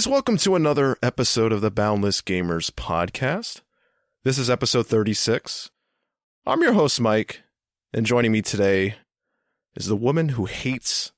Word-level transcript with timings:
Guys, 0.00 0.08
welcome 0.08 0.38
to 0.38 0.54
another 0.54 0.96
episode 1.02 1.52
of 1.52 1.60
the 1.60 1.70
Boundless 1.70 2.22
Gamers 2.22 2.70
podcast. 2.70 3.60
This 4.24 4.38
is 4.38 4.48
episode 4.48 4.86
36. 4.86 5.68
I'm 6.46 6.62
your 6.62 6.72
host, 6.72 7.02
Mike, 7.02 7.42
and 7.92 8.06
joining 8.06 8.32
me 8.32 8.40
today 8.40 8.94
is 9.76 9.88
the 9.88 9.96
woman 9.96 10.30
who 10.30 10.46
hates 10.46 11.12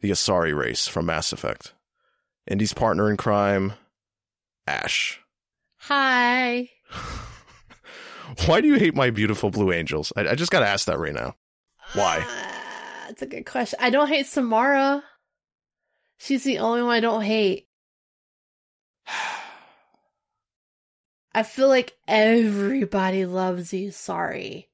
the 0.00 0.10
Asari 0.10 0.56
race 0.56 0.86
from 0.86 1.06
Mass 1.06 1.32
Effect. 1.32 1.74
Indy's 2.46 2.72
partner 2.72 3.10
in 3.10 3.16
crime, 3.16 3.72
Ash. 4.64 5.18
Hi. 5.78 6.70
Why 8.46 8.60
do 8.60 8.68
you 8.68 8.78
hate 8.78 8.94
my 8.94 9.10
beautiful 9.10 9.50
blue 9.50 9.72
angels? 9.72 10.12
I, 10.14 10.28
I 10.28 10.34
just 10.36 10.52
gotta 10.52 10.68
ask 10.68 10.86
that 10.86 11.00
right 11.00 11.14
now. 11.14 11.34
Why? 11.94 12.18
Uh, 12.18 13.08
that's 13.08 13.22
a 13.22 13.26
good 13.26 13.44
question. 13.44 13.80
I 13.82 13.90
don't 13.90 14.06
hate 14.06 14.26
Samara. 14.26 15.02
She's 16.18 16.44
the 16.44 16.58
only 16.58 16.82
one 16.84 16.92
I 16.92 17.00
don't 17.00 17.22
hate. 17.22 17.66
I 21.34 21.42
feel 21.42 21.68
like 21.68 21.96
everybody 22.06 23.26
loves 23.26 23.70
the 23.70 23.88
Asari. 23.88 24.66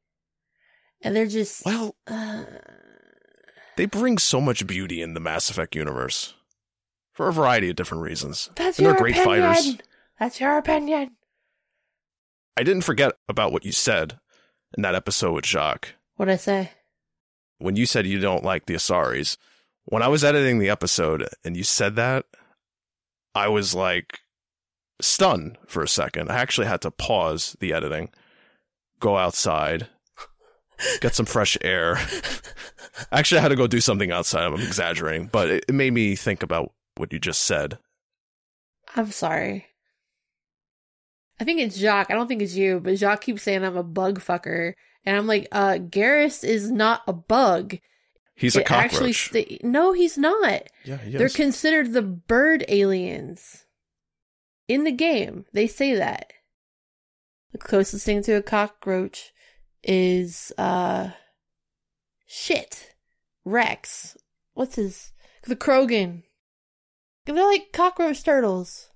And 1.02 1.16
they're 1.16 1.26
just. 1.26 1.64
Well, 1.64 1.96
uh, 2.06 2.44
they 3.76 3.86
bring 3.86 4.18
so 4.18 4.40
much 4.40 4.66
beauty 4.66 5.00
in 5.00 5.14
the 5.14 5.20
Mass 5.20 5.48
Effect 5.48 5.74
universe 5.74 6.34
for 7.12 7.28
a 7.28 7.32
variety 7.32 7.70
of 7.70 7.76
different 7.76 8.02
reasons. 8.04 8.50
that's 8.56 8.78
And 8.78 8.84
your 8.84 8.92
they're 8.92 9.00
great 9.02 9.16
opinion. 9.16 9.54
fighters. 9.54 9.78
That's 10.18 10.38
your 10.40 10.58
opinion. 10.58 11.12
I 12.56 12.62
didn't 12.62 12.82
forget 12.84 13.12
about 13.28 13.52
what 13.52 13.64
you 13.64 13.72
said 13.72 14.18
in 14.76 14.82
that 14.82 14.94
episode 14.94 15.32
with 15.32 15.46
Jacques. 15.46 15.94
What'd 16.16 16.34
I 16.34 16.36
say? 16.36 16.72
When 17.58 17.76
you 17.76 17.86
said 17.86 18.06
you 18.06 18.18
don't 18.18 18.44
like 18.44 18.66
the 18.66 18.74
Asaris, 18.74 19.38
when 19.86 20.02
I 20.02 20.08
was 20.08 20.22
editing 20.24 20.58
the 20.58 20.68
episode 20.68 21.26
and 21.42 21.56
you 21.56 21.64
said 21.64 21.96
that, 21.96 22.26
I 23.34 23.48
was 23.48 23.74
like 23.74 24.20
stunned 25.00 25.58
for 25.66 25.82
a 25.82 25.88
second. 25.88 26.30
I 26.30 26.36
actually 26.36 26.66
had 26.66 26.80
to 26.82 26.90
pause 26.90 27.56
the 27.60 27.72
editing, 27.72 28.10
go 28.98 29.16
outside, 29.16 29.88
get 31.00 31.14
some 31.14 31.26
fresh 31.26 31.56
air. 31.62 31.98
actually, 33.12 33.38
I 33.38 33.42
had 33.42 33.48
to 33.48 33.56
go 33.56 33.66
do 33.66 33.80
something 33.80 34.10
outside. 34.10 34.44
I'm 34.44 34.54
exaggerating, 34.54 35.28
but 35.32 35.48
it, 35.48 35.64
it 35.68 35.74
made 35.74 35.92
me 35.92 36.16
think 36.16 36.42
about 36.42 36.72
what 36.96 37.12
you 37.12 37.18
just 37.18 37.42
said. 37.42 37.78
I'm 38.96 39.10
sorry. 39.10 39.66
I 41.40 41.44
think 41.44 41.60
it's 41.60 41.78
Jacques. 41.78 42.10
I 42.10 42.14
don't 42.14 42.26
think 42.26 42.42
it's 42.42 42.54
you, 42.54 42.80
but 42.80 42.98
Jacques 42.98 43.22
keeps 43.22 43.42
saying 43.42 43.64
I'm 43.64 43.76
a 43.76 43.82
bug 43.82 44.20
fucker. 44.20 44.74
And 45.04 45.16
I'm 45.16 45.26
like, 45.26 45.48
uh, 45.52 45.78
Garrus 45.80 46.44
is 46.44 46.70
not 46.70 47.02
a 47.06 47.12
bug. 47.14 47.78
He's 48.40 48.56
a 48.56 48.60
It 48.62 48.70
actually 48.70 49.12
cockroach. 49.12 49.58
no, 49.62 49.92
he's 49.92 50.16
not. 50.16 50.62
yeah, 50.84 50.96
he 50.96 51.10
They're 51.16 51.28
considered 51.28 51.92
the 51.92 52.00
bird 52.02 52.64
aliens. 52.68 53.66
In 54.66 54.84
the 54.84 54.92
game, 54.92 55.44
they 55.52 55.66
say 55.66 55.94
that. 55.94 56.32
The 57.52 57.58
closest 57.58 58.06
thing 58.06 58.22
to 58.22 58.32
a 58.34 58.42
cockroach 58.42 59.32
is 59.82 60.52
uh 60.56 61.10
shit. 62.26 62.94
Rex. 63.44 64.16
What's 64.54 64.76
his 64.76 65.12
the 65.46 65.56
Krogan. 65.56 66.22
They're 67.26 67.34
like 67.34 67.72
cockroach 67.72 68.22
turtles. 68.24 68.88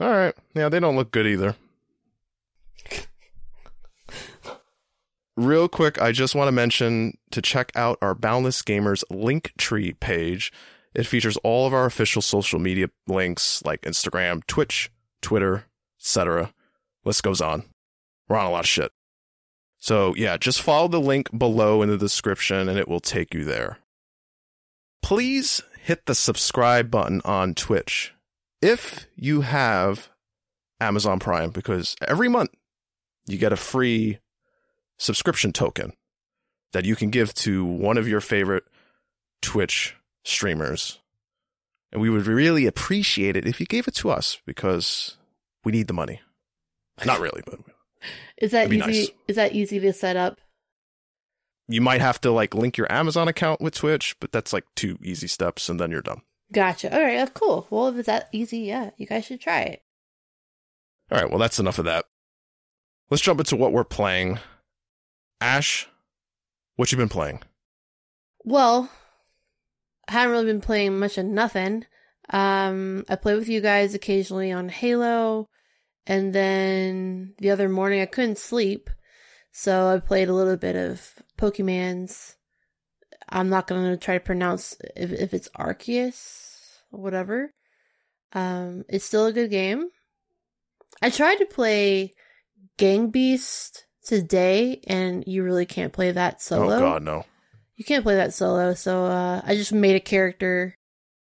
All 0.00 0.10
right. 0.10 0.34
Yeah, 0.54 0.68
they 0.68 0.80
don't 0.80 0.96
look 0.96 1.10
good 1.10 1.26
either. 1.26 1.54
Real 5.36 5.68
quick, 5.68 6.00
I 6.00 6.12
just 6.12 6.34
want 6.34 6.48
to 6.48 6.52
mention 6.52 7.18
to 7.30 7.42
check 7.42 7.70
out 7.74 7.98
our 8.00 8.14
Boundless 8.14 8.62
Gamers 8.62 9.04
Linktree 9.10 10.00
page. 10.00 10.50
It 10.94 11.06
features 11.06 11.36
all 11.38 11.66
of 11.66 11.74
our 11.74 11.84
official 11.84 12.22
social 12.22 12.58
media 12.58 12.88
links 13.06 13.62
like 13.64 13.82
Instagram, 13.82 14.46
Twitch, 14.46 14.90
Twitter, 15.20 15.66
etc. 16.00 16.54
List 17.04 17.22
goes 17.22 17.42
on. 17.42 17.64
We're 18.28 18.38
on 18.38 18.46
a 18.46 18.50
lot 18.50 18.64
of 18.64 18.68
shit. 18.68 18.92
So 19.78 20.14
yeah, 20.16 20.38
just 20.38 20.62
follow 20.62 20.88
the 20.88 21.00
link 21.00 21.28
below 21.36 21.82
in 21.82 21.90
the 21.90 21.98
description 21.98 22.68
and 22.68 22.78
it 22.78 22.88
will 22.88 23.00
take 23.00 23.34
you 23.34 23.44
there. 23.44 23.78
Please 25.02 25.60
hit 25.82 26.06
the 26.06 26.14
subscribe 26.14 26.90
button 26.90 27.20
on 27.26 27.54
Twitch 27.54 28.14
if 28.62 29.06
you 29.14 29.42
have 29.42 30.08
Amazon 30.80 31.18
Prime, 31.18 31.50
because 31.50 31.94
every 32.06 32.28
month 32.28 32.50
you 33.26 33.38
get 33.38 33.52
a 33.52 33.56
free 33.56 34.18
subscription 34.98 35.52
token 35.52 35.92
that 36.72 36.84
you 36.84 36.96
can 36.96 37.10
give 37.10 37.32
to 37.34 37.64
one 37.64 37.96
of 37.98 38.08
your 38.08 38.20
favorite 38.20 38.64
Twitch 39.42 39.94
streamers. 40.24 40.98
And 41.92 42.02
we 42.02 42.10
would 42.10 42.26
really 42.26 42.66
appreciate 42.66 43.36
it 43.36 43.46
if 43.46 43.60
you 43.60 43.66
gave 43.66 43.86
it 43.88 43.94
to 43.96 44.10
us 44.10 44.38
because 44.44 45.16
we 45.64 45.72
need 45.72 45.86
the 45.86 45.94
money. 45.94 46.20
Not 47.04 47.20
really, 47.20 47.42
but 47.44 47.60
Is 48.38 48.50
that 48.50 48.68
easy? 48.72 48.78
nice. 48.78 49.10
Is 49.28 49.36
that 49.36 49.52
easy 49.52 49.78
to 49.80 49.92
set 49.92 50.16
up? 50.16 50.38
you 51.68 51.80
might 51.80 52.00
have 52.00 52.20
to 52.20 52.30
like 52.30 52.54
link 52.54 52.76
your 52.76 52.90
Amazon 52.92 53.26
account 53.26 53.60
with 53.60 53.74
Twitch, 53.74 54.14
but 54.20 54.30
that's 54.30 54.52
like 54.52 54.64
two 54.76 54.96
easy 55.02 55.26
steps 55.26 55.68
and 55.68 55.80
then 55.80 55.90
you're 55.90 56.00
done. 56.00 56.20
Gotcha. 56.52 56.94
All 56.94 57.02
right, 57.02 57.34
cool. 57.34 57.66
Well, 57.70 57.88
if 57.88 57.96
it's 57.96 58.06
that 58.06 58.28
easy, 58.30 58.58
yeah, 58.60 58.90
you 58.96 59.04
guys 59.06 59.24
should 59.24 59.40
try 59.40 59.62
it. 59.62 59.82
All 61.10 61.18
right, 61.18 61.28
well, 61.28 61.40
that's 61.40 61.58
enough 61.58 61.80
of 61.80 61.84
that. 61.86 62.04
Let's 63.10 63.22
jump 63.22 63.40
into 63.40 63.56
what 63.56 63.72
we're 63.72 63.82
playing. 63.82 64.38
Ash, 65.40 65.88
what 66.76 66.90
you 66.90 66.98
been 66.98 67.08
playing? 67.08 67.40
Well, 68.44 68.90
I 70.08 70.12
haven't 70.12 70.32
really 70.32 70.46
been 70.46 70.60
playing 70.60 70.98
much 70.98 71.18
of 71.18 71.26
nothing. 71.26 71.84
Um, 72.30 73.04
I 73.08 73.16
play 73.16 73.34
with 73.34 73.48
you 73.48 73.60
guys 73.60 73.94
occasionally 73.94 74.52
on 74.52 74.68
Halo, 74.68 75.48
and 76.06 76.32
then 76.32 77.34
the 77.38 77.50
other 77.50 77.68
morning 77.68 78.00
I 78.00 78.06
couldn't 78.06 78.38
sleep, 78.38 78.90
so 79.52 79.88
I 79.88 79.98
played 79.98 80.28
a 80.28 80.34
little 80.34 80.56
bit 80.56 80.76
of 80.76 81.14
Pokemans. 81.38 82.34
I'm 83.28 83.48
not 83.48 83.66
gonna 83.66 83.96
try 83.96 84.14
to 84.14 84.24
pronounce 84.24 84.76
if 84.96 85.12
if 85.12 85.34
it's 85.34 85.48
Arceus 85.58 86.78
or 86.92 87.00
whatever. 87.00 87.52
Um, 88.32 88.84
it's 88.88 89.04
still 89.04 89.26
a 89.26 89.32
good 89.32 89.50
game. 89.50 89.88
I 91.02 91.10
tried 91.10 91.36
to 91.36 91.46
play 91.46 92.14
Gang 92.76 93.10
Beast 93.10 93.85
today, 94.06 94.80
and 94.86 95.22
you 95.26 95.42
really 95.42 95.66
can't 95.66 95.92
play 95.92 96.12
that 96.12 96.40
solo. 96.40 96.76
Oh 96.76 96.80
God, 96.80 97.02
no. 97.02 97.24
You 97.76 97.84
can't 97.84 98.02
play 98.04 98.16
that 98.16 98.32
solo, 98.32 98.72
so 98.72 99.04
uh, 99.04 99.42
I 99.44 99.54
just 99.54 99.72
made 99.72 99.96
a 99.96 100.00
character, 100.00 100.74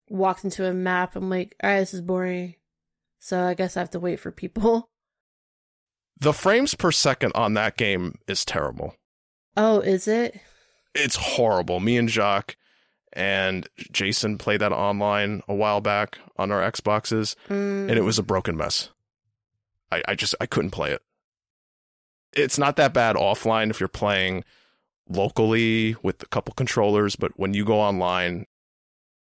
walked 0.10 0.44
into 0.44 0.68
a 0.68 0.74
map. 0.74 1.16
I'm 1.16 1.30
like, 1.30 1.56
all 1.64 1.70
right, 1.70 1.80
this 1.80 1.94
is 1.94 2.02
boring. 2.02 2.56
So 3.20 3.42
I 3.46 3.54
guess 3.54 3.78
I 3.78 3.80
have 3.80 3.92
to 3.92 4.00
wait 4.00 4.20
for 4.20 4.32
people. 4.32 4.90
The 6.20 6.32
frames 6.32 6.74
per 6.74 6.92
second 6.92 7.34
on 7.36 7.54
that 7.56 7.76
game 7.76 8.18
is 8.28 8.46
terrible. 8.46 8.96
Oh, 9.58 9.80
is 9.80 10.08
it? 10.08 10.40
It's 10.96 11.16
horrible. 11.18 11.82
Me 11.82 11.98
and 11.98 12.10
Jacques 12.10 12.56
and 13.12 13.68
Jason 13.92 14.38
played 14.38 14.62
that 14.62 14.72
online 14.72 15.42
a 15.50 15.54
while 15.56 15.82
back 15.82 16.20
on 16.38 16.50
our 16.52 16.62
Xboxes, 16.62 17.36
Mm. 17.50 17.90
and 17.90 17.92
it 17.92 18.04
was 18.04 18.20
a 18.20 18.24
broken 18.24 18.56
mess. 18.56 18.90
I, 19.92 20.02
I 20.08 20.16
just 20.16 20.34
I 20.40 20.46
couldn't 20.46 20.72
play 20.72 20.92
it. 20.92 21.02
It's 22.36 22.58
not 22.58 22.76
that 22.78 22.94
bad 22.94 23.16
offline 23.16 23.70
if 23.70 23.80
you're 23.80 23.88
playing 23.90 24.44
locally 25.10 25.96
with 26.02 26.22
a 26.24 26.28
couple 26.28 26.54
controllers, 26.54 27.16
but 27.16 27.32
when 27.38 27.54
you 27.54 27.66
go 27.66 27.80
online, 27.80 28.46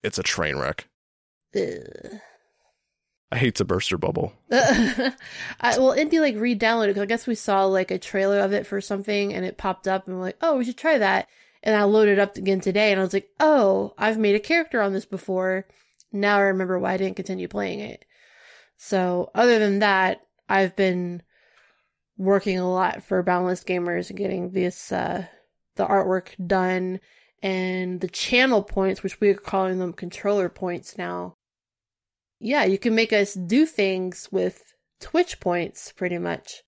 it's 0.02 0.18
a 0.18 0.22
train 0.22 0.56
wreck. 0.56 0.88
Ugh. 1.54 2.20
I 3.30 3.36
hate 3.38 3.54
to 3.56 3.64
burst 3.64 3.90
your 3.90 3.96
bubble. 3.96 4.34
I, 4.52 5.12
well, 5.78 5.92
Indy 5.92 6.20
like 6.20 6.36
re-downloaded 6.36 6.88
because 6.88 7.02
I 7.02 7.06
guess 7.06 7.26
we 7.26 7.34
saw 7.34 7.64
like 7.64 7.90
a 7.90 7.98
trailer 7.98 8.40
of 8.40 8.52
it 8.52 8.66
for 8.66 8.80
something, 8.82 9.32
and 9.32 9.44
it 9.44 9.56
popped 9.56 9.88
up, 9.88 10.06
and 10.06 10.16
we're 10.16 10.22
like, 10.22 10.36
oh, 10.42 10.58
we 10.58 10.66
should 10.66 10.76
try 10.76 10.98
that. 10.98 11.28
And 11.62 11.74
I 11.74 11.84
loaded 11.84 12.18
it 12.18 12.18
up 12.18 12.36
again 12.36 12.60
today, 12.60 12.90
and 12.90 13.00
I 13.00 13.04
was 13.04 13.14
like, 13.14 13.30
oh, 13.40 13.94
I've 13.96 14.18
made 14.18 14.34
a 14.34 14.40
character 14.40 14.82
on 14.82 14.92
this 14.92 15.06
before. 15.06 15.66
Now 16.12 16.36
I 16.36 16.42
remember 16.42 16.78
why 16.78 16.92
I 16.92 16.96
didn't 16.98 17.16
continue 17.16 17.48
playing 17.48 17.80
it. 17.80 18.04
So, 18.76 19.30
other 19.34 19.58
than 19.58 19.78
that, 19.78 20.26
I've 20.48 20.76
been 20.76 21.22
working 22.22 22.58
a 22.58 22.70
lot 22.70 23.02
for 23.02 23.22
Boundless 23.22 23.64
Gamers 23.64 24.10
and 24.10 24.18
getting 24.18 24.50
this 24.50 24.92
uh 24.92 25.26
the 25.76 25.86
artwork 25.86 26.28
done 26.46 27.00
and 27.42 28.00
the 28.00 28.08
channel 28.08 28.62
points, 28.62 29.02
which 29.02 29.20
we're 29.20 29.34
calling 29.34 29.78
them 29.78 29.92
controller 29.92 30.48
points 30.48 30.96
now. 30.96 31.34
Yeah, 32.38 32.64
you 32.64 32.78
can 32.78 32.94
make 32.94 33.12
us 33.12 33.34
do 33.34 33.66
things 33.66 34.28
with 34.30 34.74
Twitch 35.00 35.40
points, 35.40 35.92
pretty 35.92 36.18
much. 36.18 36.62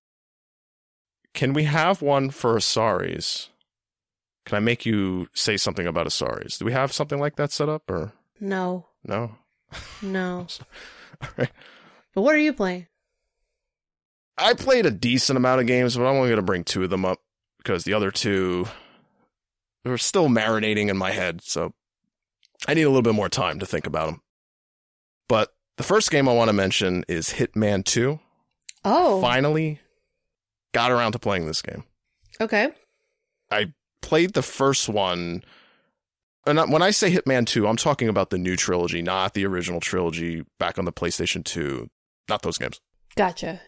Can 1.33 1.53
we 1.53 1.63
have 1.65 2.01
one 2.01 2.29
for 2.29 2.55
Asaris? 2.55 3.49
Can 4.45 4.55
I 4.57 4.59
make 4.59 4.85
you 4.85 5.27
say 5.33 5.57
something 5.57 5.85
about 5.87 6.07
Asaris? 6.07 6.57
Do 6.57 6.65
we 6.65 6.71
have 6.71 6.93
something 6.93 7.19
like 7.19 7.35
that 7.35 7.51
set 7.51 7.67
up 7.69 7.89
or 7.89 8.13
No, 8.39 8.87
no? 9.03 9.35
no. 10.01 10.47
All 11.21 11.29
right. 11.37 11.51
But 12.13 12.21
what 12.21 12.35
are 12.35 12.39
you 12.39 12.53
playing? 12.53 12.87
I 14.37 14.53
played 14.53 14.85
a 14.85 14.91
decent 14.91 15.37
amount 15.37 15.61
of 15.61 15.67
games, 15.67 15.95
but 15.95 16.03
I'm 16.03 16.15
only 16.15 16.29
going 16.29 16.37
to 16.37 16.41
bring 16.41 16.63
two 16.63 16.83
of 16.83 16.89
them 16.89 17.05
up 17.05 17.19
because 17.57 17.83
the 17.83 17.93
other 17.93 18.11
two 18.11 18.67
are 19.85 19.97
still 19.97 20.27
marinating 20.27 20.89
in 20.89 20.97
my 20.97 21.11
head. 21.11 21.41
So 21.41 21.73
I 22.67 22.73
need 22.73 22.83
a 22.83 22.89
little 22.89 23.01
bit 23.01 23.15
more 23.15 23.29
time 23.29 23.59
to 23.59 23.65
think 23.65 23.87
about 23.87 24.07
them. 24.07 24.21
But 25.29 25.53
the 25.77 25.83
first 25.83 26.11
game 26.11 26.27
I 26.27 26.33
want 26.33 26.49
to 26.49 26.53
mention 26.53 27.05
is 27.07 27.29
Hitman 27.31 27.83
2. 27.85 28.19
Oh, 28.83 29.21
Finally 29.21 29.79
got 30.73 30.91
around 30.91 31.13
to 31.13 31.19
playing 31.19 31.45
this 31.47 31.61
game. 31.61 31.83
okay. 32.41 32.71
I 33.49 33.73
played 34.01 34.33
the 34.33 34.41
first 34.41 34.89
one. 34.89 35.43
And 36.45 36.59
when 36.71 36.81
I 36.81 36.91
say 36.91 37.11
Hitman 37.11 37.47
2, 37.47 37.65
I'm 37.67 37.77
talking 37.77 38.09
about 38.09 38.29
the 38.29 38.37
new 38.37 38.55
trilogy, 38.55 39.01
not 39.01 39.33
the 39.33 39.45
original 39.45 39.79
trilogy 39.79 40.45
back 40.59 40.77
on 40.77 40.85
the 40.85 40.91
PlayStation 40.91 41.43
2. 41.43 41.89
Not 42.27 42.41
those 42.41 42.57
games. 42.57 42.79
Gotcha. 43.15 43.61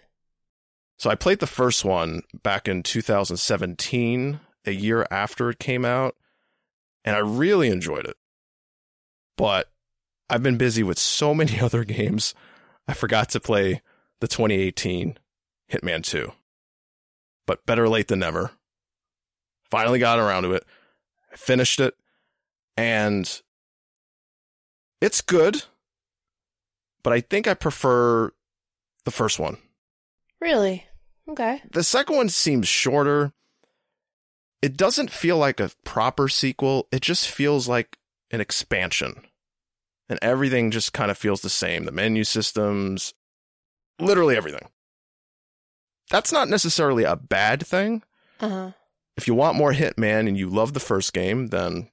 So 0.97 1.11
I 1.11 1.15
played 1.15 1.39
the 1.39 1.47
first 1.47 1.85
one 1.85 2.23
back 2.43 2.67
in 2.67 2.81
2017, 2.81 4.39
a 4.65 4.71
year 4.71 5.05
after 5.11 5.49
it 5.49 5.59
came 5.59 5.85
out, 5.85 6.15
and 7.05 7.15
I 7.15 7.19
really 7.19 7.69
enjoyed 7.69 8.05
it. 8.05 8.17
But 9.37 9.69
I've 10.29 10.41
been 10.41 10.57
busy 10.57 10.81
with 10.81 10.97
so 10.97 11.33
many 11.35 11.59
other 11.59 11.83
games, 11.83 12.33
I 12.87 12.93
forgot 12.93 13.29
to 13.29 13.39
play 13.39 13.81
the 14.19 14.27
2018 14.27 15.17
Hitman 15.71 16.03
2. 16.03 16.31
But 17.45 17.65
better 17.65 17.87
late 17.87 18.07
than 18.07 18.19
never. 18.19 18.51
Finally 19.69 19.99
got 19.99 20.19
around 20.19 20.43
to 20.43 20.53
it. 20.53 20.65
I 21.31 21.35
finished 21.35 21.79
it, 21.79 21.93
and 22.75 23.41
it's 25.01 25.21
good, 25.21 25.63
but 27.03 27.13
I 27.13 27.21
think 27.21 27.47
I 27.47 27.53
prefer 27.53 28.31
the 29.03 29.11
first 29.11 29.39
one. 29.39 29.57
Really? 30.39 30.86
Okay. 31.29 31.61
The 31.71 31.83
second 31.83 32.15
one 32.15 32.29
seems 32.29 32.67
shorter. 32.67 33.33
It 34.61 34.77
doesn't 34.77 35.11
feel 35.11 35.37
like 35.37 35.59
a 35.59 35.71
proper 35.83 36.27
sequel. 36.27 36.87
It 36.91 37.01
just 37.01 37.29
feels 37.29 37.67
like 37.67 37.97
an 38.31 38.41
expansion. 38.41 39.21
And 40.09 40.19
everything 40.21 40.71
just 40.71 40.93
kind 40.93 41.11
of 41.11 41.17
feels 41.17 41.41
the 41.41 41.49
same. 41.49 41.83
The 41.83 41.91
menu 41.91 42.23
systems, 42.23 43.13
literally 43.99 44.37
everything. 44.37 44.69
That's 46.09 46.31
not 46.31 46.47
necessarily 46.47 47.03
a 47.03 47.17
bad 47.17 47.65
thing. 47.65 48.03
Uh 48.39 48.49
huh. 48.49 48.71
If 49.17 49.27
you 49.27 49.33
want 49.33 49.57
more 49.57 49.73
Hitman 49.73 50.27
and 50.27 50.37
you 50.37 50.49
love 50.49 50.73
the 50.73 50.79
first 50.79 51.11
game, 51.11 51.47
then 51.47 51.89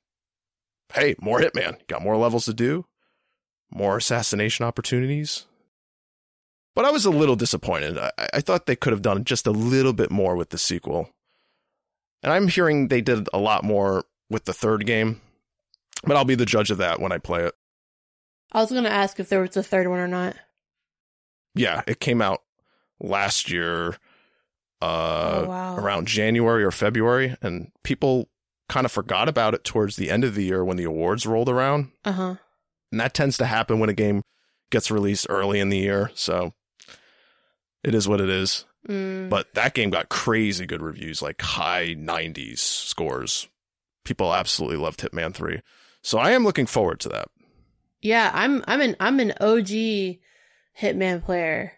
hey, 0.92 1.16
more 1.20 1.40
Hitman. 1.40 1.84
Got 1.88 2.02
more 2.02 2.16
levels 2.16 2.44
to 2.44 2.54
do, 2.54 2.86
more 3.72 3.96
assassination 3.96 4.64
opportunities. 4.64 5.46
But 6.74 6.84
I 6.84 6.90
was 6.90 7.04
a 7.04 7.10
little 7.10 7.36
disappointed. 7.36 7.98
I, 7.98 8.10
I 8.34 8.40
thought 8.40 8.66
they 8.66 8.76
could 8.76 8.92
have 8.92 9.02
done 9.02 9.24
just 9.24 9.46
a 9.46 9.52
little 9.52 9.92
bit 9.92 10.10
more 10.10 10.34
with 10.34 10.50
the 10.50 10.58
sequel. 10.58 11.10
And 12.22 12.32
I'm 12.32 12.48
hearing 12.48 12.88
they 12.88 13.00
did 13.00 13.28
a 13.32 13.38
lot 13.38 13.64
more 13.64 14.04
with 14.30 14.44
the 14.44 14.52
third 14.52 14.86
game, 14.86 15.20
but 16.04 16.16
I'll 16.16 16.24
be 16.24 16.34
the 16.34 16.46
judge 16.46 16.70
of 16.70 16.78
that 16.78 17.00
when 17.00 17.12
I 17.12 17.18
play 17.18 17.44
it. 17.44 17.54
I 18.50 18.60
was 18.60 18.72
gonna 18.72 18.88
ask 18.88 19.20
if 19.20 19.28
there 19.28 19.40
was 19.40 19.56
a 19.56 19.62
third 19.62 19.88
one 19.88 19.98
or 19.98 20.08
not. 20.08 20.36
Yeah, 21.54 21.82
it 21.86 22.00
came 22.00 22.22
out 22.22 22.42
last 23.00 23.50
year, 23.50 23.96
uh, 24.80 25.42
oh 25.44 25.46
wow. 25.48 25.76
around 25.76 26.08
January 26.08 26.64
or 26.64 26.70
February, 26.70 27.36
and 27.42 27.70
people 27.82 28.28
kind 28.68 28.86
of 28.86 28.92
forgot 28.92 29.28
about 29.28 29.54
it 29.54 29.64
towards 29.64 29.96
the 29.96 30.10
end 30.10 30.24
of 30.24 30.34
the 30.34 30.44
year 30.44 30.64
when 30.64 30.76
the 30.76 30.84
awards 30.84 31.26
rolled 31.26 31.48
around. 31.48 31.90
Uh 32.04 32.12
huh. 32.12 32.34
And 32.90 33.00
that 33.00 33.14
tends 33.14 33.36
to 33.38 33.46
happen 33.46 33.78
when 33.80 33.90
a 33.90 33.94
game 33.94 34.22
gets 34.70 34.90
released 34.90 35.26
early 35.28 35.60
in 35.60 35.68
the 35.68 35.78
year. 35.78 36.10
So 36.14 36.54
it 37.84 37.94
is 37.94 38.08
what 38.08 38.20
it 38.20 38.28
is. 38.30 38.64
Mm. 38.88 39.28
But 39.30 39.54
that 39.54 39.74
game 39.74 39.90
got 39.90 40.08
crazy 40.08 40.66
good 40.66 40.82
reviews, 40.82 41.22
like 41.22 41.40
high 41.40 41.94
90s 41.94 42.58
scores. 42.58 43.48
People 44.04 44.34
absolutely 44.34 44.76
loved 44.76 45.00
Hitman 45.00 45.32
3. 45.34 45.60
So 46.02 46.18
I 46.18 46.32
am 46.32 46.44
looking 46.44 46.66
forward 46.66 47.00
to 47.00 47.08
that. 47.10 47.28
yeah, 48.02 48.30
I'm 48.34 48.62
I'm 48.66 48.80
an 48.82 48.96
I'm 49.00 49.20
an 49.20 49.32
OG 49.40 50.18
Hitman 50.78 51.24
player. 51.24 51.72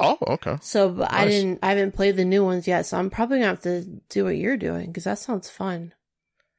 Oh, 0.00 0.18
okay. 0.26 0.58
So 0.60 0.90
but 0.90 1.12
I 1.12 1.26
didn't 1.26 1.60
I 1.62 1.68
haven't 1.70 1.92
played 1.92 2.16
the 2.16 2.24
new 2.24 2.44
ones 2.44 2.66
yet. 2.68 2.84
So 2.84 2.98
I'm 2.98 3.08
probably 3.10 3.38
gonna 3.38 3.48
have 3.48 3.62
to 3.62 3.82
do 4.10 4.24
what 4.24 4.36
you're 4.36 4.56
doing 4.58 4.86
because 4.88 5.04
that 5.04 5.18
sounds 5.18 5.48
fun. 5.48 5.94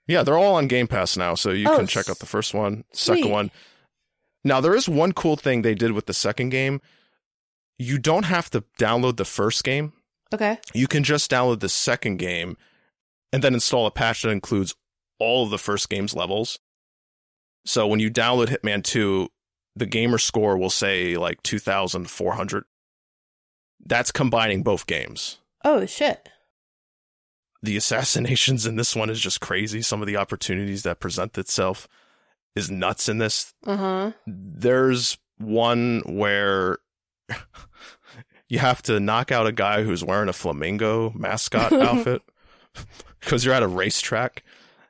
Yeah, 0.08 0.24
they're 0.24 0.38
all 0.38 0.56
on 0.56 0.68
Game 0.68 0.88
Pass 0.88 1.18
now, 1.18 1.36
so 1.36 1.50
you 1.52 1.68
Oh, 1.70 1.78
can 1.78 1.88
check 1.88 2.10
out 2.10 2.20
the 2.20 2.26
first 2.28 2.54
one, 2.54 2.84
second 2.94 3.24
sweet. 3.24 3.32
one. 3.32 3.52
Now, 4.44 4.62
there 4.62 4.76
is 4.76 4.88
one 4.88 5.14
cool 5.14 5.36
thing 5.36 5.64
they 5.64 5.74
did 5.74 5.94
with 5.94 6.06
the 6.06 6.14
second 6.14 6.50
game. 6.50 6.80
You 7.78 7.98
don't 7.98 8.26
have 8.26 8.50
to 8.52 8.64
download 8.80 9.18
the 9.18 9.26
first 9.26 9.64
game. 9.64 9.94
Okay. 10.34 10.60
You 10.74 10.88
can 10.88 11.04
just 11.04 11.30
download 11.30 11.60
the 11.60 11.70
second 11.70 12.18
game 12.18 12.58
and 13.32 13.44
then 13.44 13.54
install 13.54 13.86
a 13.86 13.92
patch 13.92 14.24
that 14.24 14.30
includes 14.30 14.76
all 15.20 15.44
of 15.44 15.50
the 15.50 15.58
first 15.58 15.90
game's 15.90 16.16
levels. 16.16 16.60
So 17.66 17.88
when 17.88 18.00
you 18.00 18.12
download 18.12 18.48
Hitman 18.48 18.84
2, 18.84 19.30
the 19.76 19.86
gamer 19.86 20.18
score 20.18 20.58
will 20.58 20.70
say 20.70 21.18
like 21.18 21.44
2,400. 21.44 22.64
That's 23.86 24.12
combining 24.12 24.64
both 24.64 24.88
games. 24.88 25.40
Oh 25.64 25.86
shit. 25.86 26.30
The 27.62 27.78
assassinations 27.78 28.66
in 28.66 28.76
this 28.76 28.96
one 28.96 29.10
is 29.10 29.20
just 29.20 29.42
crazy. 29.42 29.82
Some 29.82 30.02
of 30.02 30.08
the 30.08 30.18
opportunities 30.18 30.84
that 30.84 31.00
present 31.00 31.38
itself 31.38 31.88
is 32.56 32.72
nuts 32.72 33.10
in 33.10 33.18
this. 33.18 33.54
Uh 33.66 33.78
huh. 33.78 34.12
There's 34.26 35.18
one 35.38 36.02
where 36.06 36.78
you 38.48 38.60
have 38.60 38.82
to 38.84 39.00
knock 39.00 39.32
out 39.32 39.48
a 39.48 39.52
guy 39.52 39.84
who's 39.84 40.04
wearing 40.04 40.30
a 40.30 40.34
flamingo 40.34 41.12
mascot 41.16 41.74
outfit 41.82 42.22
because 43.20 43.46
you're 43.46 43.54
at 43.54 43.64
a 43.64 43.68
racetrack 43.68 44.44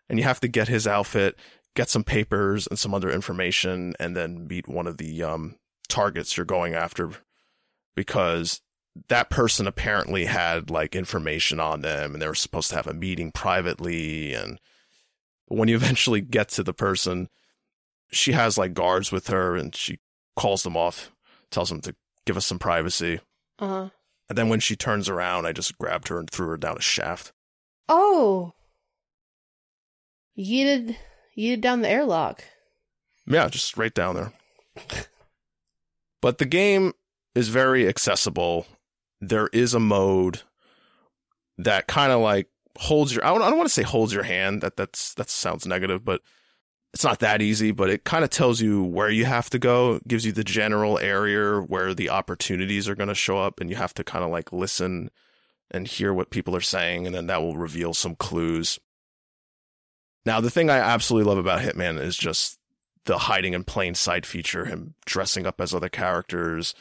and 0.10 0.20
you 0.20 0.26
have 0.26 0.40
to 0.40 0.48
get 0.48 0.68
his 0.68 0.88
outfit, 0.88 1.38
get 1.76 1.90
some 1.90 2.04
papers 2.04 2.68
and 2.68 2.78
some 2.78 2.94
other 2.94 3.10
information, 3.10 3.94
and 4.00 4.16
then 4.16 4.48
meet 4.48 4.68
one 4.68 4.88
of 4.88 4.98
the 4.98 5.24
um, 5.24 5.56
targets 5.88 6.38
you're 6.38 6.46
going 6.46 6.74
after 6.74 7.12
because 7.96 8.62
that 9.10 9.30
person 9.30 9.68
apparently 9.68 10.26
had 10.26 10.70
like 10.70 10.96
information 10.96 11.60
on 11.60 11.82
them 11.82 12.14
and 12.14 12.22
they 12.22 12.28
were 12.28 12.36
supposed 12.36 12.70
to 12.70 12.76
have 12.76 12.88
a 12.88 12.94
meeting 12.94 13.32
privately. 13.32 14.34
And 14.34 14.60
when 15.48 15.68
you 15.68 15.76
eventually 15.76 16.22
get 16.22 16.50
to 16.50 16.64
the 16.64 16.74
person, 16.74 17.30
she 18.12 18.32
has 18.32 18.58
like 18.58 18.74
guards 18.74 19.12
with 19.12 19.28
her 19.28 19.56
and 19.56 19.76
she 19.76 20.00
calls 20.36 20.64
them 20.64 20.78
off, 20.78 21.12
tells 21.52 21.70
them 21.70 21.82
to 21.82 21.96
give 22.26 22.38
us 22.38 22.46
some 22.46 22.60
privacy. 22.60 23.20
Uh 23.60 23.68
huh. 23.68 23.90
And 24.28 24.38
then 24.38 24.50
when 24.50 24.60
she 24.60 24.76
turns 24.76 25.08
around, 25.08 25.46
I 25.46 25.52
just 25.52 25.78
grabbed 25.78 26.08
her 26.08 26.20
and 26.20 26.30
threw 26.30 26.48
her 26.48 26.58
down 26.58 26.78
a 26.78 26.82
shaft. 26.82 27.32
Oh. 27.88 28.54
Yeeted 30.38 30.96
yeeted 31.38 31.62
down 31.62 31.82
the 31.82 31.90
airlock. 31.90 32.44
Yeah, 33.28 33.48
just 33.50 33.78
right 33.78 33.94
down 33.94 34.16
there. 34.16 34.34
but 36.22 36.38
the 36.38 36.46
game 36.46 36.94
is 37.34 37.50
very 37.50 37.88
accessible. 37.88 38.66
There 39.22 39.48
is 39.54 39.74
a 39.74 39.80
mode 39.80 40.42
that 41.58 41.88
kind 41.88 42.12
of 42.12 42.22
like 42.22 42.50
holds 42.78 43.16
your 43.16 43.26
I 43.26 43.30
don't, 43.30 43.42
I 43.42 43.50
don't 43.50 43.58
want 43.58 43.70
to 43.70 43.74
say 43.74 43.84
holds 43.84 44.14
your 44.14 44.24
hand 44.24 44.62
that 44.62 44.76
that's 44.76 45.14
that 45.14 45.30
sounds 45.30 45.66
negative 45.66 46.04
but 46.04 46.22
it's 46.96 47.04
not 47.04 47.20
that 47.20 47.42
easy 47.42 47.72
but 47.72 47.90
it 47.90 48.04
kind 48.04 48.24
of 48.24 48.30
tells 48.30 48.62
you 48.62 48.84
where 48.84 49.10
you 49.10 49.26
have 49.26 49.50
to 49.50 49.60
go 49.60 49.96
it 49.96 50.08
gives 50.08 50.26
you 50.26 50.32
the 50.32 50.44
general 50.44 50.98
area 50.98 51.60
where 51.60 51.94
the 51.94 52.10
opportunities 52.10 52.90
are 52.90 52.96
going 52.96 53.10
to 53.10 53.16
show 53.16 53.38
up 53.38 53.60
and 53.60 53.70
you 53.70 53.76
have 53.76 53.94
to 53.94 54.04
kind 54.04 54.24
of 54.24 54.32
like 54.32 54.52
listen 54.52 55.12
and 55.70 55.88
hear 55.88 56.14
what 56.14 56.32
people 56.32 56.56
are 56.56 56.62
saying 56.62 57.06
and 57.06 57.14
then 57.14 57.28
that 57.28 57.42
will 57.42 57.58
reveal 57.58 57.94
some 57.94 58.16
clues 58.16 58.80
now 60.26 60.42
the 60.42 60.50
thing 60.50 60.70
I 60.70 60.78
absolutely 60.78 61.30
love 61.30 61.38
about 61.38 61.62
Hitman 61.62 62.00
is 62.00 62.18
just 62.18 62.58
the 63.06 63.20
hiding 63.20 63.54
in 63.54 63.64
plain 63.64 63.94
sight 63.94 64.26
feature 64.26 64.66
him 64.66 64.96
dressing 65.06 65.46
up 65.46 65.62
as 65.62 65.74
other 65.74 65.90
characters 65.90 66.74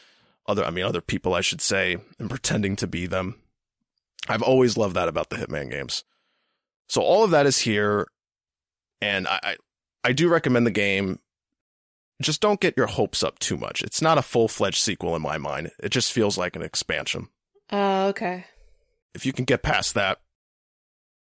other 0.47 0.65
I 0.65 0.71
mean 0.71 0.85
other 0.85 1.03
people 1.03 1.35
I 1.35 1.41
should 1.43 1.61
say 1.61 1.99
and 2.19 2.31
pretending 2.31 2.77
to 2.77 2.87
be 2.87 3.07
them 3.07 3.37
I've 4.29 4.43
always 4.43 4.77
loved 4.77 4.97
that 4.97 5.09
about 5.09 5.31
the 5.31 5.37
Hitman 5.37 5.71
games. 5.71 6.05
So 6.89 7.03
all 7.03 7.25
of 7.25 7.31
that 7.31 7.47
is 7.47 7.59
here, 7.59 8.07
and 9.01 9.27
I, 9.27 9.41
I, 9.43 9.57
I 10.05 10.13
do 10.13 10.29
recommend 10.29 10.67
the 10.67 10.71
game. 10.71 11.19
Just 12.23 12.41
don't 12.41 12.61
get 12.61 12.77
your 12.77 12.87
hopes 12.87 13.25
up 13.25 13.39
too 13.39 13.57
much. 13.57 13.83
It's 13.83 14.03
not 14.03 14.19
a 14.19 14.23
full 14.23 14.47
fledged 14.47 14.79
sequel 14.79 15.17
in 15.17 15.23
my 15.23 15.39
mind. 15.39 15.73
It 15.83 15.89
just 15.89 16.13
feels 16.13 16.39
like 16.39 16.55
an 16.55 16.63
expansion. 16.63 17.29
Oh, 17.71 18.09
okay. 18.09 18.45
If 19.15 19.27
you 19.27 19.33
can 19.33 19.45
get 19.45 19.63
past 19.63 19.95
that, 19.95 20.19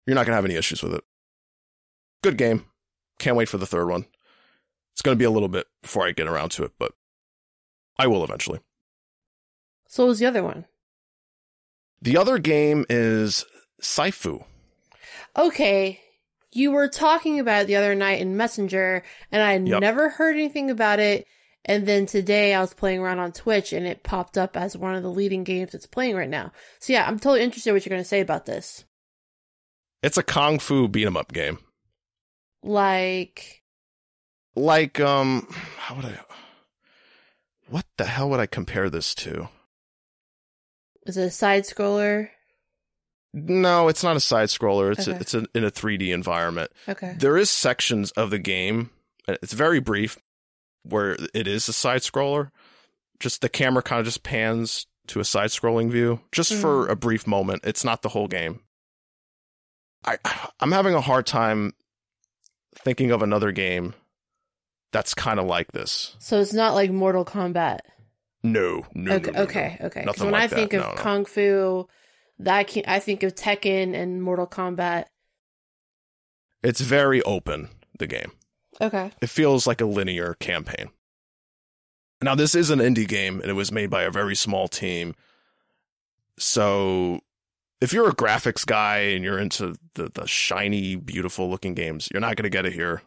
you're 0.07 0.15
not 0.15 0.25
gonna 0.25 0.35
have 0.35 0.45
any 0.45 0.55
issues 0.55 0.81
with 0.81 0.93
it. 0.93 1.03
Good 2.23 2.37
game. 2.37 2.65
Can't 3.19 3.35
wait 3.35 3.49
for 3.49 3.57
the 3.57 3.67
third 3.67 3.87
one. 3.87 4.05
It's 4.93 5.01
gonna 5.01 5.15
be 5.15 5.25
a 5.25 5.31
little 5.31 5.49
bit 5.49 5.67
before 5.81 6.07
I 6.07 6.11
get 6.11 6.27
around 6.27 6.49
to 6.51 6.63
it, 6.63 6.71
but 6.79 6.93
I 7.97 8.07
will 8.07 8.23
eventually. 8.23 8.59
So 9.87 10.03
what 10.03 10.09
was 10.09 10.19
the 10.19 10.25
other 10.25 10.43
one? 10.43 10.65
The 12.01 12.17
other 12.17 12.39
game 12.39 12.85
is 12.89 13.45
Sifu. 13.81 14.45
Okay. 15.37 15.99
You 16.51 16.71
were 16.71 16.87
talking 16.87 17.39
about 17.39 17.63
it 17.63 17.67
the 17.67 17.75
other 17.75 17.93
night 17.95 18.21
in 18.21 18.35
Messenger, 18.37 19.03
and 19.31 19.41
I 19.41 19.53
had 19.53 19.67
Yep. 19.67 19.81
never 19.81 20.09
heard 20.09 20.35
anything 20.35 20.71
about 20.71 20.99
it. 20.99 21.27
And 21.65 21.85
then 21.85 22.05
today 22.05 22.53
I 22.53 22.61
was 22.61 22.73
playing 22.73 22.99
around 22.99 23.19
on 23.19 23.31
Twitch, 23.33 23.73
and 23.73 23.85
it 23.85 24.01
popped 24.03 24.37
up 24.37 24.57
as 24.57 24.75
one 24.77 24.95
of 24.95 25.03
the 25.03 25.11
leading 25.11 25.43
games 25.43 25.73
it's 25.73 25.85
playing 25.85 26.15
right 26.15 26.29
now. 26.29 26.51
So 26.79 26.93
yeah, 26.93 27.05
I'm 27.07 27.19
totally 27.19 27.41
interested 27.43 27.69
in 27.69 27.75
what 27.75 27.85
you're 27.85 27.91
going 27.91 28.01
to 28.01 28.07
say 28.07 28.21
about 28.21 28.45
this. 28.45 28.85
It's 30.01 30.17
a 30.17 30.23
kung 30.23 30.59
fu 30.59 30.87
beat 30.87 31.05
'em 31.05 31.17
up 31.17 31.33
game. 31.33 31.59
Like, 32.63 33.63
like 34.55 34.99
um 34.99 35.47
how 35.77 35.95
would 35.95 36.05
I 36.05 36.19
what 37.69 37.85
the 37.97 38.05
hell 38.05 38.29
would 38.29 38.39
I 38.39 38.45
compare 38.47 38.89
this 38.89 39.13
to? 39.15 39.49
Is 41.05 41.17
it 41.17 41.23
a 41.25 41.29
side 41.31 41.63
scroller? 41.63 42.29
No, 43.33 43.87
it's 43.87 44.03
not 44.03 44.15
a 44.15 44.19
side 44.19 44.49
scroller. 44.49 44.91
It's 44.91 45.07
a, 45.07 45.11
it's 45.11 45.33
a, 45.33 45.45
in 45.53 45.63
a 45.63 45.71
3D 45.71 46.11
environment. 46.13 46.71
Okay. 46.87 47.15
There 47.17 47.37
is 47.37 47.49
sections 47.49 48.11
of 48.11 48.31
the 48.31 48.39
game. 48.39 48.89
It's 49.27 49.53
very 49.53 49.79
brief, 49.79 50.17
where 50.83 51.15
it 51.33 51.47
is 51.47 51.67
a 51.69 51.73
side 51.73 52.01
scroller. 52.01 52.49
Just 53.19 53.41
the 53.41 53.49
camera 53.49 53.83
kind 53.83 53.99
of 53.99 54.05
just 54.05 54.23
pans 54.23 54.87
to 55.07 55.19
a 55.19 55.25
side 55.25 55.49
scrolling 55.49 55.91
view, 55.91 56.21
just 56.31 56.53
for 56.53 56.83
mm-hmm. 56.83 56.91
a 56.91 56.95
brief 56.95 57.27
moment. 57.27 57.61
It's 57.65 57.83
not 57.83 58.01
the 58.01 58.09
whole 58.09 58.27
game. 58.27 58.61
I 60.05 60.17
I'm 60.59 60.71
having 60.71 60.93
a 60.95 61.01
hard 61.01 61.27
time 61.27 61.73
thinking 62.75 63.11
of 63.11 63.21
another 63.21 63.51
game 63.51 63.93
that's 64.91 65.13
kind 65.13 65.39
of 65.39 65.45
like 65.45 65.71
this. 65.71 66.15
So 66.19 66.39
it's 66.39 66.53
not 66.53 66.73
like 66.73 66.89
Mortal 66.91 67.25
Kombat. 67.25 67.79
No, 68.41 68.85
no, 68.93 69.15
okay, 69.15 69.31
no, 69.31 69.31
no, 69.31 69.37
no. 69.37 69.43
okay, 69.43 69.77
okay. 69.81 69.99
'Cause 69.99 70.05
Nothing 70.05 70.23
when 70.25 70.33
like 70.33 70.43
I 70.43 70.47
think 70.47 70.71
that. 70.71 70.79
of 70.79 70.85
No, 70.85 70.95
no. 70.95 71.01
Kung 71.01 71.25
Fu, 71.25 71.87
that 72.39 72.67
can, 72.67 72.83
I 72.87 72.99
think 72.99 73.23
of 73.23 73.35
Tekken 73.35 73.93
and 73.93 74.23
Mortal 74.23 74.47
Kombat. 74.47 75.05
It's 76.63 76.81
very 76.81 77.21
open. 77.23 77.69
The 77.97 78.07
game. 78.07 78.31
Okay. 78.81 79.11
it 79.21 79.29
feels 79.29 79.67
like 79.67 79.81
a 79.81 79.85
linear 79.85 80.35
campaign. 80.35 80.89
Now, 82.21 82.33
this 82.33 82.55
is 82.55 82.69
an 82.69 82.79
indie 82.79 83.07
game, 83.07 83.41
and 83.41 83.49
it 83.49 83.55
was 83.55 83.73
made 83.73 83.89
by 83.89 84.03
a 84.03 84.11
very 84.11 84.35
small 84.35 84.69
team. 84.69 85.15
So, 86.37 87.19
if 87.81 87.91
you're 87.91 88.09
a 88.09 88.15
graphics 88.15 88.65
guy 88.65 88.99
and 88.99 89.23
you're 89.23 89.39
into 89.39 89.75
the, 89.95 90.09
the 90.13 90.25
shiny, 90.27 90.95
beautiful 90.95 91.49
looking 91.49 91.73
games, 91.73 92.07
you're 92.11 92.21
not 92.21 92.37
going 92.37 92.43
to 92.43 92.49
get 92.49 92.65
it 92.65 92.73
here. 92.73 93.01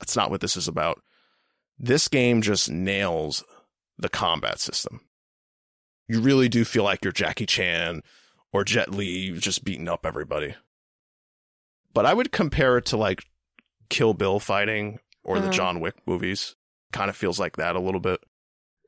That's 0.00 0.16
not 0.16 0.30
what 0.30 0.40
this 0.40 0.56
is 0.56 0.68
about. 0.68 1.02
This 1.78 2.08
game 2.08 2.40
just 2.40 2.70
nails 2.70 3.44
the 3.98 4.08
combat 4.08 4.58
system. 4.58 5.00
You 6.08 6.20
really 6.20 6.48
do 6.48 6.64
feel 6.64 6.84
like 6.84 7.04
you're 7.04 7.12
Jackie 7.12 7.46
Chan 7.46 8.02
or 8.54 8.64
Jet 8.64 8.90
Li 8.94 9.32
just 9.32 9.64
beating 9.64 9.88
up 9.88 10.06
everybody. 10.06 10.54
But 11.92 12.06
I 12.06 12.14
would 12.14 12.32
compare 12.32 12.78
it 12.78 12.86
to 12.86 12.96
like 12.96 13.24
Kill 13.90 14.14
Bill 14.14 14.38
fighting 14.40 15.00
or 15.22 15.36
the 15.38 15.44
Uh-huh. 15.44 15.52
John 15.52 15.80
Wick 15.80 15.96
movies. 16.06 16.54
Kind 16.92 17.10
of 17.10 17.16
feels 17.16 17.38
like 17.40 17.56
that 17.56 17.76
a 17.76 17.80
little 17.80 18.00
bit. 18.00 18.20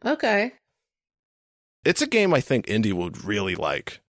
Okay. 0.05 0.53
It's 1.85 2.01
a 2.03 2.07
game 2.07 2.33
I 2.33 2.41
think 2.41 2.69
Indy 2.69 2.93
would 2.93 3.25
really 3.25 3.55
like. 3.57 4.01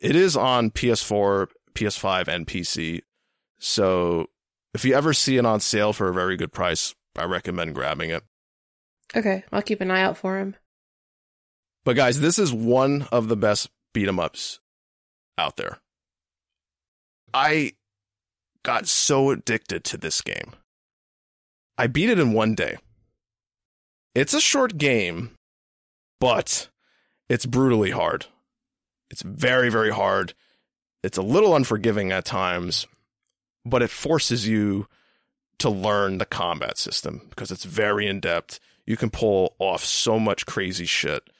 It 0.00 0.14
is 0.16 0.36
on 0.36 0.70
PS4, 0.70 1.48
PS5, 1.74 2.28
and 2.28 2.46
PC. 2.46 3.02
So 3.58 4.26
if 4.74 4.84
you 4.84 4.94
ever 4.94 5.12
see 5.14 5.36
it 5.36 5.46
on 5.46 5.60
sale 5.60 5.92
for 5.92 6.08
a 6.08 6.14
very 6.14 6.36
good 6.36 6.52
price, 6.52 6.94
I 7.16 7.24
recommend 7.24 7.74
grabbing 7.74 8.10
it. 8.10 8.24
Okay. 9.14 9.44
I'll 9.52 9.62
keep 9.62 9.80
an 9.80 9.90
eye 9.90 10.02
out 10.02 10.16
for 10.18 10.38
him. 10.38 10.56
But 11.84 11.96
guys, 11.96 12.20
this 12.20 12.38
is 12.38 12.52
one 12.52 13.06
of 13.12 13.28
the 13.28 13.36
best 13.36 13.68
beat 13.96 14.08
'em 14.08 14.20
ups 14.20 14.60
out 15.38 15.56
there. 15.56 15.80
I 17.32 17.72
got 18.62 18.86
so 18.86 19.30
addicted 19.30 19.84
to 19.84 19.96
this 19.96 20.20
game. 20.20 20.52
I 21.78 21.86
beat 21.86 22.10
it 22.10 22.18
in 22.18 22.34
one 22.34 22.54
day. 22.54 22.76
It's 24.14 24.34
a 24.34 24.40
short 24.40 24.76
game, 24.76 25.34
but 26.20 26.68
it's 27.30 27.46
brutally 27.46 27.90
hard. 27.90 28.26
It's 29.10 29.22
very, 29.22 29.70
very 29.70 29.92
hard. 29.92 30.34
It's 31.02 31.16
a 31.16 31.22
little 31.22 31.56
unforgiving 31.56 32.12
at 32.12 32.26
times, 32.26 32.86
but 33.64 33.80
it 33.80 33.88
forces 33.88 34.46
you 34.46 34.88
to 35.58 35.70
learn 35.70 36.18
the 36.18 36.26
combat 36.26 36.76
system 36.76 37.22
because 37.30 37.50
it's 37.50 37.64
very 37.64 38.06
in 38.06 38.20
depth. 38.20 38.60
You 38.84 38.98
can 38.98 39.08
pull 39.08 39.56
off 39.58 39.82
so 39.82 40.18
much 40.18 40.44
crazy 40.44 40.84
shit. 40.84 41.30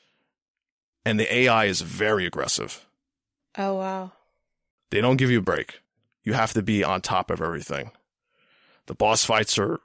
And 1.06 1.20
the 1.20 1.32
AI 1.32 1.66
is 1.66 1.82
very 1.82 2.26
aggressive. 2.26 2.84
Oh 3.56 3.74
wow. 3.74 4.12
They 4.90 5.00
don't 5.00 5.16
give 5.16 5.30
you 5.30 5.38
a 5.38 5.42
break. 5.42 5.80
You 6.24 6.32
have 6.32 6.52
to 6.54 6.62
be 6.62 6.82
on 6.82 7.00
top 7.00 7.30
of 7.30 7.40
everything. 7.40 7.92
The 8.86 8.94
boss 8.94 9.24
fights 9.24 9.56
are 9.56 9.78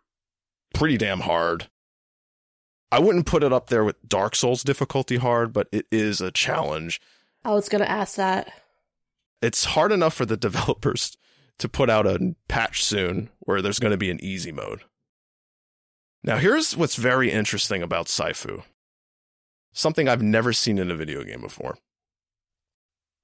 pretty 0.73 0.97
damn 0.97 1.19
hard. 1.21 1.67
I 2.91 2.99
wouldn't 2.99 3.27
put 3.27 3.43
it 3.43 3.53
up 3.53 3.67
there 3.67 3.83
with 3.83 3.95
Dark 4.09 4.35
Souls 4.35 4.63
difficulty 4.63 5.17
hard, 5.17 5.53
but 5.53 5.69
it 5.71 5.85
is 5.91 6.21
a 6.21 6.31
challenge. 6.31 6.99
I 7.45 7.51
was 7.51 7.69
gonna 7.69 7.85
ask 7.85 8.15
that. 8.15 8.51
It's 9.43 9.63
hard 9.65 9.91
enough 9.91 10.15
for 10.15 10.25
the 10.25 10.37
developers 10.49 11.17
to 11.59 11.69
put 11.69 11.91
out 11.91 12.07
a 12.07 12.35
patch 12.47 12.83
soon 12.83 13.29
where 13.41 13.61
there's 13.61 13.79
going 13.79 13.91
to 13.91 13.97
be 13.97 14.09
an 14.09 14.23
easy 14.23 14.51
mode. 14.51 14.81
Now, 16.23 16.37
here's 16.37 16.75
what's 16.75 16.95
very 16.95 17.31
interesting 17.31 17.83
about 17.83 18.07
Sifu. 18.07 18.63
Something 19.73 20.07
I've 20.07 20.21
never 20.21 20.53
seen 20.53 20.77
in 20.77 20.91
a 20.91 20.95
video 20.95 21.23
game 21.23 21.41
before. 21.41 21.77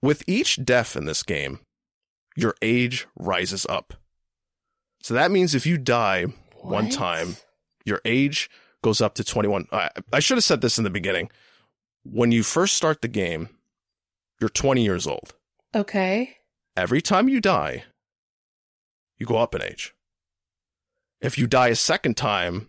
With 0.01 0.23
each 0.27 0.63
death 0.63 0.95
in 0.95 1.05
this 1.05 1.23
game, 1.23 1.59
your 2.35 2.55
age 2.61 3.07
rises 3.17 3.65
up. 3.67 3.93
So 5.01 5.13
that 5.13 5.31
means 5.31 5.55
if 5.55 5.65
you 5.65 5.77
die 5.77 6.25
one 6.61 6.89
time, 6.89 7.37
your 7.85 8.01
age 8.05 8.49
goes 8.83 9.01
up 9.01 9.15
to 9.15 9.23
21. 9.23 9.67
I, 9.71 9.89
I 10.13 10.19
should 10.19 10.37
have 10.37 10.43
said 10.43 10.61
this 10.61 10.77
in 10.77 10.83
the 10.83 10.89
beginning. 10.89 11.29
When 12.03 12.31
you 12.31 12.43
first 12.43 12.75
start 12.75 13.01
the 13.01 13.07
game, 13.07 13.49
you're 14.39 14.49
20 14.49 14.83
years 14.83 15.07
old. 15.07 15.33
Okay. 15.75 16.37
Every 16.75 17.01
time 17.01 17.27
you 17.27 17.41
die, 17.41 17.85
you 19.17 19.25
go 19.25 19.37
up 19.37 19.55
in 19.55 19.63
age. 19.63 19.93
If 21.19 21.37
you 21.37 21.47
die 21.47 21.69
a 21.69 21.75
second 21.75 22.15
time, 22.15 22.67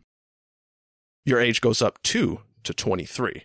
your 1.25 1.41
age 1.41 1.61
goes 1.61 1.83
up 1.83 2.03
two 2.03 2.41
to 2.65 2.73
23. 2.73 3.45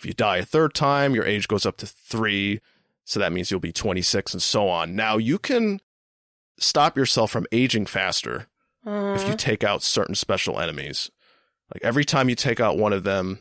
If 0.00 0.06
you 0.06 0.14
die 0.14 0.38
a 0.38 0.44
third 0.44 0.74
time, 0.74 1.14
your 1.14 1.26
age 1.26 1.46
goes 1.46 1.66
up 1.66 1.76
to 1.76 1.86
three. 1.86 2.60
So 3.04 3.20
that 3.20 3.32
means 3.32 3.50
you'll 3.50 3.60
be 3.60 3.70
26 3.72 4.32
and 4.32 4.42
so 4.42 4.66
on. 4.68 4.96
Now 4.96 5.18
you 5.18 5.38
can 5.38 5.80
stop 6.58 6.96
yourself 6.96 7.30
from 7.30 7.46
aging 7.52 7.84
faster 7.86 8.46
Uh, 8.86 9.14
if 9.14 9.28
you 9.28 9.36
take 9.36 9.62
out 9.62 9.82
certain 9.82 10.14
special 10.14 10.58
enemies. 10.58 11.10
Like 11.74 11.84
every 11.84 12.04
time 12.04 12.30
you 12.30 12.34
take 12.34 12.60
out 12.60 12.78
one 12.78 12.94
of 12.94 13.04
them, 13.04 13.40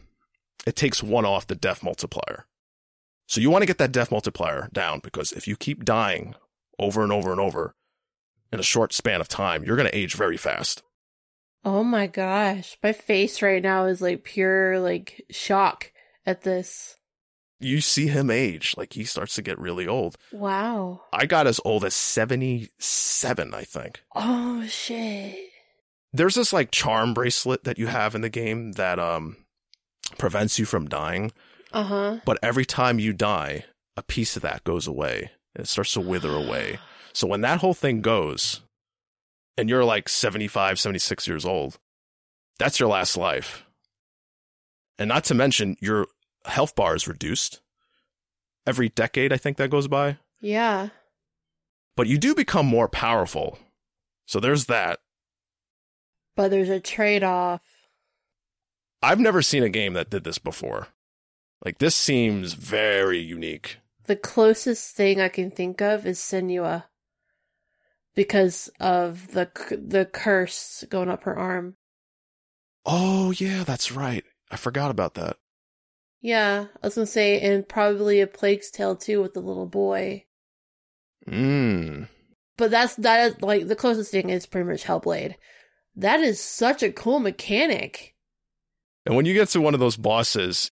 it 0.67 0.75
takes 0.75 1.01
one 1.01 1.25
off 1.25 1.47
the 1.47 1.55
death 1.55 1.81
multiplier. 1.81 2.45
So 3.25 3.39
you 3.39 3.49
want 3.49 3.61
to 3.61 3.67
get 3.67 3.77
that 3.77 3.93
death 3.93 4.11
multiplier 4.11 4.67
down 4.73 4.99
because 4.99 5.31
if 5.31 5.47
you 5.47 5.55
keep 5.55 5.85
dying 5.85 6.35
over 6.77 7.03
and 7.03 7.11
over 7.11 7.31
and 7.31 7.39
over 7.39 7.73
in 8.51 8.59
a 8.59 8.63
short 8.63 8.91
span 8.91 9.21
of 9.21 9.29
time, 9.29 9.63
you're 9.63 9.77
going 9.77 9.89
to 9.89 9.97
age 9.97 10.15
very 10.15 10.35
fast. 10.37 10.83
oh 11.63 11.83
my 11.83 12.07
gosh, 12.07 12.77
my 12.83 12.91
face 12.91 13.41
right 13.41 13.61
now 13.63 13.85
is 13.85 14.01
like 14.01 14.23
pure 14.23 14.79
like 14.79 15.23
shock 15.29 15.91
at 16.29 16.41
this. 16.43 16.95
You 17.59 17.81
see 17.81 18.07
him 18.07 18.29
age, 18.29 18.75
like 18.77 18.93
he 18.93 19.03
starts 19.03 19.35
to 19.35 19.41
get 19.41 19.59
really 19.59 19.85
old. 19.85 20.15
Wow. 20.31 21.01
I 21.11 21.25
got 21.25 21.45
as 21.47 21.59
old 21.65 21.83
as 21.83 21.93
77, 21.93 23.53
I 23.53 23.63
think. 23.63 24.01
Oh 24.15 24.65
shit. 24.67 25.35
There's 26.13 26.35
this 26.35 26.53
like 26.53 26.71
charm 26.71 27.13
bracelet 27.13 27.65
that 27.65 27.77
you 27.77 27.87
have 27.87 28.15
in 28.15 28.21
the 28.21 28.29
game 28.29 28.73
that 28.73 28.97
um 28.97 29.35
prevents 30.17 30.57
you 30.57 30.65
from 30.65 30.87
dying. 30.87 31.31
Uh 31.73 31.83
huh. 31.83 32.19
But 32.25 32.39
every 32.41 32.65
time 32.65 32.97
you 32.99 33.11
die, 33.11 33.65
a 33.97 34.03
piece 34.03 34.35
of 34.37 34.41
that 34.43 34.63
goes 34.63 34.87
away. 34.87 35.31
and 35.55 35.65
It 35.65 35.67
starts 35.67 35.91
to 35.93 36.01
wither 36.01 36.31
away. 36.33 36.79
So 37.11 37.25
when 37.27 37.41
that 37.41 37.59
whole 37.59 37.73
thing 37.73 38.01
goes, 38.01 38.61
and 39.57 39.67
you're 39.67 39.83
like 39.83 40.07
75, 40.07 40.79
76 40.79 41.27
years 41.27 41.43
old, 41.43 41.79
that's 42.59 42.79
your 42.79 42.87
last 42.87 43.17
life. 43.17 43.65
And 44.99 45.09
not 45.09 45.23
to 45.25 45.33
mention, 45.33 45.75
your 45.81 46.05
health 46.45 46.75
bar 46.75 46.95
is 46.95 47.07
reduced 47.07 47.61
every 48.69 48.89
decade, 48.89 49.33
I 49.33 49.37
think 49.37 49.57
that 49.57 49.71
goes 49.71 49.87
by. 49.87 50.17
Yeah. 50.39 50.89
But 51.97 52.07
you 52.07 52.17
do 52.17 52.35
become 52.35 52.65
more 52.65 52.87
powerful. 52.87 53.57
So 54.25 54.39
there's 54.39 54.65
that. 54.65 54.99
But 56.35 56.51
there's 56.51 56.69
a 56.69 56.79
trade 56.79 57.23
off. 57.23 57.61
I've 59.01 59.19
never 59.19 59.41
seen 59.41 59.63
a 59.63 59.69
game 59.69 59.93
that 59.93 60.09
did 60.09 60.23
this 60.23 60.37
before. 60.37 60.87
Like, 61.65 61.79
this 61.79 61.95
seems 61.95 62.53
very 62.53 63.19
unique. 63.19 63.77
The 64.05 64.15
closest 64.15 64.95
thing 64.95 65.19
I 65.19 65.29
can 65.29 65.51
think 65.51 65.81
of 65.81 66.05
is 66.05 66.19
Senua. 66.19 66.85
Because 68.15 68.69
of 68.79 69.31
the 69.31 69.49
the 69.71 70.05
curse 70.05 70.83
going 70.89 71.09
up 71.09 71.23
her 71.23 71.37
arm. 71.37 71.75
Oh, 72.85 73.31
yeah, 73.31 73.63
that's 73.63 73.91
right. 73.91 74.23
I 74.51 74.57
forgot 74.57 74.91
about 74.91 75.13
that. 75.15 75.37
Yeah, 76.21 76.65
I 76.81 76.87
was 76.87 76.95
gonna 76.95 77.07
say, 77.07 77.39
and 77.39 77.67
probably 77.67 78.19
a 78.19 78.27
Plague's 78.27 78.69
Tale 78.69 78.95
too 78.95 79.21
with 79.21 79.33
the 79.33 79.39
little 79.39 79.65
boy. 79.65 80.25
Mmm. 81.27 82.07
But 82.57 82.71
that's 82.71 82.95
that 82.95 83.31
is 83.31 83.41
like 83.41 83.67
the 83.67 83.75
closest 83.75 84.11
thing 84.11 84.29
is 84.29 84.45
pretty 84.45 84.69
much 84.69 84.83
Hellblade. 84.83 85.35
That 85.95 86.19
is 86.19 86.41
such 86.41 86.83
a 86.83 86.91
cool 86.91 87.19
mechanic. 87.19 88.15
And 89.05 89.15
when 89.15 89.25
you 89.25 89.33
get 89.33 89.49
to 89.49 89.61
one 89.61 89.73
of 89.73 89.79
those 89.79 89.97
bosses, 89.97 90.71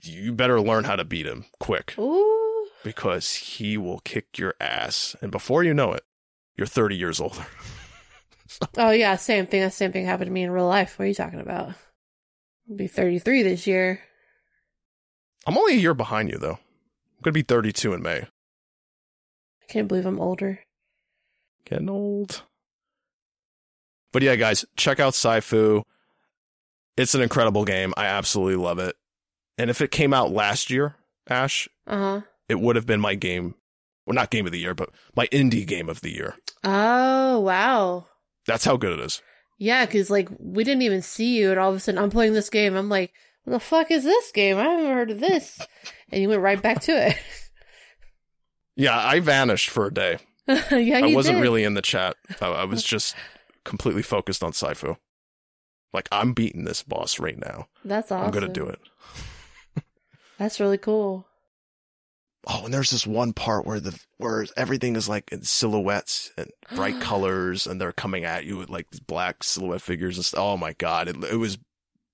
you 0.00 0.32
better 0.32 0.60
learn 0.60 0.84
how 0.84 0.96
to 0.96 1.04
beat 1.04 1.26
him 1.26 1.44
quick 1.60 1.94
Ooh. 1.98 2.66
because 2.82 3.34
he 3.34 3.76
will 3.76 4.00
kick 4.00 4.38
your 4.38 4.54
ass. 4.60 5.14
And 5.20 5.30
before 5.30 5.64
you 5.64 5.74
know 5.74 5.92
it, 5.92 6.02
you're 6.56 6.66
30 6.66 6.96
years 6.96 7.20
older. 7.20 7.46
Oh 8.78 8.90
yeah, 8.90 9.14
same 9.16 9.46
thing. 9.46 9.60
That 9.60 9.74
same 9.74 9.92
thing 9.92 10.06
happened 10.06 10.28
to 10.28 10.32
me 10.32 10.42
in 10.42 10.50
real 10.50 10.66
life. 10.66 10.98
What 10.98 11.04
are 11.04 11.08
you 11.08 11.14
talking 11.14 11.40
about? 11.40 11.74
I'll 12.68 12.76
be 12.76 12.86
33 12.86 13.42
this 13.42 13.66
year. 13.66 14.00
I'm 15.48 15.56
only 15.56 15.74
a 15.74 15.78
year 15.78 15.94
behind 15.94 16.28
you, 16.30 16.36
though. 16.36 16.58
I'm 16.58 17.22
going 17.22 17.32
to 17.32 17.32
be 17.32 17.40
32 17.42 17.94
in 17.94 18.02
May. 18.02 18.18
I 18.18 19.66
can't 19.66 19.88
believe 19.88 20.04
I'm 20.04 20.20
older. 20.20 20.60
Getting 21.64 21.88
old. 21.88 22.42
But 24.12 24.22
yeah, 24.22 24.36
guys, 24.36 24.66
check 24.76 25.00
out 25.00 25.14
Sifu. 25.14 25.84
It's 26.98 27.14
an 27.14 27.22
incredible 27.22 27.64
game. 27.64 27.94
I 27.96 28.04
absolutely 28.06 28.56
love 28.62 28.78
it. 28.78 28.94
And 29.56 29.70
if 29.70 29.80
it 29.80 29.90
came 29.90 30.12
out 30.12 30.30
last 30.32 30.68
year, 30.68 30.96
Ash, 31.28 31.66
Uh 31.86 31.96
huh. 31.96 32.20
it 32.50 32.60
would 32.60 32.76
have 32.76 32.86
been 32.86 33.00
my 33.00 33.14
game. 33.14 33.54
Well, 34.06 34.14
not 34.14 34.30
game 34.30 34.44
of 34.44 34.52
the 34.52 34.58
year, 34.60 34.74
but 34.74 34.90
my 35.16 35.28
indie 35.28 35.66
game 35.66 35.88
of 35.88 36.02
the 36.02 36.10
year. 36.10 36.36
Oh, 36.62 37.40
wow. 37.40 38.06
That's 38.46 38.64
how 38.66 38.76
good 38.76 38.98
it 38.98 39.02
is. 39.04 39.22
Yeah, 39.58 39.86
because 39.86 40.10
like 40.10 40.28
we 40.38 40.62
didn't 40.62 40.82
even 40.82 41.00
see 41.02 41.38
you, 41.38 41.50
and 41.50 41.58
all 41.58 41.70
of 41.70 41.76
a 41.76 41.80
sudden 41.80 41.98
I'm 42.02 42.10
playing 42.10 42.32
this 42.34 42.50
game. 42.50 42.74
I'm 42.76 42.88
like, 42.90 43.12
the 43.48 43.60
fuck 43.60 43.90
is 43.90 44.04
this 44.04 44.30
game? 44.32 44.58
I 44.58 44.64
haven't 44.64 44.86
heard 44.92 45.10
of 45.10 45.20
this. 45.20 45.58
And 46.10 46.22
you 46.22 46.30
went 46.30 46.40
right 46.40 46.62
back 46.62 46.80
to 46.84 46.92
it. 46.92 47.18
Yeah, 48.76 48.96
I 48.98 49.20
vanished 49.20 49.68
for 49.68 49.84
a 49.88 49.92
day. 49.92 50.16
yeah, 50.48 51.00
I 51.04 51.14
wasn't 51.14 51.36
did. 51.36 51.42
really 51.42 51.64
in 51.64 51.74
the 51.74 51.82
chat. 51.82 52.16
I, 52.40 52.46
I 52.46 52.64
was 52.64 52.82
just 52.94 53.14
completely 53.64 54.00
focused 54.00 54.42
on 54.42 54.52
Sifu. 54.52 54.96
Like, 55.92 56.08
I'm 56.10 56.32
beating 56.32 56.64
this 56.64 56.82
boss 56.82 57.20
right 57.20 57.38
now. 57.38 57.66
That's 57.84 58.10
awesome. 58.10 58.24
I'm 58.24 58.30
going 58.30 58.46
to 58.46 58.52
do 58.52 58.66
it. 58.68 58.78
That's 60.38 60.60
really 60.60 60.78
cool. 60.78 61.26
Oh, 62.46 62.64
and 62.64 62.72
there's 62.72 62.90
this 62.90 63.06
one 63.06 63.34
part 63.34 63.66
where 63.66 63.80
the 63.80 63.98
where 64.16 64.46
everything 64.56 64.96
is 64.96 65.08
like 65.08 65.30
in 65.30 65.42
silhouettes 65.42 66.30
and 66.38 66.48
bright 66.74 67.00
colors, 67.02 67.66
and 67.66 67.78
they're 67.78 67.92
coming 67.92 68.24
at 68.24 68.46
you 68.46 68.56
with 68.56 68.70
like 68.70 68.86
black 69.06 69.44
silhouette 69.44 69.82
figures 69.82 70.16
and 70.16 70.24
stuff. 70.24 70.40
Oh 70.40 70.56
my 70.56 70.72
god, 70.72 71.08
it, 71.08 71.22
it 71.24 71.36
was 71.36 71.58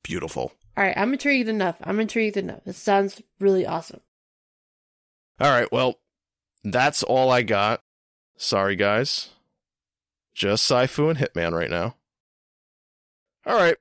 beautiful. 0.03 0.53
All 0.77 0.85
right, 0.85 0.97
I'm 0.97 1.13
intrigued 1.13 1.49
enough. 1.49 1.77
I'm 1.85 2.01
intrigued 2.01 2.37
enough. 2.37 2.65
This 2.65 2.77
sounds 2.77 3.23
really 3.39 3.67
awesome. 3.67 4.01
All 5.41 5.51
right, 5.51 5.71
well, 5.71 6.01
that's 6.65 7.03
all 7.03 7.31
I 7.31 7.43
got. 7.43 7.81
Sorry, 8.37 8.75
guys. 8.77 9.31
Just 10.35 10.69
Sifu 10.69 11.11
and 11.11 11.19
Hitman 11.19 11.53
right 11.53 11.71
now. 11.71 11.95
All 13.47 13.57
right. 13.57 13.77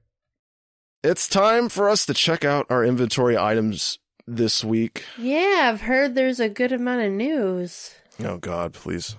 It's 1.03 1.27
time 1.27 1.67
for 1.67 1.89
us 1.89 2.05
to 2.05 2.13
check 2.13 2.45
out 2.45 2.67
our 2.69 2.85
inventory 2.85 3.37
items 3.37 3.99
this 4.27 4.63
week. 4.63 5.03
Yeah, 5.17 5.69
I've 5.73 5.81
heard 5.81 6.15
there's 6.15 6.39
a 6.39 6.49
good 6.49 6.71
amount 6.71 7.01
of 7.01 7.11
news. 7.11 7.95
Oh, 8.23 8.37
God, 8.37 8.73
please. 8.73 9.15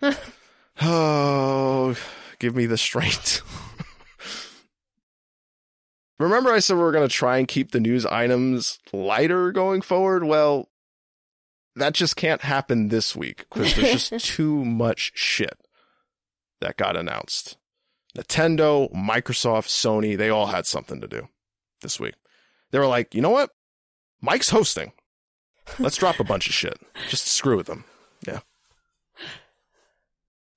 oh, 0.80 1.94
give 2.38 2.56
me 2.56 2.66
the 2.66 2.78
strength. 2.78 3.42
Remember, 6.18 6.50
I 6.50 6.58
said 6.58 6.76
we 6.76 6.82
are 6.82 6.92
going 6.92 7.08
to 7.08 7.14
try 7.14 7.38
and 7.38 7.46
keep 7.46 7.70
the 7.70 7.80
news 7.80 8.04
items 8.04 8.78
lighter 8.92 9.52
going 9.52 9.82
forward? 9.82 10.24
Well, 10.24 10.68
that 11.76 11.94
just 11.94 12.16
can't 12.16 12.42
happen 12.42 12.88
this 12.88 13.14
week 13.14 13.46
because 13.48 13.74
there's 13.76 14.10
just 14.10 14.24
too 14.34 14.64
much 14.64 15.12
shit 15.14 15.56
that 16.60 16.76
got 16.76 16.96
announced. 16.96 17.56
Nintendo, 18.16 18.92
Microsoft, 18.92 19.68
Sony, 19.68 20.16
they 20.16 20.28
all 20.28 20.46
had 20.46 20.66
something 20.66 21.00
to 21.00 21.06
do 21.06 21.28
this 21.82 22.00
week. 22.00 22.14
They 22.72 22.78
were 22.78 22.86
like, 22.86 23.14
you 23.14 23.20
know 23.20 23.30
what? 23.30 23.50
Mike's 24.20 24.50
hosting. 24.50 24.92
Let's 25.78 25.96
drop 25.96 26.18
a 26.18 26.24
bunch 26.24 26.48
of 26.48 26.54
shit. 26.54 26.78
Just 27.08 27.28
screw 27.28 27.56
with 27.56 27.66
them. 27.66 27.84
Yeah. 28.26 28.40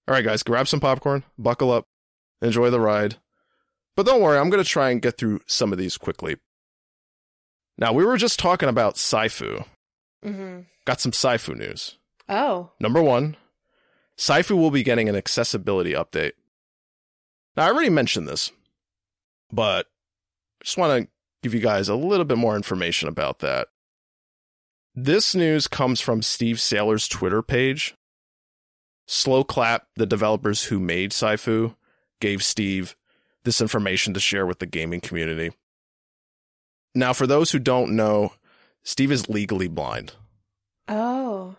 All 0.08 0.16
right, 0.16 0.26
guys, 0.26 0.42
grab 0.42 0.68
some 0.68 0.80
popcorn, 0.80 1.24
buckle 1.38 1.72
up, 1.72 1.88
enjoy 2.42 2.70
the 2.70 2.80
ride. 2.80 3.18
But 3.96 4.06
don't 4.06 4.22
worry, 4.22 4.38
I'm 4.38 4.50
going 4.50 4.64
to 4.64 4.70
try 4.70 4.90
and 4.90 5.02
get 5.02 5.18
through 5.18 5.42
some 5.48 5.72
of 5.72 5.78
these 5.78 5.98
quickly. 5.98 6.38
Now, 7.78 7.94
we 7.94 8.06
were 8.06 8.18
just 8.18 8.40
talking 8.40 8.70
about 8.70 8.96
Sifu. 8.96 9.66
Mm-hmm. 10.24 10.62
Got 10.86 11.02
some 11.02 11.12
Sifu 11.12 11.56
news. 11.56 11.98
Oh, 12.30 12.72
Number 12.80 13.02
one, 13.02 13.36
Sifu 14.18 14.52
will 14.58 14.72
be 14.72 14.84
getting 14.84 15.10
an 15.10 15.16
accessibility 15.16 15.94
update. 15.94 16.34
Now, 17.58 17.66
I 17.66 17.70
already 17.70 17.90
mentioned 17.90 18.28
this, 18.28 18.52
but 19.52 19.88
I 20.62 20.64
just 20.64 20.78
want 20.78 21.04
to 21.04 21.10
give 21.44 21.54
you 21.54 21.60
guys 21.60 21.90
a 21.90 21.96
little 21.96 22.26
bit 22.26 22.38
more 22.38 22.56
information 22.56 23.10
about 23.10 23.40
that. 23.40 23.68
This 24.94 25.34
news 25.34 25.68
comes 25.68 26.02
from 26.02 26.22
Steve 26.22 26.58
Saylor's 26.58 27.08
Twitter 27.08 27.42
page. 27.42 27.96
Sloclap, 29.08 29.82
the 29.96 30.06
developers 30.06 30.66
who 30.66 30.80
made 30.80 31.12
Sifu, 31.12 31.76
gave 32.22 32.44
Steve 32.44 32.96
this 33.44 33.62
information 33.62 34.14
to 34.14 34.20
share 34.20 34.46
with 34.46 34.60
the 34.60 34.66
gaming 34.66 35.02
community. 35.02 35.52
Now, 36.94 37.14
for 37.14 37.26
those 37.26 37.52
who 37.52 37.60
don't 37.60 37.96
know, 37.96 38.34
Steve 38.84 39.12
is 39.12 39.30
legally 39.30 39.68
blind 39.68 40.14
oh, 40.92 41.56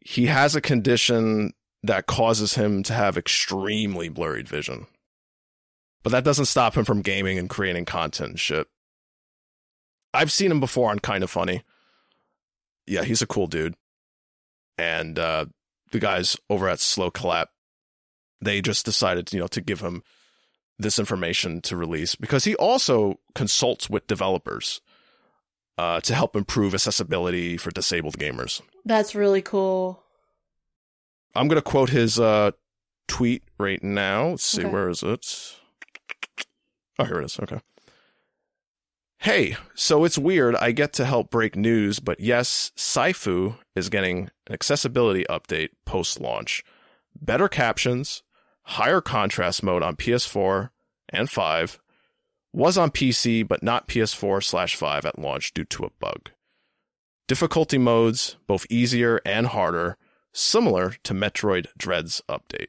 he 0.00 0.26
has 0.26 0.54
a 0.54 0.60
condition 0.60 1.52
that 1.82 2.06
causes 2.06 2.54
him 2.54 2.82
to 2.82 2.92
have 2.92 3.16
extremely 3.16 4.08
blurred 4.08 4.48
vision. 4.48 4.86
But 6.02 6.10
that 6.10 6.24
doesn't 6.24 6.46
stop 6.46 6.76
him 6.76 6.84
from 6.84 7.02
gaming 7.02 7.38
and 7.38 7.48
creating 7.48 7.84
content 7.84 8.30
and 8.30 8.40
shit. 8.40 8.66
I've 10.12 10.32
seen 10.32 10.50
him 10.50 10.60
before 10.60 10.90
on 10.90 10.98
Kind 10.98 11.22
of 11.22 11.30
Funny. 11.30 11.62
Yeah, 12.86 13.04
he's 13.04 13.22
a 13.22 13.26
cool 13.26 13.46
dude. 13.46 13.74
And 14.76 15.18
uh, 15.18 15.46
the 15.92 16.00
guys 16.00 16.36
over 16.48 16.68
at 16.68 16.78
Sloclap, 16.78 17.46
they 18.40 18.60
just 18.60 18.84
decided, 18.84 19.32
you 19.32 19.38
know, 19.38 19.46
to 19.48 19.60
give 19.60 19.80
him 19.80 20.02
this 20.82 20.98
information 20.98 21.60
to 21.62 21.76
release 21.76 22.14
because 22.14 22.44
he 22.44 22.54
also 22.56 23.18
consults 23.34 23.88
with 23.90 24.06
developers 24.06 24.80
uh, 25.78 26.00
to 26.00 26.14
help 26.14 26.36
improve 26.36 26.74
accessibility 26.74 27.56
for 27.56 27.70
disabled 27.70 28.18
gamers. 28.18 28.60
that's 28.84 29.14
really 29.14 29.42
cool. 29.42 30.02
I'm 31.34 31.46
going 31.48 31.56
to 31.56 31.62
quote 31.62 31.90
his 31.90 32.18
uh, 32.18 32.50
tweet 33.06 33.42
right 33.58 33.82
now. 33.82 34.30
Let's 34.30 34.44
see, 34.44 34.62
Okay. 34.62 34.70
where 34.70 34.88
is 34.88 35.02
it? 35.02 35.56
Oh, 36.98 37.04
here 37.04 37.20
it 37.20 37.24
is. 37.24 37.38
Okay. 37.40 37.60
Hey, 39.18 39.56
so 39.74 40.04
it's 40.04 40.16
weird. 40.18 40.56
I 40.56 40.72
get 40.72 40.92
to 40.94 41.04
help 41.04 41.30
break 41.30 41.54
news, 41.54 41.98
but 42.00 42.20
yes, 42.20 42.72
Sifu 42.76 43.56
is 43.76 43.88
getting 43.90 44.30
an 44.46 44.52
accessibility 44.54 45.24
update 45.28 45.70
post 45.84 46.20
launch. 46.20 46.64
Better 47.20 47.46
captions, 47.48 48.22
higher 48.62 49.00
contrast 49.00 49.62
mode 49.62 49.82
on 49.82 49.96
PS4 49.96 50.70
and 51.08 51.30
5, 51.30 51.80
was 52.52 52.76
on 52.76 52.90
PC 52.90 53.46
but 53.46 53.62
not 53.62 53.88
PS4 53.88 54.42
slash 54.42 54.76
5 54.76 55.06
at 55.06 55.18
launch 55.18 55.54
due 55.54 55.64
to 55.64 55.84
a 55.84 55.90
bug. 56.00 56.30
Difficulty 57.28 57.78
modes, 57.78 58.36
both 58.46 58.66
easier 58.68 59.20
and 59.24 59.48
harder, 59.48 59.96
similar 60.32 60.96
to 61.04 61.14
Metroid 61.14 61.66
Dread's 61.78 62.22
update. 62.28 62.68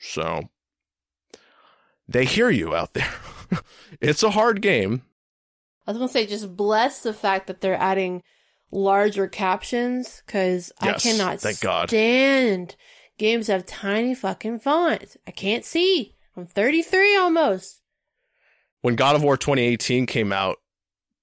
So, 0.00 0.50
they 2.08 2.24
hear 2.24 2.50
you 2.50 2.74
out 2.74 2.94
there. 2.94 3.12
it's 4.00 4.22
a 4.22 4.30
hard 4.30 4.60
game. 4.60 5.02
I 5.86 5.92
was 5.92 5.98
gonna 5.98 6.08
say, 6.08 6.26
just 6.26 6.56
bless 6.56 7.02
the 7.02 7.12
fact 7.12 7.46
that 7.46 7.60
they're 7.60 7.80
adding 7.80 8.22
larger 8.70 9.28
captions 9.28 10.22
because 10.26 10.72
I 10.80 10.94
cannot 10.94 11.40
thank 11.40 11.60
God. 11.60 11.88
Games 13.18 13.46
have 13.48 13.66
tiny 13.66 14.14
fucking 14.14 14.58
fonts. 14.60 15.16
I 15.26 15.30
can't 15.30 15.64
see. 15.64 16.14
I'm 16.36 16.46
33 16.46 17.16
almost. 17.16 17.80
When 18.82 18.96
God 18.96 19.16
of 19.16 19.22
War 19.22 19.36
2018 19.36 20.06
came 20.06 20.32
out, 20.32 20.56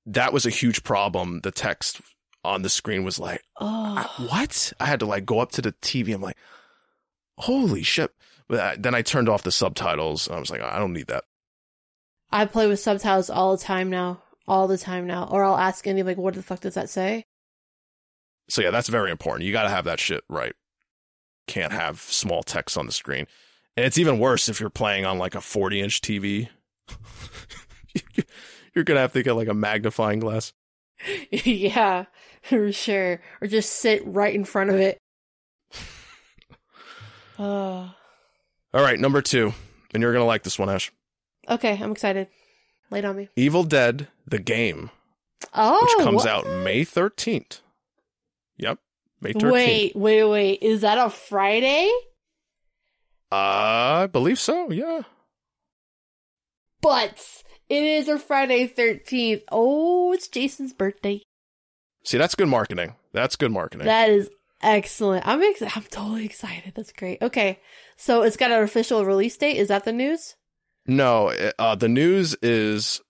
that 0.06 0.34
was 0.34 0.46
a 0.46 0.50
huge 0.50 0.84
problem. 0.84 1.42
The 1.42 1.52
text 1.52 2.02
on 2.44 2.62
the 2.64 2.70
screen 2.70 3.04
was 3.04 3.20
like, 3.20 3.44
oh. 3.60 3.96
I- 3.98 4.06
Oh, 4.20 4.28
what? 4.28 4.74
I 4.80 4.86
had 4.86 5.00
to 5.02 5.06
like 5.06 5.26
go 5.26 5.40
up 5.40 5.52
to 5.54 5.62
the 5.62 5.74
TV. 5.74 6.14
I'm 6.16 6.22
like, 6.22 6.38
holy 7.38 7.84
shit. 7.84 8.12
But 8.48 8.60
I- 8.60 8.76
then 8.78 8.96
I 8.96 9.02
turned 9.02 9.30
off 9.30 9.44
the 9.44 9.52
subtitles. 9.52 10.28
And 10.28 10.36
I 10.36 10.40
was 10.40 10.50
like, 10.50 10.62
I 10.62 10.80
don't 10.80 10.94
need 10.94 11.08
that. 11.08 11.26
I 12.32 12.46
play 12.46 12.68
with 12.68 12.80
subtitles 12.80 13.30
all 13.30 13.56
the 13.58 13.64
time 13.64 13.90
now. 13.90 14.24
All 14.48 14.68
the 14.68 14.78
time 14.78 15.06
now. 15.06 15.26
Or 15.30 15.44
I'll 15.44 15.58
ask 15.58 15.86
Andy, 15.86 16.02
like, 16.04 16.18
what 16.18 16.34
the 16.34 16.42
fuck 16.42 16.62
does 16.62 16.74
that 16.74 16.90
say? 16.90 17.26
So 18.50 18.62
yeah, 18.62 18.72
that's 18.72 18.90
very 18.90 19.12
important. 19.12 19.46
You 19.46 19.54
got 19.54 19.64
to 19.64 19.70
have 19.70 19.86
that 19.86 20.00
shit 20.00 20.24
right. 20.30 20.54
Can't 21.48 21.74
have 21.74 22.00
small 22.00 22.44
text 22.44 22.78
on 22.78 22.86
the 22.86 22.92
screen. 22.92 23.28
And 23.76 23.86
it's 23.86 23.98
even 23.98 24.20
worse 24.20 24.50
if 24.50 24.60
you're 24.60 24.70
playing 24.70 25.06
on 25.06 25.18
like 25.18 25.36
a 25.36 25.42
40 25.42 25.82
inch 25.82 26.02
TV. 26.02 26.50
you're 28.74 28.84
going 28.84 28.96
to 28.96 29.02
have 29.02 29.14
to 29.14 29.24
get 29.24 29.34
like 29.34 29.48
a 29.48 29.54
magnifying 29.54 30.20
glass. 30.20 30.54
yeah, 31.32 32.06
for 32.42 32.72
sure. 32.72 33.22
Or 33.42 33.48
just 33.48 33.72
sit 33.74 34.06
right 34.06 34.34
in 34.34 34.46
front 34.46 34.70
of 34.70 34.76
it. 34.78 34.98
Oh. 37.40 37.94
All 38.74 38.82
right, 38.82 39.00
number 39.00 39.22
two. 39.22 39.54
And 39.94 40.02
you're 40.02 40.14
going 40.14 40.22
to 40.24 40.28
like 40.28 40.44
this 40.44 40.58
one, 40.60 40.70
Ash. 40.70 40.92
Okay, 41.50 41.78
I'm 41.82 41.92
excited. 41.92 42.28
It 42.94 43.06
on 43.06 43.16
me. 43.16 43.30
Evil 43.36 43.64
Dead, 43.64 44.10
the 44.28 44.40
game, 44.40 44.90
Oh, 45.54 45.80
which 45.82 46.06
comes 46.06 46.18
what? 46.18 46.28
out 46.28 46.46
May 46.46 46.84
13th. 46.84 47.62
Yep, 48.58 48.80
May 49.22 49.34
13th. 49.34 49.52
Wait, 49.52 49.96
wait, 49.96 50.24
wait. 50.24 50.60
Is 50.64 50.82
that 50.82 50.98
a 50.98 51.10
Friday? 51.10 51.92
I 53.32 54.08
believe 54.12 54.40
so, 54.40 54.72
yeah. 54.72 55.02
But 56.82 57.44
It 57.70 57.84
is 57.84 58.08
a 58.10 58.20
Friday 58.20 58.68
13th. 58.68 59.44
Oh, 59.52 60.12
it's 60.12 60.28
Jason's 60.28 60.74
birthday. 60.74 61.22
See, 62.04 62.18
that's 62.18 62.36
good 62.36 62.50
marketing. 62.50 62.96
That's 63.14 63.36
good 63.36 63.52
marketing. 63.52 63.86
That 63.86 64.10
is 64.10 64.30
excellent. 64.62 65.26
I'm 65.28 65.42
ex- 65.42 65.62
I'm 65.62 65.84
totally 65.84 66.26
excited. 66.26 66.74
That's 66.76 66.92
great. 66.92 67.22
Okay. 67.22 67.60
So 67.98 68.24
it's 68.24 68.36
got 68.38 68.52
an 68.52 68.64
official 68.64 69.06
release 69.06 69.38
date. 69.38 69.58
Is 69.58 69.68
that 69.70 69.86
the 69.86 69.94
news? 69.94 70.36
no, 70.88 71.32
uh, 71.60 71.76
the 71.76 71.88
news 71.88 72.36
is 72.42 73.02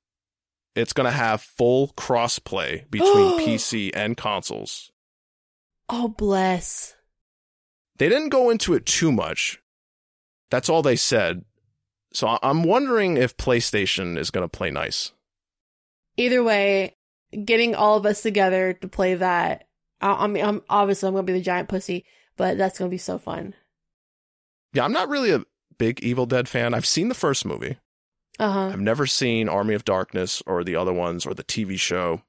it's 0.75 0.91
going 0.93 1.05
to 1.05 1.11
have 1.17 1.41
full 1.41 1.87
crossplay 1.97 2.89
between 2.91 3.39
PC 3.47 3.91
and 3.95 4.17
consoles. 4.17 4.90
Oh, 5.91 6.07
bless. 6.07 6.95
They 7.97 8.09
didn't 8.09 8.29
go 8.29 8.49
into 8.49 8.73
it 8.73 8.85
too 8.85 9.11
much. 9.11 9.61
That's 10.49 10.69
all 10.69 10.81
they 10.81 10.95
said. 10.95 11.45
So 12.13 12.39
I'm 12.41 12.63
wondering 12.63 13.17
if 13.17 13.37
PlayStation 13.37 14.17
is 14.17 14.31
going 14.31 14.43
to 14.43 14.49
play 14.49 14.71
nice. 14.71 15.11
Either 16.17 16.43
way, 16.43 16.95
getting 17.45 17.75
all 17.75 17.97
of 17.97 18.05
us 18.05 18.21
together 18.21 18.73
to 18.73 18.87
play 18.87 19.15
that. 19.15 19.67
I, 20.01 20.23
I 20.23 20.27
mean, 20.27 20.43
I'm 20.43 20.61
obviously 20.69 21.07
I'm 21.07 21.13
gonna 21.13 21.23
be 21.23 21.33
the 21.33 21.41
giant 21.41 21.69
pussy, 21.69 22.05
but 22.37 22.57
that's 22.57 22.77
gonna 22.77 22.89
be 22.89 22.97
so 22.97 23.17
fun. 23.17 23.53
Yeah, 24.73 24.83
I'm 24.83 24.91
not 24.91 25.09
really 25.09 25.31
a 25.31 25.45
big 25.77 26.01
Evil 26.01 26.25
Dead 26.25 26.49
fan. 26.49 26.73
I've 26.73 26.85
seen 26.85 27.07
the 27.07 27.15
first 27.15 27.45
movie. 27.45 27.77
Uh 28.39 28.51
huh. 28.51 28.67
I've 28.67 28.79
never 28.79 29.05
seen 29.05 29.49
Army 29.49 29.73
of 29.73 29.85
Darkness 29.85 30.41
or 30.45 30.63
the 30.63 30.75
other 30.75 30.93
ones 30.93 31.25
or 31.25 31.33
the 31.33 31.43
TV 31.43 31.79
show. 31.79 32.21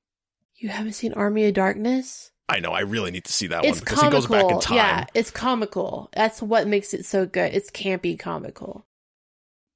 You 0.56 0.68
haven't 0.68 0.92
seen 0.92 1.12
Army 1.14 1.46
of 1.46 1.54
Darkness? 1.54 2.31
I 2.52 2.60
know. 2.60 2.72
I 2.72 2.80
really 2.80 3.10
need 3.10 3.24
to 3.24 3.32
see 3.32 3.46
that 3.48 3.64
it's 3.64 3.78
one 3.78 3.80
because 3.80 3.98
comical. 4.00 4.20
he 4.20 4.26
goes 4.28 4.42
back 4.42 4.50
in 4.52 4.60
time. 4.60 4.76
Yeah, 4.76 5.06
it's 5.14 5.30
comical. 5.30 6.10
That's 6.14 6.42
what 6.42 6.66
makes 6.66 6.92
it 6.92 7.04
so 7.06 7.24
good. 7.26 7.54
It's 7.54 7.70
campy 7.70 8.18
comical. 8.18 8.84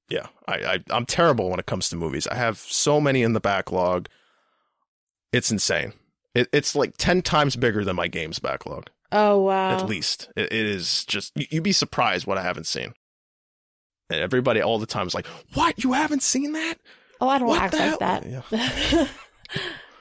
Yeah, 0.09 0.27
I, 0.47 0.55
I 0.55 0.85
I'm 0.91 1.07
terrible 1.07 1.51
when 1.51 1.59
it 1.59 1.67
comes 1.67 1.89
to 1.89 1.97
movies. 1.97 2.27
I 2.29 2.35
have 2.37 2.59
so 2.59 3.01
many 3.01 3.23
in 3.23 3.33
the 3.33 3.41
backlog. 3.41 4.09
It's 5.33 5.51
insane. 5.51 5.95
It, 6.35 6.49
it's 6.53 6.77
like 6.77 6.97
ten 6.97 7.23
times 7.23 7.57
bigger 7.57 7.85
than 7.85 7.97
my 7.97 8.09
games 8.09 8.39
backlog, 8.39 8.91
Oh 9.11 9.41
wow. 9.41 9.71
at 9.79 9.87
least. 9.89 10.29
It, 10.37 10.53
it 10.53 10.67
is 10.67 11.05
just 11.07 11.33
you, 11.35 11.47
you'd 11.51 11.65
be 11.65 11.73
surprised 11.73 12.27
what 12.27 12.39
I 12.39 12.43
haven't 12.43 12.67
seen. 12.67 12.93
And 14.11 14.21
everybody 14.21 14.61
all 14.61 14.79
the 14.79 14.87
time 14.87 15.07
is 15.07 15.15
like, 15.15 15.27
"What? 15.55 15.83
You 15.83 15.95
haven't 15.95 16.23
seen 16.23 16.53
that?" 16.53 16.75
Oh, 17.21 17.29
I 17.29 17.39
don't 17.39 17.49
What 17.49 17.63
act 17.63 17.75
like 17.75 17.99
that. 17.99 19.09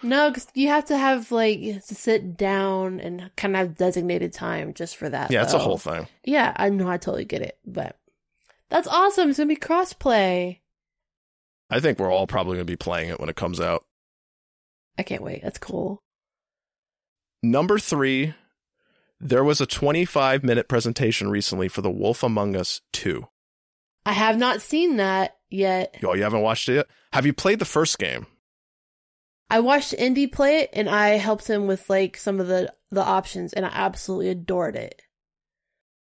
no, 0.05 0.29
because 0.29 0.47
you 0.53 0.69
have 0.69 0.85
to 0.85 0.97
have 0.97 1.31
like 1.31 1.59
to 1.59 1.95
sit 1.95 2.37
down 2.37 2.99
and 2.99 3.29
kind 3.35 3.55
of 3.55 3.59
have 3.59 3.77
designated 3.77 4.33
time 4.33 4.73
just 4.73 4.95
for 4.95 5.09
that. 5.09 5.31
Yeah, 5.31 5.43
it's 5.43 5.53
a 5.53 5.59
whole 5.59 5.77
thing. 5.77 6.07
Yeah, 6.23 6.53
I 6.55 6.69
know. 6.69 6.87
I 6.87 6.97
totally 6.97 7.25
get 7.25 7.41
it, 7.41 7.57
but 7.65 7.97
that's 8.69 8.87
awesome. 8.87 9.29
It's 9.29 9.37
gonna 9.37 9.47
be 9.47 9.55
crossplay. 9.55 10.59
I 11.69 11.79
think 11.79 11.99
we're 11.99 12.11
all 12.11 12.27
probably 12.27 12.55
going 12.55 12.67
to 12.67 12.71
be 12.71 12.75
playing 12.77 13.09
it 13.09 13.19
when 13.19 13.29
it 13.29 13.35
comes 13.35 13.59
out. 13.59 13.85
I 14.97 15.03
can't 15.03 15.23
wait. 15.23 15.41
That's 15.41 15.57
cool. 15.57 16.03
Number 17.41 17.79
three, 17.79 18.33
there 19.19 19.43
was 19.43 19.61
a 19.61 19.65
25 19.65 20.43
minute 20.43 20.67
presentation 20.67 21.29
recently 21.29 21.67
for 21.67 21.81
The 21.81 21.91
Wolf 21.91 22.23
Among 22.23 22.55
Us 22.55 22.81
2. 22.93 23.27
I 24.05 24.13
have 24.13 24.37
not 24.37 24.61
seen 24.61 24.97
that 24.97 25.37
yet. 25.49 25.95
Yo, 26.01 26.13
you 26.13 26.23
haven't 26.23 26.41
watched 26.41 26.69
it 26.69 26.75
yet? 26.75 26.87
Have 27.13 27.25
you 27.25 27.33
played 27.33 27.59
the 27.59 27.65
first 27.65 27.97
game? 27.97 28.27
I 29.49 29.59
watched 29.59 29.93
Indy 29.93 30.27
play 30.27 30.59
it, 30.59 30.69
and 30.73 30.89
I 30.89 31.09
helped 31.09 31.47
him 31.47 31.67
with 31.67 31.89
like 31.89 32.17
some 32.17 32.39
of 32.39 32.47
the 32.47 32.73
the 32.91 33.03
options, 33.03 33.53
and 33.53 33.65
I 33.65 33.69
absolutely 33.71 34.29
adored 34.29 34.75
it. 34.75 35.01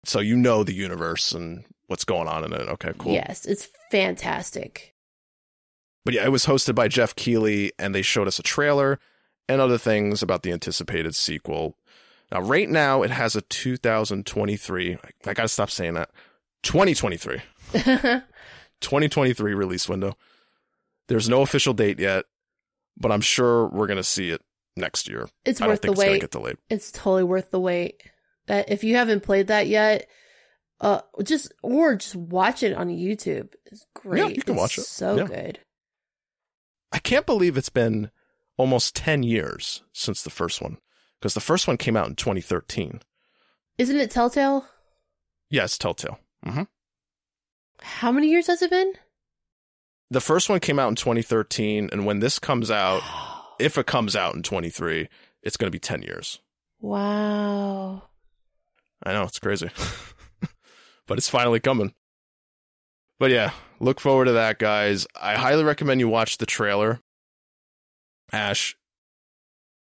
So 0.05 0.21
you 0.21 0.37
know 0.37 0.65
the 0.65 0.75
universe 0.75 1.33
and 1.33 1.65
what's 1.87 2.05
going 2.05 2.29
on 2.29 2.45
in 2.45 2.53
it. 2.53 2.69
Okay, 2.69 2.93
cool. 2.99 3.13
Yes, 3.13 3.47
it's 3.47 3.69
fantastic. 3.91 4.95
But 6.05 6.15
yeah, 6.15 6.25
it 6.25 6.33
was 6.33 6.47
hosted 6.47 6.75
by 6.75 6.89
Geoff 6.89 7.15
Keighley, 7.15 7.73
and 7.79 7.95
they 7.95 8.03
showed 8.03 8.27
us 8.27 8.39
a 8.39 8.43
trailer 8.43 8.99
and 9.49 9.61
other 9.61 9.79
things 9.79 10.23
about 10.23 10.43
the 10.43 10.53
anticipated 10.53 11.15
sequel. 11.15 11.77
Now, 12.33 12.41
right 12.41 12.69
now, 12.69 13.03
it 13.03 13.11
has 13.11 13.37
a 13.37 13.43
2023. 13.43 14.95
I, 14.95 15.31
I 15.31 15.35
gotta 15.35 15.49
stop 15.49 15.71
saying 15.71 15.95
that. 15.95 16.11
2023. 16.63 17.43
2023 18.81 19.55
release 19.55 19.89
window. 19.89 20.17
There's 21.09 21.29
no 21.29 21.43
official 21.43 21.75
date 21.75 21.99
yet, 21.99 22.25
but 22.97 23.13
I'm 23.13 23.21
sure 23.21 23.69
we're 23.69 23.87
gonna 23.87 24.03
see 24.03 24.31
it 24.31 24.41
next 24.77 25.09
year. 25.09 25.29
it's 25.45 25.61
I 25.61 25.67
worth 25.69 25.83
the 25.83 25.93
it's 25.93 25.99
wait. 25.99 26.21
get 26.21 26.31
delayed. 26.31 26.57
It's 26.71 26.91
totally 26.91 27.25
worth 27.25 27.51
the 27.51 27.61
wait. 27.61 28.03
That 28.47 28.71
if 28.71 28.83
you 28.85 28.97
haven't 28.97 29.21
played 29.23 29.47
that 29.49 29.67
yet, 29.69 30.09
uh, 30.81 31.03
just 31.23 31.53
or 31.63 31.95
just 31.97 32.17
watch 32.17 32.63
it 32.63 32.75
on 32.75 32.89
YouTube. 32.89 33.53
It's 33.67 33.87
great. 33.95 34.19
Yeah, 34.21 34.29
you 34.29 34.43
can 34.43 34.55
It's 34.55 34.61
watch 34.61 34.79
it. 34.79 34.85
So 34.85 35.17
Yeah. 35.19 35.25
good. 35.27 35.61
I 36.91 36.99
can't 36.99 37.25
believe 37.27 37.57
it's 37.57 37.69
been 37.71 38.11
almost 38.57 38.95
10 38.97 39.23
years 39.23 39.83
since 39.93 40.23
the 40.23 40.31
first 40.31 40.61
one, 40.61 40.79
because 41.19 41.35
the 41.35 41.41
first 41.41 41.67
one 41.67 41.77
came 41.79 41.97
out 41.97 42.09
in 42.09 42.17
2013. 42.17 43.01
Isn't 43.79 43.97
it 43.97 44.11
Telltale? 44.11 44.67
Yes, 45.49 45.79
Telltale. 45.79 46.19
hmm 46.45 46.65
How 47.81 48.13
many 48.13 48.29
years 48.29 48.47
has 48.49 48.61
it 48.63 48.71
been? 48.71 48.93
The 50.13 50.21
first 50.21 50.51
one 50.51 50.61
came 50.61 50.79
out 50.79 50.91
in 50.91 50.95
2013, 50.95 51.89
and 51.91 52.05
when 52.05 52.21
this 52.21 52.39
comes 52.39 52.71
out, 52.71 53.03
if 53.59 53.79
it 53.79 53.87
comes 53.87 54.15
out 54.15 54.35
in 54.35 54.43
23, 54.43 55.09
it's 55.43 55.57
going 55.57 55.69
to 55.69 55.75
be 55.75 55.79
10 55.79 56.03
years. 56.03 56.39
wow. 56.81 58.03
I 59.05 59.15
know, 59.15 59.23
it's 59.23 59.39
crazy. 59.39 59.71
but 61.07 61.17
it's 61.17 61.31
finally 61.31 61.61
coming. 61.61 61.95
But 63.19 63.31
yeah, 63.31 63.53
look 63.81 64.01
forward 64.01 64.27
to 64.27 64.33
that, 64.33 64.59
guys. 64.59 65.07
I 65.19 65.35
highly 65.35 65.65
recommend 65.65 66.01
you 66.01 66.09
watch 66.09 66.37
the 66.37 66.47
trailer. 66.47 67.01
Ash, 68.33 68.77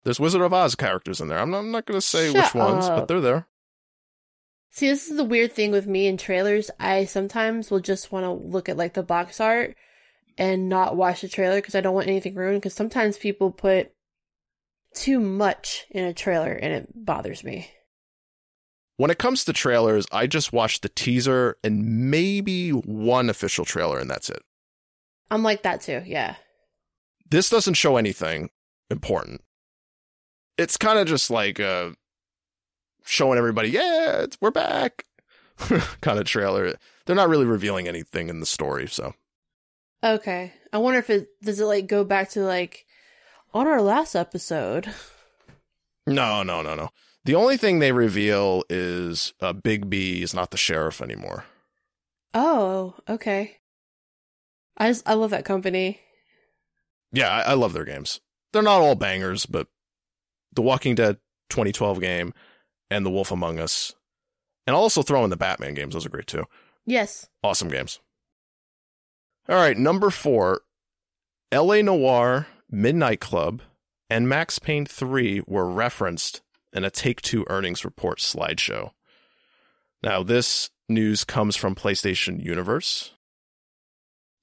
there's 0.04 0.18
Wizard 0.18 0.40
of 0.40 0.54
Oz 0.54 0.74
characters 0.76 1.20
in 1.20 1.28
there. 1.28 1.38
I'm 1.38 1.50
not, 1.50 1.58
I'm 1.58 1.70
not 1.70 1.84
going 1.84 2.00
to 2.00 2.06
say 2.06 2.32
Shut 2.32 2.42
which 2.42 2.54
ones, 2.54 2.88
but 2.88 3.06
they're 3.06 3.20
there. 3.20 3.46
See, 4.70 4.88
this 4.88 5.10
is 5.10 5.18
the 5.18 5.24
weird 5.24 5.52
thing 5.52 5.72
with 5.72 5.86
me 5.86 6.06
in 6.06 6.16
trailers. 6.16 6.70
I 6.80 7.04
sometimes 7.04 7.70
will 7.70 7.80
just 7.80 8.10
want 8.10 8.24
to 8.24 8.30
look 8.32 8.70
at 8.70 8.78
like 8.78 8.94
the 8.94 9.02
box 9.02 9.40
art 9.40 9.76
and 10.38 10.68
not 10.68 10.96
watch 10.96 11.22
the 11.22 11.28
trailer 11.28 11.56
because 11.56 11.74
I 11.74 11.80
don't 11.80 11.94
want 11.94 12.08
anything 12.08 12.34
ruined. 12.34 12.60
Because 12.60 12.74
sometimes 12.74 13.18
people 13.18 13.50
put 13.50 13.92
too 14.94 15.20
much 15.20 15.86
in 15.90 16.04
a 16.04 16.14
trailer 16.14 16.52
and 16.52 16.72
it 16.72 16.88
bothers 16.94 17.44
me. 17.44 17.70
When 18.96 19.10
it 19.10 19.18
comes 19.18 19.44
to 19.44 19.52
trailers, 19.52 20.06
I 20.10 20.26
just 20.26 20.52
watch 20.52 20.80
the 20.80 20.88
teaser 20.88 21.56
and 21.62 22.10
maybe 22.10 22.70
one 22.70 23.28
official 23.28 23.66
trailer, 23.66 23.98
and 23.98 24.10
that's 24.10 24.30
it. 24.30 24.42
I'm 25.30 25.42
like 25.42 25.62
that 25.62 25.82
too. 25.82 26.02
Yeah. 26.06 26.36
This 27.28 27.50
doesn't 27.50 27.74
show 27.74 27.96
anything 27.98 28.48
important. 28.90 29.42
It's 30.56 30.78
kind 30.78 30.98
of 30.98 31.06
just 31.06 31.30
like 31.30 31.60
uh, 31.60 31.90
showing 33.04 33.36
everybody, 33.36 33.68
yeah, 33.68 34.22
it's, 34.22 34.38
we're 34.40 34.50
back, 34.50 35.04
kind 36.00 36.18
of 36.18 36.24
trailer. 36.24 36.76
They're 37.04 37.16
not 37.16 37.28
really 37.28 37.44
revealing 37.44 37.88
anything 37.88 38.30
in 38.30 38.40
the 38.40 38.46
story, 38.46 38.88
so 38.88 39.14
Okay. 40.04 40.52
I 40.72 40.78
wonder 40.78 40.98
if 40.98 41.10
it 41.10 41.28
does 41.42 41.60
it 41.60 41.64
like 41.64 41.86
go 41.86 42.04
back 42.04 42.30
to 42.30 42.40
like 42.40 42.86
on 43.54 43.66
our 43.66 43.80
last 43.80 44.14
episode. 44.14 44.86
no, 46.06 46.42
no, 46.42 46.62
no, 46.62 46.74
no. 46.74 46.90
The 47.24 47.34
only 47.34 47.56
thing 47.56 47.78
they 47.78 47.92
reveal 47.92 48.62
is 48.68 49.34
uh, 49.40 49.52
Big 49.52 49.90
B 49.90 50.22
is 50.22 50.32
not 50.34 50.50
the 50.50 50.56
sheriff 50.56 51.00
anymore. 51.00 51.44
Oh, 52.34 52.94
okay. 53.08 53.56
I 54.76 54.90
just 54.90 55.08
I 55.08 55.14
love 55.14 55.30
that 55.30 55.44
company. 55.44 56.00
Yeah, 57.12 57.30
I, 57.30 57.40
I 57.40 57.54
love 57.54 57.72
their 57.72 57.84
games. 57.84 58.20
They're 58.52 58.62
not 58.62 58.80
all 58.80 58.94
bangers, 58.94 59.46
but 59.46 59.68
the 60.52 60.62
Walking 60.62 60.94
Dead 60.94 61.18
2012 61.50 62.00
game 62.00 62.32
and 62.90 63.04
The 63.04 63.10
Wolf 63.10 63.30
Among 63.30 63.58
Us, 63.58 63.94
and 64.66 64.76
I'll 64.76 64.82
also 64.82 65.02
throw 65.02 65.24
in 65.24 65.30
the 65.30 65.36
Batman 65.36 65.74
games. 65.74 65.94
Those 65.94 66.06
are 66.06 66.10
great 66.10 66.26
too. 66.26 66.44
Yes. 66.84 67.28
Awesome 67.42 67.68
games. 67.68 68.00
All 69.48 69.54
right, 69.56 69.76
number 69.76 70.10
four, 70.10 70.62
L.A. 71.52 71.80
Noire, 71.80 72.48
Midnight 72.68 73.20
Club, 73.20 73.62
and 74.10 74.28
Max 74.28 74.58
Payne 74.58 74.86
3 74.86 75.42
were 75.46 75.70
referenced 75.70 76.42
in 76.72 76.84
a 76.84 76.90
Take 76.90 77.22
Two 77.22 77.46
earnings 77.48 77.84
report 77.84 78.18
slideshow. 78.18 78.90
Now, 80.02 80.24
this 80.24 80.70
news 80.88 81.22
comes 81.22 81.54
from 81.54 81.76
PlayStation 81.76 82.44
Universe. 82.44 83.12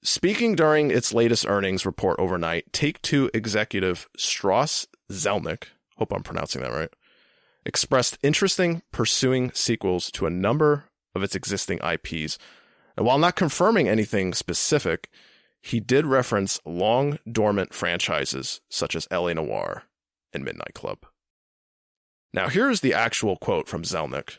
Speaking 0.02 0.54
during 0.54 0.90
its 0.90 1.12
latest 1.12 1.46
earnings 1.46 1.84
report 1.84 2.18
overnight, 2.18 2.72
Take 2.72 3.02
Two 3.02 3.30
executive 3.34 4.08
Strauss 4.16 4.86
Zelnick, 5.12 5.64
hope 5.96 6.14
I'm 6.14 6.22
pronouncing 6.22 6.62
that 6.62 6.72
right, 6.72 6.92
expressed 7.66 8.16
interest 8.22 8.58
in 8.58 8.80
pursuing 8.90 9.52
sequels 9.52 10.10
to 10.12 10.24
a 10.24 10.30
number 10.30 10.84
of 11.14 11.22
its 11.22 11.34
existing 11.34 11.78
IPs. 11.82 12.38
And 12.96 13.06
while 13.06 13.18
not 13.18 13.36
confirming 13.36 13.88
anything 13.88 14.34
specific, 14.34 15.08
he 15.60 15.80
did 15.80 16.06
reference 16.06 16.60
long 16.64 17.18
dormant 17.30 17.74
franchises 17.74 18.60
such 18.68 18.94
as 18.94 19.08
LA 19.10 19.32
Noire 19.32 19.84
and 20.32 20.44
Midnight 20.44 20.74
Club. 20.74 20.98
Now, 22.32 22.48
here's 22.48 22.80
the 22.80 22.94
actual 22.94 23.36
quote 23.36 23.68
from 23.68 23.82
Zelnick. 23.82 24.38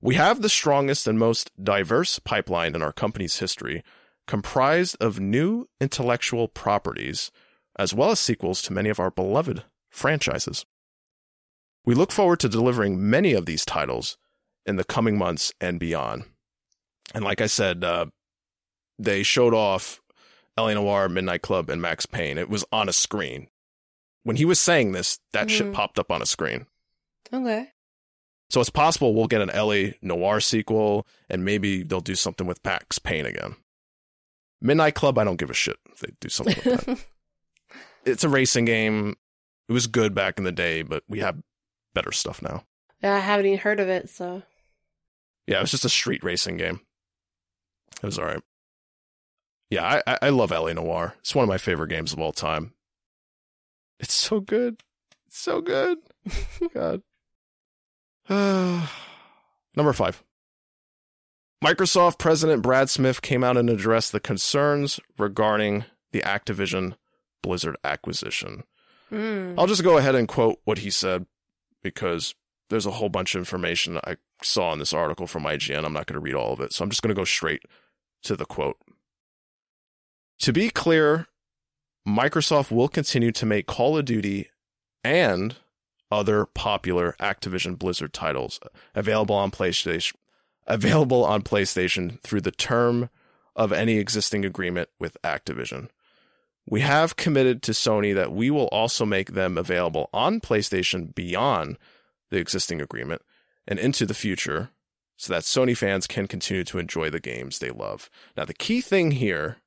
We 0.00 0.16
have 0.16 0.42
the 0.42 0.48
strongest 0.48 1.06
and 1.06 1.18
most 1.18 1.50
diverse 1.62 2.18
pipeline 2.18 2.74
in 2.74 2.82
our 2.82 2.92
company's 2.92 3.38
history, 3.38 3.82
comprised 4.26 4.96
of 5.00 5.20
new 5.20 5.66
intellectual 5.80 6.48
properties, 6.48 7.30
as 7.78 7.94
well 7.94 8.10
as 8.10 8.20
sequels 8.20 8.62
to 8.62 8.72
many 8.72 8.88
of 8.88 9.00
our 9.00 9.10
beloved 9.10 9.64
franchises. 9.90 10.66
We 11.86 11.94
look 11.94 12.12
forward 12.12 12.40
to 12.40 12.48
delivering 12.48 13.08
many 13.10 13.32
of 13.32 13.46
these 13.46 13.64
titles 13.64 14.16
in 14.66 14.76
the 14.76 14.84
coming 14.84 15.18
months 15.18 15.52
and 15.60 15.78
beyond. 15.78 16.24
And 17.14 17.24
like 17.24 17.40
I 17.40 17.46
said, 17.46 17.84
uh, 17.84 18.06
they 18.98 19.22
showed 19.22 19.54
off 19.54 20.00
LA 20.56 20.74
Noire, 20.74 21.08
Midnight 21.08 21.42
Club, 21.42 21.68
and 21.68 21.82
Max 21.82 22.06
Payne. 22.06 22.38
It 22.38 22.48
was 22.48 22.64
on 22.72 22.88
a 22.88 22.92
screen. 22.92 23.48
When 24.22 24.36
he 24.36 24.44
was 24.44 24.60
saying 24.60 24.92
this, 24.92 25.18
that 25.32 25.50
shit 25.50 25.66
Mhm. 25.66 25.74
popped 25.74 25.98
up 25.98 26.10
on 26.10 26.22
a 26.22 26.26
screen. 26.26 26.66
Okay. 27.32 27.70
So 28.50 28.60
it's 28.60 28.70
possible 28.70 29.14
we'll 29.14 29.26
get 29.26 29.40
an 29.42 29.50
LA 29.50 29.94
Noire 30.00 30.40
sequel, 30.40 31.06
and 31.28 31.44
maybe 31.44 31.82
they'll 31.82 32.00
do 32.00 32.14
something 32.14 32.46
with 32.46 32.64
Max 32.64 32.98
Payne 32.98 33.26
again. 33.26 33.56
Midnight 34.60 34.94
Club, 34.94 35.18
I 35.18 35.24
don't 35.24 35.36
give 35.38 35.50
a 35.50 35.54
shit 35.54 35.76
if 35.92 35.98
they 36.00 36.12
do 36.20 36.28
something 36.28 36.54
with 36.64 36.84
that. 36.86 37.04
it's 38.04 38.24
a 38.24 38.28
racing 38.28 38.64
game. 38.64 39.16
It 39.68 39.72
was 39.72 39.86
good 39.86 40.14
back 40.14 40.38
in 40.38 40.44
the 40.44 40.52
day, 40.52 40.82
but 40.82 41.02
we 41.08 41.18
have 41.20 41.42
better 41.94 42.12
stuff 42.12 42.40
now. 42.42 42.64
yeah, 43.02 43.16
I 43.16 43.20
haven't 43.20 43.46
even 43.46 43.58
heard 43.58 43.80
of 43.80 43.88
it, 43.88 44.08
so 44.08 44.42
Yeah, 45.46 45.58
it 45.58 45.62
was 45.62 45.70
just 45.72 45.84
a 45.84 45.90
street 45.90 46.22
racing 46.24 46.56
game. 46.56 46.80
It 48.04 48.06
was 48.06 48.18
all 48.18 48.26
right. 48.26 48.42
Yeah, 49.70 49.84
I, 49.84 50.02
I- 50.12 50.18
I 50.22 50.28
love 50.28 50.50
LA 50.50 50.72
Noire. 50.72 51.14
It's 51.20 51.34
one 51.34 51.42
of 51.42 51.48
my 51.48 51.58
favorite 51.58 51.88
games 51.88 52.12
of 52.12 52.20
all 52.20 52.32
time. 52.32 52.74
It's 53.98 54.12
so 54.14 54.40
good. 54.40 54.82
It's 55.26 55.38
so 55.38 55.60
good. 55.60 55.98
God. 56.74 57.02
Number 59.76 59.92
five. 59.92 60.22
Microsoft 61.64 62.18
President 62.18 62.62
Brad 62.62 62.90
Smith 62.90 63.22
came 63.22 63.42
out 63.42 63.56
and 63.56 63.70
addressed 63.70 64.12
the 64.12 64.20
concerns 64.20 65.00
regarding 65.18 65.84
the 66.12 66.20
Activision 66.20 66.94
Blizzard 67.42 67.76
acquisition. 67.82 68.64
Mm. 69.10 69.54
I'll 69.58 69.66
just 69.66 69.82
go 69.84 69.96
ahead 69.96 70.14
and 70.14 70.28
quote 70.28 70.60
what 70.64 70.78
he 70.78 70.90
said 70.90 71.26
because 71.82 72.34
there's 72.70 72.86
a 72.86 72.90
whole 72.92 73.08
bunch 73.08 73.34
of 73.34 73.38
information 73.38 73.98
I 74.04 74.16
saw 74.42 74.72
in 74.72 74.78
this 74.78 74.92
article 74.92 75.26
from 75.26 75.44
IGN. 75.44 75.84
I'm 75.84 75.92
not 75.92 76.06
going 76.06 76.14
to 76.14 76.20
read 76.20 76.34
all 76.34 76.52
of 76.52 76.60
it, 76.60 76.72
so 76.72 76.82
I'm 76.84 76.90
just 76.90 77.02
going 77.02 77.14
to 77.14 77.18
go 77.18 77.24
straight 77.24 77.62
to 78.24 78.36
the 78.36 78.46
quote. 78.46 78.78
To 80.40 80.52
be 80.52 80.70
clear, 80.70 81.26
Microsoft 82.06 82.70
will 82.70 82.88
continue 82.88 83.32
to 83.32 83.46
make 83.46 83.66
Call 83.66 83.96
of 83.96 84.04
Duty 84.04 84.50
and 85.02 85.56
other 86.10 86.44
popular 86.46 87.14
Activision 87.18 87.78
Blizzard 87.78 88.12
titles 88.12 88.60
available 88.94 89.34
on 89.34 89.50
PlayStation 89.50 90.12
available 90.66 91.24
on 91.24 91.42
PlayStation 91.42 92.20
through 92.22 92.40
the 92.40 92.50
term 92.50 93.10
of 93.54 93.72
any 93.72 93.98
existing 93.98 94.44
agreement 94.44 94.88
with 94.98 95.16
Activision. 95.22 95.88
We 96.66 96.80
have 96.80 97.16
committed 97.16 97.62
to 97.64 97.72
Sony 97.72 98.14
that 98.14 98.32
we 98.32 98.50
will 98.50 98.68
also 98.68 99.04
make 99.04 99.32
them 99.32 99.58
available 99.58 100.08
on 100.12 100.40
PlayStation 100.40 101.14
beyond 101.14 101.76
the 102.30 102.38
existing 102.38 102.80
agreement 102.80 103.22
and 103.68 103.78
into 103.78 104.06
the 104.06 104.14
future 104.14 104.70
so 105.16 105.32
that 105.32 105.42
Sony 105.42 105.76
fans 105.76 106.06
can 106.06 106.26
continue 106.26 106.64
to 106.64 106.78
enjoy 106.78 107.10
the 107.10 107.20
games 107.20 107.58
they 107.58 107.70
love. 107.70 108.10
Now, 108.36 108.44
the 108.44 108.54
key 108.54 108.80
thing 108.80 109.12
here 109.12 109.58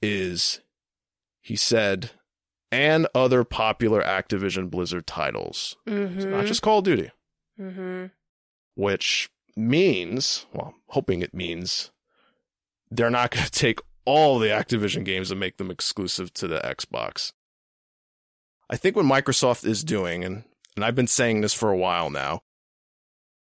is 0.00 0.60
he 1.40 1.56
said, 1.56 2.10
and 2.70 3.06
other 3.14 3.44
popular 3.44 4.02
Activision 4.02 4.70
Blizzard 4.70 5.06
titles. 5.06 5.76
Mm-hmm. 5.86 6.30
Not 6.30 6.46
just 6.46 6.62
Call 6.62 6.78
of 6.78 6.84
Duty, 6.84 7.10
mm-hmm. 7.60 8.06
which 8.74 9.30
means, 9.56 10.46
well, 10.52 10.74
I'm 10.74 10.80
hoping 10.88 11.22
it 11.22 11.34
means 11.34 11.90
they're 12.90 13.10
not 13.10 13.30
going 13.32 13.46
to 13.46 13.50
take 13.50 13.80
all 14.04 14.38
the 14.38 14.48
Activision 14.48 15.04
games 15.04 15.30
and 15.30 15.40
make 15.40 15.56
them 15.56 15.70
exclusive 15.70 16.32
to 16.34 16.46
the 16.46 16.58
Xbox. 16.60 17.32
I 18.68 18.76
think 18.76 18.96
what 18.96 19.04
Microsoft 19.04 19.66
is 19.66 19.84
doing, 19.84 20.24
and, 20.24 20.44
and 20.74 20.84
I've 20.84 20.94
been 20.94 21.06
saying 21.06 21.40
this 21.40 21.54
for 21.54 21.70
a 21.70 21.76
while 21.76 22.10
now, 22.10 22.42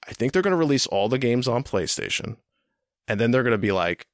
I 0.07 0.13
think 0.13 0.31
they're 0.31 0.41
going 0.41 0.51
to 0.51 0.57
release 0.57 0.87
all 0.87 1.09
the 1.09 1.17
games 1.17 1.47
on 1.47 1.63
PlayStation, 1.63 2.37
and 3.07 3.19
then 3.19 3.31
they're 3.31 3.43
going 3.43 3.51
to 3.51 3.57
be 3.57 3.71
like, 3.71 4.07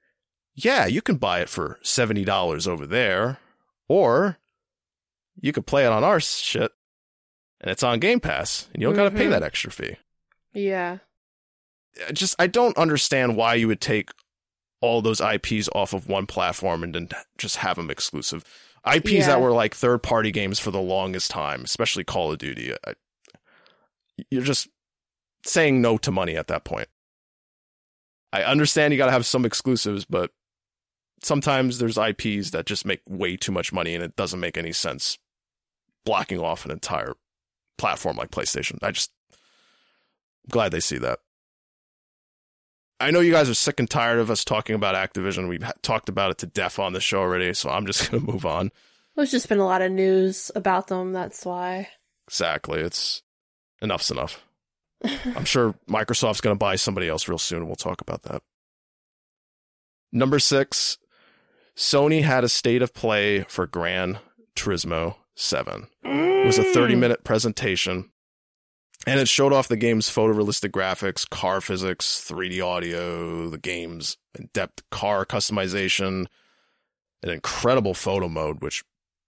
yeah, 0.56 0.86
you 0.86 1.02
can 1.02 1.18
buy 1.18 1.40
it 1.40 1.50
for 1.50 1.80
$70 1.84 2.68
over 2.68 2.86
there, 2.86 3.40
or 3.88 4.38
you 5.40 5.52
could 5.52 5.66
play 5.66 5.86
it 5.86 5.92
on 5.92 6.04
our 6.04 6.20
shit, 6.20 6.72
and 7.60 7.70
it's 7.72 7.84
on 7.84 8.00
Game 8.00 8.20
Pass, 8.20 8.68
and 8.74 8.82
you 8.82 8.88
don't 8.88 8.96
got 8.96 9.04
to 9.06 9.12
pay 9.12 9.24
mm-hmm. 9.24 9.32
that 9.32 9.44
extra 9.44 9.72
fee. 9.72 9.98
Yeah. 10.54 11.00
I 12.08 12.12
just 12.12 12.36
I 12.40 12.48
don't 12.48 12.78
understand 12.78 13.36
why 13.36 13.56
you 13.56 13.68
would 13.68 13.82
take 13.82 14.12
all 14.82 15.02
those 15.02 15.22
IPs 15.22 15.70
off 15.76 15.94
of 15.94 16.08
one 16.08 16.26
platform 16.26 16.84
and 16.84 16.96
then 16.96 17.10
just 17.38 17.58
have 17.58 17.76
them 17.76 17.92
exclusive. 17.92 18.44
IPs 18.92 19.12
Yeah. 19.12 19.28
that 19.28 19.42
were 19.42 19.52
like 19.52 19.76
third 19.76 20.02
party 20.02 20.32
games 20.32 20.60
for 20.60 20.72
the 20.72 20.82
longest 20.82 21.30
time, 21.32 21.64
especially 21.64 22.04
Call 22.04 22.32
of 22.32 22.40
Duty. 22.40 22.74
I, 22.86 22.94
you're 24.30 24.42
just 24.42 24.68
saying 25.44 25.82
no 25.82 25.98
to 26.00 26.12
money 26.12 26.36
at 26.38 26.48
that 26.48 26.64
point. 26.64 26.88
I 28.34 28.44
understand 28.44 28.94
you 28.94 28.98
got 28.98 29.08
to 29.08 29.12
have 29.12 29.26
some 29.26 29.46
exclusives, 29.46 30.06
but 30.06 30.32
sometimes 31.22 31.78
there's 31.78 31.98
IPs 31.98 32.52
that 32.52 32.66
just 32.66 32.86
make 32.86 33.02
way 33.08 33.36
too 33.36 33.52
much 33.52 33.74
money 33.74 33.94
and 33.94 34.04
it 34.04 34.16
doesn't 34.16 34.40
make 34.40 34.58
any 34.58 34.72
sense 34.72 35.18
blocking 36.06 36.40
off 36.40 36.66
an 36.66 36.72
entire 36.72 37.14
platform 37.78 38.18
like 38.18 38.32
PlayStation. 38.32 38.78
I 38.82 38.92
just 38.92 39.12
glad 40.50 40.72
they 40.72 40.80
see 40.80 40.98
that. 41.00 41.20
I 43.00 43.10
know 43.10 43.20
you 43.20 43.32
guys 43.32 43.50
are 43.50 43.56
sick 43.56 43.80
and 43.80 43.90
tired 43.90 44.20
of 44.20 44.30
us 44.30 44.46
talking 44.46 44.76
about 44.76 44.96
Activision. 44.96 45.50
We've 45.50 45.64
ha- 45.64 45.74
talked 45.82 46.08
about 46.08 46.32
it 46.32 46.38
to 46.40 46.46
death 46.46 46.78
on 46.78 46.94
the 46.94 47.02
show 47.02 47.20
already, 47.20 47.54
so 47.54 47.70
I'm 47.70 47.88
just 47.88 48.12
going 48.12 48.24
to 48.24 48.32
move 48.32 48.46
on. 48.46 48.72
There's 49.16 49.32
just 49.32 49.50
been 49.50 49.60
a 49.60 49.66
lot 49.66 49.82
of 49.82 49.92
news 49.92 50.52
about 50.56 50.88
them. 50.88 51.12
That's 51.12 51.44
why. 51.44 51.90
Exactly. 52.28 52.80
It's 52.80 53.24
enough's 53.82 54.12
enough. 54.12 54.44
I'm 55.36 55.46
sure 55.46 55.76
Microsoft's 55.88 56.42
going 56.42 56.56
to 56.56 56.60
buy 56.60 56.76
somebody 56.76 57.08
else 57.08 57.28
real 57.28 57.38
soon, 57.38 57.60
and 57.60 57.68
we'll 57.68 57.76
talk 57.76 58.02
about 58.02 58.24
that. 58.24 58.44
Number 60.12 60.40
six, 60.40 60.98
Sony 61.76 62.24
had 62.24 62.44
a 62.44 62.50
state 62.50 62.82
of 62.82 62.94
play 62.94 63.44
for 63.48 63.66
Gran 63.66 64.20
Turismo 64.56 65.16
7. 65.36 65.88
It 66.04 66.46
was 66.46 66.58
a 66.58 66.64
mm. 66.64 66.74
30 66.74 66.96
minute 66.96 67.24
presentation, 67.24 68.12
and 69.08 69.20
it 69.20 69.28
showed 69.28 69.54
off 69.54 69.68
the 69.68 69.78
game's 69.78 70.10
photorealistic 70.10 70.70
graphics, 70.70 71.28
car 71.30 71.62
physics, 71.62 72.24
3D 72.28 72.64
audio, 72.64 73.50
the 73.50 73.58
game's 73.58 74.18
in 74.38 74.50
depth 74.54 74.84
car 74.92 75.26
customization, 75.26 76.28
an 77.24 77.30
incredible 77.30 77.94
photo 77.94 78.28
mode, 78.28 78.62
which 78.62 78.84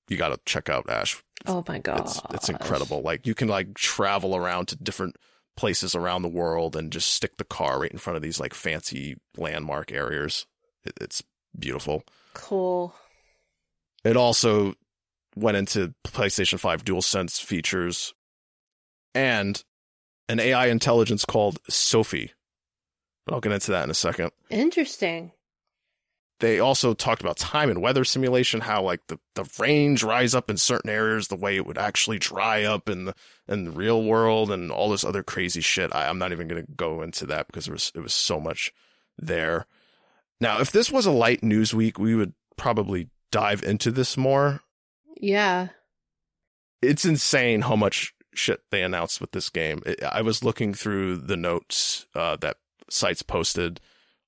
you 0.09 0.17
got 0.17 0.29
to 0.29 0.39
check 0.45 0.69
out, 0.69 0.89
Ash. 0.89 1.21
Oh 1.45 1.63
my 1.67 1.79
god. 1.79 2.01
It's 2.01 2.21
it's 2.33 2.49
incredible. 2.49 3.01
Like 3.01 3.25
you 3.27 3.33
can 3.33 3.47
like 3.47 3.73
travel 3.73 4.35
around 4.35 4.67
to 4.67 4.75
different 4.75 5.17
places 5.55 5.95
around 5.95 6.21
the 6.21 6.27
world 6.29 6.75
and 6.75 6.91
just 6.91 7.13
stick 7.13 7.37
the 7.37 7.43
car 7.43 7.79
right 7.79 7.91
in 7.91 7.97
front 7.97 8.17
of 8.17 8.23
these 8.23 8.39
like 8.39 8.53
fancy 8.53 9.17
landmark 9.37 9.91
areas. 9.91 10.45
It, 10.83 10.93
it's 10.99 11.23
beautiful. 11.57 12.03
Cool. 12.33 12.93
It 14.03 14.17
also 14.17 14.73
went 15.35 15.57
into 15.57 15.93
PlayStation 16.05 16.59
5 16.59 16.83
DualSense 16.83 17.41
features 17.41 18.13
and 19.15 19.63
an 20.29 20.39
AI 20.39 20.67
intelligence 20.67 21.25
called 21.25 21.59
Sophie. 21.69 22.31
But 23.25 23.35
I'll 23.35 23.41
get 23.41 23.51
into 23.51 23.71
that 23.71 23.83
in 23.83 23.89
a 23.89 23.95
second. 23.95 24.31
Interesting. 24.49 25.31
They 26.39 26.59
also 26.59 26.93
talked 26.93 27.21
about 27.21 27.37
time 27.37 27.69
and 27.69 27.81
weather 27.81 28.03
simulation, 28.03 28.61
how 28.61 28.83
like 28.83 29.01
the, 29.07 29.19
the 29.35 29.49
range 29.59 30.03
rise 30.03 30.35
up 30.35 30.49
in 30.49 30.57
certain 30.57 30.89
areas, 30.89 31.27
the 31.27 31.35
way 31.35 31.55
it 31.55 31.65
would 31.65 31.77
actually 31.77 32.19
dry 32.19 32.63
up 32.63 32.89
in 32.89 33.05
the 33.05 33.15
in 33.47 33.63
the 33.65 33.71
real 33.71 34.03
world, 34.03 34.51
and 34.51 34.71
all 34.71 34.89
this 34.89 35.05
other 35.05 35.23
crazy 35.23 35.61
shit. 35.61 35.93
I, 35.95 36.07
I'm 36.09 36.17
not 36.17 36.31
even 36.31 36.47
going 36.47 36.65
to 36.65 36.71
go 36.73 37.01
into 37.01 37.25
that 37.27 37.47
because 37.47 37.65
there 37.65 37.73
was 37.73 37.91
it 37.95 38.01
was 38.01 38.13
so 38.13 38.39
much 38.39 38.73
there. 39.17 39.67
Now, 40.41 40.59
if 40.59 40.71
this 40.71 40.91
was 40.91 41.05
a 41.05 41.11
light 41.11 41.43
news 41.43 41.73
week, 41.73 41.97
we 41.97 42.15
would 42.15 42.33
probably 42.57 43.09
dive 43.31 43.63
into 43.63 43.91
this 43.91 44.17
more. 44.17 44.61
Yeah. 45.17 45.69
It's 46.81 47.05
insane 47.05 47.61
how 47.61 47.77
much 47.77 48.13
shit 48.33 48.61
they 48.69 48.83
announced 48.83 49.21
with 49.21 49.31
this 49.31 49.49
game. 49.49 49.81
It, 49.85 50.03
I 50.03 50.21
was 50.21 50.43
looking 50.43 50.73
through 50.73 51.17
the 51.17 51.37
notes 51.37 52.07
uh, 52.13 52.35
that 52.37 52.57
sites 52.89 53.21
posted, 53.21 53.79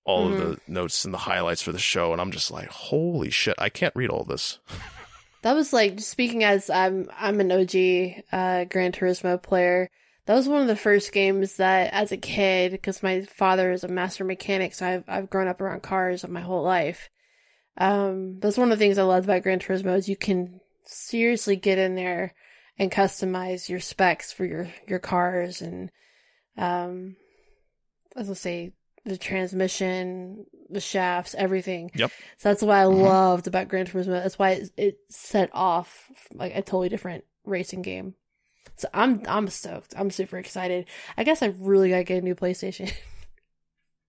all 0.05 0.31
of 0.31 0.37
the 0.37 0.59
notes 0.67 1.03
and 1.03 1.13
the 1.13 1.19
highlights 1.19 1.61
for 1.61 1.71
the 1.71 1.79
show, 1.79 2.11
and 2.11 2.21
I'm 2.21 2.31
just 2.31 2.51
like, 2.51 2.69
holy 2.69 3.29
shit! 3.29 3.55
I 3.57 3.69
can't 3.69 3.95
read 3.95 4.09
all 4.09 4.23
this. 4.23 4.59
That 5.45 5.55
was 5.55 5.71
like 5.71 5.99
speaking 5.99 6.43
as 6.43 6.71
I'm 6.71 7.07
I'm 7.15 7.39
an 7.39 7.51
OG 7.51 8.23
uh 8.31 8.63
Gran 8.63 8.91
Turismo 8.91 9.39
player. 9.39 9.91
That 10.25 10.33
was 10.33 10.49
one 10.49 10.63
of 10.63 10.67
the 10.67 10.75
first 10.75 11.11
games 11.11 11.57
that 11.57 11.93
as 11.93 12.11
a 12.11 12.17
kid 12.17 12.71
because 12.71 13.03
my 13.03 13.21
father 13.21 13.71
is 13.71 13.83
a 13.83 13.87
master 13.87 14.23
mechanic 14.23 14.73
so 14.73 14.87
I've 14.87 15.03
I've 15.07 15.29
grown 15.29 15.47
up 15.47 15.61
around 15.61 15.83
cars 15.83 16.27
my 16.27 16.41
whole 16.41 16.63
life. 16.63 17.11
Um 17.77 18.39
that's 18.39 18.57
one 18.57 18.71
of 18.71 18.79
the 18.79 18.83
things 18.83 18.97
I 18.97 19.03
loved 19.03 19.25
about 19.25 19.43
Gran 19.43 19.59
Turismo 19.59 19.95
is 19.95 20.09
you 20.09 20.15
can 20.15 20.61
seriously 20.83 21.55
get 21.57 21.77
in 21.77 21.93
there 21.93 22.33
and 22.79 22.91
customize 22.91 23.69
your 23.69 23.81
specs 23.81 24.33
for 24.33 24.45
your 24.45 24.67
your 24.87 24.97
cars 24.97 25.61
and 25.61 25.91
um 26.57 27.17
as 28.15 28.31
I 28.31 28.33
say 28.33 28.73
the 29.05 29.17
transmission, 29.17 30.45
the 30.69 30.81
shafts, 30.81 31.35
everything. 31.37 31.91
Yep. 31.95 32.11
So 32.37 32.49
that's 32.49 32.61
what 32.63 32.75
I 32.75 32.83
Mhm. 32.85 33.03
loved 33.03 33.47
about 33.47 33.67
Gran 33.67 33.85
Turismo. 33.85 34.21
That's 34.21 34.39
why 34.39 34.51
it, 34.51 34.69
it 34.77 34.97
set 35.09 35.49
off 35.53 36.11
like 36.33 36.53
a 36.55 36.61
totally 36.61 36.89
different 36.89 37.23
racing 37.45 37.81
game. 37.83 38.15
So 38.77 38.87
I'm 38.93 39.21
I'm 39.27 39.47
stoked. 39.47 39.93
I'm 39.97 40.11
super 40.11 40.37
excited. 40.37 40.87
I 41.17 41.23
guess 41.23 41.41
I 41.41 41.53
really 41.59 41.89
gotta 41.89 42.03
get 42.03 42.17
a 42.17 42.25
new 42.25 42.35
PlayStation. 42.35 42.91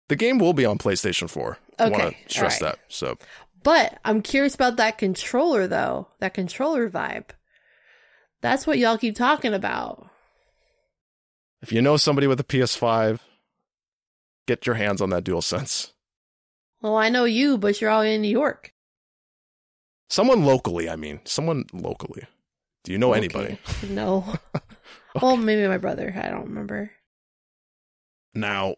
The 0.09 0.17
game 0.17 0.39
will 0.39 0.53
be 0.53 0.67
on 0.67 0.77
PlayStation 0.77 1.31
4. 1.31 1.57
I 1.79 1.89
want 1.89 2.03
Okay, 2.03 2.17
to 2.27 2.35
stress 2.35 2.61
alright. 2.61 2.77
that. 2.77 2.85
So 2.93 3.17
But 3.63 3.99
I'm 4.05 4.21
curious 4.21 4.55
about 4.55 4.77
that 4.77 4.99
controller 4.99 5.67
though. 5.67 6.09
That 6.19 6.35
controller 6.35 6.91
vibe. 6.91 7.31
That's 8.43 8.67
what 8.67 8.77
y'all 8.79 8.99
keep 8.99 9.15
talking 9.17 9.55
about. 9.55 10.07
if 11.63 11.73
you 11.73 11.81
know 11.81 11.97
somebody 11.97 12.27
with 12.27 12.41
a 12.41 12.45
PS5, 12.45 13.21
get 14.47 14.67
your 14.67 14.77
hands 14.77 15.01
on 15.01 15.11
that 15.11 15.25
DualSense. 15.25 15.93
Well, 16.81 16.97
I 16.97 17.09
know 17.09 17.25
you, 17.25 17.59
but 17.59 17.81
you're 17.81 17.91
all 17.91 18.03
in 18.03 18.23
New 18.23 18.29
York. 18.29 18.73
Someone 20.09 20.45
locally, 20.45 20.91
I 20.91 20.97
mean, 20.97 21.21
someone 21.25 21.65
locally. 21.73 22.25
Do 22.85 22.93
you 22.93 22.99
know 22.99 23.13
anybody? 23.13 23.59
Okay. 23.85 23.89
No. 23.89 24.35
Well, 25.21 25.37
maybe 25.37 25.67
my 25.69 25.79
brother. 25.79 26.13
I 26.17 26.31
don't 26.31 26.49
remember. 26.49 26.91
Now, 28.35 28.77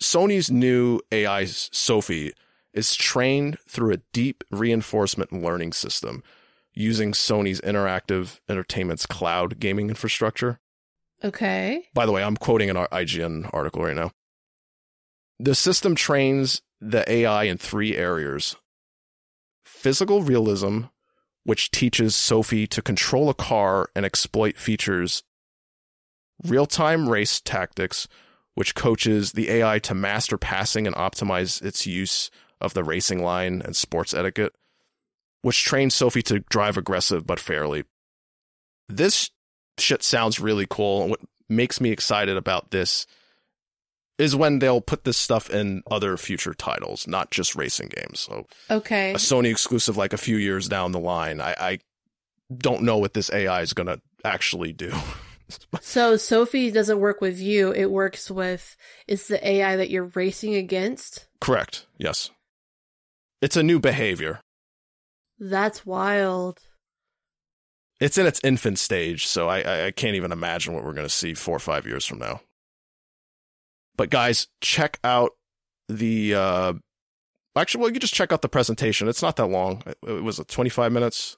Sony's 0.00 0.50
new 0.50 1.00
AI 1.12 1.44
Sophy 1.44 2.32
is 2.72 2.94
trained 2.94 3.58
through 3.68 3.92
a 3.92 4.00
deep 4.12 4.44
reinforcement 4.50 5.32
learning 5.32 5.72
system 5.72 6.22
using 6.72 7.12
Sony's 7.12 7.60
interactive 7.60 8.40
entertainment's 8.48 9.04
cloud 9.06 9.58
gaming 9.58 9.88
infrastructure. 9.88 10.58
Okay. 11.22 11.88
By 11.92 12.06
the 12.06 12.12
way, 12.12 12.22
I'm 12.22 12.36
quoting 12.36 12.70
an 12.70 12.76
IGN 12.76 13.50
article 13.52 13.82
right 13.82 13.96
now. 13.96 14.12
The 15.42 15.54
system 15.54 15.94
trains 15.94 16.60
the 16.82 17.10
AI 17.10 17.44
in 17.44 17.56
three 17.56 17.96
areas 17.96 18.56
physical 19.64 20.22
realism, 20.22 20.82
which 21.44 21.70
teaches 21.70 22.14
Sophy 22.14 22.66
to 22.66 22.82
control 22.82 23.30
a 23.30 23.34
car 23.34 23.88
and 23.96 24.04
exploit 24.04 24.58
features, 24.58 25.22
real 26.44 26.66
time 26.66 27.08
race 27.08 27.40
tactics, 27.40 28.06
which 28.54 28.74
coaches 28.74 29.32
the 29.32 29.48
AI 29.48 29.78
to 29.78 29.94
master 29.94 30.36
passing 30.36 30.86
and 30.86 30.94
optimize 30.94 31.62
its 31.62 31.86
use 31.86 32.30
of 32.60 32.74
the 32.74 32.84
racing 32.84 33.22
line 33.22 33.62
and 33.64 33.74
sports 33.74 34.12
etiquette, 34.12 34.52
which 35.40 35.64
trains 35.64 35.94
Sophy 35.94 36.20
to 36.20 36.40
drive 36.50 36.76
aggressive 36.76 37.26
but 37.26 37.40
fairly. 37.40 37.84
This 38.90 39.30
shit 39.78 40.02
sounds 40.02 40.38
really 40.38 40.66
cool. 40.68 41.00
And 41.00 41.10
what 41.10 41.20
makes 41.48 41.80
me 41.80 41.92
excited 41.92 42.36
about 42.36 42.72
this 42.72 43.06
is 44.20 44.36
when 44.36 44.58
they'll 44.58 44.80
put 44.80 45.04
this 45.04 45.16
stuff 45.16 45.48
in 45.50 45.82
other 45.90 46.16
future 46.16 46.52
titles, 46.54 47.06
not 47.08 47.30
just 47.30 47.56
racing 47.56 47.88
games. 47.88 48.20
So 48.20 48.46
Okay. 48.70 49.12
a 49.12 49.16
Sony 49.16 49.50
exclusive 49.50 49.96
like 49.96 50.12
a 50.12 50.18
few 50.18 50.36
years 50.36 50.68
down 50.68 50.92
the 50.92 51.00
line. 51.00 51.40
I, 51.40 51.54
I 51.58 51.78
don't 52.56 52.82
know 52.82 52.98
what 52.98 53.14
this 53.14 53.32
AI 53.32 53.62
is 53.62 53.72
going 53.72 53.86
to 53.86 54.00
actually 54.24 54.72
do. 54.72 54.92
So 55.80 56.16
Sophy 56.16 56.70
doesn't 56.70 57.00
work 57.00 57.20
with 57.20 57.40
you. 57.40 57.72
It 57.72 57.90
works 57.90 58.30
with 58.30 58.76
it's 59.08 59.26
the 59.26 59.44
AI 59.44 59.74
that 59.74 59.90
you're 59.90 60.08
racing 60.14 60.54
against. 60.54 61.26
Correct. 61.40 61.86
Yes. 61.98 62.30
It's 63.42 63.56
a 63.56 63.62
new 63.64 63.80
behavior. 63.80 64.38
That's 65.40 65.84
wild. 65.84 66.60
It's 67.98 68.16
in 68.16 68.26
its 68.26 68.38
infant 68.44 68.78
stage, 68.78 69.26
so 69.26 69.48
I, 69.48 69.60
I, 69.62 69.86
I 69.86 69.90
can't 69.90 70.14
even 70.14 70.30
imagine 70.30 70.72
what 70.72 70.84
we're 70.84 70.92
going 70.94 71.04
to 71.08 71.12
see 71.12 71.34
four 71.34 71.56
or 71.56 71.58
five 71.58 71.84
years 71.84 72.06
from 72.06 72.20
now. 72.20 72.42
But 74.00 74.08
guys, 74.08 74.48
check 74.62 74.98
out 75.04 75.32
the. 75.86 76.34
Uh, 76.34 76.72
actually, 77.54 77.82
well, 77.82 77.92
you 77.92 78.00
just 78.00 78.14
check 78.14 78.32
out 78.32 78.40
the 78.40 78.48
presentation. 78.48 79.08
It's 79.08 79.20
not 79.20 79.36
that 79.36 79.48
long. 79.48 79.82
It, 79.84 79.98
it 80.08 80.22
was 80.22 80.40
uh, 80.40 80.44
25 80.48 80.90
minutes. 80.90 81.36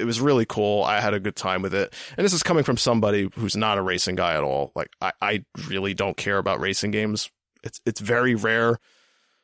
It 0.00 0.04
was 0.04 0.20
really 0.20 0.44
cool. 0.44 0.82
I 0.82 0.98
had 0.98 1.14
a 1.14 1.20
good 1.20 1.36
time 1.36 1.62
with 1.62 1.72
it. 1.72 1.94
And 2.16 2.24
this 2.24 2.32
is 2.32 2.42
coming 2.42 2.64
from 2.64 2.76
somebody 2.76 3.28
who's 3.36 3.56
not 3.56 3.78
a 3.78 3.82
racing 3.82 4.16
guy 4.16 4.34
at 4.34 4.42
all. 4.42 4.72
Like 4.74 4.88
I, 5.00 5.12
I 5.22 5.44
really 5.68 5.94
don't 5.94 6.16
care 6.16 6.38
about 6.38 6.58
racing 6.58 6.90
games. 6.90 7.30
It's 7.62 7.80
it's 7.86 8.00
very 8.00 8.34
rare 8.34 8.80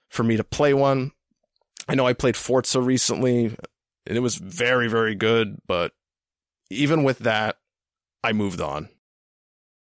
for 0.08 0.24
me 0.24 0.36
to 0.36 0.42
play 0.42 0.74
one. 0.74 1.12
I 1.88 1.94
know 1.94 2.08
I 2.08 2.12
played 2.12 2.36
Forza 2.36 2.80
recently, 2.80 3.56
and 4.04 4.16
it 4.16 4.20
was 4.20 4.34
very, 4.34 4.88
very 4.88 5.14
good, 5.14 5.58
but 5.68 5.92
even 6.70 7.04
with 7.04 7.20
that, 7.20 7.58
I 8.24 8.32
moved 8.32 8.60
on. 8.60 8.88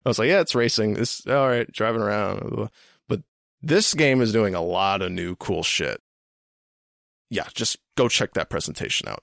I 0.06 0.10
was 0.10 0.20
like, 0.20 0.30
yeah, 0.30 0.40
it's 0.40 0.56
racing. 0.56 0.94
This 0.94 1.26
all 1.28 1.48
right, 1.48 1.70
driving 1.72 2.02
around. 2.02 2.70
But 3.08 3.22
this 3.62 3.94
game 3.94 4.22
is 4.22 4.32
doing 4.32 4.56
a 4.56 4.62
lot 4.62 5.02
of 5.02 5.12
new 5.12 5.36
cool 5.36 5.64
shit. 5.64 6.02
Yeah, 7.30 7.48
just 7.54 7.78
go 7.96 8.08
check 8.08 8.34
that 8.34 8.50
presentation 8.50 9.08
out. 9.08 9.20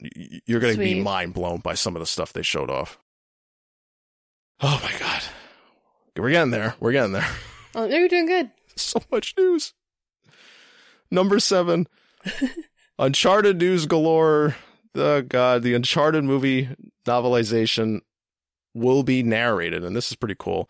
You're 0.46 0.60
going 0.60 0.74
to 0.74 0.78
be 0.80 1.00
mind 1.00 1.34
blown 1.34 1.58
by 1.58 1.74
some 1.74 1.96
of 1.96 2.00
the 2.00 2.06
stuff 2.06 2.32
they 2.32 2.42
showed 2.42 2.70
off. 2.70 2.98
Oh 4.60 4.80
my 4.82 4.98
god. 4.98 5.22
We're 6.16 6.30
getting 6.30 6.50
there. 6.50 6.74
We're 6.80 6.92
getting 6.92 7.12
there. 7.12 7.28
Oh, 7.78 7.84
you're 7.84 8.08
doing 8.08 8.24
good. 8.24 8.50
so 8.74 9.02
much 9.12 9.34
news. 9.36 9.74
Number 11.10 11.38
seven, 11.38 11.86
Uncharted 12.98 13.58
news 13.58 13.84
galore. 13.84 14.56
Oh 14.94 15.20
God, 15.20 15.62
the 15.62 15.74
Uncharted 15.74 16.24
movie 16.24 16.70
novelization 17.04 18.00
will 18.76 19.02
be 19.02 19.22
narrated, 19.22 19.82
and 19.84 19.96
this 19.96 20.10
is 20.10 20.16
pretty 20.16 20.36
cool, 20.38 20.68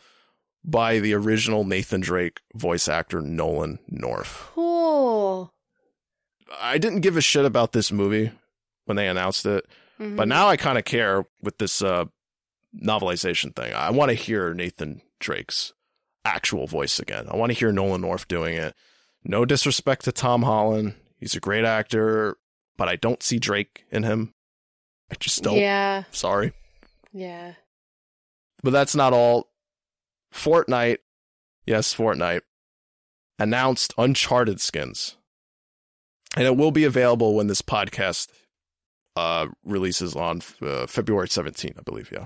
by 0.64 0.99
the 0.99 1.12
original 1.14 1.64
Nathan 1.64 2.01
Drake 2.01 2.40
voice 2.55 2.88
actor 2.88 3.21
Nolan 3.21 3.79
North. 3.88 4.49
Cool. 4.55 5.53
I 6.61 6.79
didn't 6.79 7.01
give 7.01 7.16
a 7.16 7.21
shit 7.21 7.45
about 7.45 7.73
this 7.73 7.90
movie 7.92 8.31
when 8.85 8.97
they 8.97 9.09
announced 9.09 9.45
it, 9.47 9.66
Mhm. 9.99 10.16
but 10.16 10.29
now 10.29 10.49
I 10.49 10.57
kind 10.57 10.79
of 10.79 10.85
care 10.85 11.25
with 11.42 11.59
this 11.59 11.83
uh, 11.83 12.05
novelization 12.75 13.55
thing. 13.55 13.73
I 13.75 13.90
want 13.90 14.11
to 14.11 14.14
hear 14.14 14.55
Nathan 14.55 15.03
Drake's 15.21 15.73
actual 16.25 16.66
voice 16.66 16.99
again. 16.99 17.27
I 17.31 17.37
want 17.37 17.51
to 17.51 17.59
hear 17.59 17.73
Nolan 17.73 18.01
North 18.03 18.29
doing 18.29 18.57
it. 18.57 18.75
No 19.25 19.45
disrespect 19.45 20.05
to 20.05 20.12
Tom 20.12 20.42
Holland. 20.42 20.95
He's 21.19 21.35
a 21.35 21.40
great 21.40 21.64
actor, 21.64 22.37
but 22.77 22.88
I 22.88 22.97
don't 22.97 23.23
see 23.23 23.38
Drake 23.38 23.85
in 23.90 24.03
him. 24.05 24.35
I 25.11 25.14
just 25.19 25.42
don't. 25.42 25.57
Yeah. 25.59 26.05
Sorry. 26.11 26.53
Yeah. 27.12 27.55
But 28.66 28.72
that's 28.72 28.96
not 28.96 29.12
all. 29.12 29.52
Fortnite, 30.35 30.98
yes, 31.66 31.94
Fortnite, 31.94 32.40
announced 33.38 33.94
Uncharted 33.96 34.61
skins. 34.61 35.17
And 36.37 36.46
it 36.46 36.56
will 36.56 36.73
be 36.73 36.83
available 36.83 37.37
when 37.37 37.46
this 37.46 37.62
podcast 37.62 38.27
uh, 39.14 39.46
releases 39.64 40.17
on 40.17 40.42
uh, 40.60 40.88
February 40.88 41.29
17th, 41.29 41.79
I 41.79 41.83
believe, 41.83 42.10
yeah. 42.10 42.25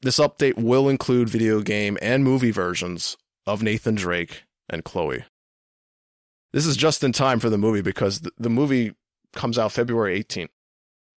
This 0.00 0.18
update 0.18 0.56
will 0.56 0.88
include 0.88 1.28
video 1.28 1.60
game 1.60 1.98
and 2.00 2.24
movie 2.24 2.50
versions 2.50 3.18
of 3.46 3.62
Nathan 3.62 3.96
Drake 3.96 4.44
and 4.70 4.84
Chloe. 4.84 5.24
This 6.54 6.64
is 6.64 6.78
just 6.78 7.04
in 7.04 7.12
time 7.12 7.40
for 7.40 7.50
the 7.50 7.58
movie 7.58 7.82
because 7.82 8.22
the, 8.22 8.32
the 8.38 8.48
movie 8.48 8.94
comes 9.34 9.58
out 9.58 9.72
February 9.72 10.18
18th 10.24 10.48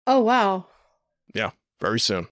Oh 0.08 0.22
wow. 0.22 0.66
Yeah, 1.36 1.52
very 1.80 2.00
soon. 2.00 2.28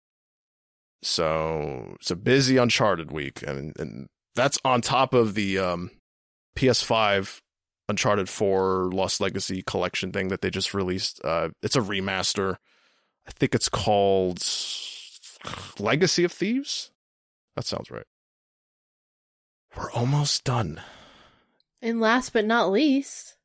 So 1.02 1.95
it's 2.00 2.12
a 2.12 2.16
busy 2.16 2.58
Uncharted 2.58 3.12
week, 3.12 3.41
and 3.45 3.74
and 3.80 4.08
that's 4.36 4.58
on 4.66 4.82
top 4.82 5.14
of 5.14 5.34
the 5.34 5.58
um, 5.58 5.91
PS5 6.56 7.41
Uncharted 7.88 8.30
4 8.30 8.91
Lost 8.93 9.20
Legacy 9.20 9.62
collection 9.64 10.12
thing 10.12 10.28
that 10.28 10.41
they 10.41 10.50
just 10.50 10.74
released. 10.74 11.20
Uh, 11.24 11.50
it's 11.64 11.76
a 11.76 11.82
remaster. 11.82 12.58
I 13.28 13.32
think 13.32 13.56
it's 13.56 13.70
called 13.70 14.43
Legacy 15.80 16.24
of 16.24 16.32
Thieves. 16.32 16.91
That 17.56 17.66
sounds 17.66 17.89
right. 17.89 18.06
We're 19.76 19.91
almost 19.91 20.43
done. 20.43 20.82
And 21.82 22.00
last 22.00 22.34
but 22.34 22.45
not 22.45 22.72
least, 22.72 23.36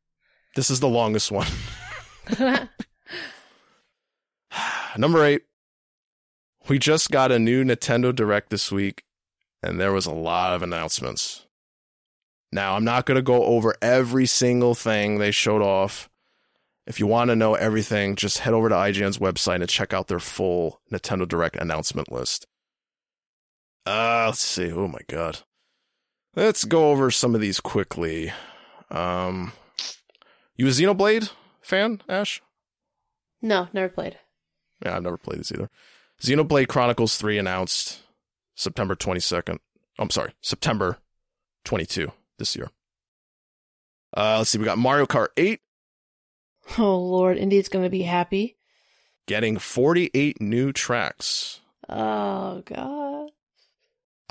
This 0.56 0.70
is 0.70 0.80
the 0.80 0.88
longest 0.88 1.30
one. 1.30 1.46
Number 4.96 5.24
eight. 5.24 5.42
We 6.68 6.78
just 6.78 7.10
got 7.10 7.30
a 7.30 7.38
new 7.38 7.62
Nintendo 7.62 8.14
Direct 8.14 8.48
this 8.48 8.72
week, 8.72 9.04
and 9.62 9.78
there 9.78 9.92
was 9.92 10.06
a 10.06 10.12
lot 10.12 10.54
of 10.54 10.62
announcements. 10.62 11.46
Now, 12.50 12.76
I'm 12.76 12.84
not 12.84 13.04
going 13.04 13.16
to 13.16 13.22
go 13.22 13.44
over 13.44 13.74
every 13.82 14.26
single 14.26 14.74
thing 14.74 15.18
they 15.18 15.30
showed 15.30 15.60
off. 15.60 16.08
If 16.86 17.00
you 17.00 17.06
want 17.06 17.28
to 17.30 17.36
know 17.36 17.54
everything, 17.54 18.16
just 18.16 18.38
head 18.38 18.54
over 18.54 18.68
to 18.68 18.74
IGN's 18.74 19.18
website 19.18 19.56
and 19.60 19.68
check 19.68 19.92
out 19.92 20.08
their 20.08 20.20
full 20.20 20.80
Nintendo 20.92 21.28
Direct 21.28 21.56
announcement 21.56 22.10
list. 22.10 22.46
Uh, 23.86 24.24
let's 24.26 24.40
see. 24.40 24.72
Oh 24.72 24.88
my 24.88 25.00
god. 25.08 25.40
Let's 26.34 26.64
go 26.64 26.90
over 26.90 27.10
some 27.10 27.34
of 27.34 27.40
these 27.40 27.60
quickly. 27.60 28.32
Um, 28.90 29.52
you 30.56 30.66
a 30.66 30.70
Xenoblade 30.70 31.30
fan, 31.60 32.00
Ash? 32.08 32.40
no, 33.42 33.68
never 33.74 33.88
played. 33.88 34.18
Yeah, 34.84 34.96
I've 34.96 35.02
never 35.02 35.18
played 35.18 35.40
this 35.40 35.52
either. 35.52 35.68
Xenoblade 36.24 36.68
Chronicles 36.68 37.18
3 37.18 37.36
announced 37.36 38.00
September 38.54 38.96
22nd. 38.96 39.58
I'm 39.98 40.08
sorry, 40.08 40.32
September 40.40 40.96
22 41.66 42.10
this 42.38 42.56
year. 42.56 42.70
Uh, 44.16 44.38
let's 44.38 44.48
see. 44.48 44.56
We 44.56 44.64
got 44.64 44.78
Mario 44.78 45.04
Kart 45.04 45.28
8 45.36 45.60
Oh 46.78 46.96
Lord, 46.96 47.36
Indy's 47.36 47.68
gonna 47.68 47.90
be 47.90 48.02
happy. 48.02 48.56
getting 49.26 49.58
48 49.58 50.40
new 50.40 50.72
tracks. 50.72 51.60
Oh 51.90 52.62
God. 52.64 53.30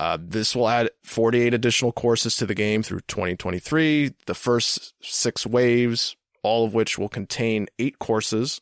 Uh, 0.00 0.18
this 0.20 0.56
will 0.56 0.68
add 0.68 0.90
48 1.04 1.54
additional 1.54 1.92
courses 1.92 2.34
to 2.38 2.44
the 2.46 2.56
game 2.56 2.82
through 2.82 3.02
2023. 3.06 4.14
The 4.26 4.34
first 4.34 4.94
six 5.00 5.46
waves, 5.46 6.16
all 6.42 6.64
of 6.64 6.74
which 6.74 6.98
will 6.98 7.08
contain 7.08 7.68
eight 7.78 8.00
courses, 8.00 8.60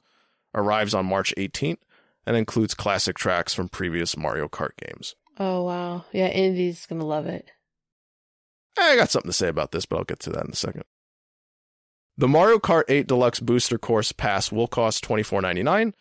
arrives 0.55 0.93
on 0.93 1.07
March 1.07 1.33
18th 1.39 1.79
and 2.27 2.37
includes 2.37 2.75
classic 2.75 3.17
tracks 3.17 3.55
from 3.55 3.69
previous 3.69 4.17
Mario 4.17 4.49
Kart 4.49 4.77
games. 4.77 5.15
Oh 5.39 5.63
wow. 5.65 6.05
Yeah, 6.13 6.29
Indy's 6.29 6.87
gonna 6.87 7.07
love 7.07 7.27
it. 7.27 7.51
Eh, 8.79 8.83
I 8.83 8.97
got 8.97 9.11
something 9.11 9.29
to 9.29 9.37
say 9.37 9.49
about 9.49 9.73
this, 9.73 9.87
but 9.87 9.97
I'll 9.99 10.05
get 10.05 10.21
to 10.21 10.31
that 10.31 10.45
in 10.45 10.53
a 10.53 10.57
second. 10.57 10.85
The 12.17 12.29
Mario 12.29 12.59
Kart 12.59 12.85
8 12.89 13.07
Deluxe 13.07 13.41
Booster 13.41 13.79
Course 13.79 14.13
Pass 14.13 14.53
will 14.53 14.67
cost 14.67 15.05
$24.99. 15.05 15.93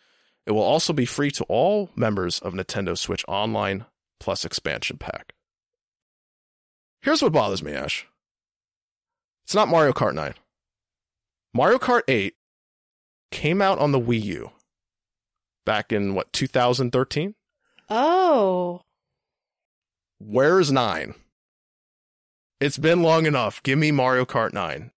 It 0.46 0.52
will 0.52 0.62
also 0.62 0.92
be 0.92 1.06
free 1.06 1.30
to 1.32 1.44
all 1.44 1.90
members 1.96 2.38
of 2.40 2.52
Nintendo 2.52 2.96
Switch 2.96 3.24
Online 3.28 3.86
plus 4.20 4.44
expansion 4.44 4.98
pack. 4.98 5.32
Here's 7.00 7.22
what 7.22 7.32
bothers 7.32 7.62
me, 7.62 7.72
Ash. 7.72 8.06
It's 9.44 9.54
not 9.54 9.68
Mario 9.68 9.92
Kart 9.92 10.14
9. 10.14 10.34
Mario 11.54 11.78
Kart 11.78 12.02
8 12.08 12.34
came 13.30 13.60
out 13.62 13.78
on 13.78 13.92
the 13.92 14.00
Wii 14.00 14.22
U 14.24 14.50
back 15.64 15.92
in 15.92 16.14
what 16.14 16.32
2013. 16.32 17.34
Oh. 17.90 18.82
Where's 20.18 20.70
9? 20.70 21.14
It's 22.60 22.78
been 22.78 23.02
long 23.02 23.26
enough. 23.26 23.62
Give 23.62 23.78
me 23.78 23.90
Mario 23.90 24.24
Kart 24.24 24.52
9. 24.52 24.92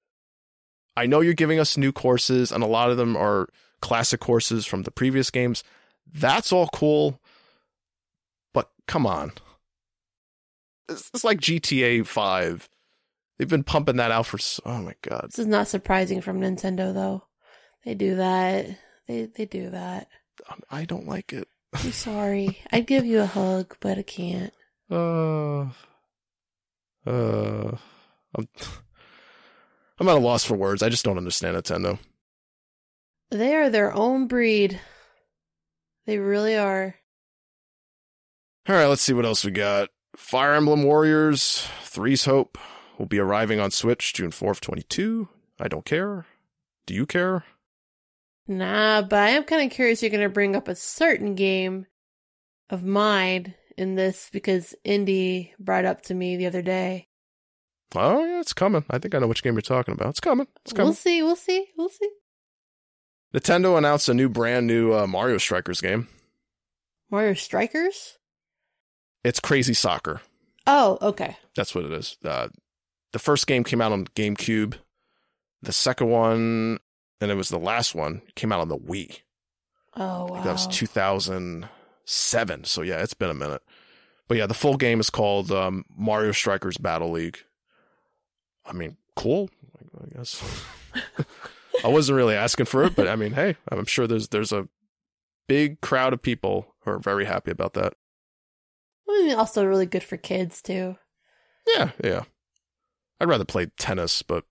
I 0.97 1.05
know 1.07 1.22
you're 1.22 1.34
giving 1.34 1.59
us 1.59 1.78
new 1.78 1.91
courses, 1.91 2.51
and 2.51 2.63
a 2.63 2.68
lot 2.68 2.91
of 2.91 2.97
them 2.97 3.18
are 3.18 3.49
classic 3.82 4.20
courses 4.20 4.66
from 4.66 4.84
the 4.84 4.91
previous 4.91 5.30
games. 5.30 5.63
That's 6.11 6.51
all 6.51 6.68
cool. 6.68 7.20
But 8.53 8.70
come 8.88 9.05
on. 9.05 9.34
It's, 10.88 11.09
it's 11.13 11.24
like 11.24 11.41
GTA 11.41 12.05
5. 12.05 12.70
They've 13.38 13.49
been 13.49 13.63
pumping 13.63 13.97
that 13.97 14.11
out 14.11 14.28
for 14.28 14.38
so, 14.38 14.61
oh 14.66 14.82
my 14.82 14.93
god. 15.01 15.26
This 15.28 15.39
is 15.39 15.47
not 15.47 15.68
surprising 15.68 16.22
from 16.22 16.39
Nintendo 16.39 16.93
though. 16.93 17.24
They 17.84 17.93
do 17.93 18.16
that. 18.16 18.68
They 19.07 19.26
they 19.26 19.45
do 19.45 19.70
that. 19.72 20.07
I 20.69 20.85
don't 20.85 21.07
like 21.07 21.33
it. 21.33 21.47
I'm 21.73 21.91
sorry. 21.91 22.59
I'd 22.71 22.87
give 22.87 23.05
you 23.05 23.21
a 23.21 23.25
hug, 23.25 23.75
but 23.79 23.97
I 23.97 24.03
can't. 24.03 24.53
Uh, 24.89 25.61
uh, 27.05 27.77
I'm, 28.35 28.47
I'm 29.99 30.09
at 30.09 30.17
a 30.17 30.19
loss 30.19 30.43
for 30.43 30.55
words. 30.55 30.83
I 30.83 30.89
just 30.89 31.05
don't 31.05 31.17
understand 31.17 31.57
Nintendo. 31.57 31.99
They 33.31 33.55
are 33.55 33.69
their 33.69 33.93
own 33.93 34.27
breed. 34.27 34.79
They 36.05 36.19
really 36.19 36.55
are. 36.55 36.95
All 38.67 38.75
right, 38.75 38.85
let's 38.85 39.01
see 39.01 39.13
what 39.13 39.25
else 39.25 39.43
we 39.43 39.51
got. 39.51 39.89
Fire 40.15 40.53
Emblem 40.53 40.83
Warriors, 40.83 41.67
Three 41.81 42.15
Hopes 42.17 42.59
will 42.97 43.05
be 43.05 43.19
arriving 43.19 43.59
on 43.59 43.71
Switch 43.71 44.13
June 44.13 44.31
4th, 44.31 44.61
22. 44.61 45.27
I 45.59 45.67
don't 45.67 45.85
care. 45.85 46.25
Do 46.85 46.93
you 46.93 47.05
care? 47.05 47.43
Nah, 48.47 49.01
but 49.01 49.19
I 49.19 49.29
am 49.29 49.43
kind 49.43 49.65
of 49.65 49.75
curious 49.75 50.01
you're 50.01 50.11
going 50.11 50.21
to 50.21 50.29
bring 50.29 50.55
up 50.55 50.67
a 50.67 50.75
certain 50.75 51.35
game 51.35 51.87
of 52.69 52.83
mine 52.83 53.55
in 53.77 53.95
this 53.95 54.29
because 54.31 54.75
Indy 54.83 55.53
brought 55.59 55.85
up 55.85 56.03
to 56.03 56.13
me 56.13 56.37
the 56.37 56.45
other 56.45 56.61
day. 56.61 57.07
Oh, 57.95 58.23
yeah, 58.25 58.39
it's 58.39 58.53
coming. 58.53 58.85
I 58.89 58.97
think 58.97 59.15
I 59.15 59.19
know 59.19 59.27
which 59.27 59.43
game 59.43 59.53
you're 59.53 59.61
talking 59.61 59.93
about. 59.93 60.09
It's 60.09 60.19
coming. 60.19 60.47
It's 60.63 60.73
coming. 60.73 60.87
We'll 60.87 60.93
see. 60.93 61.23
We'll 61.23 61.35
see. 61.35 61.67
We'll 61.77 61.89
see. 61.89 62.09
Nintendo 63.33 63.77
announced 63.77 64.09
a 64.09 64.13
new 64.13 64.29
brand 64.29 64.67
new 64.67 64.93
uh, 64.93 65.07
Mario 65.07 65.37
Strikers 65.37 65.81
game. 65.81 66.07
Mario 67.09 67.33
Strikers? 67.33 68.17
It's 69.23 69.39
Crazy 69.39 69.73
Soccer. 69.73 70.21
Oh, 70.67 70.97
okay. 71.01 71.37
That's 71.55 71.75
what 71.75 71.85
it 71.85 71.91
is. 71.91 72.17
Uh, 72.23 72.49
the 73.13 73.19
first 73.19 73.47
game 73.47 73.63
came 73.63 73.81
out 73.81 73.91
on 73.91 74.05
GameCube. 74.07 74.75
The 75.61 75.71
second 75.71 76.09
one, 76.09 76.79
and 77.22 77.32
it 77.32 77.36
was 77.36 77.49
the 77.49 77.59
last 77.59 77.95
one, 77.95 78.22
came 78.36 78.51
out 78.51 78.61
on 78.61 78.70
the 78.70 78.78
Wii. 78.78 79.22
Oh, 79.95 80.26
wow. 80.26 80.41
that 80.43 80.51
was 80.51 80.68
2007. 80.68 82.63
So 82.66 82.82
yeah, 82.82 83.01
it's 83.01 83.13
been 83.13 83.30
a 83.30 83.36
minute. 83.36 83.61
But 84.28 84.38
yeah, 84.38 84.47
the 84.47 84.53
full 84.53 84.78
game 84.78 84.99
is 84.99 85.09
called 85.09 85.51
um, 85.51 85.86
Mario 85.95 86.32
Strikers 86.32 86.78
Battle 86.78 87.11
League. 87.11 87.39
I 88.66 88.74
mean, 88.74 88.97
cool. 89.16 89.49
I 90.01 90.18
guess 90.18 90.43
I 91.84 91.88
wasn't 91.88 92.18
really 92.18 92.36
asking 92.36 92.66
for 92.66 92.84
it, 92.84 92.95
but 92.95 93.07
I 93.07 93.16
mean, 93.16 93.34
hey, 93.34 93.55
I'm 93.70 93.86
sure 93.86 94.07
there's 94.07 94.30
there's 94.30 94.51
a 94.51 94.68
big 95.47 95.82
crowd 95.82 96.13
of 96.13 96.22
people 96.22 96.76
who 96.82 96.91
are 96.91 96.99
very 96.99 97.26
happy 97.26 97.51
about 97.51 97.74
that. 97.74 97.93
I 99.07 99.24
mean, 99.24 99.36
also 99.38 99.63
really 99.66 99.86
good 99.86 100.03
for 100.03 100.18
kids, 100.18 100.61
too. 100.61 100.97
Yeah, 101.68 101.91
yeah. 102.03 102.24
I'd 103.20 103.30
rather 103.30 103.45
play 103.45 103.68
tennis, 103.78 104.22
but 104.22 104.43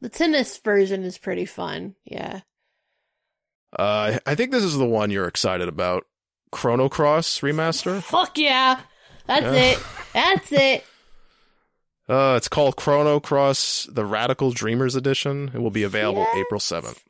The 0.00 0.08
tennis 0.08 0.56
version 0.58 1.02
is 1.04 1.18
pretty 1.18 1.44
fun. 1.46 1.94
Yeah. 2.04 2.40
uh, 3.76 4.18
I 4.26 4.34
think 4.34 4.50
this 4.52 4.64
is 4.64 4.78
the 4.78 4.86
one 4.86 5.10
you're 5.10 5.28
excited 5.28 5.68
about. 5.68 6.04
Chrono 6.52 6.88
Cross 6.88 7.40
remaster. 7.40 8.02
Fuck 8.02 8.38
yeah. 8.38 8.80
That's 9.26 9.44
Yeah. 9.44 9.52
it. 9.72 9.78
That's 10.14 10.52
it. 10.52 10.84
Uh, 12.10 12.36
it's 12.38 12.48
called 12.48 12.74
Chrono 12.76 13.20
Cross: 13.20 13.86
The 13.92 14.06
Radical 14.06 14.50
Dreamers 14.50 14.94
Edition. 14.96 15.50
It 15.52 15.58
will 15.58 15.70
be 15.70 15.82
available 15.82 16.22
Yes. 16.22 16.36
April 16.38 16.58
seventh. 16.58 17.04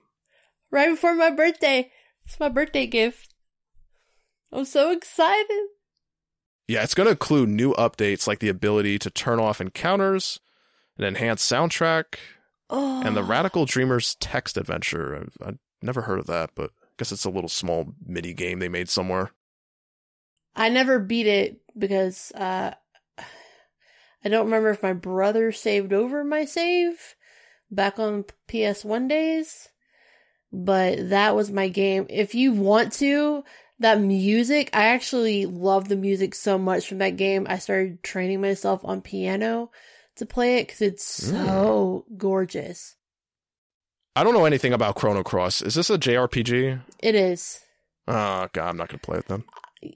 Right 0.73 0.89
before 0.91 1.15
my 1.15 1.31
birthday. 1.31 1.93
It's 2.27 2.41
my 2.41 2.49
birthday 2.49 2.85
gift. 2.89 3.33
I'm 4.51 4.65
so 4.65 4.91
excited. 4.91 5.67
Yeah, 6.67 6.83
it's 6.83 6.95
going 6.95 7.05
to 7.07 7.13
include 7.13 7.49
new 7.49 7.75
updates 7.75 8.27
like 8.27 8.41
the 8.41 8.49
ability 8.49 8.99
to 8.99 9.09
turn 9.09 9.39
off 9.39 9.61
encounters, 9.61 10.41
an 10.99 11.05
enhanced 11.05 11.49
soundtrack, 11.49 12.17
Oh. 12.71 13.03
and 13.05 13.17
the 13.17 13.23
Radical 13.23 13.65
Dreamers 13.65 14.15
text 14.17 14.57
adventure. 14.57 15.17
I've, 15.17 15.49
I've 15.49 15.59
never 15.81 16.03
heard 16.03 16.19
of 16.19 16.27
that, 16.27 16.51
but 16.55 16.71
I 16.83 16.91
guess 16.99 17.13
it's 17.13 17.25
a 17.25 17.31
little 17.31 17.49
small 17.49 17.95
mini 18.05 18.35
game 18.35 18.59
they 18.59 18.69
made 18.69 18.89
somewhere. 18.89 19.33
I 20.55 20.69
never 20.69 20.99
beat 20.99 21.27
it 21.27 21.61
because 21.77 22.33
uh 22.33 22.75
I 24.25 24.29
don't 24.29 24.47
remember 24.47 24.71
if 24.71 24.83
my 24.83 24.93
brother 24.93 25.53
saved 25.53 25.93
over 25.93 26.25
my 26.25 26.45
save 26.45 27.15
back 27.71 27.99
on 27.99 28.25
PS1 28.49 29.09
days, 29.09 29.69
but 30.53 31.11
that 31.11 31.37
was 31.37 31.51
my 31.51 31.69
game. 31.69 32.07
If 32.09 32.35
you 32.35 32.53
want 32.53 32.93
to, 32.95 33.45
that 33.79 34.01
music, 34.01 34.71
I 34.73 34.87
actually 34.87 35.47
love 35.47 35.89
the 35.89 35.97
music 35.97 36.35
so 36.35 36.59
much 36.59 36.89
from 36.89 36.99
that 36.99 37.17
game. 37.17 37.47
I 37.49 37.59
started 37.59 38.03
training 38.03 38.41
myself 38.41 38.81
on 38.85 39.03
piano 39.03 39.71
to 40.19 40.27
play 40.27 40.59
it 40.59 40.67
because 40.67 40.83
it's 40.83 41.05
so 41.05 42.05
gorgeous. 42.17 42.97
I 44.15 44.25
don't 44.25 44.35
know 44.35 44.47
anything 44.47 44.73
about 44.73 44.97
Chrono 44.97 45.23
Cross. 45.23 45.63
Is 45.63 45.75
this 45.75 45.91
a 45.91 45.99
JRPG? 45.99 46.81
It 46.99 47.15
is. 47.15 47.61
Oh, 48.09 48.49
God, 48.53 48.69
I'm 48.69 48.77
not 48.77 48.89
going 48.89 48.99
to 48.99 49.07
play 49.07 49.19
it 49.19 49.29
then. 49.29 49.45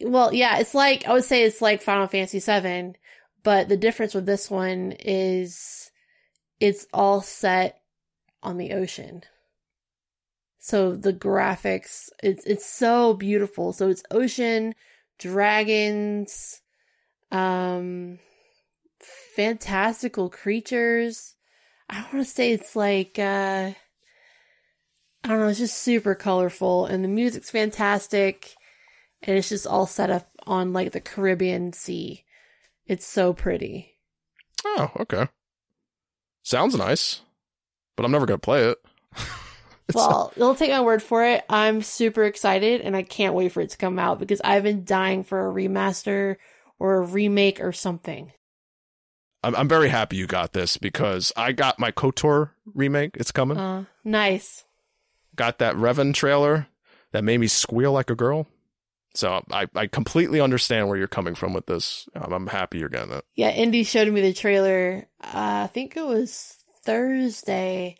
Well, 0.03 0.33
yeah, 0.33 0.59
it's 0.59 0.75
like 0.75 1.07
I 1.07 1.13
would 1.13 1.25
say 1.25 1.43
it's 1.43 1.61
like 1.61 1.83
Final 1.83 2.07
Fantasy 2.07 2.39
VII, 2.39 2.95
but 3.43 3.69
the 3.69 3.77
difference 3.77 4.15
with 4.15 4.27
this 4.27 4.49
one 4.51 4.93
is 5.01 5.91
it's 6.61 6.87
all 6.93 7.21
set 7.21 7.81
on 8.43 8.59
the 8.59 8.73
ocean. 8.73 9.23
So 10.59 10.95
the 10.95 11.13
graphics, 11.13 12.11
it's 12.23 12.45
it's 12.47 12.67
so 12.67 13.15
beautiful. 13.15 13.73
So 13.73 13.89
it's 13.89 14.05
ocean, 14.13 14.77
dragons, 15.19 16.61
um, 17.33 18.21
fantastical 19.35 20.29
creatures. 20.29 21.35
I 21.89 22.01
want 22.01 22.15
to 22.15 22.25
say 22.25 22.53
it's 22.53 22.75
like 22.77 23.19
uh, 23.19 23.73
I 25.25 25.29
don't 25.29 25.41
know. 25.41 25.49
It's 25.49 25.59
just 25.59 25.79
super 25.79 26.15
colorful, 26.15 26.87
and 26.87 27.05
the 27.05 27.09
music's 27.09 27.51
fantastic 27.51 28.57
and 29.23 29.37
it's 29.39 29.49
just 29.49 29.67
all 29.67 29.87
set 29.87 30.11
up 30.11 30.29
on 30.47 30.73
like 30.73 30.93
the 30.93 31.01
Caribbean 31.01 31.73
Sea. 31.73 32.25
It's 32.87 33.07
so 33.07 33.33
pretty. 33.33 33.97
Oh, 34.65 34.91
okay. 35.01 35.29
Sounds 36.43 36.77
nice, 36.77 37.21
but 37.97 38.05
I'm 38.05 38.13
never 38.13 38.27
going 38.27 38.41
to 38.41 38.45
play 38.45 38.69
it. 38.69 38.79
Well, 39.95 40.33
you'll 40.37 40.55
take 40.55 40.71
my 40.71 40.81
word 40.81 41.03
for 41.03 41.23
it. 41.23 41.45
I'm 41.51 41.83
super 41.83 42.25
excited 42.25 42.81
and 42.81 42.97
I 42.97 43.03
can't 43.03 43.35
wait 43.35 43.53
for 43.53 43.61
it 43.61 43.71
to 43.71 43.77
come 43.77 43.99
out 43.99 44.19
because 44.19 44.41
I've 44.43 44.63
been 44.63 44.85
dying 44.85 45.23
for 45.23 45.47
a 45.47 45.53
remaster 45.53 46.37
or 46.79 46.95
a 46.95 47.07
remake 47.07 47.61
or 47.61 47.73
something. 47.73 48.33
I'm, 49.43 49.55
I'm 49.57 49.69
very 49.69 49.89
happy 49.89 50.17
you 50.17 50.27
got 50.27 50.53
this 50.53 50.77
because 50.77 51.33
I 51.37 51.53
got 51.53 51.79
my 51.79 51.93
KOTOR 51.93 52.51
remake. 52.75 53.17
It's 53.17 53.33
coming. 53.33 53.59
Uh, 53.59 53.85
nice. 54.05 54.65
got 55.37 55.59
that 55.59 55.75
Revan 55.77 56.15
trailer 56.15 56.69
that 57.13 57.25
made 57.25 57.39
me 57.39 57.47
squeal 57.47 57.93
like 57.93 58.11
a 58.11 58.15
girl. 58.15 58.47
So 59.15 59.45
I, 59.51 59.67
I 59.75 59.87
completely 59.89 60.41
understand 60.41 60.89
where 60.89 60.97
you're 60.97 61.07
coming 61.07 61.35
from 61.35 61.53
with 61.53 61.67
this. 61.67 62.09
Um, 62.15 62.33
I'm 62.33 62.47
happy 62.47 62.79
you're 62.79 62.89
getting 62.89 63.13
it. 63.13 63.25
Yeah, 63.35 63.51
Indy 63.51 63.85
showed 63.85 64.11
me 64.11 64.23
the 64.23 64.33
trailer. 64.33 65.07
Uh, 65.23 65.65
I 65.65 65.67
think 65.67 65.97
it 65.97 66.07
was 66.07 66.57
Thursday 66.85 67.97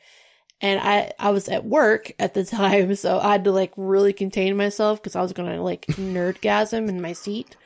and 0.63 0.81
I 0.81 1.13
I 1.19 1.31
was 1.31 1.49
at 1.49 1.65
work 1.65 2.13
at 2.19 2.35
the 2.35 2.45
time, 2.47 2.95
so 2.95 3.19
I 3.19 3.33
had 3.33 3.45
to 3.45 3.53
like 3.53 3.73
really 3.77 4.13
contain 4.13 4.57
myself 4.57 5.03
because 5.03 5.17
I 5.17 5.23
was 5.23 5.33
gonna 5.33 5.63
like 5.63 5.87
nerdgasm 5.87 6.89
in 6.89 7.03
my 7.03 7.13
seat. 7.13 7.57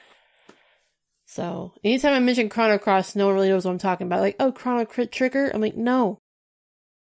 So 1.37 1.74
anytime 1.84 2.14
I 2.14 2.18
mention 2.18 2.49
Chrono 2.49 2.78
Cross, 2.78 3.14
no 3.14 3.26
one 3.26 3.34
really 3.34 3.51
knows 3.51 3.66
what 3.66 3.70
I'm 3.70 3.76
talking 3.76 4.07
about. 4.07 4.20
Like, 4.20 4.37
oh, 4.41 4.53
Chrono 4.53 4.87
Crit 4.87 5.12
Trigger. 5.12 5.51
I'm 5.53 5.61
like, 5.61 5.76
no, 5.76 6.18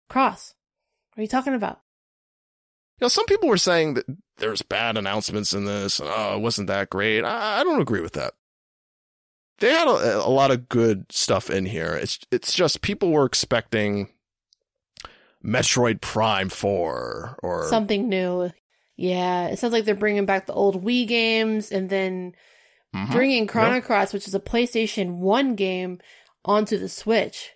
Cross. 0.09 0.53
What 1.09 1.22
are 1.22 1.24
you 1.24 1.28
talking 1.28 1.55
about? 1.55 1.80
You 2.99 3.05
know, 3.05 3.07
some 3.07 3.26
people 3.26 3.49
were 3.49 3.57
saying 3.57 3.95
that 3.95 4.05
there's 4.38 4.61
bad 4.61 4.95
announcements 4.95 5.53
in 5.53 5.65
this, 5.65 5.99
and 5.99 6.07
oh, 6.07 6.36
it 6.36 6.39
wasn't 6.39 6.67
that 6.67 6.91
great. 6.91 7.24
I, 7.24 7.61
I 7.61 7.63
don't 7.63 7.82
agree 7.82 8.01
with 8.01 8.13
that. 8.13 8.36
They 9.57 9.72
had 9.72 9.88
a, 9.88 10.24
a 10.24 10.30
lot 10.30 10.51
of 10.51 10.69
good 10.69 11.11
stuff 11.11 11.49
in 11.49 11.65
here. 11.65 11.93
It's 11.95 12.19
it's 12.32 12.53
just 12.53 12.84
people 12.84 13.09
were 13.09 13.26
expecting 13.26 14.09
Metroid 15.43 15.99
Prime 15.99 16.49
Four 16.49 17.39
or 17.41 17.67
Something 17.69 18.07
new. 18.07 18.51
Yeah, 18.97 19.47
it 19.47 19.57
sounds 19.57 19.74
like 19.74 19.86
they're 19.86 19.95
bringing 19.95 20.28
back 20.28 20.45
the 20.45 20.53
old 20.53 20.86
Wii 20.86 21.07
games 21.07 21.72
and 21.72 21.89
then 21.89 22.36
Mhm. 22.95 23.11
bringing 23.11 23.47
Chrono 23.47 23.79
Cross, 23.81 24.11
which 24.13 24.27
is 24.27 24.35
a 24.35 24.39
PlayStation 24.39 25.17
1 25.19 25.55
game, 25.55 25.99
onto 26.43 26.77
the 26.77 26.89
Switch. 26.89 27.51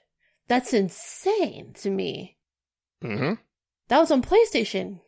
That's 0.47 0.73
insane 0.73 1.73
to 1.75 1.89
me. 1.89 2.37
Mhm. 3.03 3.39
That 3.89 3.99
was 3.99 4.11
on 4.11 4.21
PlayStation. 4.21 5.01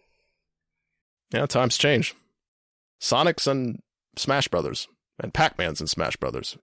Yeah, 1.32 1.46
times 1.46 1.78
change. 1.78 2.16
Sonic's 3.00 3.48
and 3.48 3.82
Smash 4.16 4.48
Brothers, 4.48 4.88
and 5.20 5.34
Pac 5.34 5.58
Man's 5.58 5.80
and 5.80 5.90
Smash 5.90 6.18
Brothers. 6.18 6.58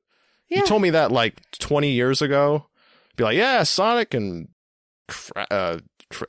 Yeah. 0.48 0.58
You 0.60 0.66
told 0.66 0.82
me 0.82 0.90
that 0.90 1.12
like 1.12 1.40
20 1.52 1.90
years 1.92 2.20
ago. 2.20 2.68
Be 3.16 3.24
like, 3.24 3.36
yeah, 3.36 3.62
Sonic 3.62 4.12
and 4.14 4.48
uh, 5.50 5.78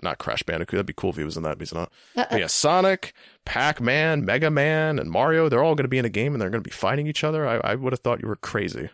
not 0.01 0.17
Crash 0.17 0.43
Bandicoot. 0.43 0.77
That'd 0.77 0.85
be 0.85 0.93
cool 0.93 1.11
if 1.11 1.17
he 1.17 1.23
was 1.23 1.37
in 1.37 1.43
that, 1.43 1.57
but 1.57 1.61
he's 1.61 1.73
not. 1.73 1.91
Uh, 2.15 2.25
But 2.29 2.39
yeah, 2.39 2.47
Sonic, 2.47 3.13
Pac 3.45 3.79
Man, 3.81 4.25
Mega 4.25 4.49
Man, 4.49 4.99
and 4.99 5.09
Mario, 5.09 5.49
they're 5.49 5.63
all 5.63 5.75
going 5.75 5.85
to 5.85 5.89
be 5.89 5.97
in 5.97 6.05
a 6.05 6.09
game 6.09 6.33
and 6.33 6.41
they're 6.41 6.49
going 6.49 6.63
to 6.63 6.67
be 6.69 6.73
fighting 6.73 7.07
each 7.07 7.23
other. 7.23 7.47
I, 7.47 7.57
I 7.57 7.75
would 7.75 7.93
have 7.93 7.99
thought 7.99 8.21
you 8.21 8.27
were 8.27 8.35
crazy. 8.35 8.89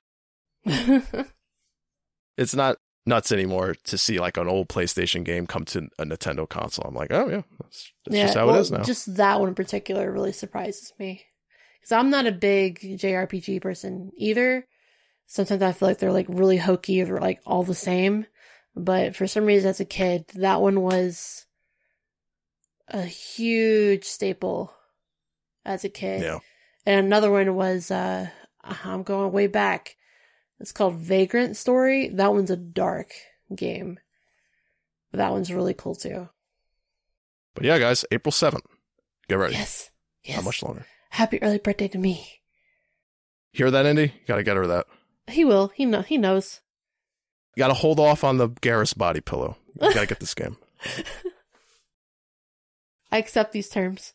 It's 2.38 2.56
not 2.56 2.78
nuts 3.06 3.32
anymore 3.32 3.76
to 3.84 3.98
see 3.98 4.20
like 4.20 4.38
an 4.38 4.48
old 4.48 4.68
PlayStation 4.70 5.24
game 5.24 5.48
come 5.48 5.66
to 5.66 5.90
a 6.00 6.06
Nintendo 6.06 6.48
console. 6.48 6.86
I'm 6.88 6.96
like, 6.96 7.12
oh, 7.12 7.30
yeah, 7.30 7.42
that's, 7.60 7.92
that's 8.06 8.18
just 8.18 8.34
how 8.36 8.48
well, 8.48 8.56
it 8.56 8.62
is 8.62 8.72
now. 8.72 8.84
Just 8.84 9.16
that 9.18 9.40
one 9.40 9.50
in 9.50 9.56
particular 9.56 10.12
really 10.12 10.32
surprises 10.32 10.94
me. 10.98 11.26
Because 11.80 11.92
I'm 11.92 12.10
not 12.10 12.28
a 12.28 12.32
big 12.32 12.80
JRPG 12.80 13.62
person 13.62 14.12
either. 14.16 14.66
Sometimes 15.28 15.62
I 15.62 15.72
feel 15.72 15.88
like 15.88 15.98
they're 15.98 16.12
like 16.12 16.28
really 16.30 16.58
hokey 16.58 17.02
or 17.02 17.20
like 17.20 17.42
all 17.46 17.64
the 17.64 17.76
same. 17.76 18.26
But 18.76 19.16
for 19.16 19.28
some 19.28 19.46
reason 19.46 19.70
as 19.70 19.80
a 19.80 19.86
kid, 19.86 20.26
that 20.36 20.62
one 20.62 20.82
was 20.82 21.46
a 22.88 23.04
huge 23.04 24.06
staple 24.06 24.74
as 25.66 25.84
a 25.84 25.90
kid. 25.90 26.22
yeah. 26.22 26.40
And 26.86 27.06
another 27.06 27.32
one 27.32 27.56
was 27.56 27.92
uh 27.92 28.30
I'm 28.64 29.04
going 29.04 29.32
way 29.32 29.48
back. 29.48 29.96
It's 30.60 30.72
called 30.72 30.96
Vagrant 30.96 31.58
Story. 31.58 32.10
That 32.10 32.34
one's 32.34 32.52
a 32.52 32.56
dark 32.58 33.14
game. 33.54 34.00
But 35.12 35.18
that 35.18 35.32
one's 35.32 35.52
really 35.52 35.74
cool 35.74 35.96
too. 35.96 36.30
But 37.56 37.66
yeah, 37.66 37.80
guys, 37.80 38.06
April 38.12 38.32
7th. 38.32 38.62
Get 39.28 39.36
ready. 39.40 39.56
Yes. 39.56 39.90
Yes. 40.24 40.38
How 40.38 40.42
much 40.44 40.64
longer? 40.64 40.86
Happy 41.10 41.42
early 41.42 41.58
birthday 41.58 41.88
to 41.90 41.98
me. 41.98 42.42
Hear 43.52 43.70
that, 43.72 43.86
Indy? 43.86 44.14
Got 44.28 44.38
to 44.38 44.44
get 44.44 44.56
her 44.56 44.68
that. 44.68 44.86
He 45.28 45.44
will. 45.44 45.70
He 45.76 45.86
know. 45.86 46.02
He 46.02 46.18
knows. 46.18 46.61
You 47.56 47.62
got 47.62 47.68
to 47.68 47.74
hold 47.74 48.00
off 48.00 48.24
on 48.24 48.38
the 48.38 48.50
Garrus 48.50 48.98
body 48.98 49.22
pillow. 49.22 49.58
You 49.82 49.94
got 49.94 50.02
to 50.02 50.08
get 50.08 50.20
this 50.20 50.34
game. 50.36 50.58
I 53.12 53.18
accept 53.18 53.52
these 53.52 53.70
terms. 53.70 54.14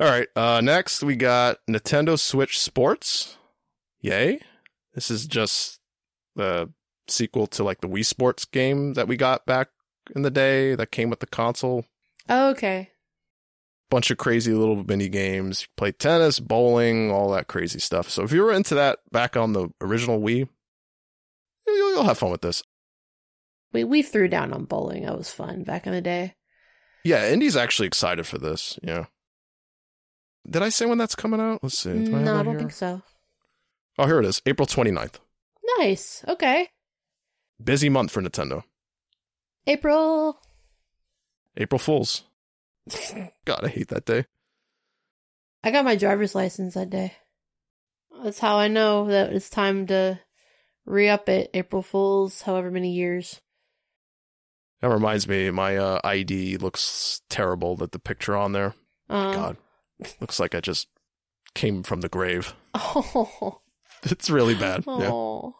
All 0.00 0.08
right. 0.08 0.26
Uh, 0.34 0.60
next, 0.60 1.02
we 1.02 1.14
got 1.14 1.58
Nintendo 1.70 2.18
Switch 2.18 2.58
Sports. 2.58 3.36
Yay. 4.00 4.40
This 4.94 5.10
is 5.10 5.26
just 5.26 5.80
the 6.34 6.70
sequel 7.06 7.46
to 7.48 7.62
like 7.62 7.80
the 7.80 7.88
Wii 7.88 8.04
Sports 8.04 8.44
game 8.44 8.94
that 8.94 9.06
we 9.06 9.16
got 9.16 9.46
back 9.46 9.68
in 10.14 10.22
the 10.22 10.30
day 10.30 10.74
that 10.74 10.90
came 10.90 11.10
with 11.10 11.20
the 11.20 11.26
console. 11.26 11.84
Oh, 12.28 12.50
okay. 12.50 12.90
Bunch 13.90 14.10
of 14.10 14.18
crazy 14.18 14.52
little 14.52 14.82
mini 14.84 15.08
games. 15.08 15.68
Play 15.76 15.92
tennis, 15.92 16.40
bowling, 16.40 17.12
all 17.12 17.30
that 17.30 17.46
crazy 17.46 17.78
stuff. 17.78 18.10
So 18.10 18.24
if 18.24 18.32
you 18.32 18.42
were 18.42 18.52
into 18.52 18.74
that 18.74 18.98
back 19.12 19.36
on 19.36 19.52
the 19.52 19.68
original 19.80 20.20
Wii, 20.20 20.48
you'll, 21.94 22.04
have 22.04 22.18
fun 22.18 22.30
with 22.30 22.42
this. 22.42 22.62
We 23.72 23.84
we 23.84 24.02
threw 24.02 24.28
down 24.28 24.52
on 24.52 24.64
bowling. 24.64 25.04
That 25.04 25.16
was 25.16 25.30
fun 25.30 25.64
back 25.64 25.86
in 25.86 25.92
the 25.92 26.00
day. 26.00 26.34
Yeah, 27.04 27.28
Indy's 27.28 27.56
actually 27.56 27.86
excited 27.86 28.26
for 28.26 28.38
this. 28.38 28.78
Yeah. 28.82 29.06
Did 30.48 30.62
I 30.62 30.68
say 30.68 30.86
when 30.86 30.98
that's 30.98 31.14
coming 31.14 31.40
out? 31.40 31.60
Let's 31.62 31.78
see. 31.78 31.92
Do 31.92 32.16
I 32.16 32.18
mm, 32.18 32.24
no, 32.24 32.34
I 32.34 32.36
that 32.38 32.42
don't 32.44 32.52
here? 32.52 32.58
think 32.58 32.72
so. 32.72 33.02
Oh, 33.98 34.06
here 34.06 34.18
it 34.20 34.26
is. 34.26 34.42
April 34.46 34.66
29th. 34.66 35.16
Nice. 35.78 36.24
Okay. 36.28 36.68
Busy 37.62 37.88
month 37.88 38.10
for 38.10 38.20
Nintendo. 38.20 38.64
April. 39.66 40.40
April 41.56 41.78
Fools. 41.78 42.24
God, 43.44 43.64
I 43.64 43.68
hate 43.68 43.88
that 43.88 44.04
day. 44.04 44.26
I 45.62 45.70
got 45.70 45.84
my 45.84 45.96
driver's 45.96 46.34
license 46.34 46.74
that 46.74 46.90
day. 46.90 47.14
That's 48.22 48.38
how 48.38 48.56
I 48.56 48.68
know 48.68 49.06
that 49.08 49.32
it's 49.32 49.48
time 49.48 49.86
to 49.86 50.20
re 50.86 51.08
up 51.08 51.28
it. 51.28 51.50
April 51.54 51.82
Fools, 51.82 52.42
however 52.42 52.70
many 52.70 52.92
years. 52.92 53.40
That 54.80 54.90
reminds 54.90 55.26
me, 55.26 55.50
my 55.50 55.76
uh, 55.76 56.00
ID 56.04 56.58
looks 56.58 57.22
terrible. 57.30 57.76
That 57.76 57.92
the 57.92 57.98
picture 57.98 58.36
on 58.36 58.52
there, 58.52 58.74
Um, 59.08 59.32
God, 59.34 59.56
looks 60.20 60.38
like 60.38 60.54
I 60.54 60.60
just 60.60 60.88
came 61.54 61.82
from 61.82 62.00
the 62.02 62.08
grave. 62.08 62.54
Oh. 62.74 63.60
It's 64.06 64.28
really 64.28 64.54
bad. 64.54 64.84
Yeah. 64.86 65.10
Oh. 65.10 65.56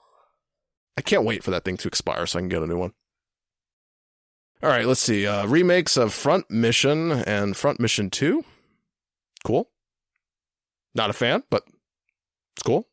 I 0.98 1.00
can't 1.00 1.24
wait 1.24 1.42
for 1.42 1.50
that 1.50 1.64
thing 1.64 1.78
to 1.78 1.88
expire 1.88 2.26
so 2.26 2.38
I 2.38 2.42
can 2.42 2.50
get 2.50 2.62
a 2.62 2.66
new 2.66 2.76
one. 2.76 2.92
All 4.62 4.68
right, 4.68 4.84
let's 4.84 5.00
see. 5.00 5.26
Uh, 5.26 5.46
remakes 5.46 5.96
of 5.96 6.12
Front 6.12 6.50
Mission 6.50 7.10
and 7.10 7.56
Front 7.56 7.80
Mission 7.80 8.10
2. 8.10 8.44
Cool. 9.44 9.70
Not 10.94 11.08
a 11.08 11.14
fan, 11.14 11.42
but 11.48 11.64
it's 12.54 12.62
cool. 12.62 12.86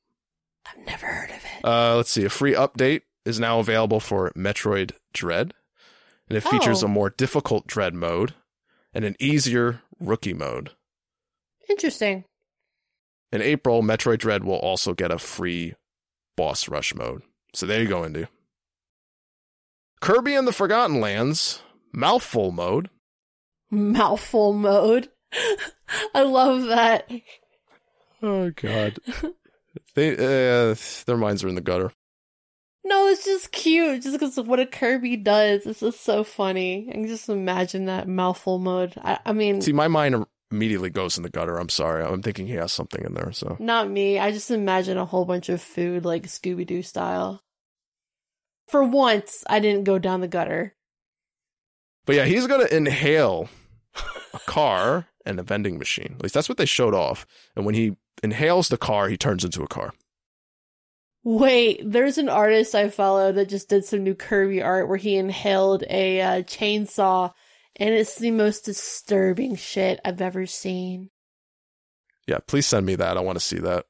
I've 0.72 0.86
never 0.86 1.06
heard 1.06 1.30
of 1.32 1.36
it. 1.38 1.66
Uh, 1.66 1.96
let's 1.98 2.10
see. 2.12 2.24
A 2.26 2.30
free 2.30 2.54
update 2.54 3.02
is 3.26 3.40
now 3.40 3.60
available 3.60 4.00
for 4.00 4.32
Metroid 4.36 4.94
Dread, 5.14 5.54
and 6.30 6.38
it 6.38 6.42
features 6.42 6.84
Oh. 6.84 6.88
a 6.88 6.90
more 6.90 7.10
difficult 7.10 7.68
Dread 7.68 7.94
mode 7.94 8.34
and 8.94 9.06
an 9.06 9.16
easier 9.20 9.82
Rookie 10.00 10.34
mode. 10.34 10.72
Interesting. 11.70 12.26
In 13.32 13.42
April, 13.42 13.82
Metroid 13.82 14.18
Dread 14.20 14.44
will 14.44 14.56
also 14.58 14.94
get 14.94 15.12
a 15.12 15.18
free 15.20 15.76
Boss 16.36 16.68
Rush 16.68 16.94
mode. 16.96 17.22
So 17.54 17.66
there 17.66 17.82
you 17.82 17.88
go, 17.88 18.04
Indy. 18.06 18.28
Kirby 20.02 20.34
and 20.34 20.48
the 20.48 20.52
Forgotten 20.54 21.00
Lands 21.00 21.62
mouthful 21.94 22.52
mode. 22.52 22.90
Mouthful 23.70 24.54
mode. 24.54 25.10
I 26.14 26.24
love 26.24 26.64
that. 26.64 27.10
Oh 28.24 28.50
God, 28.52 28.98
they 29.96 30.14
uh, 30.14 30.76
their 31.06 31.18
minds 31.18 31.44
are 31.44 31.48
in 31.48 31.56
the 31.56 31.62
gutter. 31.62 31.92
No, 32.84 33.08
it's 33.08 33.26
just 33.26 33.52
cute. 33.52 34.02
Just 34.02 34.20
because 34.20 34.38
of 34.38 34.48
what 34.48 34.60
a 34.60 34.66
Kirby 34.66 35.18
does. 35.18 35.66
It's 35.66 35.82
just 35.82 36.04
so 36.04 36.24
funny. 36.24 36.88
I 36.90 36.94
can 36.94 37.08
just 37.08 37.30
imagine 37.30 37.86
that 37.86 38.08
mouthful 38.08 38.58
mode. 38.58 38.94
I, 39.04 39.20
I 39.26 39.34
mean, 39.34 39.62
See, 39.62 39.72
my 39.72 39.88
mind 39.88 40.26
immediately 40.50 40.90
goes 40.90 41.16
in 41.16 41.24
the 41.24 41.30
gutter. 41.30 41.58
I'm 41.58 41.70
sorry. 41.70 42.04
I'm 42.04 42.22
thinking 42.22 42.48
he 42.48 42.54
has 42.56 42.74
something 42.74 43.04
in 43.06 43.14
there. 43.14 43.32
So 43.32 43.56
not 43.60 43.90
me. 43.90 44.20
I 44.20 44.32
just 44.32 44.52
imagine 44.52 44.98
a 44.98 45.06
whole 45.06 45.26
bunch 45.26 45.48
of 45.50 45.62
food 45.62 46.06
like 46.06 46.24
Scooby 46.24 46.66
Doo 46.66 46.82
style. 46.82 47.44
For 48.68 48.84
once, 48.84 49.44
I 49.50 49.60
didn't 49.60 49.84
go 49.84 50.00
down 50.00 50.22
the 50.22 50.28
gutter. 50.28 50.76
But 52.06 52.16
yeah, 52.16 52.26
he's 52.26 52.48
gonna 52.48 52.66
inhale 52.66 53.50
a 54.34 54.40
car 54.40 55.08
and 55.26 55.40
a 55.40 55.44
vending 55.44 55.78
machine. 55.78 56.16
At 56.16 56.24
least 56.24 56.34
that's 56.34 56.50
what 56.50 56.58
they 56.58 56.66
showed 56.66 56.96
off. 56.96 57.26
And 57.56 57.66
when 57.66 57.76
he 57.76 57.96
inhales 58.24 58.70
the 58.70 58.78
car, 58.78 59.08
he 59.08 59.18
turns 59.18 59.44
into 59.44 59.64
a 59.64 59.68
car. 59.68 59.94
Wait, 61.24 61.82
there's 61.84 62.18
an 62.18 62.30
artist 62.30 62.74
I 62.74 62.90
follow 62.90 63.32
that 63.32 63.50
just 63.50 63.70
did 63.70 63.86
some 63.86 64.04
new 64.04 64.16
Kirby 64.16 64.62
art 64.62 64.88
where 64.88 64.98
he 64.98 65.18
inhaled 65.18 65.84
a 65.88 66.20
uh, 66.22 66.42
chainsaw, 66.42 67.32
and 67.76 67.94
it's 67.94 68.16
the 68.16 68.32
most 68.32 68.66
disturbing 68.66 69.56
shit 69.56 70.00
I've 70.04 70.22
ever 70.22 70.48
seen. 70.48 71.12
Yeah, 72.28 72.40
please 72.48 72.66
send 72.66 72.86
me 72.86 72.96
that. 72.96 73.18
I 73.18 73.22
want 73.22 73.38
to 73.38 73.46
see 73.46 73.60
that. 73.60 73.86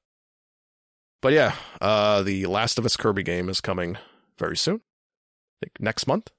But 1.22 1.34
yeah, 1.34 1.56
uh, 1.80 2.24
the 2.24 2.48
Last 2.48 2.78
of 2.78 2.86
Us 2.86 2.98
Kirby 2.98 3.24
game 3.24 3.48
is 3.48 3.62
coming 3.62 3.98
very 4.38 4.58
soon. 4.58 4.78
I 4.78 5.66
think 5.66 5.74
next 5.80 6.08
month. 6.08 6.32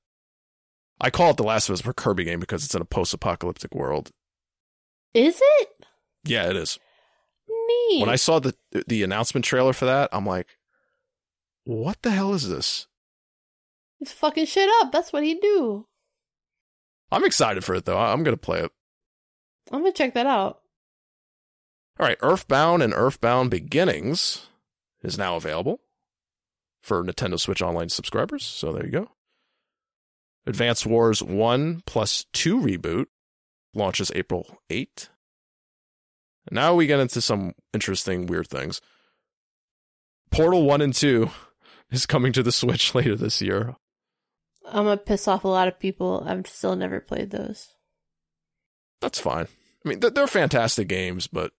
I 1.00 1.10
call 1.10 1.30
it 1.30 1.36
the 1.36 1.42
Last 1.42 1.68
of 1.68 1.74
Us 1.74 1.94
Kirby 1.96 2.24
game 2.24 2.40
because 2.40 2.64
it's 2.64 2.74
in 2.74 2.82
a 2.82 2.86
post-apocalyptic 2.86 3.74
world. 3.74 4.10
Is 5.14 5.40
it? 5.40 5.68
Yeah, 6.24 6.50
it 6.50 6.56
is. 6.56 6.78
Neat. 7.66 8.00
When 8.00 8.08
I 8.10 8.16
saw 8.16 8.38
the 8.38 8.54
the 8.86 9.02
announcement 9.02 9.44
trailer 9.44 9.72
for 9.72 9.84
that, 9.84 10.08
I'm 10.12 10.26
like, 10.26 10.58
"What 11.64 12.02
the 12.02 12.10
hell 12.10 12.34
is 12.34 12.48
this?" 12.48 12.86
He's 13.98 14.12
fucking 14.12 14.46
shit 14.46 14.68
up. 14.80 14.92
That's 14.92 15.12
what 15.12 15.22
he 15.24 15.34
do. 15.34 15.86
I'm 17.10 17.24
excited 17.24 17.64
for 17.64 17.74
it 17.74 17.84
though. 17.84 17.98
I'm 17.98 18.22
gonna 18.24 18.36
play 18.36 18.60
it. 18.60 18.72
I'm 19.70 19.80
gonna 19.80 19.92
check 19.92 20.14
that 20.14 20.26
out. 20.26 20.62
All 22.00 22.06
right, 22.06 22.18
Earthbound 22.22 22.82
and 22.82 22.94
Earthbound 22.94 23.50
Beginnings 23.50 24.46
is 25.02 25.18
now 25.18 25.36
available 25.36 25.80
for 26.82 27.04
Nintendo 27.04 27.38
Switch 27.38 27.62
Online 27.62 27.90
subscribers. 27.90 28.44
So 28.44 28.72
there 28.72 28.84
you 28.84 28.90
go. 28.90 29.10
Advance 30.46 30.84
Wars 30.84 31.22
1 31.22 31.82
plus 31.86 32.24
2 32.32 32.58
reboot 32.58 33.06
launches 33.74 34.10
April 34.14 34.58
8th. 34.70 35.08
Now 36.50 36.74
we 36.74 36.86
get 36.86 37.00
into 37.00 37.20
some 37.20 37.52
interesting, 37.72 38.26
weird 38.26 38.48
things. 38.48 38.80
Portal 40.30 40.64
1 40.64 40.80
and 40.80 40.94
2 40.94 41.30
is 41.90 42.06
coming 42.06 42.32
to 42.32 42.42
the 42.42 42.52
Switch 42.52 42.94
later 42.94 43.16
this 43.16 43.40
year. 43.40 43.76
I'm 44.64 44.84
gonna 44.84 44.96
piss 44.96 45.28
off 45.28 45.44
a 45.44 45.48
lot 45.48 45.68
of 45.68 45.78
people. 45.78 46.24
I've 46.26 46.46
still 46.46 46.76
never 46.76 47.00
played 47.00 47.30
those. 47.30 47.68
That's 49.00 49.18
fine. 49.18 49.46
I 49.84 49.88
mean, 49.88 50.00
they're, 50.00 50.26
fantastic 50.28 50.86
games, 50.88 51.26
but 51.26 51.52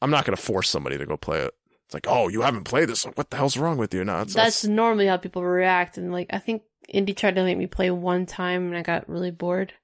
I'm 0.00 0.10
not 0.10 0.24
going 0.24 0.34
to 0.34 0.42
force 0.42 0.70
somebody 0.70 0.96
to 0.96 1.04
go 1.04 1.18
play 1.18 1.40
it. 1.40 1.52
It's 1.84 1.94
like, 1.94 2.06
oh, 2.08 2.28
you 2.28 2.40
haven't 2.40 2.64
played 2.64 2.88
this. 2.88 3.04
What 3.04 3.28
the 3.28 3.36
hell's 3.36 3.58
wrong 3.58 3.76
with 3.76 3.92
you? 3.92 4.04
No, 4.04 4.22
it's, 4.22 4.32
That's 4.32 4.64
normally 4.64 5.06
how 5.06 5.18
people 5.18 5.44
react. 5.44 5.98
And 5.98 6.10
like, 6.10 6.28
I 6.30 6.38
think 6.38 6.62
Indy 6.88 7.12
tried 7.12 7.34
to 7.34 7.44
make 7.44 7.58
me 7.58 7.66
play 7.66 7.90
one 7.90 8.24
time 8.24 8.68
and 8.68 8.76
I 8.76 8.82
got 8.82 9.08
really 9.08 9.30
bored. 9.30 9.74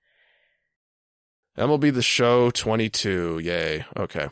MLB 1.59 1.93
The 1.93 2.03
Show 2.03 2.51
22. 2.51 3.41
Yay. 3.41 3.85
Okay. 3.97 4.29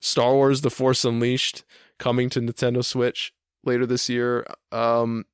Star 0.00 0.34
Wars 0.34 0.60
The 0.60 0.70
Force 0.70 1.04
Unleashed 1.04 1.64
coming 1.98 2.28
to 2.30 2.40
Nintendo 2.40 2.84
Switch 2.84 3.32
later 3.64 3.86
this 3.86 4.08
year. 4.08 4.46
Um 4.70 5.24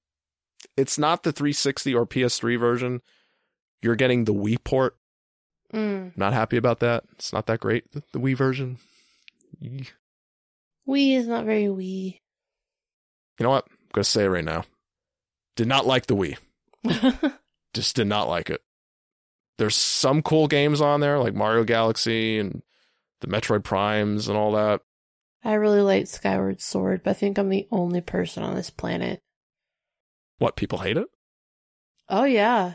it's 0.77 0.99
not 0.99 1.23
the 1.23 1.33
360 1.33 1.95
or 1.95 2.07
PS3 2.07 2.59
version. 2.59 3.03
You're 3.83 3.97
getting 3.97 4.25
the 4.25 4.35
Wii 4.35 4.63
port. 4.63 4.97
Mm. 5.73 6.17
Not 6.17 6.33
happy 6.33 6.57
about 6.57 6.81
that. 6.81 7.05
It's 7.13 7.33
not 7.33 7.47
that 7.47 7.61
great. 7.61 7.91
The, 7.93 8.03
the 8.13 8.19
Wii 8.19 8.37
version. 8.37 8.79
Wii 9.63 11.17
is 11.17 11.27
not 11.27 11.45
very 11.45 11.65
Wii. 11.65 12.21
You 13.39 13.45
know 13.45 13.51
what? 13.51 13.67
I'm 13.69 13.89
going 13.93 14.05
to 14.05 14.11
say 14.11 14.25
it 14.25 14.29
right 14.29 14.45
now. 14.45 14.65
Did 15.57 15.69
not 15.69 15.87
like 15.87 16.07
the 16.07 16.17
Wii. 16.17 16.37
Just 17.75 17.97
did 17.97 18.07
not 18.07 18.29
like 18.29 18.51
it. 18.51 18.63
There's 19.59 19.75
some 19.77 20.23
cool 20.23 20.49
games 20.49 20.81
on 20.81 21.01
there 21.01 21.19
like 21.19 21.35
Mario 21.35 21.65
Galaxy 21.65 22.39
and 22.39 22.63
the 23.21 23.27
Metroid 23.27 23.65
Primes 23.65 24.29
and 24.29 24.37
all 24.37 24.53
that. 24.53 24.83
I 25.43 25.55
really 25.55 25.81
like 25.81 26.07
Skyward 26.07 26.61
Sword, 26.61 27.03
but 27.03 27.11
I 27.11 27.15
think 27.15 27.39
I'm 27.39 27.49
the 27.49 27.69
only 27.71 28.01
person 28.01 28.43
on 28.43 28.55
this 28.55 28.71
planet. 28.71 29.21
What, 30.39 30.57
people 30.57 30.79
hate 30.79 30.97
it? 30.97 31.07
Oh 32.09 32.25
yeah. 32.25 32.75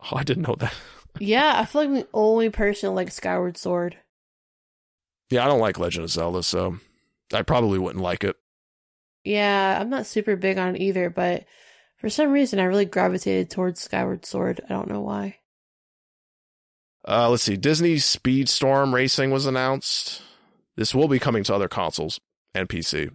Oh, 0.00 0.16
I 0.16 0.24
didn't 0.24 0.46
know 0.46 0.56
that. 0.58 0.74
Yeah, 1.18 1.54
I 1.56 1.64
feel 1.64 1.82
like 1.82 1.88
I'm 1.88 1.96
the 1.96 2.08
only 2.14 2.50
person 2.50 2.94
like 2.94 3.10
Skyward 3.10 3.56
Sword. 3.56 3.96
Yeah, 5.28 5.44
I 5.44 5.48
don't 5.48 5.58
like 5.58 5.76
Legend 5.76 6.04
of 6.04 6.10
Zelda, 6.10 6.44
so 6.44 6.78
I 7.34 7.42
probably 7.42 7.80
wouldn't 7.80 8.02
like 8.02 8.22
it. 8.22 8.36
Yeah, 9.24 9.76
I'm 9.80 9.90
not 9.90 10.06
super 10.06 10.36
big 10.36 10.56
on 10.56 10.76
it 10.76 10.80
either, 10.80 11.10
but 11.10 11.46
for 11.98 12.08
some 12.08 12.30
reason 12.30 12.60
I 12.60 12.64
really 12.64 12.84
gravitated 12.84 13.50
towards 13.50 13.80
Skyward 13.80 14.24
Sword. 14.24 14.60
I 14.64 14.68
don't 14.68 14.88
know 14.88 15.00
why. 15.00 15.38
Uh, 17.10 17.28
let's 17.28 17.42
see. 17.42 17.56
Disney 17.56 17.96
Speedstorm 17.96 18.94
Racing 18.94 19.32
was 19.32 19.44
announced. 19.44 20.22
This 20.76 20.94
will 20.94 21.08
be 21.08 21.18
coming 21.18 21.42
to 21.42 21.54
other 21.54 21.66
consoles 21.66 22.20
and 22.54 22.68
PC. 22.68 23.10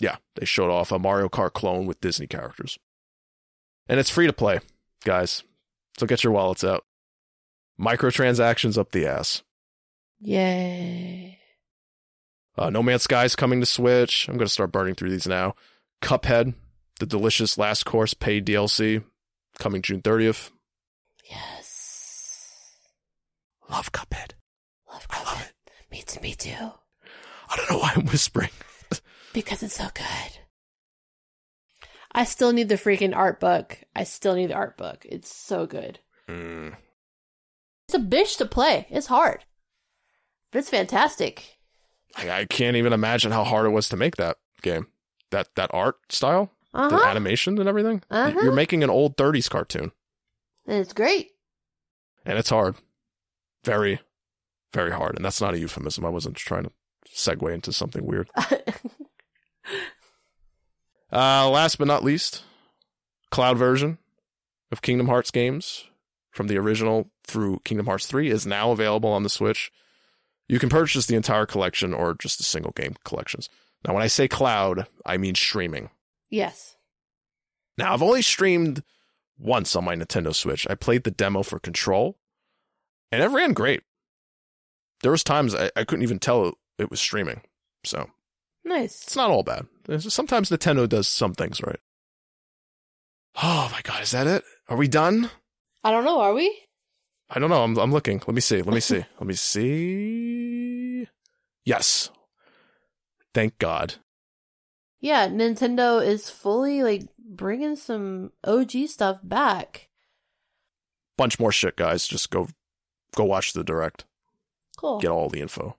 Yeah, 0.00 0.16
they 0.36 0.46
showed 0.46 0.70
off 0.70 0.90
a 0.90 0.98
Mario 0.98 1.28
Kart 1.28 1.52
clone 1.52 1.84
with 1.84 2.00
Disney 2.00 2.26
characters. 2.26 2.78
And 3.88 4.00
it's 4.00 4.08
free 4.08 4.26
to 4.26 4.32
play, 4.32 4.60
guys. 5.04 5.42
So 5.98 6.06
get 6.06 6.24
your 6.24 6.32
wallets 6.32 6.64
out. 6.64 6.84
Microtransactions 7.78 8.78
up 8.78 8.92
the 8.92 9.06
ass. 9.06 9.42
Yay. 10.20 11.38
Uh, 12.56 12.70
no 12.70 12.82
Man's 12.82 13.02
Sky 13.02 13.24
is 13.24 13.36
coming 13.36 13.60
to 13.60 13.66
Switch. 13.66 14.28
I'm 14.28 14.36
going 14.36 14.46
to 14.46 14.52
start 14.52 14.72
burning 14.72 14.94
through 14.94 15.10
these 15.10 15.28
now. 15.28 15.54
Cuphead, 16.02 16.54
the 17.00 17.06
delicious 17.06 17.58
last 17.58 17.84
course 17.84 18.14
paid 18.14 18.46
DLC, 18.46 19.04
coming 19.58 19.82
June 19.82 20.00
30th. 20.00 20.50
Yes. 21.30 21.57
Love 23.70 23.92
Cuphead. 23.92 24.32
Love 24.90 25.06
I 25.10 25.22
love 25.24 25.42
it. 25.42 25.70
Me 25.90 26.02
too, 26.06 26.20
me 26.20 26.34
too. 26.34 26.50
I 27.50 27.56
don't 27.56 27.70
know 27.70 27.78
why 27.78 27.92
I'm 27.96 28.06
whispering. 28.06 28.50
Because 29.34 29.62
it's 29.62 29.74
so 29.76 29.86
good. 29.94 30.38
I 32.12 32.24
still 32.24 32.52
need 32.52 32.70
the 32.70 32.76
freaking 32.76 33.14
art 33.14 33.38
book. 33.38 33.78
I 33.94 34.04
still 34.04 34.34
need 34.34 34.46
the 34.48 34.54
art 34.54 34.76
book. 34.78 35.04
It's 35.08 35.32
so 35.32 35.66
good. 35.66 35.98
Mm. 36.28 36.74
It's 37.86 37.94
a 37.94 37.98
bitch 37.98 38.38
to 38.38 38.46
play. 38.46 38.86
It's 38.90 39.06
hard. 39.06 39.44
But 40.50 40.60
it's 40.60 40.70
fantastic. 40.70 41.58
I, 42.16 42.30
I 42.30 42.44
can't 42.46 42.76
even 42.76 42.94
imagine 42.94 43.30
how 43.30 43.44
hard 43.44 43.66
it 43.66 43.70
was 43.70 43.88
to 43.90 43.96
make 43.96 44.16
that 44.16 44.38
game. 44.62 44.86
That 45.30 45.48
that 45.56 45.70
art 45.74 45.96
style, 46.08 46.50
Uh 46.72 46.88
the 46.88 46.96
animation 47.04 47.58
and 47.58 47.68
everything. 47.68 48.02
Uh-huh. 48.10 48.40
You're 48.42 48.52
making 48.52 48.82
an 48.82 48.90
old 48.90 49.16
30s 49.18 49.48
cartoon, 49.50 49.92
And 50.66 50.78
it's 50.78 50.94
great. 50.94 51.32
and 52.24 52.38
it's 52.38 52.50
hard. 52.50 52.76
Very, 53.68 54.00
very 54.72 54.90
hard. 54.92 55.16
And 55.16 55.24
that's 55.24 55.40
not 55.40 55.54
a 55.54 55.58
euphemism. 55.58 56.04
I 56.04 56.08
wasn't 56.08 56.36
trying 56.36 56.64
to 56.64 56.70
segue 57.14 57.52
into 57.52 57.72
something 57.72 58.04
weird. 58.04 58.28
Uh, 61.10 61.48
last 61.48 61.78
but 61.78 61.86
not 61.88 62.04
least, 62.04 62.42
cloud 63.30 63.56
version 63.56 63.96
of 64.70 64.82
Kingdom 64.82 65.08
Hearts 65.08 65.30
games 65.30 65.84
from 66.32 66.48
the 66.48 66.58
original 66.58 67.10
through 67.26 67.60
Kingdom 67.64 67.86
Hearts 67.86 68.06
3 68.06 68.28
is 68.28 68.46
now 68.46 68.72
available 68.72 69.10
on 69.10 69.22
the 69.22 69.30
Switch. 69.30 69.70
You 70.48 70.58
can 70.58 70.68
purchase 70.68 71.06
the 71.06 71.16
entire 71.16 71.46
collection 71.46 71.94
or 71.94 72.14
just 72.14 72.36
the 72.36 72.44
single 72.44 72.72
game 72.72 72.94
collections. 73.04 73.48
Now, 73.86 73.94
when 73.94 74.02
I 74.02 74.06
say 74.08 74.28
cloud, 74.28 74.86
I 75.06 75.16
mean 75.16 75.34
streaming. 75.34 75.90
yes. 76.30 76.74
Now, 77.78 77.94
I've 77.94 78.02
only 78.02 78.22
streamed 78.22 78.82
once 79.38 79.76
on 79.76 79.84
my 79.84 79.94
Nintendo 79.94 80.34
Switch. 80.34 80.66
I 80.68 80.74
played 80.74 81.04
the 81.04 81.12
demo 81.12 81.42
for 81.44 81.58
Control, 81.60 82.18
and 83.12 83.22
it 83.22 83.28
ran 83.28 83.52
great. 83.52 83.82
There 85.02 85.10
was 85.12 85.22
times 85.24 85.54
I, 85.54 85.70
I 85.76 85.84
couldn't 85.84 86.02
even 86.02 86.18
tell 86.18 86.54
it 86.78 86.90
was 86.90 87.00
streaming. 87.00 87.42
So 87.84 88.10
Nice. 88.64 89.02
it's 89.02 89.16
not 89.16 89.30
all 89.30 89.42
bad. 89.42 89.66
Sometimes 90.00 90.50
Nintendo 90.50 90.88
does 90.88 91.08
some 91.08 91.34
things 91.34 91.62
right. 91.62 91.80
Oh 93.42 93.68
my 93.72 93.80
god, 93.82 94.02
is 94.02 94.10
that 94.10 94.26
it? 94.26 94.44
Are 94.68 94.76
we 94.76 94.88
done? 94.88 95.30
I 95.84 95.90
don't 95.92 96.04
know, 96.04 96.20
are 96.20 96.34
we? 96.34 96.54
I 97.30 97.38
don't 97.38 97.50
know. 97.50 97.62
I'm 97.62 97.78
I'm 97.78 97.92
looking. 97.92 98.18
Let 98.26 98.34
me 98.34 98.40
see. 98.40 98.62
Let 98.62 98.74
me 98.74 98.80
see. 98.80 99.04
Let 99.20 99.26
me 99.26 99.34
see. 99.34 101.06
Yes. 101.64 102.10
Thank 103.34 103.58
God. 103.58 103.94
Yeah, 105.00 105.28
Nintendo 105.28 106.04
is 106.04 106.28
fully 106.30 106.82
like 106.82 107.04
bringing 107.18 107.76
some 107.76 108.32
OG 108.44 108.72
stuff 108.88 109.20
back. 109.22 109.88
Bunch 111.16 111.38
more 111.38 111.52
shit, 111.52 111.76
guys. 111.76 112.08
Just 112.08 112.30
go 112.30 112.48
go 113.16 113.24
watch 113.24 113.52
the 113.52 113.64
direct. 113.64 114.04
Cool. 114.76 115.00
Get 115.00 115.10
all 115.10 115.28
the 115.28 115.40
info. 115.40 115.76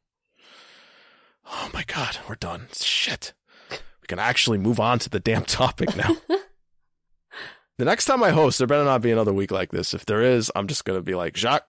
Oh 1.51 1.69
my 1.73 1.83
god, 1.87 2.17
we're 2.27 2.35
done. 2.35 2.67
Shit. 2.73 3.33
We 3.71 4.07
can 4.07 4.19
actually 4.19 4.57
move 4.57 4.79
on 4.79 4.99
to 4.99 5.09
the 5.09 5.19
damn 5.19 5.45
topic 5.45 5.95
now. 5.95 6.15
the 7.77 7.85
next 7.85 8.05
time 8.05 8.21
I 8.23 8.31
host, 8.31 8.57
there 8.57 8.67
better 8.67 8.83
not 8.83 9.01
be 9.01 9.11
another 9.11 9.33
week 9.33 9.51
like 9.51 9.71
this. 9.71 9.93
If 9.93 10.05
there 10.05 10.21
is, 10.21 10.51
I'm 10.55 10.67
just 10.67 10.85
gonna 10.85 11.01
be 11.01 11.15
like, 11.15 11.35
Jacques, 11.35 11.67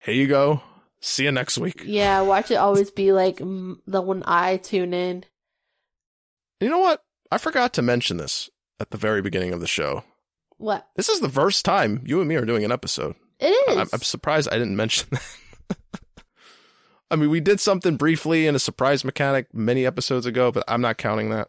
here 0.00 0.14
you 0.14 0.26
go. 0.26 0.62
See 1.00 1.24
you 1.24 1.32
next 1.32 1.58
week. 1.58 1.82
Yeah, 1.84 2.22
watch 2.22 2.50
it 2.50 2.56
always 2.56 2.90
be 2.90 3.12
like 3.12 3.38
the 3.38 4.02
when 4.02 4.22
I 4.26 4.56
tune 4.56 4.94
in. 4.94 5.24
You 6.60 6.70
know 6.70 6.78
what? 6.78 7.02
I 7.30 7.38
forgot 7.38 7.74
to 7.74 7.82
mention 7.82 8.16
this 8.16 8.48
at 8.80 8.90
the 8.90 8.96
very 8.96 9.20
beginning 9.20 9.52
of 9.52 9.60
the 9.60 9.66
show. 9.66 10.04
What? 10.58 10.88
This 10.96 11.08
is 11.08 11.20
the 11.20 11.28
first 11.28 11.64
time 11.64 12.02
you 12.06 12.20
and 12.20 12.28
me 12.28 12.36
are 12.36 12.44
doing 12.44 12.64
an 12.64 12.72
episode. 12.72 13.14
It 13.38 13.46
is. 13.70 13.76
I'm, 13.78 13.88
I'm 13.92 14.00
surprised 14.00 14.48
I 14.50 14.58
didn't 14.58 14.76
mention 14.76 15.08
that. 15.68 15.80
I 17.10 17.16
mean, 17.16 17.30
we 17.30 17.40
did 17.40 17.60
something 17.60 17.96
briefly 17.96 18.46
in 18.46 18.54
a 18.54 18.58
surprise 18.58 19.04
mechanic 19.04 19.52
many 19.54 19.86
episodes 19.86 20.26
ago, 20.26 20.50
but 20.50 20.64
I'm 20.66 20.80
not 20.80 20.98
counting 20.98 21.30
that. 21.30 21.48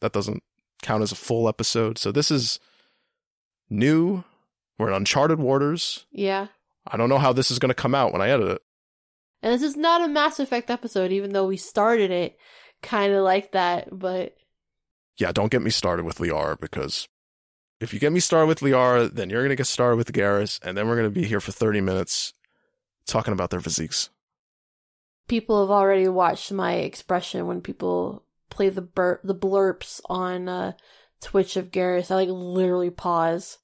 That 0.00 0.12
doesn't 0.12 0.42
count 0.82 1.02
as 1.02 1.12
a 1.12 1.16
full 1.16 1.48
episode. 1.48 1.96
So 1.98 2.10
this 2.12 2.30
is 2.30 2.58
new. 3.70 4.24
We're 4.78 4.88
in 4.88 4.94
uncharted 4.94 5.38
waters. 5.38 6.06
yeah. 6.10 6.48
I 6.88 6.96
don't 6.96 7.08
know 7.08 7.18
how 7.18 7.32
this 7.32 7.50
is 7.50 7.58
going 7.58 7.70
to 7.70 7.74
come 7.74 7.96
out 7.96 8.12
when 8.12 8.22
I 8.22 8.28
edit 8.28 8.48
it. 8.48 8.62
And 9.42 9.52
this 9.52 9.62
is 9.62 9.76
not 9.76 10.02
a 10.02 10.08
Mass 10.08 10.38
Effect 10.38 10.70
episode, 10.70 11.10
even 11.10 11.32
though 11.32 11.46
we 11.46 11.56
started 11.56 12.12
it 12.12 12.38
kind 12.80 13.12
of 13.12 13.24
like 13.24 13.52
that. 13.52 13.88
But 13.90 14.36
Yeah, 15.18 15.32
don't 15.32 15.50
get 15.50 15.62
me 15.62 15.70
started 15.70 16.04
with 16.04 16.18
Liara 16.18 16.60
because 16.60 17.08
if 17.80 17.92
you 17.92 18.00
get 18.00 18.12
me 18.12 18.20
started 18.20 18.46
with 18.46 18.60
Liara, 18.60 19.12
then 19.12 19.30
you're 19.30 19.42
going 19.42 19.50
to 19.50 19.56
get 19.56 19.66
started 19.66 19.96
with 19.96 20.12
Garrus, 20.12 20.58
and 20.62 20.76
then 20.76 20.88
we're 20.88 20.96
going 20.96 21.12
to 21.12 21.20
be 21.20 21.26
here 21.26 21.40
for 21.40 21.52
30 21.52 21.80
minutes 21.80 22.32
talking 23.06 23.32
about 23.32 23.50
their 23.50 23.60
physiques. 23.60 24.10
people 25.28 25.60
have 25.60 25.70
already 25.70 26.08
watched 26.08 26.52
my 26.52 26.74
expression 26.74 27.46
when 27.46 27.60
people 27.60 28.22
play 28.50 28.68
the 28.68 28.82
bur- 28.82 29.20
the 29.24 29.34
blurps 29.34 30.00
on 30.06 30.48
uh, 30.48 30.72
twitch 31.20 31.56
of 31.56 31.70
Garrus. 31.70 32.10
I 32.10 32.14
like 32.14 32.28
literally 32.28 32.90
pause. 32.90 33.58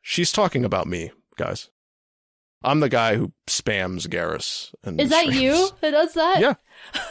She's 0.00 0.32
talking 0.32 0.64
about 0.64 0.86
me, 0.86 1.10
guys. 1.36 1.68
I'm 2.64 2.80
the 2.80 2.88
guy 2.88 3.16
who 3.16 3.32
spams 3.48 4.06
Garrus. 4.06 4.72
And 4.84 5.00
Is 5.00 5.10
that 5.10 5.26
you 5.26 5.70
that 5.80 5.90
does 5.90 6.14
that? 6.14 6.40
Yeah. 6.40 6.54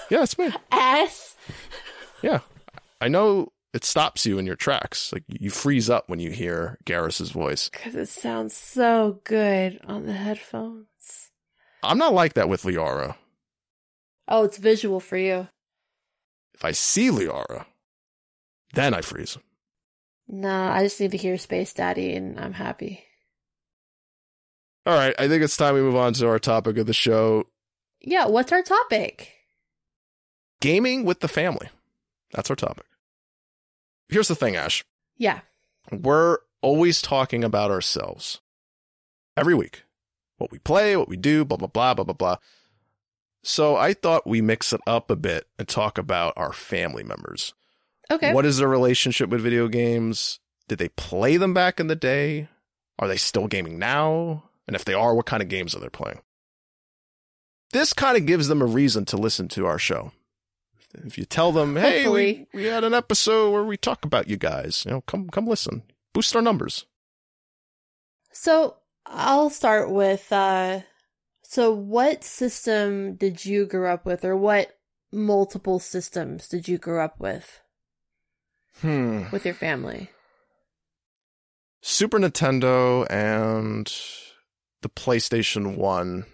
Yeah, 0.09 0.23
it's 0.23 0.37
me. 0.37 0.49
Ass. 0.71 1.35
Yeah. 2.21 2.39
I 3.01 3.07
know 3.09 3.51
it 3.73 3.85
stops 3.85 4.25
you 4.25 4.37
in 4.37 4.45
your 4.45 4.55
tracks. 4.55 5.11
Like 5.13 5.23
you 5.27 5.49
freeze 5.49 5.89
up 5.89 6.09
when 6.09 6.19
you 6.19 6.31
hear 6.31 6.77
Garrus's 6.85 7.31
voice. 7.31 7.69
Because 7.69 7.95
it 7.95 8.09
sounds 8.09 8.55
so 8.55 9.21
good 9.23 9.79
on 9.85 10.05
the 10.05 10.13
headphones. 10.13 11.31
I'm 11.83 11.97
not 11.97 12.13
like 12.13 12.33
that 12.33 12.49
with 12.49 12.63
Liara. 12.63 13.15
Oh, 14.27 14.43
it's 14.43 14.57
visual 14.57 14.99
for 14.99 15.17
you. 15.17 15.47
If 16.53 16.63
I 16.65 16.71
see 16.71 17.09
Liara, 17.09 17.65
then 18.73 18.93
I 18.93 19.01
freeze. 19.01 19.37
No, 20.27 20.49
I 20.49 20.83
just 20.83 20.99
need 20.99 21.11
to 21.11 21.17
hear 21.17 21.37
Space 21.37 21.73
Daddy 21.73 22.13
and 22.13 22.39
I'm 22.39 22.53
happy. 22.53 23.03
All 24.85 24.93
right, 24.95 25.13
I 25.19 25.27
think 25.27 25.43
it's 25.43 25.57
time 25.57 25.75
we 25.75 25.81
move 25.81 25.95
on 25.95 26.13
to 26.13 26.27
our 26.27 26.39
topic 26.39 26.77
of 26.77 26.87
the 26.87 26.93
show 26.93 27.45
Yeah, 27.99 28.25
what's 28.27 28.51
our 28.51 28.63
topic? 28.63 29.33
gaming 30.59 31.03
with 31.05 31.19
the 31.21 31.27
family. 31.27 31.69
That's 32.33 32.49
our 32.49 32.55
topic. 32.55 32.85
Here's 34.11 34.27
the 34.27 34.35
thing, 34.35 34.55
Ash. 34.55 34.83
Yeah. 35.17 35.39
We're 35.91 36.39
always 36.61 37.01
talking 37.01 37.43
about 37.43 37.71
ourselves 37.71 38.41
every 39.35 39.55
week. 39.55 39.83
What 40.37 40.51
we 40.51 40.59
play, 40.59 40.97
what 40.97 41.07
we 41.09 41.17
do, 41.17 41.45
blah, 41.45 41.57
blah, 41.57 41.67
blah, 41.67 41.93
blah, 41.93 42.03
blah, 42.03 42.13
blah. 42.13 42.35
So 43.43 43.75
I 43.75 43.93
thought 43.93 44.27
we 44.27 44.41
mix 44.41 44.73
it 44.73 44.81
up 44.85 45.09
a 45.09 45.15
bit 45.15 45.47
and 45.57 45.67
talk 45.67 45.97
about 45.97 46.33
our 46.35 46.53
family 46.53 47.03
members. 47.03 47.53
Okay. 48.11 48.33
What 48.33 48.45
is 48.45 48.57
their 48.57 48.67
relationship 48.67 49.29
with 49.29 49.41
video 49.41 49.67
games? 49.67 50.39
Did 50.67 50.77
they 50.77 50.89
play 50.89 51.37
them 51.37 51.53
back 51.53 51.79
in 51.79 51.87
the 51.87 51.95
day? 51.95 52.49
Are 52.99 53.07
they 53.07 53.17
still 53.17 53.47
gaming 53.47 53.79
now? 53.79 54.43
And 54.67 54.75
if 54.75 54.85
they 54.85 54.93
are, 54.93 55.15
what 55.15 55.25
kind 55.25 55.41
of 55.41 55.49
games 55.49 55.73
are 55.73 55.79
they 55.79 55.89
playing? 55.89 56.19
This 57.71 57.93
kind 57.93 58.17
of 58.17 58.25
gives 58.25 58.49
them 58.49 58.61
a 58.61 58.65
reason 58.65 59.05
to 59.05 59.17
listen 59.17 59.47
to 59.49 59.65
our 59.65 59.79
show. 59.79 60.11
If 60.93 61.17
you 61.17 61.25
tell 61.25 61.51
them, 61.51 61.75
hey, 61.75 62.07
we, 62.07 62.47
we 62.53 62.65
had 62.65 62.83
an 62.83 62.93
episode 62.93 63.51
where 63.51 63.63
we 63.63 63.77
talk 63.77 64.03
about 64.05 64.27
you 64.27 64.37
guys, 64.37 64.83
you 64.85 64.91
know, 64.91 65.01
come 65.01 65.29
come 65.29 65.47
listen. 65.47 65.83
Boost 66.13 66.35
our 66.35 66.41
numbers. 66.41 66.85
So 68.31 68.77
I'll 69.05 69.49
start 69.49 69.89
with 69.91 70.31
uh 70.31 70.81
so 71.43 71.71
what 71.73 72.23
system 72.23 73.15
did 73.15 73.43
you 73.45 73.65
grow 73.65 73.93
up 73.93 74.05
with 74.05 74.23
or 74.23 74.35
what 74.37 74.77
multiple 75.11 75.79
systems 75.79 76.47
did 76.47 76.67
you 76.67 76.77
grow 76.77 77.03
up 77.03 77.19
with 77.19 77.59
Hmm. 78.81 79.23
with 79.31 79.45
your 79.45 79.53
family? 79.53 80.09
Super 81.81 82.19
Nintendo 82.19 83.05
and 83.09 83.91
the 84.81 84.89
PlayStation 84.89 85.75
1. 85.77 86.25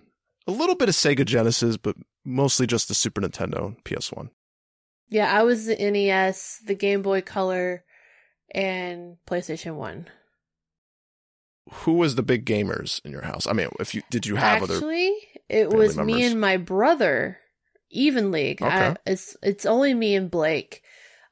A 0.46 0.52
little 0.52 0.76
bit 0.76 0.90
of 0.90 0.96
Sega 0.96 1.26
Genesis, 1.26 1.78
but 1.78 1.96
mostly 2.24 2.68
just 2.68 2.88
the 2.88 2.94
Super 2.94 3.22
Nintendo 3.22 3.76
PS1. 3.84 4.30
Yeah, 5.10 5.32
I 5.32 5.44
was 5.44 5.66
the 5.66 5.76
NES, 5.76 6.62
the 6.66 6.76
Game 6.76 7.02
Boy 7.02 7.22
Color, 7.22 7.84
and 8.54 9.18
PlayStation 9.26 9.76
1. 9.76 10.08
Who 11.72 11.94
was 11.94 12.16
the 12.16 12.24
big 12.24 12.46
gamers 12.46 13.04
in 13.06 13.12
your 13.12 13.24
house? 13.24 13.46
I 13.48 13.54
mean, 13.54 13.70
if 13.80 13.94
you 13.94 14.02
did 14.10 14.26
you 14.26 14.38
have 14.38 14.64
other 14.64 14.76
Actually, 14.76 15.14
it 15.50 15.70
was 15.70 15.98
me 15.98 16.24
and 16.24 16.40
my 16.40 16.56
brother 16.56 17.40
evenly. 17.90 18.58
I, 18.62 18.90
Okay. 18.90 18.96
it's 19.06 19.36
it's 19.44 19.66
only 19.66 19.94
me 19.94 20.16
and 20.16 20.32
Blake. 20.32 20.82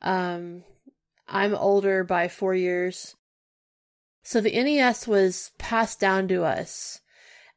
Um, 0.01 0.63
I'm 1.27 1.55
older 1.55 2.03
by 2.03 2.27
four 2.27 2.53
years, 2.53 3.15
so 4.23 4.41
the 4.41 4.51
NES 4.51 5.07
was 5.07 5.51
passed 5.57 6.01
down 6.01 6.27
to 6.27 6.43
us, 6.43 6.99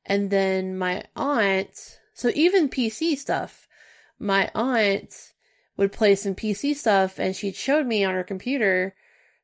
and 0.06 0.30
then 0.30 0.78
my 0.78 1.02
aunt. 1.16 1.98
So 2.14 2.30
even 2.34 2.68
PC 2.68 3.16
stuff, 3.16 3.66
my 4.20 4.52
aunt 4.54 5.27
would 5.78 5.92
play 5.92 6.14
some 6.14 6.34
PC 6.34 6.74
stuff, 6.74 7.18
and 7.18 7.34
she 7.34 7.52
showed 7.52 7.86
me 7.86 8.04
on 8.04 8.12
her 8.12 8.24
computer. 8.24 8.94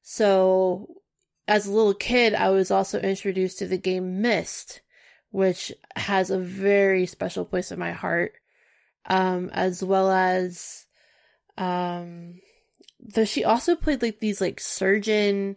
So 0.03 1.01
as 1.49 1.67
a 1.67 1.73
little 1.73 1.95
kid, 1.95 2.35
I 2.35 2.51
was 2.51 2.71
also 2.71 3.01
introduced 3.01 3.59
to 3.61 3.67
the 3.67 3.79
game 3.79 4.21
Myst, 4.21 4.83
which 5.31 5.73
has 5.97 6.31
a 6.31 6.39
very 6.39 7.07
special 7.07 7.45
place 7.45 7.71
in 7.71 7.79
my 7.79 7.93
heart, 7.93 8.35
um, 9.07 9.49
as 9.53 9.83
well 9.83 10.11
as, 10.11 10.87
um, 11.57 12.41
though 13.01 13.25
she 13.25 13.45
also 13.45 13.77
played 13.77 14.03
like 14.03 14.19
these 14.19 14.41
like 14.41 14.59
surgeon 14.61 15.57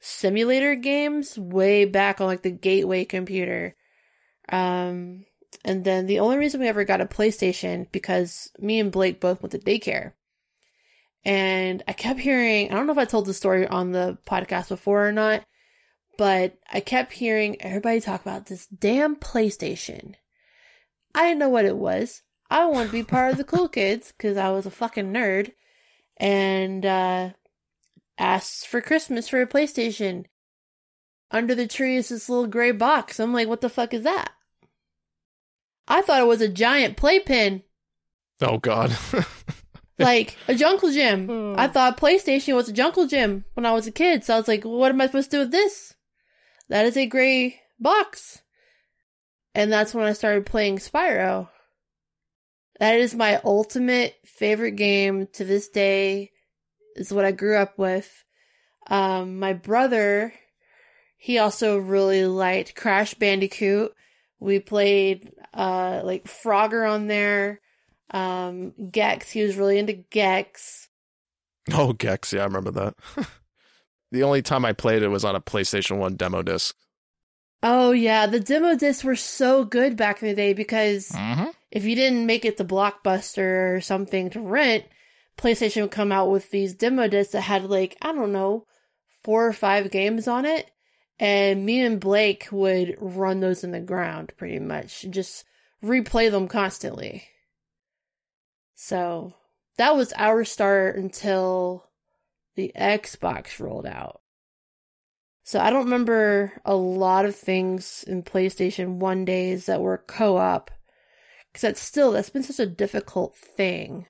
simulator 0.00 0.74
games 0.74 1.38
way 1.38 1.84
back 1.84 2.20
on 2.20 2.26
like 2.26 2.42
the 2.42 2.50
gateway 2.50 3.04
computer. 3.04 3.76
Um, 4.48 5.25
and 5.64 5.84
then 5.84 6.06
the 6.06 6.20
only 6.20 6.38
reason 6.38 6.60
we 6.60 6.68
ever 6.68 6.84
got 6.84 7.00
a 7.00 7.06
PlayStation 7.06 7.90
because 7.92 8.50
me 8.58 8.78
and 8.78 8.92
Blake 8.92 9.20
both 9.20 9.42
went 9.42 9.52
to 9.52 9.58
daycare. 9.58 10.12
And 11.24 11.82
I 11.88 11.92
kept 11.92 12.20
hearing, 12.20 12.70
I 12.70 12.74
don't 12.74 12.86
know 12.86 12.92
if 12.92 12.98
I 12.98 13.04
told 13.04 13.26
the 13.26 13.34
story 13.34 13.66
on 13.66 13.90
the 13.90 14.16
podcast 14.26 14.68
before 14.68 15.08
or 15.08 15.12
not, 15.12 15.42
but 16.16 16.56
I 16.72 16.80
kept 16.80 17.12
hearing 17.12 17.60
everybody 17.60 18.00
talk 18.00 18.20
about 18.20 18.46
this 18.46 18.66
damn 18.68 19.16
PlayStation. 19.16 20.14
I 21.14 21.24
didn't 21.24 21.40
know 21.40 21.48
what 21.48 21.64
it 21.64 21.76
was. 21.76 22.22
I 22.48 22.66
wanted 22.66 22.86
to 22.86 22.92
be 22.92 23.02
part 23.02 23.32
of 23.32 23.38
the 23.38 23.44
cool 23.44 23.68
kids 23.70 24.12
because 24.16 24.36
I 24.36 24.50
was 24.50 24.66
a 24.66 24.70
fucking 24.70 25.12
nerd 25.12 25.52
and 26.16 26.86
uh, 26.86 27.30
asked 28.18 28.66
for 28.66 28.80
Christmas 28.80 29.28
for 29.28 29.42
a 29.42 29.46
PlayStation. 29.46 30.26
Under 31.32 31.56
the 31.56 31.66
tree 31.66 31.96
is 31.96 32.10
this 32.10 32.28
little 32.28 32.46
gray 32.46 32.70
box. 32.70 33.18
I'm 33.18 33.32
like, 33.32 33.48
what 33.48 33.62
the 33.62 33.68
fuck 33.68 33.92
is 33.92 34.04
that? 34.04 34.30
I 35.88 36.02
thought 36.02 36.20
it 36.20 36.26
was 36.26 36.40
a 36.40 36.48
giant 36.48 36.96
playpen 36.96 37.62
Oh 38.40 38.58
god. 38.58 38.96
like 39.98 40.36
a 40.48 40.54
jungle 40.54 40.92
gym. 40.92 41.54
I 41.56 41.68
thought 41.68 41.98
PlayStation 41.98 42.54
was 42.54 42.68
a 42.68 42.72
jungle 42.72 43.06
gym 43.06 43.44
when 43.54 43.66
I 43.66 43.72
was 43.72 43.86
a 43.86 43.92
kid. 43.92 44.24
So 44.24 44.34
I 44.34 44.38
was 44.38 44.48
like, 44.48 44.64
well, 44.64 44.74
what 44.76 44.90
am 44.90 45.00
I 45.00 45.06
supposed 45.06 45.30
to 45.30 45.36
do 45.38 45.40
with 45.40 45.52
this? 45.52 45.94
That 46.68 46.86
is 46.86 46.96
a 46.96 47.06
gray 47.06 47.60
box. 47.80 48.42
And 49.54 49.72
that's 49.72 49.94
when 49.94 50.04
I 50.04 50.12
started 50.12 50.44
playing 50.44 50.78
Spyro. 50.78 51.48
That 52.78 52.96
is 52.96 53.14
my 53.14 53.40
ultimate 53.42 54.16
favorite 54.26 54.72
game 54.72 55.28
to 55.34 55.44
this 55.44 55.68
day. 55.68 56.32
Is 56.94 57.12
what 57.12 57.24
I 57.24 57.32
grew 57.32 57.56
up 57.56 57.78
with. 57.78 58.24
Um, 58.88 59.38
my 59.38 59.54
brother, 59.54 60.32
he 61.16 61.38
also 61.38 61.78
really 61.78 62.26
liked 62.26 62.74
Crash 62.74 63.14
Bandicoot. 63.14 63.92
We 64.38 64.60
played 64.60 65.32
uh 65.54 66.00
like 66.04 66.24
Frogger 66.24 66.88
on 66.90 67.06
there. 67.06 67.60
Um, 68.10 68.72
Gex, 68.90 69.30
he 69.30 69.42
was 69.42 69.56
really 69.56 69.78
into 69.78 69.94
Gex. 69.94 70.88
oh, 71.72 71.92
Gex, 71.92 72.32
yeah, 72.32 72.42
I 72.42 72.44
remember 72.44 72.70
that. 72.70 72.94
the 74.12 74.22
only 74.22 74.42
time 74.42 74.64
I 74.64 74.72
played 74.72 75.02
it 75.02 75.08
was 75.08 75.24
on 75.24 75.34
a 75.34 75.40
PlayStation 75.40 75.98
1 75.98 76.14
demo 76.14 76.42
disc. 76.42 76.76
Oh 77.64 77.90
yeah, 77.90 78.26
the 78.26 78.38
demo 78.38 78.76
discs 78.76 79.02
were 79.02 79.16
so 79.16 79.64
good 79.64 79.96
back 79.96 80.22
in 80.22 80.28
the 80.28 80.34
day 80.34 80.52
because 80.52 81.08
Mm-hmm. 81.08 81.46
if 81.72 81.84
you 81.84 81.96
didn't 81.96 82.26
make 82.26 82.44
it 82.44 82.58
to 82.58 82.64
Blockbuster 82.64 83.76
or 83.76 83.80
something 83.80 84.30
to 84.30 84.40
rent, 84.40 84.84
PlayStation 85.36 85.82
would 85.82 85.90
come 85.90 86.12
out 86.12 86.30
with 86.30 86.50
these 86.50 86.74
demo 86.74 87.08
discs 87.08 87.32
that 87.32 87.40
had 87.40 87.64
like, 87.64 87.96
I 88.00 88.12
don't 88.12 88.32
know, 88.32 88.66
four 89.24 89.46
or 89.46 89.52
five 89.52 89.90
games 89.90 90.28
on 90.28 90.44
it. 90.44 90.70
And 91.18 91.64
me 91.64 91.80
and 91.80 91.98
Blake 91.98 92.48
would 92.50 92.96
run 93.00 93.40
those 93.40 93.64
in 93.64 93.70
the 93.70 93.80
ground 93.80 94.32
pretty 94.36 94.58
much, 94.58 95.06
just 95.08 95.44
replay 95.82 96.30
them 96.30 96.48
constantly. 96.48 97.24
So 98.74 99.32
that 99.78 99.96
was 99.96 100.12
our 100.16 100.44
start 100.44 100.96
until 100.96 101.86
the 102.54 102.72
Xbox 102.76 103.58
rolled 103.58 103.86
out. 103.86 104.20
So 105.42 105.60
I 105.60 105.70
don't 105.70 105.84
remember 105.84 106.60
a 106.64 106.74
lot 106.74 107.24
of 107.24 107.36
things 107.36 108.04
in 108.06 108.22
PlayStation 108.22 108.96
1 108.96 109.24
days 109.24 109.66
that 109.66 109.80
were 109.80 110.04
co-op 110.06 110.70
because 111.52 111.62
that's 111.62 111.80
still 111.80 112.12
that's 112.12 112.30
been 112.30 112.42
such 112.42 112.58
a 112.58 112.66
difficult 112.66 113.36
thing. 113.36 114.06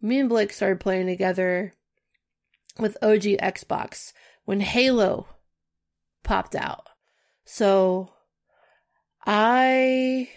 Me 0.00 0.18
and 0.18 0.28
Blake 0.28 0.52
started 0.52 0.80
playing 0.80 1.06
together 1.06 1.74
with 2.78 2.96
OG 3.02 3.36
Xbox 3.38 4.12
when 4.44 4.60
Halo 4.60 5.28
popped 6.22 6.54
out. 6.54 6.88
So 7.44 8.12
I 9.26 10.28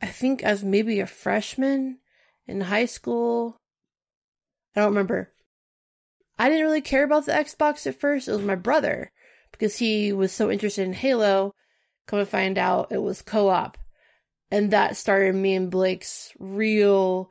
I 0.00 0.06
think 0.06 0.42
as 0.42 0.62
maybe 0.62 1.00
a 1.00 1.06
freshman 1.06 1.98
in 2.46 2.62
high 2.62 2.86
school. 2.86 3.60
I 4.74 4.80
don't 4.80 4.90
remember. 4.90 5.32
I 6.38 6.48
didn't 6.48 6.64
really 6.64 6.80
care 6.80 7.04
about 7.04 7.26
the 7.26 7.32
Xbox 7.32 7.86
at 7.86 8.00
first. 8.00 8.28
It 8.28 8.32
was 8.32 8.42
my 8.42 8.54
brother 8.54 9.12
because 9.50 9.78
he 9.78 10.12
was 10.12 10.32
so 10.32 10.50
interested 10.50 10.82
in 10.82 10.92
Halo. 10.92 11.52
Come 12.06 12.20
to 12.20 12.26
find 12.26 12.56
out, 12.56 12.90
it 12.90 13.02
was 13.02 13.20
co-op, 13.20 13.76
and 14.50 14.70
that 14.70 14.96
started 14.96 15.34
me 15.34 15.54
and 15.54 15.70
Blake's 15.70 16.32
real 16.38 17.30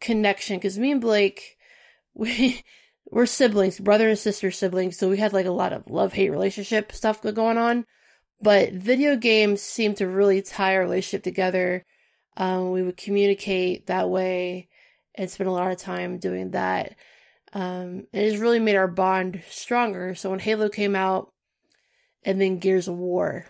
connection. 0.00 0.58
Because 0.58 0.78
me 0.78 0.92
and 0.92 1.00
Blake, 1.00 1.56
we 2.14 2.62
we're 3.12 3.26
siblings, 3.26 3.78
brother 3.78 4.08
and 4.08 4.18
sister 4.18 4.50
siblings, 4.50 4.96
so 4.96 5.10
we 5.10 5.18
had 5.18 5.34
like 5.34 5.44
a 5.44 5.50
lot 5.50 5.74
of 5.74 5.88
love 5.90 6.14
hate 6.14 6.30
relationship 6.30 6.92
stuff 6.92 7.20
going 7.20 7.58
on. 7.58 7.84
But 8.40 8.72
video 8.72 9.16
games 9.16 9.60
seem 9.60 9.94
to 9.96 10.08
really 10.08 10.40
tie 10.40 10.76
our 10.76 10.82
relationship 10.82 11.22
together. 11.22 11.84
Um, 12.38 12.70
we 12.70 12.82
would 12.82 12.96
communicate 12.96 13.86
that 13.86 14.08
way 14.08 14.68
and 15.14 15.30
spend 15.30 15.48
a 15.48 15.52
lot 15.52 15.70
of 15.70 15.76
time 15.76 16.18
doing 16.18 16.52
that. 16.52 16.96
Um, 17.52 18.06
and 18.14 18.24
it's 18.24 18.38
really 18.38 18.58
made 18.58 18.76
our 18.76 18.88
bond 18.88 19.42
stronger. 19.50 20.14
So 20.14 20.30
when 20.30 20.38
Halo 20.38 20.70
came 20.70 20.96
out 20.96 21.30
and 22.22 22.40
then 22.40 22.60
Gears 22.60 22.88
of 22.88 22.96
War, 22.96 23.46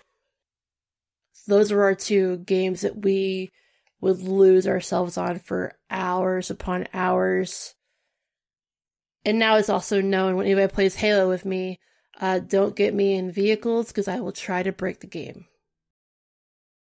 those 1.46 1.70
were 1.72 1.84
our 1.84 1.94
two 1.94 2.38
games 2.38 2.80
that 2.80 3.00
we 3.00 3.52
would 4.00 4.20
lose 4.20 4.66
ourselves 4.66 5.16
on 5.16 5.38
for 5.38 5.78
hours 5.88 6.50
upon 6.50 6.88
hours. 6.92 7.76
And 9.24 9.38
now 9.38 9.56
it's 9.56 9.68
also 9.68 10.00
known 10.00 10.36
when 10.36 10.46
anybody 10.46 10.72
plays 10.72 10.96
Halo 10.96 11.28
with 11.28 11.44
me, 11.44 11.78
uh, 12.20 12.40
don't 12.40 12.76
get 12.76 12.94
me 12.94 13.14
in 13.14 13.32
vehicles 13.32 13.88
because 13.88 14.08
I 14.08 14.20
will 14.20 14.32
try 14.32 14.62
to 14.62 14.72
break 14.72 15.00
the 15.00 15.06
game. 15.06 15.46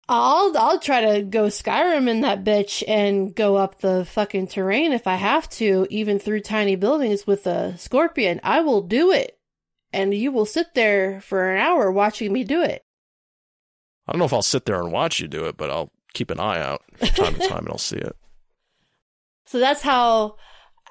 I'll 0.07 0.55
I'll 0.55 0.79
try 0.79 1.01
to 1.01 1.23
go 1.23 1.47
Skyrim 1.47 2.07
in 2.07 2.21
that 2.21 2.43
bitch 2.43 2.83
and 2.87 3.33
go 3.33 3.55
up 3.55 3.79
the 3.79 4.05
fucking 4.05 4.47
terrain 4.47 4.91
if 4.91 5.07
I 5.07 5.15
have 5.15 5.49
to, 5.51 5.87
even 5.89 6.19
through 6.19 6.41
tiny 6.41 6.75
buildings 6.75 7.25
with 7.25 7.47
a 7.47 7.75
scorpion. 7.77 8.39
I 8.43 8.61
will 8.61 8.81
do 8.81 9.11
it. 9.11 9.39
And 9.91 10.13
you 10.13 10.31
will 10.31 10.45
sit 10.45 10.75
there 10.75 11.21
for 11.21 11.49
an 11.49 11.57
hour 11.57 11.91
watching 11.91 12.33
me 12.33 12.43
do 12.43 12.61
it. 12.61 12.83
I 14.07 14.11
don't 14.11 14.19
know 14.19 14.25
if 14.25 14.33
I'll 14.33 14.41
sit 14.43 14.65
there 14.65 14.79
and 14.79 14.91
watch 14.91 15.19
you 15.19 15.27
do 15.27 15.45
it, 15.45 15.57
but 15.57 15.71
I'll 15.71 15.91
keep 16.13 16.29
an 16.29 16.39
eye 16.39 16.61
out 16.61 16.83
from 16.97 17.07
time 17.07 17.33
to 17.35 17.39
time 17.47 17.59
and 17.59 17.69
I'll 17.69 17.77
see 17.77 17.97
it. 17.97 18.15
So 19.45 19.59
that's 19.59 19.81
how 19.81 20.35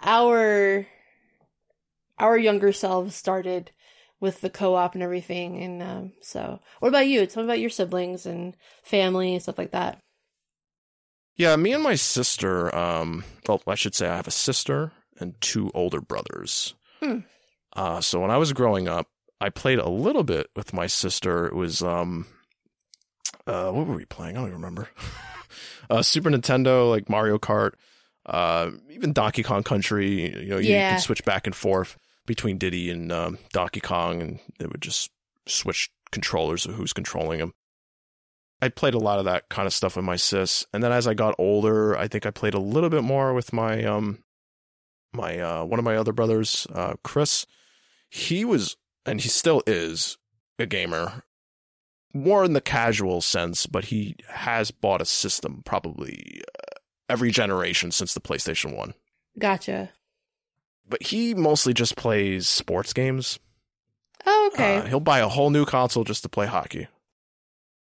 our 0.03 0.87
our 2.19 2.37
younger 2.39 2.73
selves 2.73 3.15
started 3.15 3.71
with 4.21 4.41
the 4.41 4.51
co-op 4.51 4.95
and 4.95 5.03
everything. 5.03 5.63
And 5.63 5.83
um, 5.83 6.13
so, 6.23 6.61
what 6.81 6.89
about 6.89 7.07
you? 7.07 7.27
Tell 7.27 7.43
me 7.43 7.49
about 7.49 7.61
your 7.61 7.71
siblings 7.71 8.27
and 8.27 8.57
family 8.83 9.35
and 9.35 9.43
stuff 9.43 9.59
like 9.59 9.73
that. 9.73 9.99
Yeah, 11.37 11.57
me 11.57 11.73
and 11.73 11.83
my 11.83 11.97
sister. 11.97 12.75
Um, 12.75 13.25
well, 13.49 13.61
I 13.67 13.75
should 13.75 13.95
say 13.95 14.09
I 14.09 14.17
have 14.17 14.29
a 14.29 14.33
sister 14.33 14.93
and 15.19 15.35
two 15.41 15.71
older 15.75 16.01
brothers. 16.01 16.75
Hmm. 17.03 17.21
Uh, 17.75 18.01
so 18.01 18.21
when 18.21 18.31
I 18.31 18.37
was 18.39 18.53
growing 18.53 18.87
up, 18.89 19.09
I 19.41 19.51
played 19.51 19.81
a 19.81 19.89
little 19.89 20.23
bit 20.23 20.47
with 20.55 20.73
my 20.73 20.87
sister. 20.87 21.47
It 21.47 21.55
was 21.55 21.83
um, 21.83 22.27
uh, 23.47 23.71
what 23.73 23.87
were 23.87 23.97
we 23.97 24.05
playing? 24.05 24.37
I 24.37 24.41
don't 24.41 24.49
even 24.49 24.61
remember. 24.61 24.89
uh, 25.91 26.03
Super 26.03 26.31
Nintendo, 26.31 26.89
like 26.89 27.11
Mario 27.11 27.37
Kart, 27.39 27.73
uh, 28.27 28.71
even 28.91 29.13
Donkey 29.13 29.43
Kong 29.43 29.65
Country. 29.65 30.41
You 30.45 30.49
know, 30.51 30.59
you, 30.59 30.71
Yeah. 30.71 30.91
you 30.91 30.97
could 30.97 31.03
switch 31.03 31.25
back 31.25 31.47
and 31.47 31.55
forth 31.55 31.99
between 32.27 32.59
Diddy 32.59 32.91
and 32.91 33.11
um, 33.13 33.39
Donkey 33.53 33.81
Kong, 33.81 34.21
and 34.21 34.41
it 34.61 34.71
would 34.71 34.83
just 34.83 35.11
switch 35.47 35.91
controllers 36.11 36.67
of 36.67 36.75
who's 36.75 36.93
controlling 36.93 37.41
them. 37.41 37.53
I 38.63 38.69
played 38.69 38.95
a 38.95 38.99
lot 38.99 39.19
of 39.19 39.25
that 39.27 39.49
kind 39.49 39.67
of 39.67 39.75
stuff 39.75 39.97
with 39.97 40.05
my 40.05 40.17
sis, 40.17 40.67
and 40.73 40.83
then 40.83 40.93
as 40.93 41.07
I 41.07 41.15
got 41.15 41.35
older, 41.39 41.97
I 41.97 42.09
think 42.09 42.25
I 42.25 42.31
played 42.31 42.55
a 42.55 42.61
little 42.61 42.91
bit 42.91 43.03
more 43.03 43.35
with 43.35 43.53
my 43.53 43.85
um, 43.85 44.23
my 45.13 45.39
uh, 45.39 45.65
one 45.65 45.79
of 45.79 45.85
my 45.85 45.97
other 45.97 46.13
brothers, 46.13 46.67
uh, 46.73 46.95
Chris. 47.03 47.47
He 48.09 48.45
was, 48.45 48.77
and 49.05 49.21
he 49.21 49.29
still 49.29 49.63
is, 49.67 50.19
a 50.59 50.67
gamer 50.67 51.25
more 52.15 52.45
in 52.45 52.53
the 52.53 52.61
casual 52.61 53.21
sense, 53.21 53.67
but 53.67 53.87
he 53.87 54.15
has 54.29 54.71
bought 54.71 55.03
a 55.03 55.05
system 55.05 55.63
probably 55.65 56.41
uh, 56.47 56.79
every 57.09 57.31
generation 57.31 57.91
since 57.91 58.15
the 58.15 58.21
PlayStation 58.21 58.77
1. 58.77 58.95
Gotcha. 59.39 59.91
But 60.89 61.03
he 61.03 61.35
mostly 61.35 61.73
just 61.73 61.97
plays 61.97 62.49
sports 62.49 62.93
games. 62.93 63.39
Oh, 64.27 64.51
okay. 64.53 64.77
Uh, 64.79 64.87
he'll 64.87 65.01
buy 65.01 65.21
a 65.21 65.29
whole 65.29 65.51
new 65.51 65.65
console 65.65 66.05
just 66.05 66.23
to 66.23 66.29
play 66.29 66.47
hockey. 66.47 66.89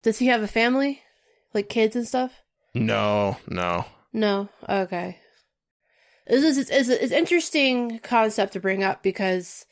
Does 0.04 0.20
he 0.20 0.28
have 0.28 0.42
a 0.42 0.48
family, 0.48 1.02
like 1.54 1.70
kids 1.70 1.96
and 1.96 2.08
stuff? 2.08 2.32
No, 2.74 3.38
no. 3.48 3.86
No. 4.14 4.50
Okay. 4.68 5.18
This 6.28 6.44
is 6.44 6.58
it's, 6.58 6.70
it's, 6.70 6.90
it's 6.90 7.12
interesting 7.12 8.00
concept 8.00 8.54
to 8.54 8.60
bring 8.60 8.84
up 8.84 9.04
because 9.04 9.66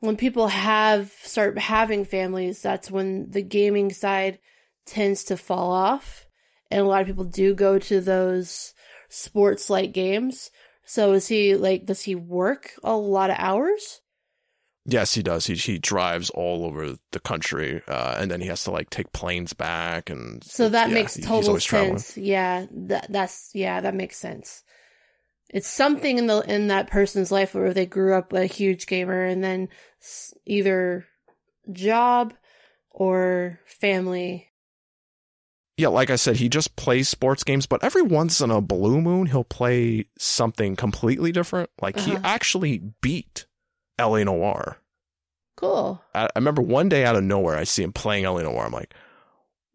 when 0.00 0.16
people 0.16 0.48
have 0.48 1.12
start 1.22 1.58
having 1.58 2.04
families, 2.04 2.62
that's 2.62 2.90
when 2.90 3.30
the 3.30 3.42
gaming 3.42 3.92
side 3.92 4.38
tends 4.86 5.24
to 5.24 5.36
fall 5.36 5.72
off, 5.72 6.26
and 6.70 6.80
a 6.80 6.84
lot 6.84 7.00
of 7.00 7.06
people 7.06 7.24
do 7.24 7.54
go 7.54 7.78
to 7.78 8.00
those 8.00 8.74
sports 9.08 9.70
like 9.70 9.92
games. 9.92 10.50
So 10.86 11.12
is 11.12 11.28
he 11.28 11.56
like? 11.56 11.86
Does 11.86 12.02
he 12.02 12.14
work 12.14 12.72
a 12.82 12.96
lot 12.96 13.30
of 13.30 13.36
hours? 13.38 14.00
Yes, 14.86 15.14
he 15.14 15.22
does. 15.22 15.46
He 15.46 15.54
he 15.54 15.78
drives 15.78 16.28
all 16.30 16.64
over 16.66 16.96
the 17.12 17.20
country, 17.20 17.80
uh, 17.88 18.16
and 18.18 18.30
then 18.30 18.42
he 18.42 18.48
has 18.48 18.64
to 18.64 18.70
like 18.70 18.90
take 18.90 19.12
planes 19.12 19.54
back, 19.54 20.10
and 20.10 20.44
So 20.44 20.68
that 20.68 20.90
yeah, 20.90 20.94
makes 20.94 21.16
total 21.16 21.48
always 21.48 21.64
traveling. 21.64 21.98
sense. 21.98 22.18
Yeah, 22.18 22.66
that 22.70 23.06
that's 23.10 23.50
yeah, 23.54 23.80
that 23.80 23.94
makes 23.94 24.18
sense. 24.18 24.62
It's 25.48 25.68
something 25.68 26.18
in 26.18 26.26
the 26.26 26.40
in 26.40 26.68
that 26.68 26.88
person's 26.88 27.32
life 27.32 27.54
where 27.54 27.72
they 27.72 27.86
grew 27.86 28.14
up 28.14 28.32
a 28.34 28.44
huge 28.44 28.86
gamer 28.86 29.24
and 29.24 29.42
then 29.42 29.68
either 30.44 31.06
job 31.72 32.34
or 32.90 33.60
family. 33.66 34.50
Yeah, 35.76 35.88
like 35.88 36.08
I 36.10 36.16
said, 36.16 36.36
he 36.36 36.48
just 36.48 36.76
plays 36.76 37.08
sports 37.08 37.42
games, 37.42 37.66
but 37.66 37.82
every 37.82 38.02
once 38.02 38.40
in 38.40 38.50
a 38.50 38.60
blue 38.60 39.00
moon, 39.00 39.26
he'll 39.26 39.42
play 39.44 40.06
something 40.18 40.76
completely 40.76 41.32
different. 41.32 41.68
Like 41.82 41.98
he 41.98 42.12
Uh-huh. 42.12 42.20
actually 42.24 42.78
beat 43.00 43.46
LA 43.98 44.22
Noire. 44.24 44.78
Cool. 45.56 46.00
I, 46.14 46.24
I 46.26 46.30
remember 46.36 46.62
one 46.62 46.88
day 46.88 47.04
out 47.04 47.16
of 47.16 47.24
nowhere, 47.24 47.56
I 47.56 47.64
see 47.64 47.82
him 47.82 47.92
playing 47.92 48.24
LA 48.24 48.42
Noire. 48.42 48.66
I'm 48.66 48.72
like, 48.72 48.94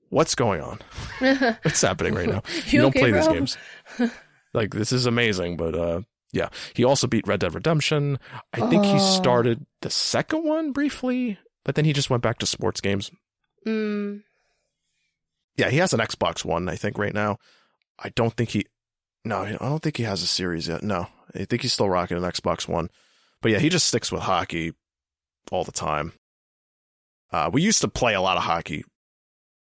what's 0.10 0.36
going 0.36 0.62
on? 0.62 0.80
What's 1.64 1.82
happening 1.82 2.16
right 2.16 2.30
now? 2.30 2.44
You, 2.68 2.80
don't 2.82 2.90
okay, 2.96 3.00
play 3.00 3.12
these 3.12 3.28
games. 3.28 3.58
like 4.54 4.74
this 4.74 4.92
is 4.94 5.06
amazing, 5.06 5.58
but 5.58 5.76
uh, 5.76 6.02
yeah, 6.32 6.50
he 6.74 6.84
also 6.86 7.08
beat 7.08 7.28
Red 7.28 7.42
Dead 7.42 7.54
Redemption. 7.54 8.20
I 8.54 8.62
think 8.70 8.86
he 8.86 8.96
Oh. 8.96 9.00
started 9.00 9.66
the 9.82 9.90
second 9.90 10.44
one 10.46 10.72
briefly, 10.72 11.38
but 11.66 11.76
then 11.76 11.84
he 11.86 11.92
just 11.94 12.10
went 12.10 12.24
back 12.24 12.40
to 12.40 12.46
sports 12.46 12.80
games. 12.82 13.12
Mm, 13.68 14.24
Yeah, 15.60 15.70
he 15.70 15.78
has 15.78 15.94
an 15.94 16.00
Xbox 16.00 16.44
One, 16.46 16.70
I 16.70 16.76
think, 16.76 16.98
right 16.98 17.14
now. 17.14 17.38
I 18.02 18.10
don't 18.10 18.34
think 18.36 18.50
he. 18.52 18.66
No, 19.26 19.40
I 19.42 19.52
don't 19.58 19.84
think 19.84 19.98
he 19.98 20.04
has 20.04 20.24
a 20.24 20.28
series 20.28 20.68
yet. 20.68 20.82
No, 20.84 21.08
I 21.36 21.46
think 21.46 21.62
he's 21.62 21.74
still 21.74 21.90
rocking 21.90 22.18
an 22.18 22.24
Xbox 22.24 22.68
One. 22.68 22.90
But 23.42 23.52
yeah, 23.52 23.60
he 23.60 23.70
just 23.70 23.86
sticks 23.86 24.12
with 24.12 24.22
hockey 24.22 24.74
all 25.52 25.64
the 25.64 25.72
time. 25.72 26.14
Uh, 27.32 27.50
we 27.52 27.62
used 27.62 27.82
to 27.82 27.88
play 27.88 28.14
a 28.16 28.22
lot 28.22 28.38
of 28.38 28.44
hockey, 28.44 28.84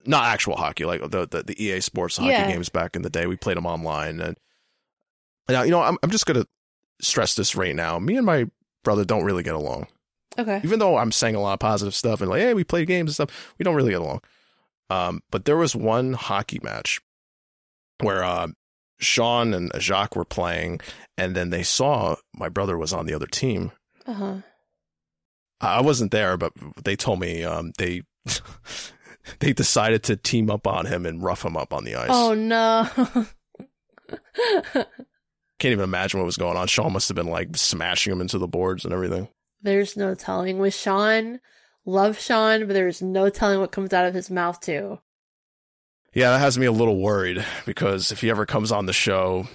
not 0.05 0.25
actual 0.25 0.55
hockey, 0.55 0.85
like 0.85 1.01
the 1.01 1.27
the, 1.27 1.43
the 1.43 1.63
EA 1.63 1.81
Sports 1.81 2.17
hockey 2.17 2.29
Yeah. 2.29 2.47
games 2.47 2.69
back 2.69 2.95
in 2.95 3.01
the 3.01 3.09
day. 3.09 3.25
We 3.25 3.35
played 3.35 3.57
them 3.57 3.65
online, 3.65 4.21
and 4.21 4.37
now 5.49 5.63
you 5.63 5.71
know 5.71 5.81
I'm 5.81 5.97
I'm 6.03 6.11
just 6.11 6.25
gonna 6.25 6.45
stress 7.01 7.35
this 7.35 7.55
right 7.55 7.75
now. 7.75 7.99
Me 7.99 8.15
and 8.17 8.25
my 8.25 8.45
brother 8.83 9.03
don't 9.03 9.25
really 9.25 9.43
get 9.43 9.53
along 9.55 9.87
okay. 10.39 10.61
even 10.63 10.79
though 10.79 10.97
I'm 10.97 11.11
saying 11.11 11.35
a 11.35 11.41
lot 11.41 11.53
of 11.53 11.59
positive 11.59 11.93
stuff 11.95 12.21
and 12.21 12.29
like, 12.29 12.41
hey, 12.41 12.53
we 12.53 12.63
play 12.63 12.85
games 12.85 13.09
and 13.09 13.13
stuff, 13.29 13.53
we 13.57 13.63
don't 13.63 13.75
really 13.75 13.91
get 13.91 14.01
along. 14.01 14.21
Um, 14.89 15.21
but 15.31 15.45
there 15.45 15.57
was 15.57 15.75
one 15.75 16.13
hockey 16.13 16.59
match 16.63 17.01
where 18.01 18.23
uh, 18.23 18.47
Sean 18.99 19.53
and 19.53 19.71
Jacques 19.79 20.15
were 20.15 20.25
playing, 20.25 20.79
and 21.17 21.35
then 21.35 21.49
they 21.49 21.63
saw 21.63 22.15
my 22.33 22.49
brother 22.49 22.77
was 22.77 22.93
on 22.93 23.05
the 23.05 23.13
other 23.13 23.27
team. 23.27 23.71
Uh 24.05 24.13
huh. 24.13 24.35
I 25.59 25.81
wasn't 25.81 26.11
there, 26.11 26.37
but 26.37 26.53
they 26.83 26.95
told 26.95 27.19
me 27.19 27.43
um, 27.43 27.71
they 27.77 28.03
they 29.39 29.53
decided 29.53 30.03
to 30.03 30.15
team 30.15 30.49
up 30.49 30.67
on 30.67 30.85
him 30.85 31.05
and 31.05 31.23
rough 31.23 31.43
him 31.43 31.57
up 31.57 31.73
on 31.73 31.83
the 31.83 31.95
ice. 31.95 32.09
Oh 32.11 32.33
no. 32.33 32.87
Can't 35.59 35.71
even 35.71 35.83
imagine 35.83 36.19
what 36.19 36.25
was 36.27 36.37
going 36.37 36.55
on. 36.55 36.67
Sean 36.67 36.93
must 36.93 37.09
have 37.09 37.15
been 37.15 37.27
like 37.27 37.57
smashing 37.57 38.13
him 38.13 38.21
into 38.21 38.37
the 38.37 38.47
boards 38.47 38.85
and 38.85 38.93
everything. 38.93 39.27
there's 39.61 39.97
no 39.97 40.13
telling 40.13 40.59
with 40.59 40.73
Sean. 40.75 41.39
Love 41.87 42.19
Sean, 42.19 42.67
but 42.67 42.73
there's 42.73 43.01
no 43.01 43.29
telling 43.29 43.61
what 43.61 43.71
comes 43.71 43.93
out 43.93 44.05
of 44.05 44.13
his 44.13 44.29
mouth 44.29 44.59
too. 44.59 44.99
Yeah, 46.13 46.31
that 46.31 46.39
has 46.39 46.57
me 46.57 46.65
a 46.65 46.71
little 46.71 46.97
worried 46.99 47.45
because 47.65 48.11
if 48.11 48.19
he 48.19 48.29
ever 48.29 48.45
comes 48.45 48.73
on 48.73 48.87
the 48.87 48.93
show, 48.93 49.47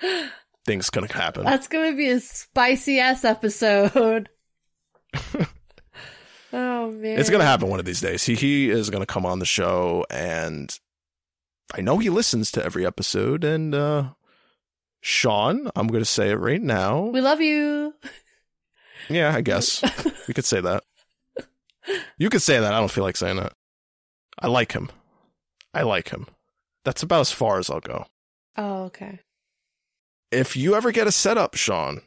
things 0.64 0.88
gonna 0.88 1.12
happen. 1.12 1.44
That's 1.44 1.68
gonna 1.68 1.94
be 1.94 2.08
a 2.08 2.18
spicy 2.20 2.98
ass 2.98 3.26
episode. 3.26 4.30
oh 6.52 6.90
man, 6.92 7.18
It's 7.18 7.28
gonna 7.28 7.44
happen 7.44 7.68
one 7.68 7.78
of 7.78 7.84
these 7.84 8.00
days. 8.00 8.24
He 8.24 8.36
he 8.36 8.70
is 8.70 8.88
gonna 8.88 9.04
come 9.04 9.26
on 9.26 9.38
the 9.38 9.44
show, 9.44 10.06
and 10.08 10.74
I 11.74 11.82
know 11.82 11.98
he 11.98 12.08
listens 12.08 12.50
to 12.52 12.64
every 12.64 12.86
episode. 12.86 13.44
And 13.44 13.74
uh 13.74 14.12
Sean, 15.02 15.70
I'm 15.76 15.88
gonna 15.88 16.06
say 16.06 16.30
it 16.30 16.36
right 16.36 16.62
now. 16.62 17.02
We 17.02 17.20
love 17.20 17.42
you. 17.42 17.92
Yeah, 19.10 19.34
I 19.34 19.42
guess 19.42 19.82
we 20.26 20.32
could 20.32 20.46
say 20.46 20.62
that. 20.62 20.82
You 22.18 22.30
could 22.30 22.42
say 22.42 22.58
that. 22.58 22.72
I 22.72 22.78
don't 22.78 22.90
feel 22.90 23.04
like 23.04 23.16
saying 23.16 23.36
that. 23.36 23.52
I 24.38 24.48
like 24.48 24.72
him. 24.72 24.90
I 25.72 25.82
like 25.82 26.10
him. 26.10 26.26
That's 26.84 27.02
about 27.02 27.20
as 27.20 27.32
far 27.32 27.58
as 27.58 27.70
I'll 27.70 27.80
go. 27.80 28.06
Oh, 28.56 28.84
okay. 28.84 29.20
If 30.30 30.56
you 30.56 30.74
ever 30.74 30.92
get 30.92 31.06
a 31.06 31.12
setup, 31.12 31.54
Sean, 31.54 32.02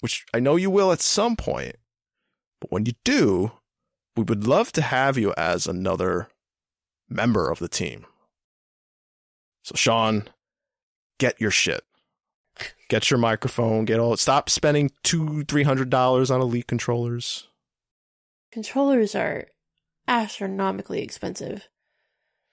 which 0.00 0.24
I 0.32 0.40
know 0.40 0.56
you 0.56 0.70
will 0.70 0.92
at 0.92 1.00
some 1.00 1.36
point, 1.36 1.76
but 2.60 2.70
when 2.70 2.86
you 2.86 2.92
do, 3.04 3.52
we 4.16 4.22
would 4.22 4.46
love 4.46 4.72
to 4.72 4.82
have 4.82 5.18
you 5.18 5.34
as 5.36 5.66
another 5.66 6.28
member 7.08 7.50
of 7.50 7.58
the 7.58 7.68
team. 7.68 8.06
So, 9.64 9.74
Sean, 9.74 10.28
get 11.18 11.40
your 11.40 11.50
shit. 11.50 11.82
Get 12.88 13.10
your 13.10 13.18
microphone. 13.18 13.84
Get 13.84 14.00
all. 14.00 14.16
Stop 14.16 14.48
spending 14.48 14.90
two, 15.02 15.44
three 15.44 15.62
hundred 15.62 15.90
dollars 15.90 16.30
on 16.30 16.40
elite 16.40 16.66
controllers. 16.66 17.47
Controllers 18.50 19.14
are 19.14 19.46
astronomically 20.06 21.02
expensive. 21.02 21.68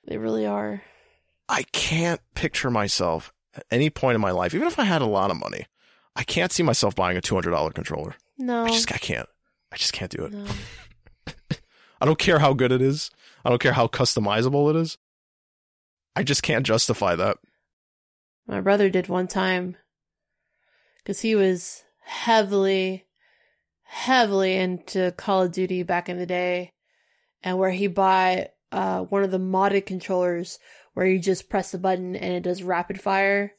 They 0.07 0.17
really 0.17 0.45
are. 0.45 0.83
I 1.47 1.63
can't 1.71 2.21
picture 2.33 2.69
myself 2.69 3.31
at 3.55 3.65
any 3.71 3.89
point 3.89 4.15
in 4.15 4.21
my 4.21 4.31
life, 4.31 4.53
even 4.53 4.67
if 4.67 4.77
I 4.79 4.83
had 4.83 5.01
a 5.01 5.07
lot 5.07 5.31
of 5.31 5.37
money, 5.37 5.65
I 6.15 6.23
can't 6.23 6.51
see 6.51 6.63
myself 6.63 6.95
buying 6.95 7.17
a 7.17 7.21
two 7.21 7.35
hundred 7.35 7.51
dollar 7.51 7.71
controller. 7.71 8.15
No. 8.37 8.65
I 8.65 8.69
just 8.69 8.91
I 8.91 8.97
can't. 8.97 9.29
I 9.71 9.77
just 9.77 9.93
can't 9.93 10.11
do 10.11 10.25
it. 10.25 10.33
no. 10.33 10.45
I 12.01 12.05
don't 12.05 12.19
care 12.19 12.39
how 12.39 12.53
good 12.53 12.71
it 12.71 12.81
is. 12.81 13.09
I 13.43 13.49
don't 13.49 13.61
care 13.61 13.73
how 13.73 13.87
customizable 13.87 14.69
it 14.69 14.75
is. 14.75 14.97
I 16.15 16.23
just 16.23 16.43
can't 16.43 16.65
justify 16.65 17.15
that. 17.15 17.37
My 18.47 18.61
brother 18.61 18.89
did 18.89 19.07
one 19.07 19.27
time 19.27 19.77
because 20.97 21.21
he 21.21 21.35
was 21.35 21.83
heavily, 22.03 23.04
heavily 23.85 24.55
into 24.55 25.13
Call 25.15 25.43
of 25.43 25.51
Duty 25.51 25.83
back 25.83 26.09
in 26.09 26.17
the 26.17 26.25
day, 26.25 26.71
and 27.41 27.57
where 27.57 27.71
he 27.71 27.87
bought 27.87 28.49
uh, 28.71 29.03
one 29.03 29.23
of 29.23 29.31
the 29.31 29.39
modded 29.39 29.85
controllers 29.85 30.59
where 30.93 31.05
you 31.05 31.19
just 31.19 31.49
press 31.49 31.71
the 31.71 31.77
button 31.77 32.15
and 32.15 32.33
it 32.33 32.43
does 32.43 32.63
rapid 32.63 32.99
fire. 32.99 33.53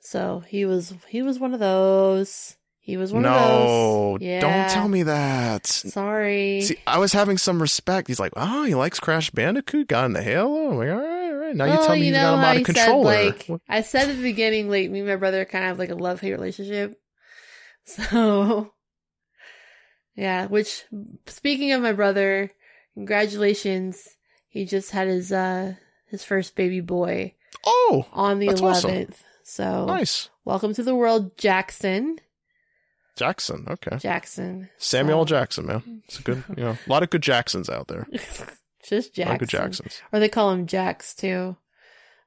So 0.00 0.40
he 0.46 0.66
was 0.66 0.92
he 1.08 1.22
was 1.22 1.38
one 1.38 1.54
of 1.54 1.60
those. 1.60 2.56
He 2.78 2.98
was 2.98 3.14
one 3.14 3.24
of 3.24 3.30
no, 3.30 3.38
those. 4.18 4.20
Yeah. 4.20 4.40
don't 4.40 4.68
tell 4.68 4.88
me 4.88 5.04
that. 5.04 5.66
Sorry. 5.66 6.60
See, 6.60 6.76
I 6.86 6.98
was 6.98 7.14
having 7.14 7.38
some 7.38 7.62
respect. 7.62 8.08
He's 8.08 8.20
like, 8.20 8.34
oh, 8.36 8.64
he 8.64 8.74
likes 8.74 9.00
Crash 9.00 9.30
Bandicoot, 9.30 9.88
got 9.88 10.04
into 10.04 10.20
Halo. 10.20 10.72
I'm 10.72 10.76
like, 10.76 10.90
all 10.90 10.96
right, 10.96 11.30
all 11.30 11.34
right. 11.36 11.56
Now 11.56 11.64
you 11.64 11.70
Well, 11.70 11.86
tell 11.86 11.96
me 11.96 12.06
you 12.06 12.12
know 12.12 12.20
got 12.20 12.34
a 12.34 12.36
how 12.36 12.52
modded 12.52 12.58
you 12.58 12.64
controller. 12.66 13.12
Said, 13.14 13.48
like, 13.48 13.60
I 13.70 13.80
said 13.80 14.10
at 14.10 14.16
the 14.16 14.22
beginning, 14.22 14.68
like 14.68 14.90
me 14.90 14.98
and 14.98 15.08
my 15.08 15.16
brother 15.16 15.46
kind 15.46 15.64
of 15.64 15.68
have 15.68 15.78
like 15.78 15.88
a 15.88 15.94
love 15.94 16.20
hate 16.20 16.32
relationship. 16.32 17.00
So, 17.86 18.73
yeah. 20.14 20.46
Which, 20.46 20.84
speaking 21.26 21.72
of 21.72 21.82
my 21.82 21.92
brother, 21.92 22.52
congratulations! 22.94 24.08
He 24.48 24.64
just 24.64 24.90
had 24.90 25.08
his 25.08 25.32
uh 25.32 25.74
his 26.08 26.24
first 26.24 26.54
baby 26.56 26.80
boy 26.80 27.34
oh, 27.64 28.06
on 28.12 28.38
the 28.38 28.48
That's 28.48 28.60
awesome. 28.60 28.90
eleventh. 28.90 29.22
So, 29.42 29.84
nice. 29.86 30.30
welcome 30.44 30.72
to 30.74 30.82
the 30.82 30.94
world, 30.94 31.36
Jackson. 31.36 32.18
Jackson. 33.16 33.66
Okay. 33.68 33.96
Jackson. 33.98 34.70
Samuel 34.78 35.22
So- 35.22 35.26
Jackson, 35.30 35.66
man. 35.66 36.02
It's 36.06 36.18
a 36.18 36.22
good, 36.22 36.44
you 36.56 36.64
know, 36.64 36.70
a 36.86 36.90
lot 36.90 37.02
of 37.02 37.10
good 37.10 37.22
Jacksons 37.22 37.68
out 37.68 37.88
there. 37.88 38.06
just 38.82 39.18
A 39.18 39.24
lot 39.24 39.34
of 39.34 39.38
good 39.40 39.48
Jacksons. 39.48 40.00
or 40.12 40.18
they 40.20 40.28
call 40.28 40.50
him 40.50 40.66
Jax 40.66 41.14
too. 41.14 41.56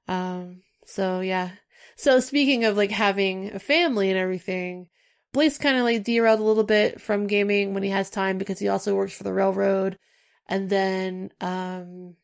Um, 0.08 0.62
so 0.86 1.20
yeah. 1.22 1.52
So 1.96 2.20
speaking 2.20 2.64
of 2.66 2.78
like 2.78 2.92
having 2.92 3.52
a 3.54 3.60
family 3.60 4.10
and 4.10 4.18
everything, 4.20 4.88
Blake's 5.34 5.58
kind 5.58 5.78
of 5.78 5.84
like 5.84 6.04
derailed 6.04 6.40
a 6.40 6.44
little 6.44 6.64
bit 6.64 7.02
from 7.02 7.28
gaming 7.28 7.74
when 7.74 7.84
he 7.84 7.90
has 7.90 8.10
time 8.10 8.38
because 8.38 8.60
he 8.60 8.68
also 8.68 8.96
works 8.96 9.14
for 9.14 9.24
the 9.24 9.34
railroad, 9.34 9.98
and 10.48 10.70
then 10.70 11.32
um, 11.42 12.16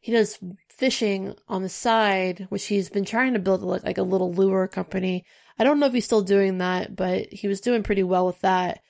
he 0.00 0.12
does 0.12 0.38
fishing 0.68 1.34
on 1.48 1.62
the 1.62 1.68
side, 1.68 2.46
which 2.50 2.66
he's 2.66 2.90
been 2.90 3.04
trying 3.04 3.32
to 3.32 3.38
build 3.38 3.62
like, 3.62 3.84
like 3.84 3.98
a 3.98 4.02
little 4.02 4.32
lure 4.32 4.68
company. 4.68 5.24
I 5.58 5.64
don't 5.64 5.80
know 5.80 5.86
if 5.86 5.92
he's 5.92 6.04
still 6.04 6.22
doing 6.22 6.58
that, 6.58 6.94
but 6.94 7.32
he 7.32 7.48
was 7.48 7.60
doing 7.60 7.82
pretty 7.82 8.02
well 8.02 8.26
with 8.26 8.40
that. 8.40 8.80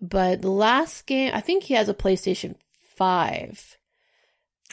But 0.00 0.42
the 0.42 0.50
last 0.50 1.06
game, 1.06 1.32
I 1.34 1.40
think 1.40 1.64
he 1.64 1.74
has 1.74 1.88
a 1.88 1.94
PlayStation 1.94 2.56
Five. 2.96 3.78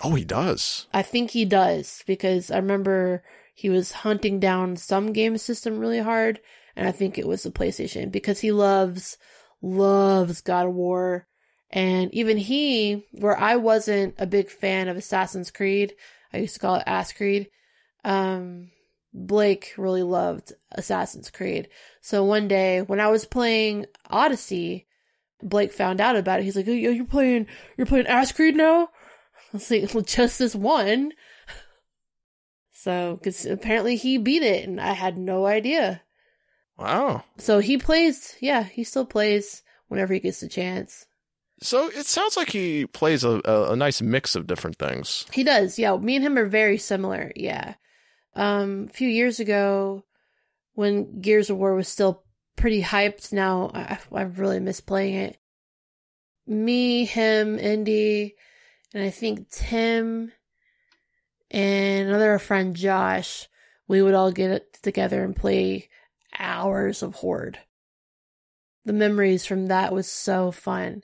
Oh, 0.04 0.16
he 0.16 0.24
does. 0.24 0.88
I 0.94 1.02
think 1.02 1.32
he 1.32 1.46
does 1.46 2.04
because 2.06 2.52
I 2.52 2.58
remember 2.58 3.24
he 3.54 3.70
was 3.70 3.92
hunting 3.92 4.40
down 4.40 4.76
some 4.76 5.12
game 5.14 5.38
system 5.38 5.80
really 5.80 6.00
hard, 6.00 6.40
and 6.80 6.88
I 6.88 6.94
think 6.94 7.18
it 7.18 7.28
was 7.28 7.44
the 7.44 7.52
PlayStation 7.52 8.10
because 8.10 8.40
he 8.40 8.54
loves, 8.54 9.18
loves 9.62 10.40
God 10.40 10.68
of 10.68 10.74
War. 10.74 11.28
And 11.70 12.12
even 12.14 12.38
he, 12.38 13.06
where 13.12 13.38
I 13.38 13.58
wasn't 13.58 14.16
a 14.18 14.26
big 14.26 14.50
fan 14.50 14.88
of 14.88 14.96
Assassin's 14.96 15.52
Creed, 15.52 15.94
I 16.34 16.38
used 16.38 16.54
to 16.54 16.62
call 16.62 16.76
it 16.76 16.84
Ass 16.86 17.12
Creed, 17.12 17.50
um, 18.06 18.72
Blake 19.14 19.74
really 19.76 20.04
loved 20.04 20.54
Assassin's 20.72 21.30
Creed. 21.30 21.68
So 22.00 22.24
one 22.24 22.48
day 22.48 22.82
when 22.82 23.02
I 23.02 23.10
was 23.10 23.26
playing 23.26 23.86
Odyssey, 24.10 24.88
Blake 25.44 25.74
found 25.74 26.00
out 26.00 26.16
about 26.16 26.40
it. 26.40 26.44
He's 26.44 26.56
like, 26.56 26.68
"Oh, 26.70 26.72
you're 26.72 27.04
playing, 27.04 27.48
you're 27.76 27.88
playing 27.88 28.08
Ass 28.08 28.32
Creed 28.32 28.56
now." 28.56 28.84
I 29.54 29.58
was 29.58 29.70
like, 29.70 29.94
well, 29.94 30.04
just 30.04 30.40
this 30.40 30.56
one. 30.56 31.12
So, 32.72 33.18
because 33.18 33.46
apparently 33.46 33.98
he 33.98 34.18
beat 34.18 34.42
it 34.42 34.66
and 34.66 34.80
I 34.80 34.94
had 34.94 35.18
no 35.18 35.46
idea. 35.46 36.02
Wow. 36.80 37.24
So 37.38 37.60
he 37.60 37.78
plays, 37.78 38.36
yeah, 38.40 38.64
he 38.64 38.84
still 38.84 39.06
plays 39.06 39.64
whenever 39.90 40.14
he 40.14 40.20
gets 40.20 40.40
the 40.40 40.48
chance. 40.48 41.06
So 41.62 41.90
it 41.90 42.06
sounds 42.06 42.38
like 42.38 42.52
he 42.52 42.86
plays 42.86 43.26
a, 43.26 43.42
a, 43.44 43.74
a 43.74 43.76
nice 43.76 44.02
mix 44.02 44.36
of 44.36 44.48
different 44.48 44.78
things. 44.78 45.26
He 45.34 45.44
does, 45.44 45.78
yeah. 45.78 45.98
Me 45.98 46.16
and 46.16 46.26
him 46.26 46.38
are 46.38 46.46
very 46.46 46.78
similar, 46.78 47.34
yeah. 47.36 47.74
Um, 48.34 48.88
a 48.90 48.94
few 48.94 49.10
years 49.10 49.42
ago, 49.42 50.06
when 50.74 51.20
Gears 51.20 51.50
of 51.50 51.58
War 51.58 51.76
was 51.76 51.90
still 51.90 52.24
pretty 52.56 52.82
hyped, 52.82 53.34
now 53.34 53.72
I, 53.74 54.00
I 54.14 54.22
really 54.22 54.62
miss 54.62 54.80
playing 54.80 55.16
it. 55.16 55.38
Me, 56.48 57.04
him, 57.04 57.60
Indy, 57.60 58.36
and 58.94 59.04
I 59.04 59.10
think 59.10 59.50
Tim 59.50 60.32
and 61.52 62.08
another 62.08 62.40
friend 62.40 62.74
Josh, 62.76 63.50
we 63.88 64.02
would 64.02 64.14
all 64.14 64.32
get 64.32 64.82
together 64.82 65.24
and 65.26 65.36
play 65.36 65.90
hours 66.40 67.04
of 67.04 67.16
Horde. 67.16 67.60
The 68.86 68.94
memories 68.94 69.46
from 69.46 69.68
that 69.68 69.94
was 69.94 70.10
so 70.10 70.52
fun. 70.52 71.04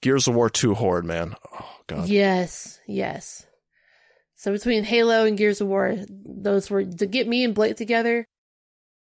Gears 0.00 0.28
of 0.28 0.34
War 0.34 0.50
2 0.50 0.74
Horde, 0.74 1.04
man. 1.04 1.34
Oh, 1.52 1.76
God. 1.86 2.08
Yes, 2.08 2.80
yes. 2.86 3.46
So 4.36 4.52
between 4.52 4.84
Halo 4.84 5.24
and 5.24 5.38
Gears 5.38 5.60
of 5.60 5.68
War, 5.68 5.96
those 6.08 6.68
were 6.68 6.84
to 6.84 7.06
get 7.06 7.28
me 7.28 7.44
and 7.44 7.54
Blake 7.54 7.76
together. 7.76 8.26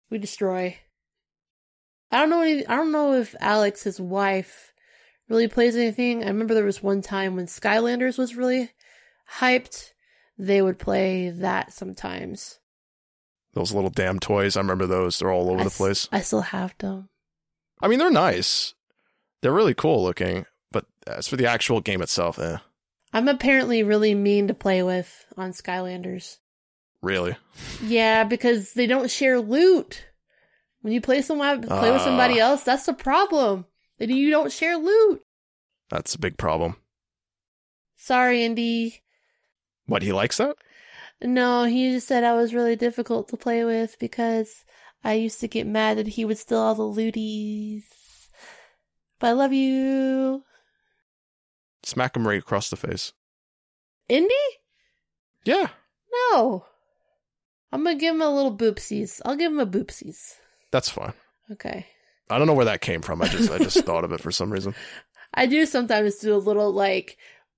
We 0.10 0.18
destroy. 0.18 0.78
I 2.12 2.20
don't 2.20 2.30
know. 2.30 2.42
Any, 2.42 2.66
I 2.66 2.76
don't 2.76 2.92
know 2.92 3.14
if 3.14 3.36
Alex, 3.40 3.84
his 3.84 4.00
wife, 4.02 4.74
really 5.30 5.48
plays 5.48 5.76
anything. 5.76 6.24
I 6.24 6.28
remember 6.28 6.54
there 6.54 6.64
was 6.64 6.82
one 6.82 7.02
time 7.02 7.36
when 7.36 7.46
Skylanders 7.46 8.18
was 8.18 8.36
really 8.36 8.72
hyped. 9.40 9.92
They 10.38 10.62
would 10.62 10.80
play 10.80 11.30
that 11.30 11.74
sometimes. 11.74 12.60
Those 13.58 13.74
little 13.74 13.90
damn 13.90 14.20
toys. 14.20 14.56
I 14.56 14.60
remember 14.62 14.86
those. 14.86 15.18
They're 15.18 15.32
all 15.32 15.50
over 15.50 15.62
I 15.62 15.64
the 15.64 15.70
place. 15.72 16.08
I 16.12 16.22
still 16.22 16.42
have 16.42 16.78
them. 16.78 17.10
I 17.82 17.88
mean, 17.88 17.98
they're 18.00 18.12
nice. 18.12 18.76
They're 19.42 19.52
really 19.54 19.74
cool 19.74 20.04
looking. 20.04 20.46
But 20.72 20.86
as 21.08 21.28
for 21.28 21.38
the 21.38 21.48
actual 21.48 21.82
game 21.82 22.02
itself, 22.02 22.38
eh. 22.38 22.58
I'm 23.14 23.28
apparently 23.28 23.82
really 23.84 24.14
mean 24.14 24.48
to 24.50 24.54
play 24.54 24.84
with 24.84 25.26
on 25.38 25.54
Skylanders. 25.54 26.38
Really? 27.02 27.36
Yeah, 27.84 28.24
because 28.26 28.74
they 28.74 28.86
don't 28.86 29.10
share 29.10 29.40
loot. 29.40 30.06
When 30.82 30.94
you 30.94 31.02
play 31.02 31.22
someone 31.24 31.64
play 31.64 31.92
with 31.92 32.02
somebody 32.02 32.40
Ah. 32.40 32.50
else, 32.50 32.64
that's 32.64 32.86
the 32.86 32.94
problem. 32.94 33.66
That 33.98 34.10
you 34.10 34.30
don't 34.30 34.52
share 34.52 34.78
loot. 34.78 35.24
That's 35.90 36.14
a 36.14 36.20
big 36.20 36.38
problem. 36.38 36.76
Sorry, 37.96 38.44
Indy. 38.44 39.02
What, 39.88 40.04
he 40.04 40.12
likes 40.12 40.38
that? 40.38 40.58
No, 41.22 41.64
he 41.64 41.92
just 41.92 42.08
said 42.08 42.24
I 42.24 42.34
was 42.36 42.54
really 42.54 42.76
difficult 42.76 43.28
to 43.30 43.38
play 43.38 43.64
with 43.64 43.98
because 44.00 44.64
I 45.04 45.14
used 45.14 45.40
to 45.42 45.48
get 45.48 45.66
mad 45.66 45.98
that 45.98 46.08
he 46.10 46.26
would 46.26 46.38
steal 46.38 46.60
all 46.60 46.76
the 46.76 46.84
looties. 46.84 47.84
But 49.20 49.28
I 49.28 49.32
love 49.32 49.54
you. 49.54 50.44
Smack 51.84 52.16
him 52.16 52.28
right 52.28 52.40
across 52.40 52.70
the 52.70 52.76
face. 52.76 53.14
Indy? 54.10 54.34
Yeah, 55.44 55.68
No. 56.34 56.66
I'm 57.72 57.84
gonna 57.84 57.96
give 57.98 58.16
him 58.16 58.22
a 58.22 58.30
little 58.30 58.56
boopsies. 58.56 59.22
I'll 59.26 59.36
give 59.36 59.52
him 59.52 59.60
a 59.60 59.66
boopsies. 59.66 60.36
that's 60.72 60.90
fine. 60.90 61.14
Okay. 61.52 61.86
I 62.30 62.38
don't 62.38 62.48
know 62.48 62.54
where 62.54 62.66
that 62.66 62.82
came 62.82 63.02
from. 63.02 63.22
I 63.22 63.28
just 63.28 63.52
I 63.52 63.58
just 63.58 63.84
thought 63.86 64.04
of 64.04 64.12
it 64.12 64.20
for 64.22 64.32
some 64.32 64.52
reason. 64.52 64.76
I 65.34 65.46
do 65.46 65.66
sometimes 65.66 66.16
do 66.16 66.34
a 66.34 66.38
little 66.38 66.72
like 66.72 67.18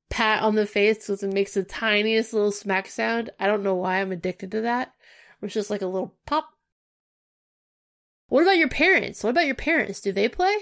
pat 0.10 0.42
on 0.44 0.56
the 0.56 0.66
face 0.66 0.98
because 0.98 1.24
it 1.24 1.34
makes 1.34 1.54
the 1.54 1.64
tiniest 1.64 2.34
little 2.34 2.52
smack 2.52 2.88
sound. 2.88 3.30
I 3.40 3.48
don't 3.48 3.64
know 3.64 3.76
why 3.76 4.02
I'm 4.02 4.12
addicted 4.12 4.52
to 4.52 4.62
that. 4.62 4.94
It's 5.42 5.54
just 5.54 5.70
like 5.70 5.82
a 5.82 5.88
little 5.88 6.16
pop. 6.26 6.50
What 8.28 8.42
about 8.44 8.58
your 8.58 8.70
parents? 8.70 9.24
What 9.24 9.32
about 9.32 9.46
your 9.46 9.56
parents? 9.56 10.02
Do 10.02 10.12
they 10.12 10.28
play? 10.30 10.56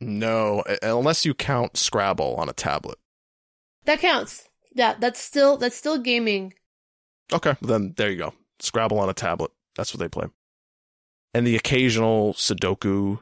No, 0.00 0.62
unless 0.82 1.24
you 1.24 1.34
count 1.34 1.76
Scrabble 1.76 2.36
on 2.36 2.48
a 2.48 2.52
tablet. 2.52 2.98
That 3.84 4.00
counts. 4.00 4.48
Yeah, 4.74 4.94
that's 4.98 5.20
still 5.20 5.56
that's 5.56 5.76
still 5.76 5.98
gaming. 5.98 6.54
Okay, 7.32 7.56
then 7.60 7.94
there 7.96 8.10
you 8.10 8.16
go. 8.18 8.34
Scrabble 8.60 8.98
on 9.00 9.08
a 9.08 9.14
tablet. 9.14 9.50
That's 9.76 9.92
what 9.92 10.00
they 10.00 10.08
play. 10.08 10.26
and 11.34 11.46
the 11.46 11.56
occasional 11.56 12.32
Sudoku. 12.34 13.20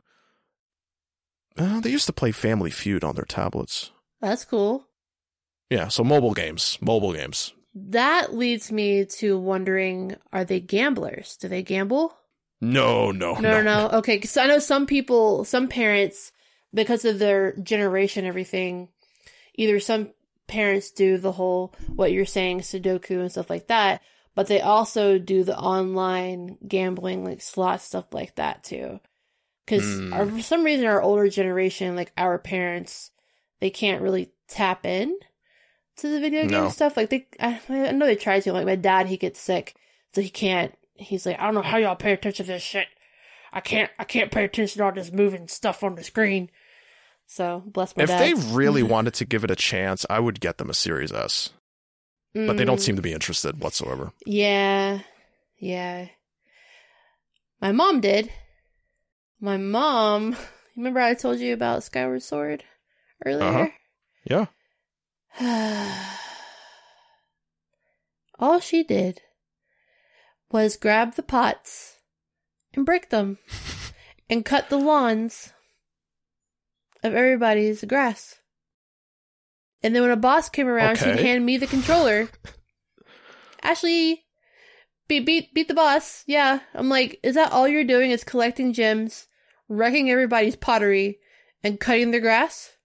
Uh, 1.58 1.80
they 1.80 1.90
used 1.90 2.06
to 2.06 2.12
play 2.12 2.32
Family 2.32 2.70
Feud 2.70 3.02
on 3.02 3.14
their 3.14 3.24
tablets. 3.24 3.90
That's 4.20 4.44
cool. 4.44 4.86
Yeah, 5.70 5.88
so 5.88 6.04
mobile 6.04 6.32
games, 6.34 6.78
mobile 6.80 7.12
games. 7.12 7.52
That 7.74 8.34
leads 8.34 8.72
me 8.72 9.04
to 9.04 9.38
wondering 9.38 10.16
are 10.32 10.44
they 10.44 10.60
gamblers? 10.60 11.36
Do 11.36 11.48
they 11.48 11.62
gamble? 11.62 12.16
No, 12.60 13.10
no, 13.10 13.34
No, 13.34 13.60
no, 13.60 13.62
no. 13.62 13.98
Okay, 13.98 14.16
because 14.16 14.36
I 14.36 14.46
know 14.46 14.58
some 14.58 14.86
people, 14.86 15.44
some 15.44 15.68
parents, 15.68 16.32
because 16.72 17.04
of 17.04 17.18
their 17.18 17.52
generation, 17.56 18.24
everything, 18.24 18.88
either 19.54 19.78
some 19.78 20.12
parents 20.46 20.90
do 20.90 21.18
the 21.18 21.32
whole 21.32 21.74
what 21.96 22.12
you're 22.12 22.24
saying, 22.24 22.60
Sudoku 22.60 23.20
and 23.20 23.30
stuff 23.30 23.50
like 23.50 23.66
that, 23.66 24.00
but 24.34 24.46
they 24.46 24.60
also 24.60 25.18
do 25.18 25.44
the 25.44 25.58
online 25.58 26.56
gambling, 26.66 27.24
like 27.24 27.42
slot 27.42 27.82
stuff 27.82 28.06
like 28.12 28.36
that 28.36 28.64
too. 28.64 29.00
Because 29.66 29.84
Mm. 29.84 30.36
for 30.36 30.42
some 30.42 30.64
reason, 30.64 30.86
our 30.86 31.02
older 31.02 31.28
generation, 31.28 31.96
like 31.96 32.12
our 32.16 32.38
parents, 32.38 33.10
they 33.60 33.70
can't 33.70 34.02
really 34.02 34.30
tap 34.48 34.86
in 34.86 35.18
to 35.96 36.08
the 36.08 36.20
video 36.20 36.46
game 36.46 36.64
No. 36.64 36.68
stuff. 36.68 36.96
Like 36.96 37.10
they, 37.10 37.26
I, 37.40 37.60
I 37.68 37.92
know 37.92 38.06
they 38.06 38.16
try 38.16 38.40
to. 38.40 38.52
Like 38.52 38.66
my 38.66 38.76
dad, 38.76 39.06
he 39.08 39.16
gets 39.16 39.40
sick, 39.40 39.74
so 40.12 40.20
he 40.20 40.28
can't. 40.30 40.74
He's 40.94 41.26
like, 41.26 41.38
I 41.38 41.44
don't 41.44 41.54
know 41.54 41.62
how 41.62 41.76
y'all 41.78 41.96
pay 41.96 42.12
attention 42.12 42.46
to 42.46 42.52
this 42.52 42.62
shit. 42.62 42.86
I 43.52 43.60
can't. 43.60 43.90
I 43.98 44.04
can't 44.04 44.30
pay 44.30 44.44
attention 44.44 44.78
to 44.78 44.84
all 44.84 44.92
this 44.92 45.12
moving 45.12 45.48
stuff 45.48 45.82
on 45.84 45.94
the 45.94 46.04
screen. 46.04 46.50
So 47.26 47.62
bless 47.66 47.96
my 47.96 48.04
If 48.04 48.08
dad. 48.10 48.20
they 48.20 48.34
really 48.34 48.82
wanted 48.84 49.14
to 49.14 49.24
give 49.24 49.44
it 49.44 49.50
a 49.50 49.56
chance, 49.56 50.06
I 50.08 50.20
would 50.20 50.40
get 50.40 50.58
them 50.58 50.70
a 50.70 50.74
Series 50.74 51.12
S. 51.12 51.50
But 52.34 52.58
they 52.58 52.64
don't 52.66 52.78
Mm, 52.78 52.82
seem 52.82 52.96
to 52.96 53.02
be 53.02 53.12
interested 53.14 53.60
whatsoever. 53.62 54.12
Yeah, 54.26 55.00
yeah. 55.58 56.08
My 57.62 57.72
mom 57.72 58.00
did. 58.02 58.30
My 59.40 59.56
mom. 59.56 60.36
Remember 60.76 61.00
I 61.00 61.14
told 61.14 61.38
you 61.38 61.54
about 61.54 61.82
Skyward 61.82 62.22
Sword 62.22 62.62
earlier? 63.24 63.72
Yeah. 64.30 64.46
All 68.38 68.60
she 68.60 68.82
did 68.82 69.20
was 70.50 70.76
grab 70.76 71.14
the 71.14 71.22
pots 71.22 71.96
and 72.74 72.86
break 72.86 73.10
them 73.10 73.38
and 74.30 74.44
cut 74.44 74.70
the 74.70 74.78
lawns 74.78 75.52
of 77.02 77.14
everybody's 77.14 77.84
grass. 77.84 78.36
And 79.82 79.94
then 79.94 80.02
when 80.02 80.10
a 80.10 80.16
boss 80.16 80.48
came 80.48 80.68
around, 80.68 80.96
she'd 80.96 81.20
hand 81.20 81.44
me 81.44 81.58
the 81.58 81.66
controller. 81.66 82.28
Ashley, 83.62 84.24
beat 85.06 85.26
beat 85.26 85.52
beat 85.52 85.68
the 85.68 85.74
boss. 85.74 86.24
Yeah, 86.26 86.60
I'm 86.74 86.88
like, 86.88 87.20
is 87.22 87.34
that 87.34 87.52
all 87.52 87.68
you're 87.68 87.84
doing? 87.84 88.10
Is 88.10 88.24
collecting 88.24 88.72
gems, 88.72 89.28
wrecking 89.68 90.10
everybody's 90.10 90.56
pottery, 90.56 91.18
and 91.62 91.78
cutting 91.78 92.10
their 92.10 92.20
grass? 92.20 92.75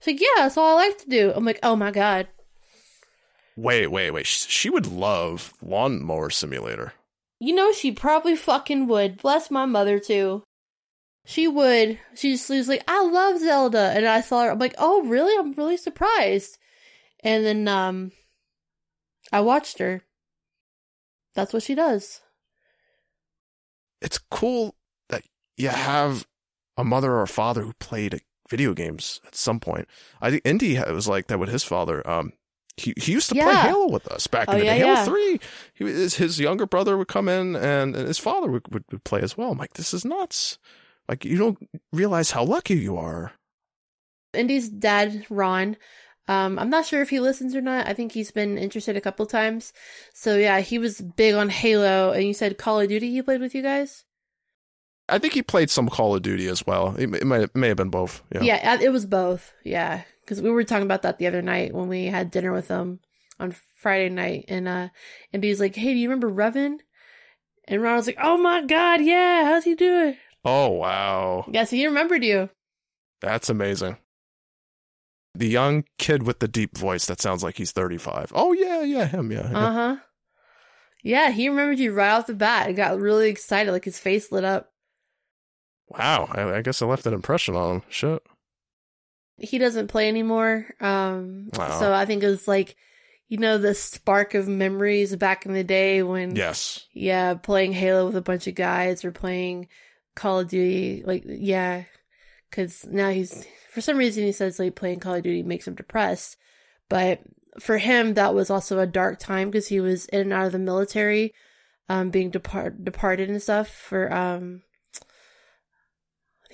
She's 0.00 0.14
like, 0.14 0.20
yeah, 0.20 0.42
that's 0.42 0.56
all 0.56 0.78
I 0.78 0.86
like 0.86 0.98
to 0.98 1.08
do. 1.08 1.32
I'm 1.34 1.44
like, 1.44 1.58
oh 1.62 1.76
my 1.76 1.90
god. 1.90 2.28
Wait, 3.56 3.88
wait, 3.88 4.12
wait. 4.12 4.26
She 4.26 4.70
would 4.70 4.86
love 4.86 5.52
Lawnmower 5.60 6.30
Simulator. 6.30 6.92
You 7.40 7.54
know 7.54 7.72
she 7.72 7.92
probably 7.92 8.36
fucking 8.36 8.86
would. 8.86 9.18
Bless 9.18 9.50
my 9.50 9.66
mother 9.66 9.98
too. 9.98 10.44
She 11.24 11.46
would. 11.48 11.98
She 12.14 12.32
just 12.32 12.48
was 12.48 12.68
like, 12.68 12.84
I 12.88 13.04
love 13.04 13.38
Zelda, 13.38 13.92
and 13.94 14.06
I 14.06 14.20
saw 14.20 14.44
her. 14.44 14.52
I'm 14.52 14.58
like, 14.58 14.74
oh 14.78 15.02
really? 15.02 15.36
I'm 15.38 15.52
really 15.52 15.76
surprised. 15.76 16.58
And 17.24 17.44
then 17.44 17.68
um, 17.68 18.12
I 19.32 19.40
watched 19.40 19.78
her. 19.78 20.02
That's 21.34 21.52
what 21.52 21.62
she 21.62 21.74
does. 21.74 22.20
It's 24.00 24.18
cool 24.30 24.74
that 25.08 25.22
you 25.56 25.68
have 25.68 26.26
a 26.76 26.84
mother 26.84 27.12
or 27.12 27.22
a 27.22 27.28
father 27.28 27.62
who 27.62 27.72
played 27.74 28.14
video 28.48 28.74
games 28.74 29.20
at 29.26 29.34
some 29.34 29.60
point. 29.60 29.86
I 30.20 30.30
think 30.30 30.42
Indy 30.44 30.78
was 30.78 31.08
like 31.08 31.26
that 31.28 31.38
with 31.38 31.48
his 31.50 31.64
father. 31.64 32.08
Um, 32.08 32.32
he 32.76 32.94
he 32.96 33.12
used 33.12 33.28
to 33.30 33.34
play 33.34 33.54
Halo 33.54 33.88
with 33.88 34.06
us 34.08 34.26
back 34.26 34.46
Oh, 34.48 34.52
in 34.52 34.60
the 34.60 34.64
yeah, 34.66 34.74
day. 34.74 34.78
Halo 34.80 34.92
yeah. 34.92 35.04
Three. 35.04 35.40
He 35.74 35.84
was, 35.84 36.14
his 36.16 36.38
younger 36.38 36.66
brother 36.66 36.96
would 36.96 37.08
come 37.08 37.28
in, 37.28 37.56
and, 37.56 37.96
and 37.96 38.06
his 38.06 38.18
father 38.18 38.50
would, 38.50 38.72
would, 38.72 38.84
would 38.92 39.04
play 39.04 39.20
as 39.20 39.36
well. 39.36 39.50
I'm 39.52 39.58
like, 39.58 39.74
this 39.74 39.92
is 39.92 40.04
nuts. 40.04 40.58
Like 41.08 41.24
you 41.24 41.36
don't 41.36 41.58
realize 41.92 42.30
how 42.32 42.44
lucky 42.44 42.76
you 42.76 42.96
are. 42.96 43.32
Indy's 44.34 44.68
dad, 44.68 45.26
Ron. 45.30 45.76
Um, 46.28 46.58
I'm 46.58 46.68
not 46.68 46.84
sure 46.84 47.00
if 47.00 47.08
he 47.08 47.20
listens 47.20 47.56
or 47.56 47.62
not. 47.62 47.88
I 47.88 47.94
think 47.94 48.12
he's 48.12 48.30
been 48.30 48.58
interested 48.58 48.96
a 48.96 49.00
couple 49.00 49.24
times. 49.24 49.72
So 50.12 50.36
yeah, 50.36 50.60
he 50.60 50.78
was 50.78 51.00
big 51.00 51.34
on 51.34 51.48
Halo, 51.48 52.12
and 52.12 52.24
you 52.24 52.34
said 52.34 52.58
Call 52.58 52.80
of 52.80 52.88
Duty. 52.88 53.10
He 53.10 53.22
played 53.22 53.40
with 53.40 53.54
you 53.54 53.62
guys. 53.62 54.04
I 55.08 55.18
think 55.18 55.32
he 55.34 55.42
played 55.42 55.70
some 55.70 55.88
Call 55.88 56.14
of 56.14 56.22
Duty 56.22 56.48
as 56.48 56.66
well. 56.66 56.94
It, 56.98 57.14
it 57.14 57.24
might 57.26 57.42
it 57.42 57.56
may 57.56 57.68
have 57.68 57.76
been 57.76 57.90
both. 57.90 58.22
Yeah. 58.32 58.42
Yeah, 58.42 58.72
uh, 58.74 58.82
it 58.82 58.90
was 58.90 59.06
both. 59.06 59.52
Yeah, 59.64 60.02
because 60.24 60.42
we 60.42 60.50
were 60.50 60.64
talking 60.64 60.84
about 60.84 61.02
that 61.02 61.18
the 61.18 61.26
other 61.26 61.42
night 61.42 61.74
when 61.74 61.88
we 61.88 62.06
had 62.06 62.30
dinner 62.30 62.52
with 62.52 62.68
him 62.68 63.00
on 63.40 63.54
Friday 63.76 64.08
night, 64.08 64.44
and 64.48 64.68
uh, 64.68 64.88
and 65.32 65.42
he's 65.44 65.60
like, 65.60 65.74
"Hey, 65.76 65.92
do 65.94 65.98
you 65.98 66.08
remember 66.08 66.30
Revan?" 66.30 66.78
And 67.66 67.82
Ron 67.82 67.96
was 67.96 68.06
like, 68.06 68.18
"Oh 68.22 68.36
my 68.36 68.62
god, 68.62 69.00
yeah, 69.00 69.44
how's 69.44 69.64
he 69.64 69.74
doing?" 69.74 70.16
Oh 70.44 70.68
wow, 70.68 71.44
Yeah, 71.50 71.64
so 71.64 71.76
he 71.76 71.86
remembered 71.86 72.24
you. 72.24 72.48
that's 73.20 73.48
amazing. 73.50 73.96
The 75.34 75.48
young 75.48 75.84
kid 75.98 76.22
with 76.24 76.40
the 76.40 76.48
deep 76.48 76.76
voice 76.76 77.06
that 77.06 77.20
sounds 77.20 77.42
like 77.44 77.58
he's 77.58 77.70
35. 77.72 78.32
Oh 78.34 78.52
yeah, 78.52 78.82
yeah, 78.82 79.06
him, 79.06 79.30
yeah. 79.30 79.50
yeah. 79.50 79.58
Uh 79.58 79.72
huh. 79.72 79.96
Yeah, 81.02 81.30
he 81.30 81.48
remembered 81.48 81.78
you 81.78 81.92
right 81.92 82.10
off 82.12 82.26
the 82.26 82.34
bat 82.34 82.66
and 82.66 82.76
got 82.76 82.98
really 82.98 83.28
excited, 83.28 83.70
like 83.72 83.84
his 83.84 83.98
face 83.98 84.32
lit 84.32 84.44
up. 84.44 84.72
Wow, 85.90 86.28
I, 86.30 86.56
I 86.58 86.62
guess 86.62 86.82
I 86.82 86.86
left 86.86 87.06
an 87.06 87.14
impression 87.14 87.54
on 87.56 87.76
him. 87.76 87.82
Shit. 87.88 88.22
He 89.38 89.58
doesn't 89.58 89.88
play 89.88 90.08
anymore. 90.08 90.66
Um, 90.80 91.48
Wow. 91.54 91.78
so 91.78 91.92
I 91.92 92.04
think 92.04 92.22
it 92.22 92.28
was 92.28 92.48
like, 92.48 92.76
you 93.28 93.38
know, 93.38 93.56
the 93.58 93.74
spark 93.74 94.34
of 94.34 94.48
memories 94.48 95.14
back 95.16 95.46
in 95.46 95.52
the 95.52 95.64
day 95.64 96.02
when 96.02 96.34
Yes. 96.34 96.86
Yeah, 96.92 97.34
playing 97.34 97.72
Halo 97.72 98.06
with 98.06 98.16
a 98.16 98.22
bunch 98.22 98.46
of 98.46 98.54
guys 98.54 99.04
or 99.04 99.12
playing 99.12 99.68
Call 100.16 100.40
of 100.40 100.48
Duty. 100.48 101.02
Like, 101.06 101.22
yeah. 101.26 101.84
Because 102.50 102.84
now 102.86 103.10
he's, 103.10 103.46
for 103.70 103.80
some 103.80 103.96
reason, 103.96 104.24
he 104.24 104.32
says 104.32 104.58
like 104.58 104.74
playing 104.74 105.00
Call 105.00 105.14
of 105.14 105.22
Duty 105.22 105.42
makes 105.42 105.68
him 105.68 105.74
depressed. 105.74 106.36
But 106.88 107.20
for 107.60 107.78
him, 107.78 108.14
that 108.14 108.34
was 108.34 108.50
also 108.50 108.78
a 108.78 108.86
dark 108.86 109.18
time 109.18 109.50
because 109.50 109.68
he 109.68 109.78
was 109.80 110.06
in 110.06 110.20
and 110.20 110.32
out 110.32 110.46
of 110.46 110.52
the 110.52 110.58
military, 110.58 111.32
um, 111.88 112.10
being 112.10 112.30
depart- 112.30 112.82
departed 112.84 113.28
and 113.30 113.40
stuff 113.42 113.68
for, 113.68 114.12
um, 114.12 114.62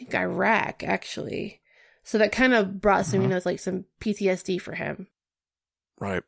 think 0.05 0.15
Iraq, 0.15 0.83
actually. 0.83 1.61
So 2.03 2.19
that 2.19 2.33
kind 2.33 2.55
of 2.55 2.81
brought 2.81 3.07
some, 3.07 3.23
you 3.23 3.27
Mhm. 3.29 3.31
know, 3.31 3.41
like 3.45 3.59
some 3.61 3.87
PTSD 4.01 4.59
for 4.59 4.75
him. 4.75 5.09
Right. 5.99 6.23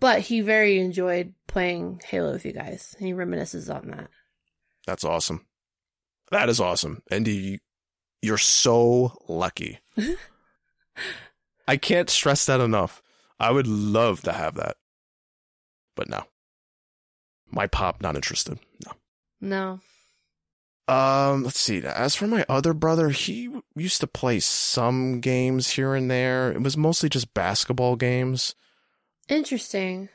But 0.00 0.20
he 0.22 0.40
very 0.40 0.78
enjoyed 0.80 1.34
playing 1.46 2.00
Halo 2.06 2.32
with 2.32 2.44
you 2.44 2.52
guys. 2.52 2.94
And 2.98 3.06
he 3.06 3.12
reminisces 3.12 3.72
on 3.74 3.88
that. 3.90 4.08
That's 4.86 5.04
awesome. 5.04 5.46
That 6.30 6.48
is 6.48 6.60
awesome. 6.60 7.02
Andy, 7.10 7.60
you're 8.22 8.38
so 8.38 9.18
lucky. 9.28 9.80
I 11.68 11.76
can't 11.76 12.10
stress 12.10 12.46
that 12.46 12.60
enough. 12.60 13.02
I 13.40 13.50
would 13.50 13.66
love 13.66 14.22
to 14.22 14.32
have 14.32 14.54
that. 14.56 14.76
But 15.96 16.08
no. 16.08 16.24
My 17.50 17.66
pop 17.66 18.00
not 18.02 18.16
interested. 18.16 18.58
No. 18.84 18.92
No. 19.40 19.80
Um, 20.86 21.44
let's 21.44 21.60
see. 21.60 21.82
As 21.84 22.14
for 22.14 22.26
my 22.26 22.44
other 22.48 22.74
brother, 22.74 23.08
he 23.08 23.50
used 23.74 24.00
to 24.00 24.06
play 24.06 24.40
some 24.40 25.20
games 25.20 25.70
here 25.70 25.94
and 25.94 26.10
there. 26.10 26.52
It 26.52 26.62
was 26.62 26.76
mostly 26.76 27.08
just 27.08 27.32
basketball 27.32 27.96
games. 27.96 28.54
Interesting. 29.28 30.10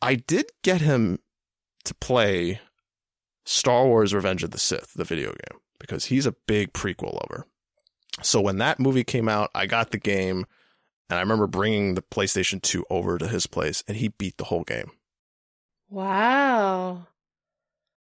I 0.00 0.14
did 0.14 0.46
get 0.62 0.80
him 0.80 1.18
to 1.84 1.94
play 1.94 2.60
Star 3.44 3.86
Wars 3.86 4.14
Revenge 4.14 4.44
of 4.44 4.52
the 4.52 4.58
Sith, 4.58 4.92
the 4.94 5.04
video 5.04 5.30
game, 5.30 5.60
because 5.80 6.06
he's 6.06 6.26
a 6.26 6.36
big 6.46 6.72
prequel 6.72 7.14
lover. 7.14 7.46
So 8.22 8.40
when 8.40 8.58
that 8.58 8.78
movie 8.78 9.04
came 9.04 9.28
out, 9.28 9.50
I 9.54 9.66
got 9.66 9.90
the 9.90 9.98
game, 9.98 10.46
and 11.10 11.18
I 11.18 11.20
remember 11.20 11.48
bringing 11.48 11.94
the 11.94 12.02
PlayStation 12.02 12.62
2 12.62 12.86
over 12.90 13.18
to 13.18 13.26
his 13.26 13.46
place, 13.46 13.82
and 13.88 13.96
he 13.96 14.08
beat 14.08 14.36
the 14.36 14.44
whole 14.44 14.64
game. 14.64 14.92
Wow. 15.88 17.08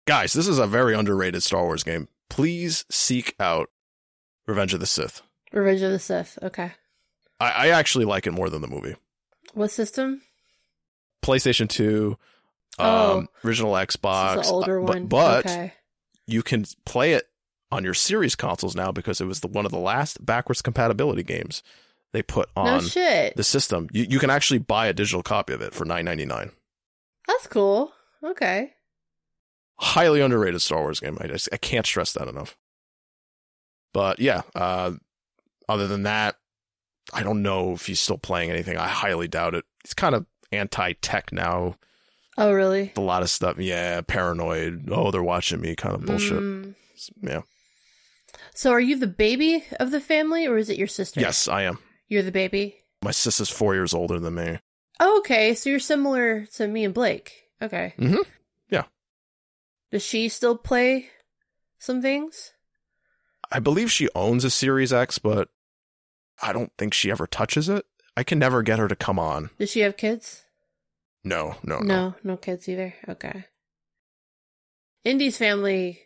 Guys, 0.06 0.34
this 0.34 0.48
is 0.48 0.60
a 0.60 0.68
very 0.68 0.94
underrated 0.96 1.44
Star 1.44 1.64
Wars 1.64 1.84
game. 1.84 2.08
Please 2.30 2.86
seek 2.90 3.36
out 3.40 3.70
Revenge 4.48 4.74
of 4.74 4.80
the 4.80 4.86
Sith. 4.86 5.22
Revenge 5.52 5.82
of 5.82 5.92
the 5.92 6.00
Sith. 6.00 6.38
Okay. 6.42 6.72
I, 7.40 7.52
I 7.52 7.68
actually 7.70 8.06
like 8.06 8.28
it 8.28 8.32
more 8.32 8.50
than 8.50 8.62
the 8.62 8.68
movie. 8.68 8.96
What 9.54 9.72
system? 9.72 10.22
PlayStation 11.24 11.70
2, 11.70 12.18
um, 12.80 12.86
Oh. 12.86 13.26
original 13.46 13.76
This 13.76 13.96
Xbox. 13.96 14.46
older 14.52 14.80
uh, 14.82 14.84
one. 14.84 15.06
But, 15.08 15.44
but 15.44 15.46
okay. 15.46 15.74
you 16.28 16.44
can 16.44 16.66
play 16.86 17.14
it 17.14 17.30
on 17.72 17.84
your 17.84 17.94
series 17.94 18.36
consoles 18.36 18.76
now 18.76 18.92
because 18.92 19.22
it 19.22 19.26
was 19.26 19.40
the, 19.40 19.48
one 19.48 19.66
of 19.66 19.72
the 19.72 19.80
last 19.80 20.26
backwards 20.26 20.62
compatibility 20.62 21.24
games 21.24 21.64
they 22.12 22.22
put 22.22 22.50
No 22.58 22.64
on 22.64 22.82
shit. 22.82 23.36
the 23.38 23.44
system. 23.44 23.88
You, 23.94 24.06
you 24.10 24.20
can 24.20 24.30
actually 24.30 24.60
buy 24.60 24.88
a 24.88 24.94
digital 24.94 25.24
copy 25.24 25.54
of 25.54 25.62
it 25.62 25.74
for 25.74 25.86
nine 25.86 26.06
ninety 26.06 26.26
nine. 26.26 26.52
That's 27.28 27.48
cool. 27.48 27.92
Okay. 28.24 28.74
Highly 29.84 30.22
underrated 30.22 30.62
Star 30.62 30.82
Wars 30.82 31.00
game. 31.00 31.18
I 31.20 31.28
just 31.28 31.50
I 31.52 31.58
can't 31.58 31.86
stress 31.86 32.14
that 32.14 32.28
enough. 32.28 32.58
But 33.94 34.20
yeah, 34.20 34.42
uh, 34.56 34.94
other 35.70 35.88
than 35.88 36.04
that, 36.04 36.36
I 37.14 37.24
don't 37.24 37.44
know 37.44 37.74
if 37.74 37.86
he's 37.86 38.00
still 38.00 38.18
playing 38.18 38.50
anything. 38.50 38.78
I 38.78 38.88
highly 38.88 39.28
doubt 39.28 39.56
it. 39.56 39.66
He's 39.84 39.94
kind 39.94 40.16
of 40.16 40.26
anti-tech 40.52 41.32
now. 41.32 41.76
Oh, 42.38 42.52
really? 42.52 42.92
A 42.98 43.02
lot 43.02 43.22
of 43.22 43.30
stuff. 43.30 43.60
Yeah, 43.60 44.02
paranoid. 44.02 44.90
Oh, 44.90 45.12
they're 45.12 45.22
watching 45.22 45.62
me. 45.62 45.76
Kind 45.76 45.96
of 45.96 46.06
bullshit. 46.06 46.40
Mm. 46.40 46.74
Yeah. 47.22 47.42
So, 48.56 48.72
are 48.72 48.80
you 48.80 48.98
the 48.98 49.06
baby 49.06 49.64
of 49.80 49.92
the 49.92 50.00
family, 50.00 50.48
or 50.48 50.58
is 50.58 50.70
it 50.70 50.78
your 50.78 50.88
sister? 50.88 51.20
Yes, 51.20 51.48
I 51.48 51.64
am. 51.64 51.78
You're 52.08 52.24
the 52.24 52.32
baby. 52.32 52.78
My 53.04 53.12
sister's 53.12 53.50
four 53.50 53.76
years 53.76 53.94
older 53.94 54.20
than 54.20 54.36
me. 54.36 54.58
Oh, 55.00 55.20
okay. 55.20 55.54
So 55.54 55.70
you're 55.70 55.80
similar 55.80 56.46
to 56.56 56.68
me 56.68 56.86
and 56.86 56.94
Blake. 56.94 57.34
Okay. 57.62 57.94
Mm-hmm. 57.98 58.22
Does 59.94 60.02
she 60.02 60.28
still 60.28 60.58
play 60.58 61.10
some 61.78 62.02
things? 62.02 62.54
I 63.52 63.60
believe 63.60 63.92
she 63.92 64.10
owns 64.16 64.44
a 64.44 64.50
Series 64.50 64.92
X, 64.92 65.20
but 65.20 65.50
I 66.42 66.52
don't 66.52 66.72
think 66.80 66.96
she 66.96 67.12
ever 67.12 67.28
touches 67.28 67.70
it. 67.70 67.86
I 68.18 68.24
can 68.24 68.40
never 68.40 68.64
get 68.64 68.80
her 68.80 68.88
to 68.88 68.96
come 68.96 69.20
on. 69.20 69.52
Does 69.60 69.70
she 69.70 69.82
have 69.82 69.96
kids? 69.96 70.46
No, 71.24 71.58
no, 71.62 71.78
no. 71.78 71.86
No, 71.86 72.16
no 72.24 72.38
kids 72.38 72.68
either. 72.68 72.96
Okay. 73.08 73.46
Indy's 75.06 75.38
family, 75.38 76.00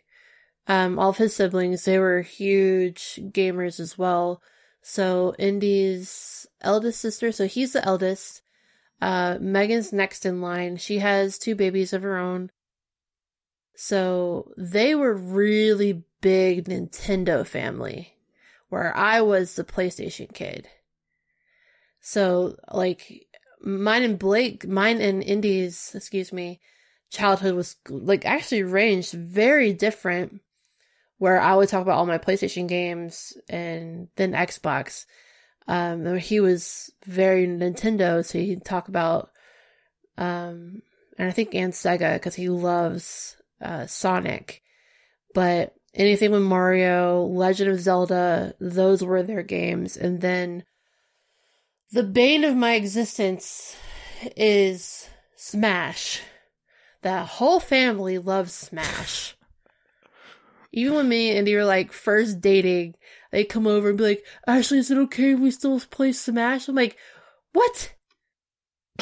um, 0.66 0.98
all 0.98 1.08
of 1.08 1.16
his 1.16 1.34
siblings, 1.34 1.86
they 1.86 1.98
were 1.98 2.20
huge 2.20 3.18
gamers 3.32 3.80
as 3.80 3.96
well. 3.96 4.42
So 4.82 5.34
Indy's 5.38 6.46
eldest 6.60 7.00
sister, 7.00 7.32
so 7.32 7.46
he's 7.46 7.72
the 7.72 7.82
eldest. 7.86 8.42
Uh, 9.00 9.38
Megan's 9.40 9.94
next 9.94 10.26
in 10.26 10.42
line. 10.42 10.76
She 10.76 10.98
has 10.98 11.38
two 11.38 11.54
babies 11.54 11.94
of 11.94 12.02
her 12.02 12.18
own. 12.18 12.50
So 13.80 14.50
they 14.56 14.96
were 14.96 15.14
really 15.14 16.02
big 16.20 16.64
Nintendo 16.64 17.46
family, 17.46 18.16
where 18.70 18.94
I 18.96 19.20
was 19.20 19.54
the 19.54 19.62
PlayStation 19.62 20.34
kid. 20.34 20.66
So 22.00 22.56
like 22.72 23.28
mine 23.60 24.02
and 24.02 24.18
Blake, 24.18 24.66
mine 24.66 25.00
and 25.00 25.22
Indy's, 25.22 25.92
excuse 25.94 26.32
me, 26.32 26.60
childhood 27.08 27.54
was 27.54 27.76
like 27.88 28.26
actually 28.26 28.64
ranged 28.64 29.12
very 29.12 29.72
different. 29.72 30.40
Where 31.18 31.40
I 31.40 31.54
would 31.54 31.68
talk 31.68 31.82
about 31.82 31.98
all 31.98 32.06
my 32.06 32.18
PlayStation 32.18 32.66
games 32.66 33.32
and 33.48 34.08
then 34.16 34.32
Xbox. 34.32 35.06
Um, 35.68 36.16
he 36.16 36.40
was 36.40 36.90
very 37.06 37.46
Nintendo, 37.46 38.24
so 38.24 38.40
he'd 38.40 38.64
talk 38.64 38.88
about, 38.88 39.30
um, 40.16 40.82
and 41.16 41.28
I 41.28 41.30
think 41.30 41.54
and 41.54 41.72
Sega 41.72 42.14
because 42.14 42.34
he 42.34 42.48
loves 42.48 43.36
uh, 43.60 43.86
Sonic. 43.86 44.62
But 45.34 45.74
anything 45.94 46.30
with 46.30 46.42
Mario, 46.42 47.22
Legend 47.24 47.70
of 47.70 47.80
Zelda, 47.80 48.54
those 48.60 49.02
were 49.02 49.22
their 49.22 49.42
games. 49.42 49.96
And 49.96 50.20
then 50.20 50.64
the 51.90 52.02
bane 52.02 52.44
of 52.44 52.56
my 52.56 52.74
existence 52.74 53.76
is 54.36 55.08
Smash. 55.36 56.20
The 57.02 57.24
whole 57.24 57.60
family 57.60 58.18
loves 58.18 58.52
Smash. 58.52 59.36
Even 60.72 60.94
when 60.94 61.08
me 61.08 61.30
and 61.30 61.38
Andy 61.38 61.54
were 61.54 61.64
like 61.64 61.92
first 61.92 62.40
dating, 62.40 62.94
they 63.30 63.44
come 63.44 63.66
over 63.66 63.88
and 63.88 63.98
be 63.98 64.04
like, 64.04 64.24
Ashley, 64.46 64.78
is 64.78 64.90
it 64.90 64.98
okay 64.98 65.32
if 65.32 65.38
we 65.38 65.50
still 65.50 65.80
play 65.80 66.12
Smash? 66.12 66.68
I'm 66.68 66.74
like, 66.74 66.96
what? 67.52 67.94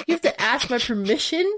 You 0.07 0.15
have 0.15 0.23
to 0.23 0.41
ask 0.41 0.70
my 0.70 0.78
permission? 0.78 1.51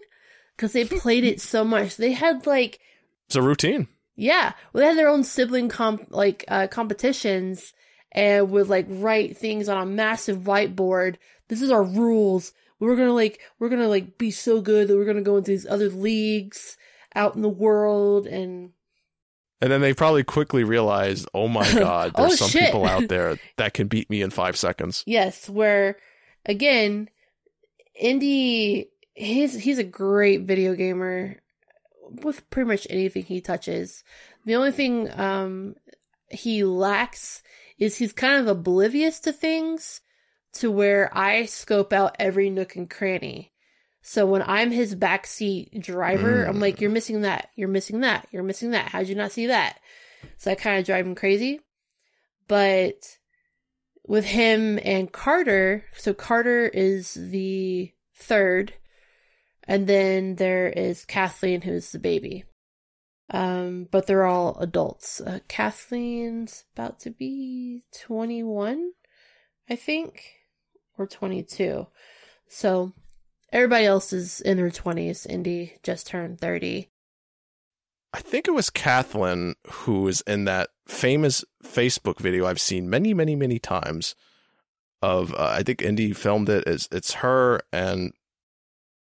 Because 0.58 0.72
they 0.72 0.84
played 0.84 1.22
it 1.22 1.40
so 1.40 1.62
much. 1.64 1.96
They 1.96 2.10
had 2.12 2.44
like, 2.44 2.80
It's 3.28 3.36
a 3.36 3.42
routine. 3.42 3.86
yeah, 4.16 4.54
well, 4.72 4.80
they 4.82 4.88
had 4.88 4.98
their 4.98 5.08
own 5.08 5.22
sibling 5.22 5.68
comp, 5.68 6.08
like, 6.10 6.44
uh, 6.48 6.66
competitions 6.66 7.72
and 8.10 8.50
would 8.50 8.68
like 8.68 8.86
write 8.88 9.36
things 9.38 9.68
on 9.68 9.80
a 9.80 9.86
massive 9.86 10.38
whiteboard. 10.38 11.14
This 11.46 11.62
is 11.62 11.70
our 11.70 11.84
rules. 11.84 12.52
We're 12.80 12.96
gonna 12.96 13.12
like, 13.14 13.38
we're 13.60 13.68
gonna 13.68 13.86
like 13.88 14.18
be 14.18 14.30
so 14.32 14.60
good 14.60 14.88
that 14.88 14.96
we're 14.96 15.04
gonna 15.04 15.22
go 15.22 15.36
into 15.36 15.52
these 15.52 15.66
other 15.66 15.88
leagues 15.90 16.76
out 17.14 17.36
in 17.36 17.42
the 17.42 17.48
world 17.48 18.26
and 18.26 18.70
And 19.60 19.70
then 19.70 19.80
they 19.80 19.94
probably 19.94 20.24
quickly 20.24 20.64
realized, 20.64 21.28
oh 21.34 21.46
my 21.48 21.70
God, 21.78 22.12
Oh, 22.16 22.26
there's 22.26 22.38
some 22.40 22.48
shit. 22.50 22.64
people 22.66 22.84
out 22.84 23.08
there 23.08 23.38
that 23.58 23.74
can 23.74 23.86
beat 23.88 24.10
me 24.10 24.22
in 24.22 24.30
five 24.30 24.56
seconds. 24.56 25.04
Yes, 25.06 25.48
where 25.48 25.96
again, 26.46 27.08
Indy 27.94 28.88
he's 29.18 29.54
he's 29.62 29.78
a 29.78 29.84
great 29.84 30.42
video 30.42 30.74
gamer 30.74 31.36
with 32.10 32.48
pretty 32.50 32.68
much 32.68 32.86
anything 32.88 33.24
he 33.24 33.40
touches. 33.40 34.04
The 34.44 34.54
only 34.54 34.72
thing 34.72 35.10
um 35.18 35.74
he 36.30 36.64
lacks 36.64 37.42
is 37.78 37.96
he's 37.96 38.12
kind 38.12 38.40
of 38.40 38.46
oblivious 38.46 39.20
to 39.20 39.32
things 39.32 40.00
to 40.54 40.70
where 40.70 41.10
I 41.16 41.44
scope 41.46 41.92
out 41.92 42.16
every 42.18 42.50
nook 42.50 42.76
and 42.76 42.88
cranny. 42.88 43.52
So 44.02 44.24
when 44.26 44.42
I'm 44.42 44.70
his 44.70 44.94
backseat 44.94 45.82
driver, 45.82 46.44
I'm 46.44 46.56
Mm. 46.56 46.60
like, 46.60 46.80
you're 46.80 46.90
missing 46.90 47.22
that, 47.22 47.50
you're 47.56 47.68
missing 47.68 48.00
that, 48.00 48.26
you're 48.30 48.42
missing 48.42 48.70
that. 48.70 48.88
How'd 48.88 49.08
you 49.08 49.14
not 49.14 49.32
see 49.32 49.46
that? 49.46 49.78
So 50.38 50.50
I 50.50 50.54
kind 50.54 50.78
of 50.78 50.86
drive 50.86 51.06
him 51.06 51.14
crazy. 51.14 51.60
But 52.46 53.18
with 54.06 54.24
him 54.24 54.78
and 54.82 55.12
Carter, 55.12 55.84
so 55.96 56.14
Carter 56.14 56.66
is 56.68 57.14
the 57.14 57.92
third, 58.14 58.72
and 59.68 59.86
then 59.86 60.36
there 60.36 60.66
is 60.66 61.04
Kathleen, 61.04 61.60
who's 61.60 61.92
the 61.92 61.98
baby. 61.98 62.44
Um, 63.30 63.86
but 63.90 64.06
they're 64.06 64.24
all 64.24 64.56
adults. 64.58 65.20
Uh, 65.20 65.40
Kathleen's 65.46 66.64
about 66.74 66.98
to 67.00 67.10
be 67.10 67.84
21, 68.00 68.92
I 69.68 69.76
think, 69.76 70.22
or 70.96 71.06
22. 71.06 71.86
So 72.48 72.94
everybody 73.52 73.84
else 73.84 74.14
is 74.14 74.40
in 74.40 74.56
their 74.56 74.70
20s. 74.70 75.26
Indy 75.26 75.74
just 75.82 76.06
turned 76.06 76.40
30. 76.40 76.88
I 78.14 78.20
think 78.20 78.48
it 78.48 78.52
was 78.52 78.70
Kathleen 78.70 79.54
who 79.70 80.00
was 80.00 80.22
in 80.22 80.46
that 80.46 80.70
famous 80.86 81.44
Facebook 81.62 82.20
video 82.20 82.46
I've 82.46 82.60
seen 82.60 82.88
many, 82.88 83.12
many, 83.12 83.36
many 83.36 83.58
times. 83.58 84.14
Of 85.00 85.32
uh, 85.34 85.52
I 85.52 85.62
think 85.62 85.82
Indy 85.82 86.12
filmed 86.12 86.48
it. 86.48 86.64
It's 86.66 86.88
it's 86.90 87.12
her 87.12 87.60
and 87.72 88.12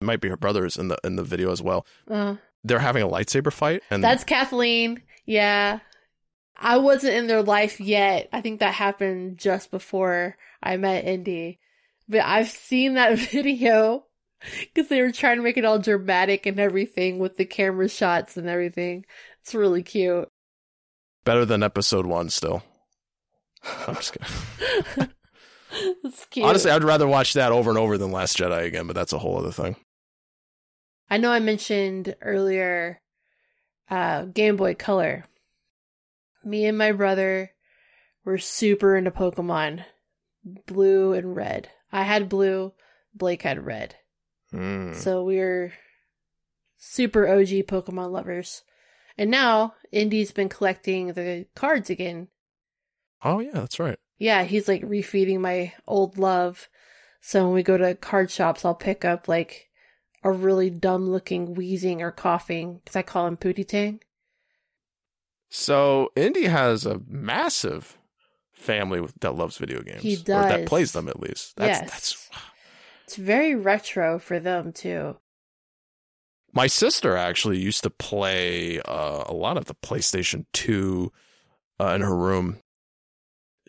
it 0.02 0.06
might 0.06 0.22
be 0.22 0.30
her 0.30 0.38
brothers 0.38 0.78
in 0.78 0.88
the 0.90 0.98
in 1.04 1.16
the 1.16 1.24
video 1.24 1.52
as 1.52 1.62
well. 1.62 1.86
Uh, 2.10 2.36
They're 2.64 2.80
having 2.80 3.04
a 3.04 3.08
lightsaber 3.08 3.52
fight, 3.52 3.84
and 3.90 4.04
That's 4.04 4.24
Kathleen. 4.24 5.02
Yeah. 5.26 5.80
I 6.60 6.78
wasn't 6.78 7.14
in 7.14 7.28
their 7.28 7.44
life 7.44 7.80
yet. 7.80 8.30
I 8.34 8.42
think 8.42 8.60
that 8.62 8.74
happened 8.74 9.38
just 9.38 9.70
before 9.70 10.38
I 10.64 10.78
met 10.78 11.06
Indy. 11.06 11.60
But 12.10 12.22
I've 12.22 12.50
seen 12.50 12.96
that 12.96 13.20
video 13.32 14.06
because 14.62 14.88
they 14.90 15.02
were 15.02 15.12
trying 15.12 15.38
to 15.38 15.44
make 15.44 15.58
it 15.58 15.66
all 15.66 15.78
dramatic 15.78 16.48
and 16.48 16.60
everything 16.60 17.20
with 17.20 17.38
the 17.38 17.46
camera 17.46 17.88
shots 17.88 18.38
and 18.38 18.48
everything. 18.50 19.06
It's 19.42 19.54
really 19.54 19.84
cute. 19.84 20.30
better 21.26 21.46
than 21.46 21.62
episode 21.62 22.08
one. 22.08 22.30
Still, 22.30 22.64
I'm 23.88 23.96
just 23.96 24.18
kidding. 24.18 25.10
Honestly, 26.44 26.72
I'd 26.72 26.84
rather 26.84 27.06
watch 27.08 27.34
that 27.34 27.52
over 27.52 27.70
and 27.70 27.78
over 27.78 27.98
than 28.00 28.12
Last 28.12 28.38
Jedi 28.38 28.66
again, 28.66 28.88
but 28.88 28.96
that's 28.96 29.14
a 29.14 29.20
whole 29.20 29.38
other 29.38 29.52
thing. 29.52 29.76
I 31.10 31.18
know 31.18 31.32
I 31.32 31.40
mentioned 31.40 32.16
earlier 32.22 33.02
uh, 33.90 34.26
Game 34.26 34.58
Boy 34.58 34.76
Color. 34.76 35.26
Me 36.44 36.66
and 36.66 36.78
my 36.78 36.92
brother 36.92 37.52
were 38.26 38.38
super 38.38 38.96
into 38.96 39.12
Pokemon, 39.12 39.86
blue 40.66 41.14
and 41.14 41.36
red. 41.36 41.70
I 41.92 42.04
had 42.04 42.30
blue, 42.30 42.74
Blake 43.14 43.44
had 43.44 43.66
red. 43.66 43.96
Hmm. 44.52 44.94
So 44.94 45.24
we 45.24 45.38
were 45.38 45.74
super 46.78 47.28
OG 47.28 47.66
Pokemon 47.68 48.12
lovers. 48.12 48.64
And 49.18 49.32
now 49.32 49.74
Indy's 49.92 50.32
been 50.32 50.50
collecting 50.50 51.14
the 51.14 51.48
cards 51.56 51.90
again. 51.90 52.28
Oh 53.24 53.40
yeah, 53.40 53.52
that's 53.54 53.80
right. 53.80 53.98
Yeah, 54.18 54.44
he's 54.44 54.68
like 54.68 54.84
refeeding 54.84 55.40
my 55.40 55.74
old 55.88 56.18
love. 56.18 56.70
So 57.20 57.46
when 57.46 57.54
we 57.54 57.64
go 57.64 57.78
to 57.78 57.96
card 57.96 58.30
shops, 58.30 58.64
I'll 58.64 58.76
pick 58.76 59.04
up 59.04 59.28
like 59.28 59.70
a 60.24 60.32
really 60.32 60.70
dumb 60.70 61.10
looking 61.10 61.56
Weezing 61.56 62.00
or 62.02 62.12
Koffing 62.12 62.84
because 62.84 62.96
I 62.96 63.02
call 63.02 63.28
him 63.28 63.38
Pootie 63.38 63.68
Tang. 63.68 64.02
So 65.50 66.12
Indy 66.16 66.46
has 66.46 66.86
a 66.86 67.02
massive 67.08 67.98
family 68.54 69.00
with- 69.00 69.14
that 69.22 69.32
loves 69.36 69.58
video 69.58 69.82
games. 69.82 70.02
He 70.02 70.16
Or 70.18 70.24
that 70.26 70.68
plays 70.68 70.92
them 70.92 71.08
at 71.08 71.20
least. 71.20 71.56
That's 71.56 71.80
Yes. 71.82 71.90
that's 71.92 72.30
It's 73.06 73.16
very 73.16 73.56
retro 73.56 74.20
for 74.20 74.40
them 74.40 74.74
too. 74.74 75.18
my 76.54 76.66
sister 76.68 77.16
actually 77.16 77.60
used 77.60 77.84
to 77.84 77.90
play 77.90 78.80
uh, 78.82 79.24
a 79.28 79.34
lot 79.34 79.58
of 79.58 79.66
the 79.66 79.76
PlayStation 79.76 80.46
2 80.54 81.12
uh, 81.80 81.88
in 81.90 82.02
her 82.02 82.16
room. 82.16 82.58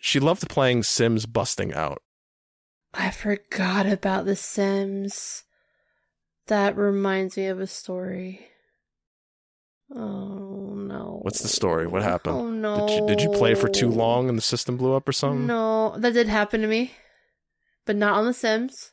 She 0.00 0.18
loved 0.20 0.48
playing 0.48 0.84
Sims 0.84 1.26
busting 1.26 1.74
out. 1.74 2.00
I 2.94 3.10
forgot 3.10 3.84
about 3.86 4.24
The 4.24 4.36
Sims. 4.36 5.44
That 6.48 6.76
reminds 6.76 7.36
me 7.36 7.46
of 7.46 7.60
a 7.60 7.66
story. 7.66 8.46
Oh 9.94 10.74
no. 10.74 11.20
What's 11.22 11.42
the 11.42 11.48
story? 11.48 11.86
What 11.86 12.02
happened? 12.02 12.36
Oh 12.36 12.48
no. 12.48 12.86
Did 12.86 12.96
you, 12.96 13.06
did 13.06 13.20
you 13.20 13.30
play 13.30 13.54
for 13.54 13.68
too 13.68 13.88
long 13.88 14.28
and 14.28 14.36
the 14.36 14.42
system 14.42 14.76
blew 14.76 14.94
up 14.94 15.08
or 15.08 15.12
something? 15.12 15.46
No, 15.46 15.94
that 15.98 16.14
did 16.14 16.28
happen 16.28 16.62
to 16.62 16.66
me, 16.66 16.92
but 17.84 17.96
not 17.96 18.14
on 18.14 18.24
The 18.24 18.32
Sims. 18.32 18.92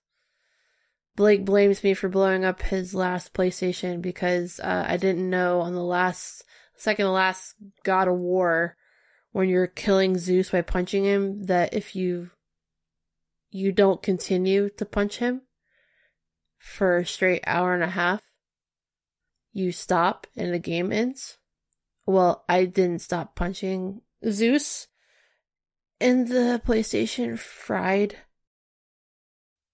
Blake 1.15 1.45
blames 1.45 1.81
me 1.81 1.93
for 1.93 2.09
blowing 2.09 2.43
up 2.43 2.61
his 2.61 2.93
last 2.93 3.33
PlayStation 3.33 4.01
because 4.01 4.59
uh, 4.59 4.85
I 4.85 4.97
didn't 4.97 5.29
know 5.29 5.61
on 5.61 5.73
the 5.73 5.83
last, 5.83 6.43
second 6.75 7.05
to 7.05 7.11
last 7.11 7.55
God 7.83 8.09
of 8.09 8.15
War, 8.15 8.75
when 9.31 9.47
you're 9.47 9.67
killing 9.67 10.17
Zeus 10.17 10.49
by 10.49 10.61
punching 10.61 11.05
him, 11.05 11.43
that 11.43 11.73
if 11.73 11.95
you 11.95 12.31
you 13.49 13.71
don't 13.71 14.03
continue 14.03 14.69
to 14.71 14.85
punch 14.85 15.19
him 15.19 15.43
for 16.65 16.97
a 16.97 17.05
straight 17.05 17.43
hour 17.45 17.75
and 17.75 17.83
a 17.83 17.87
half, 17.87 18.21
you 19.53 19.71
stop 19.71 20.25
and 20.35 20.51
the 20.53 20.59
game 20.59 20.91
ends. 20.91 21.37
Well, 22.07 22.43
I 22.49 22.65
didn't 22.65 22.99
stop 22.99 23.35
punching 23.35 24.01
Zeus, 24.27 24.87
and 26.01 26.27
the 26.27 26.61
PlayStation 26.65 27.37
fried. 27.37 28.17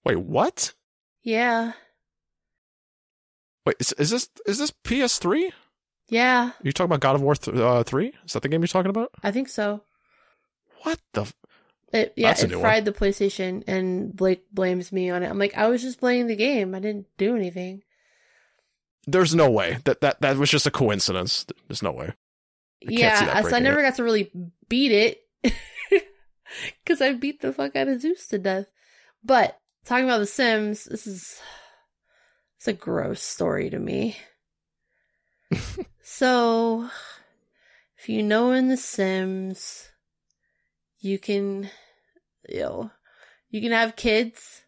Wait, 0.05 0.19
what? 0.19 0.73
Yeah. 1.23 1.73
Wait, 3.65 3.77
is, 3.79 3.93
is 3.93 4.09
this 4.09 4.29
is 4.45 4.57
this 4.59 4.71
PS3? 4.71 5.51
Yeah, 6.09 6.51
You 6.61 6.73
talking 6.73 6.89
about 6.89 6.99
God 6.99 7.15
of 7.15 7.21
War 7.21 7.35
th- 7.35 7.55
uh, 7.55 7.83
3? 7.83 8.11
Is 8.25 8.33
that 8.33 8.41
the 8.43 8.49
game 8.49 8.59
you're 8.59 8.67
talking 8.67 8.89
about? 8.89 9.11
I 9.23 9.31
think 9.31 9.47
so. 9.47 9.83
What 10.83 10.99
the? 11.13 11.21
F- 11.21 11.33
It 11.93 12.13
yeah, 12.15 12.29
That's 12.29 12.43
it 12.43 12.49
new 12.49 12.57
one. 12.57 12.63
fried 12.63 12.85
the 12.85 12.93
PlayStation, 12.93 13.63
and 13.67 14.15
Blake 14.15 14.43
blames 14.51 14.91
me 14.91 15.09
on 15.09 15.23
it. 15.23 15.29
I'm 15.29 15.39
like, 15.39 15.57
I 15.57 15.67
was 15.67 15.81
just 15.81 15.99
playing 15.99 16.27
the 16.27 16.35
game. 16.35 16.73
I 16.73 16.79
didn't 16.79 17.07
do 17.17 17.35
anything. 17.35 17.83
There's 19.07 19.35
no 19.35 19.49
way 19.49 19.79
that 19.85 20.01
that 20.01 20.21
that 20.21 20.37
was 20.37 20.49
just 20.49 20.67
a 20.67 20.71
coincidence. 20.71 21.45
There's 21.67 21.83
no 21.83 21.91
way. 21.91 22.13
I 22.87 22.91
yeah, 22.91 23.41
so 23.41 23.55
I 23.55 23.59
never 23.59 23.81
got 23.81 23.95
to 23.95 24.03
really 24.03 24.31
beat 24.69 24.91
it 24.91 25.21
because 26.83 27.01
I 27.01 27.13
beat 27.13 27.41
the 27.41 27.53
fuck 27.53 27.75
out 27.75 27.87
of 27.87 28.01
Zeus 28.01 28.27
to 28.27 28.39
death. 28.39 28.67
But 29.23 29.57
talking 29.85 30.05
about 30.05 30.19
The 30.19 30.25
Sims, 30.25 30.85
this 30.85 31.05
is 31.05 31.39
it's 32.57 32.67
a 32.67 32.73
gross 32.73 33.21
story 33.21 33.69
to 33.69 33.79
me. 33.79 34.17
so, 36.01 36.89
if 37.97 38.07
you 38.07 38.23
know 38.23 38.51
in 38.51 38.67
The 38.67 38.77
Sims, 38.77 39.90
you 41.01 41.19
can, 41.19 41.69
you 42.47 42.61
know, 42.61 42.91
you 43.49 43.59
can 43.61 43.71
have 43.71 43.95
kids, 43.95 44.61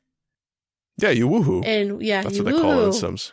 Yeah, 0.98 1.12
you 1.12 1.28
woohoo. 1.30 1.66
and 1.66 2.02
yeah, 2.02 2.22
That's 2.24 2.38
you 2.38 2.44
what 2.44 2.54
they 2.54 2.60
call 2.62 2.82
it 2.82 2.86
in. 2.88 2.94
Sims. 2.94 3.32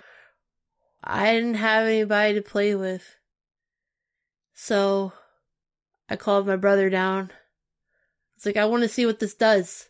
I 1.02 1.32
didn't 1.34 1.54
have 1.54 1.86
anybody 1.86 2.34
to 2.34 2.42
play 2.42 2.74
with. 2.74 3.16
So 4.54 5.12
I 6.08 6.16
called 6.16 6.46
my 6.46 6.56
brother 6.56 6.90
down. 6.90 7.30
It's 8.36 8.46
like, 8.46 8.56
I 8.56 8.66
want 8.66 8.82
to 8.82 8.88
see 8.88 9.06
what 9.06 9.18
this 9.18 9.34
does. 9.34 9.88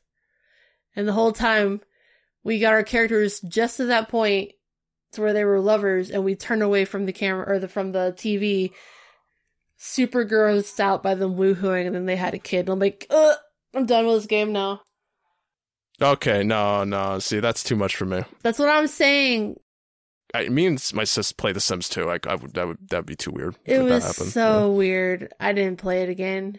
And 0.95 1.07
the 1.07 1.13
whole 1.13 1.33
time, 1.33 1.81
we 2.43 2.59
got 2.59 2.73
our 2.73 2.83
characters 2.83 3.41
just 3.41 3.77
to 3.79 3.87
that 3.87 4.09
point 4.09 4.53
to 5.13 5.21
where 5.21 5.33
they 5.33 5.45
were 5.45 5.61
lovers, 5.61 6.11
and 6.11 6.25
we 6.25 6.37
turned 6.37 6.63
away 6.63 6.85
from 6.85 7.05
the 7.07 7.13
camera 7.13 7.45
or 7.49 7.59
the 7.59 7.69
from 7.69 7.91
the 7.93 8.15
TV, 8.17 8.71
super 9.83 10.27
grossed 10.27 10.79
out 10.79 11.03
by 11.03 11.15
them 11.15 11.37
woohooing, 11.37 11.87
and 11.87 11.95
then 11.95 12.07
they 12.07 12.17
had 12.17 12.35
a 12.35 12.39
kid. 12.39 12.61
And 12.61 12.71
I'm 12.71 12.79
like, 12.79 13.07
Ugh, 13.11 13.37
I'm 13.75 13.87
done 13.87 14.07
with 14.07 14.17
this 14.17 14.27
game 14.27 14.53
now. 14.53 14.83
Okay, 16.01 16.43
no, 16.43 16.85
no. 16.85 17.19
See, 17.19 17.41
that's 17.41 17.65
too 17.65 17.77
much 17.77 17.97
for 17.97 18.07
me. 18.07 18.23
That's 18.43 18.59
what 18.59 18.69
I'm 18.69 18.87
saying. 18.87 19.59
I, 20.33 20.49
me 20.49 20.67
and 20.67 20.93
my 20.95 21.05
sis 21.05 21.33
play 21.33 21.53
The 21.53 21.61
Sims 21.61 21.89
too. 21.89 22.09
I, 22.11 22.19
I 22.27 22.37
would 22.37 22.55
that 22.55 22.69
would 22.69 22.89
that'd 22.89 23.07
be 23.07 23.17
too 23.17 23.33
weird. 23.33 23.57
It 23.65 23.81
was 23.81 24.33
so 24.33 24.73
weird. 24.73 25.33
I 25.41 25.53
didn't 25.53 25.79
play 25.79 26.03
it 26.03 26.09
again. 26.09 26.59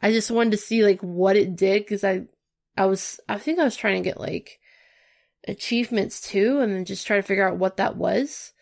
I 0.00 0.12
just 0.12 0.30
wanted 0.30 0.52
to 0.52 0.56
see 0.58 0.84
like 0.84 1.00
what 1.00 1.36
it 1.36 1.56
did 1.56 1.82
because 1.82 2.04
I, 2.04 2.26
I 2.76 2.86
was, 2.86 3.20
I 3.28 3.38
think 3.38 3.58
I 3.58 3.64
was 3.64 3.76
trying 3.76 4.02
to 4.02 4.08
get 4.08 4.20
like 4.20 4.58
achievements 5.48 6.20
too, 6.20 6.60
and 6.60 6.72
then 6.72 6.84
just 6.84 7.06
try 7.06 7.16
to 7.16 7.22
figure 7.22 7.48
out 7.48 7.56
what 7.56 7.78
that 7.78 7.96
was. 7.96 8.52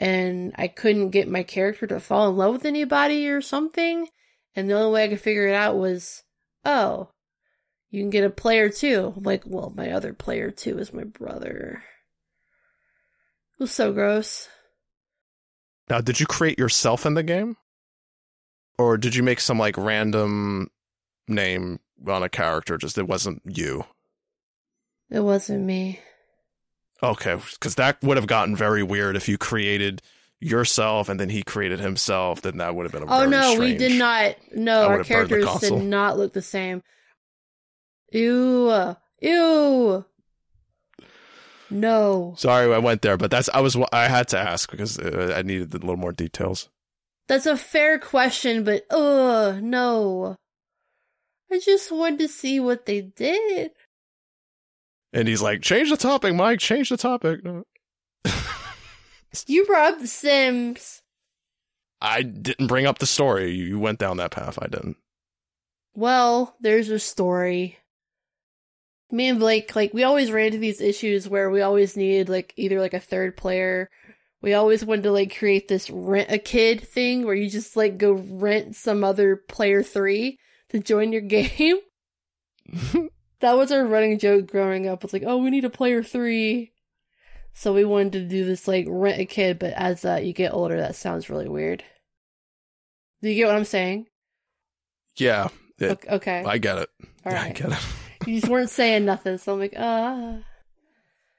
And 0.00 0.52
I 0.56 0.66
couldn't 0.66 1.10
get 1.10 1.28
my 1.28 1.42
character 1.42 1.86
to 1.86 2.00
fall 2.00 2.28
in 2.30 2.36
love 2.36 2.54
with 2.54 2.64
anybody 2.64 3.28
or 3.28 3.42
something. 3.42 4.08
And 4.56 4.68
the 4.68 4.74
only 4.74 4.92
way 4.92 5.04
I 5.04 5.08
could 5.08 5.20
figure 5.20 5.46
it 5.46 5.54
out 5.54 5.76
was, 5.76 6.24
oh, 6.64 7.10
you 7.90 8.02
can 8.02 8.10
get 8.10 8.24
a 8.24 8.30
player 8.30 8.70
too. 8.70 9.12
I'm 9.14 9.22
like, 9.22 9.42
well, 9.44 9.72
my 9.76 9.90
other 9.90 10.14
player 10.14 10.50
too 10.50 10.78
is 10.78 10.94
my 10.94 11.04
brother. 11.04 11.84
It 13.58 13.64
was 13.64 13.72
so 13.72 13.92
gross. 13.92 14.48
Now, 15.90 16.00
did 16.00 16.18
you 16.18 16.26
create 16.26 16.58
yourself 16.58 17.04
in 17.04 17.14
the 17.14 17.22
game, 17.22 17.56
or 18.78 18.96
did 18.96 19.14
you 19.14 19.22
make 19.22 19.40
some 19.40 19.58
like 19.58 19.76
random 19.76 20.70
name 21.28 21.80
on 22.06 22.22
a 22.22 22.28
character? 22.28 22.78
Just 22.78 22.96
it 22.96 23.08
wasn't 23.08 23.42
you. 23.44 23.84
It 25.10 25.20
wasn't 25.20 25.64
me. 25.64 26.00
Okay, 27.02 27.36
because 27.52 27.76
that 27.76 28.02
would 28.02 28.16
have 28.16 28.26
gotten 28.26 28.54
very 28.54 28.82
weird 28.82 29.16
if 29.16 29.28
you 29.28 29.38
created 29.38 30.02
yourself 30.40 31.08
and 31.08 31.18
then 31.20 31.28
he 31.28 31.42
created 31.42 31.80
himself. 31.80 32.42
Then 32.42 32.58
that 32.58 32.74
would 32.74 32.84
have 32.84 32.92
been 32.92 33.02
a 33.02 33.06
Oh 33.06 33.26
no, 33.26 33.58
we 33.58 33.76
did 33.76 33.98
not. 33.98 34.36
No, 34.52 34.84
our 34.84 34.90
would've 34.98 35.08
burned 35.08 35.28
the 35.30 35.38
characters 35.38 35.70
did 35.70 35.82
not 35.82 36.18
look 36.18 36.32
the 36.32 36.42
same. 36.42 36.82
Ew, 38.12 38.96
ew. 39.20 40.04
No, 41.72 42.34
Sorry, 42.36 42.74
I 42.74 42.78
went 42.78 43.02
there, 43.02 43.16
but 43.16 43.30
that's 43.30 43.48
I 43.54 43.60
was 43.60 43.76
I 43.92 44.08
had 44.08 44.26
to 44.28 44.38
ask 44.38 44.70
because 44.70 44.98
uh, 44.98 45.34
I 45.36 45.42
needed 45.42 45.72
a 45.72 45.78
little 45.78 45.96
more 45.96 46.10
details. 46.12 46.68
that's 47.28 47.46
a 47.46 47.56
fair 47.56 47.98
question, 48.00 48.64
but 48.64 48.84
ugh, 48.90 49.62
no. 49.62 50.36
I 51.52 51.60
just 51.60 51.92
wanted 51.92 52.18
to 52.20 52.28
see 52.28 52.58
what 52.58 52.86
they 52.86 53.02
did. 53.02 53.70
And 55.12 55.26
he's 55.26 55.42
like, 55.42 55.62
"Change 55.62 55.90
the 55.90 55.96
topic, 55.96 56.34
Mike. 56.34 56.60
Change 56.60 56.88
the 56.88 56.96
topic." 56.96 57.40
You 59.46 59.64
brought 59.64 59.94
up 59.94 60.00
The 60.00 60.06
Sims. 60.06 61.02
I 62.00 62.22
didn't 62.22 62.66
bring 62.66 62.86
up 62.86 62.98
the 62.98 63.06
story. 63.06 63.52
You 63.52 63.78
went 63.78 63.98
down 63.98 64.16
that 64.16 64.32
path. 64.32 64.58
I 64.60 64.66
didn't. 64.66 64.96
Well, 65.94 66.56
there's 66.60 66.88
a 66.88 66.98
story. 66.98 67.78
Me 69.12 69.28
and 69.28 69.38
Blake, 69.38 69.74
like, 69.76 69.92
we 69.92 70.04
always 70.04 70.30
ran 70.30 70.46
into 70.46 70.58
these 70.58 70.80
issues 70.80 71.28
where 71.28 71.50
we 71.50 71.62
always 71.62 71.96
needed, 71.96 72.28
like, 72.28 72.52
either, 72.56 72.80
like, 72.80 72.94
a 72.94 73.00
third 73.00 73.36
player. 73.36 73.90
We 74.40 74.54
always 74.54 74.84
wanted 74.84 75.02
to, 75.02 75.12
like, 75.12 75.36
create 75.36 75.68
this 75.68 75.90
rent 75.90 76.30
a 76.30 76.38
kid 76.38 76.80
thing 76.80 77.26
where 77.26 77.34
you 77.34 77.50
just, 77.50 77.76
like, 77.76 77.98
go 77.98 78.12
rent 78.12 78.76
some 78.76 79.04
other 79.04 79.36
player 79.36 79.82
three 79.82 80.38
to 80.70 80.78
join 80.78 81.12
your 81.12 81.22
game. 81.22 81.78
that 83.40 83.56
was 83.56 83.72
our 83.72 83.84
running 83.84 84.18
joke 84.18 84.46
growing 84.50 84.86
up. 84.86 85.02
It's 85.04 85.12
like, 85.12 85.24
oh, 85.26 85.38
we 85.38 85.50
need 85.50 85.64
a 85.64 85.70
player 85.70 86.02
three. 86.02 86.72
So 87.52 87.72
we 87.74 87.84
wanted 87.84 88.12
to 88.12 88.20
do 88.28 88.44
this, 88.44 88.68
like, 88.68 88.86
rent 88.88 89.20
a 89.20 89.24
kid, 89.24 89.58
but 89.58 89.72
as 89.74 90.04
uh, 90.04 90.20
you 90.22 90.32
get 90.32 90.52
older, 90.52 90.78
that 90.78 90.94
sounds 90.94 91.28
really 91.28 91.48
weird. 91.48 91.82
Do 93.22 93.28
you 93.28 93.34
get 93.34 93.46
what 93.46 93.56
I'm 93.56 93.64
saying? 93.64 94.06
yeah, 95.16 95.48
it, 95.78 95.90
Ok- 95.90 96.06
Okay. 96.08 96.44
I 96.46 96.58
get 96.58 96.78
it. 96.78 96.88
All 97.26 97.32
Yeah, 97.32 97.42
I 97.42 97.50
get 97.50 97.72
it. 97.72 97.78
You 98.26 98.38
just 98.38 98.50
weren't 98.52 98.68
saying 98.80 99.06
nothing, 99.06 99.38
so 99.38 99.54
I'm 99.54 99.58
like, 99.58 99.74
ah. 99.78 100.38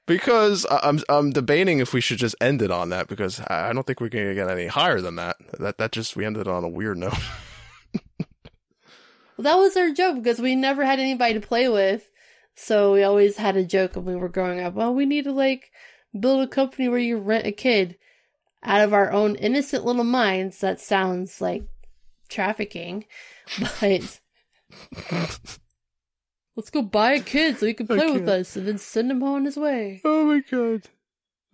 Because 0.06 0.66
I'm 0.68 0.98
I'm 1.08 1.30
debating 1.30 1.78
if 1.78 1.94
we 1.94 2.00
should 2.00 2.18
just 2.18 2.34
end 2.40 2.60
it 2.60 2.72
on 2.72 2.88
that 2.88 3.06
because 3.06 3.38
I 3.40 3.70
I 3.70 3.72
don't 3.72 3.86
think 3.86 4.00
we're 4.00 4.08
gonna 4.08 4.34
get 4.34 4.50
any 4.50 4.66
higher 4.66 5.00
than 5.00 5.14
that. 5.14 5.36
That 5.60 5.78
that 5.78 5.92
just 5.92 6.16
we 6.16 6.24
ended 6.26 6.48
on 6.48 6.64
a 6.64 6.68
weird 6.68 6.98
note. 6.98 7.14
That 9.42 9.56
was 9.56 9.76
our 9.76 9.90
joke 9.90 10.16
because 10.16 10.40
we 10.40 10.56
never 10.56 10.84
had 10.84 10.98
anybody 10.98 11.34
to 11.34 11.40
play 11.40 11.68
with. 11.68 12.10
So 12.54 12.92
we 12.92 13.02
always 13.02 13.36
had 13.36 13.56
a 13.56 13.64
joke 13.64 13.96
when 13.96 14.04
we 14.04 14.16
were 14.16 14.28
growing 14.28 14.60
up. 14.60 14.74
Well, 14.74 14.94
we 14.94 15.06
need 15.06 15.24
to 15.24 15.32
like 15.32 15.70
build 16.18 16.42
a 16.42 16.48
company 16.48 16.88
where 16.88 16.98
you 16.98 17.18
rent 17.18 17.46
a 17.46 17.52
kid. 17.52 17.96
Out 18.64 18.82
of 18.82 18.92
our 18.92 19.10
own 19.10 19.34
innocent 19.34 19.84
little 19.84 20.04
minds, 20.04 20.60
that 20.60 20.80
sounds 20.80 21.40
like 21.40 21.64
trafficking, 22.28 23.06
but 23.80 24.20
let's 26.56 26.70
go 26.70 26.80
buy 26.80 27.14
a 27.14 27.20
kid 27.20 27.58
so 27.58 27.66
he 27.66 27.74
can 27.74 27.88
play 27.88 28.08
with 28.12 28.28
us 28.28 28.54
and 28.54 28.68
then 28.68 28.78
send 28.78 29.10
him 29.10 29.22
on 29.24 29.44
his 29.46 29.56
way. 29.56 30.00
oh 30.04 30.26
my 30.26 30.42
god. 30.48 30.82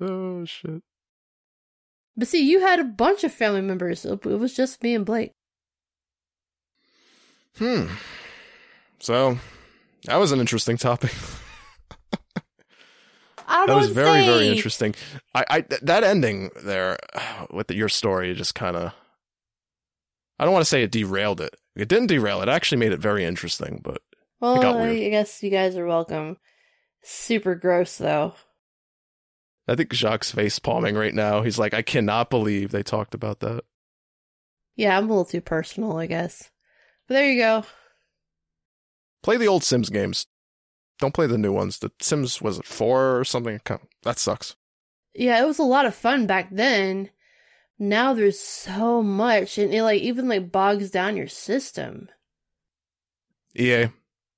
Oh 0.01 0.45
shit. 0.45 0.83
But 2.15 2.29
see, 2.29 2.47
you 2.47 2.61
had 2.61 2.79
a 2.79 2.85
bunch 2.85 3.25
of 3.25 3.33
family 3.33 3.63
members. 3.63 4.05
It 4.05 4.25
was 4.25 4.55
just 4.55 4.83
me 4.83 4.95
and 4.95 5.07
Blake. 5.07 5.33
Hmm. 7.57 7.87
So 9.01 9.39
that 10.05 10.17
was 10.17 10.33
an 10.33 10.41
interesting 10.41 10.77
topic. 10.77 11.13
I 13.51 13.67
that 13.67 13.75
was 13.75 13.87
what 13.87 13.89
to 13.89 13.95
very 13.95 14.27
very 14.27 14.49
interesting. 14.49 14.95
I 15.35 15.45
I 15.49 15.61
th- 15.63 15.81
that 15.83 16.05
ending 16.05 16.51
there 16.63 16.99
with 17.51 17.69
the, 17.69 17.75
your 17.75 17.89
story 17.89 18.35
just 18.35 18.55
kind 18.55 18.77
of. 18.77 18.93
I 20.39 20.45
don't 20.45 20.53
want 20.53 20.63
to 20.65 20.69
say 20.69 20.83
it 20.83 20.93
derailed 20.93 21.41
it. 21.41 21.57
It 21.75 21.89
didn't 21.89 22.09
derail 22.09 22.41
it. 22.41 22.49
It 22.49 22.53
actually 22.53 22.79
made 22.79 22.93
it 22.93 23.01
very 23.01 23.25
interesting. 23.25 23.81
But 23.83 24.03
Well, 24.41 24.63
I 24.79 25.09
guess 25.09 25.43
you 25.43 25.51
guys 25.51 25.77
are 25.77 25.87
welcome. 25.87 26.37
Super 27.03 27.55
gross 27.55 27.97
though. 27.97 28.35
I 29.67 29.75
think 29.75 29.93
Jacques 29.93 30.25
face 30.25 30.59
palming 30.59 30.95
right 30.95 31.15
now. 31.15 31.43
He's 31.43 31.59
like, 31.59 31.75
I 31.75 31.83
cannot 31.83 32.31
believe 32.31 32.71
they 32.71 32.83
talked 32.83 33.15
about 33.15 33.41
that. 33.41 33.65
Yeah, 34.77 34.97
I'm 34.97 35.05
a 35.05 35.09
little 35.09 35.25
too 35.25 35.41
personal, 35.43 35.99
I 35.99 36.07
guess. 36.07 36.51
But 37.09 37.15
there 37.15 37.33
you 37.33 37.41
go. 37.41 37.65
Play 39.23 39.39
the 39.39 39.49
old 39.49 39.65
Sims 39.65 39.89
games. 39.91 40.27
Don't 40.99 41.15
play 41.15 41.27
the 41.27 41.39
new 41.39 41.53
ones. 41.53 41.79
The 41.79 41.91
Sims 42.01 42.43
was 42.43 42.59
it 42.59 42.67
four 42.67 43.19
or 43.19 43.25
something? 43.25 43.61
That 44.03 44.19
sucks. 44.19 44.57
Yeah, 45.15 45.43
it 45.43 45.47
was 45.47 45.59
a 45.59 45.65
lot 45.65 45.87
of 45.87 45.95
fun 45.95 46.27
back 46.27 46.49
then. 46.51 47.11
Now 47.79 48.13
there's 48.13 48.39
so 48.39 49.03
much, 49.03 49.57
and 49.57 49.73
it 49.73 49.83
like 49.83 50.03
even 50.03 50.29
like 50.29 50.53
bogs 50.53 50.91
down 50.91 51.17
your 51.17 51.29
system. 51.29 52.09
EA, 53.55 53.89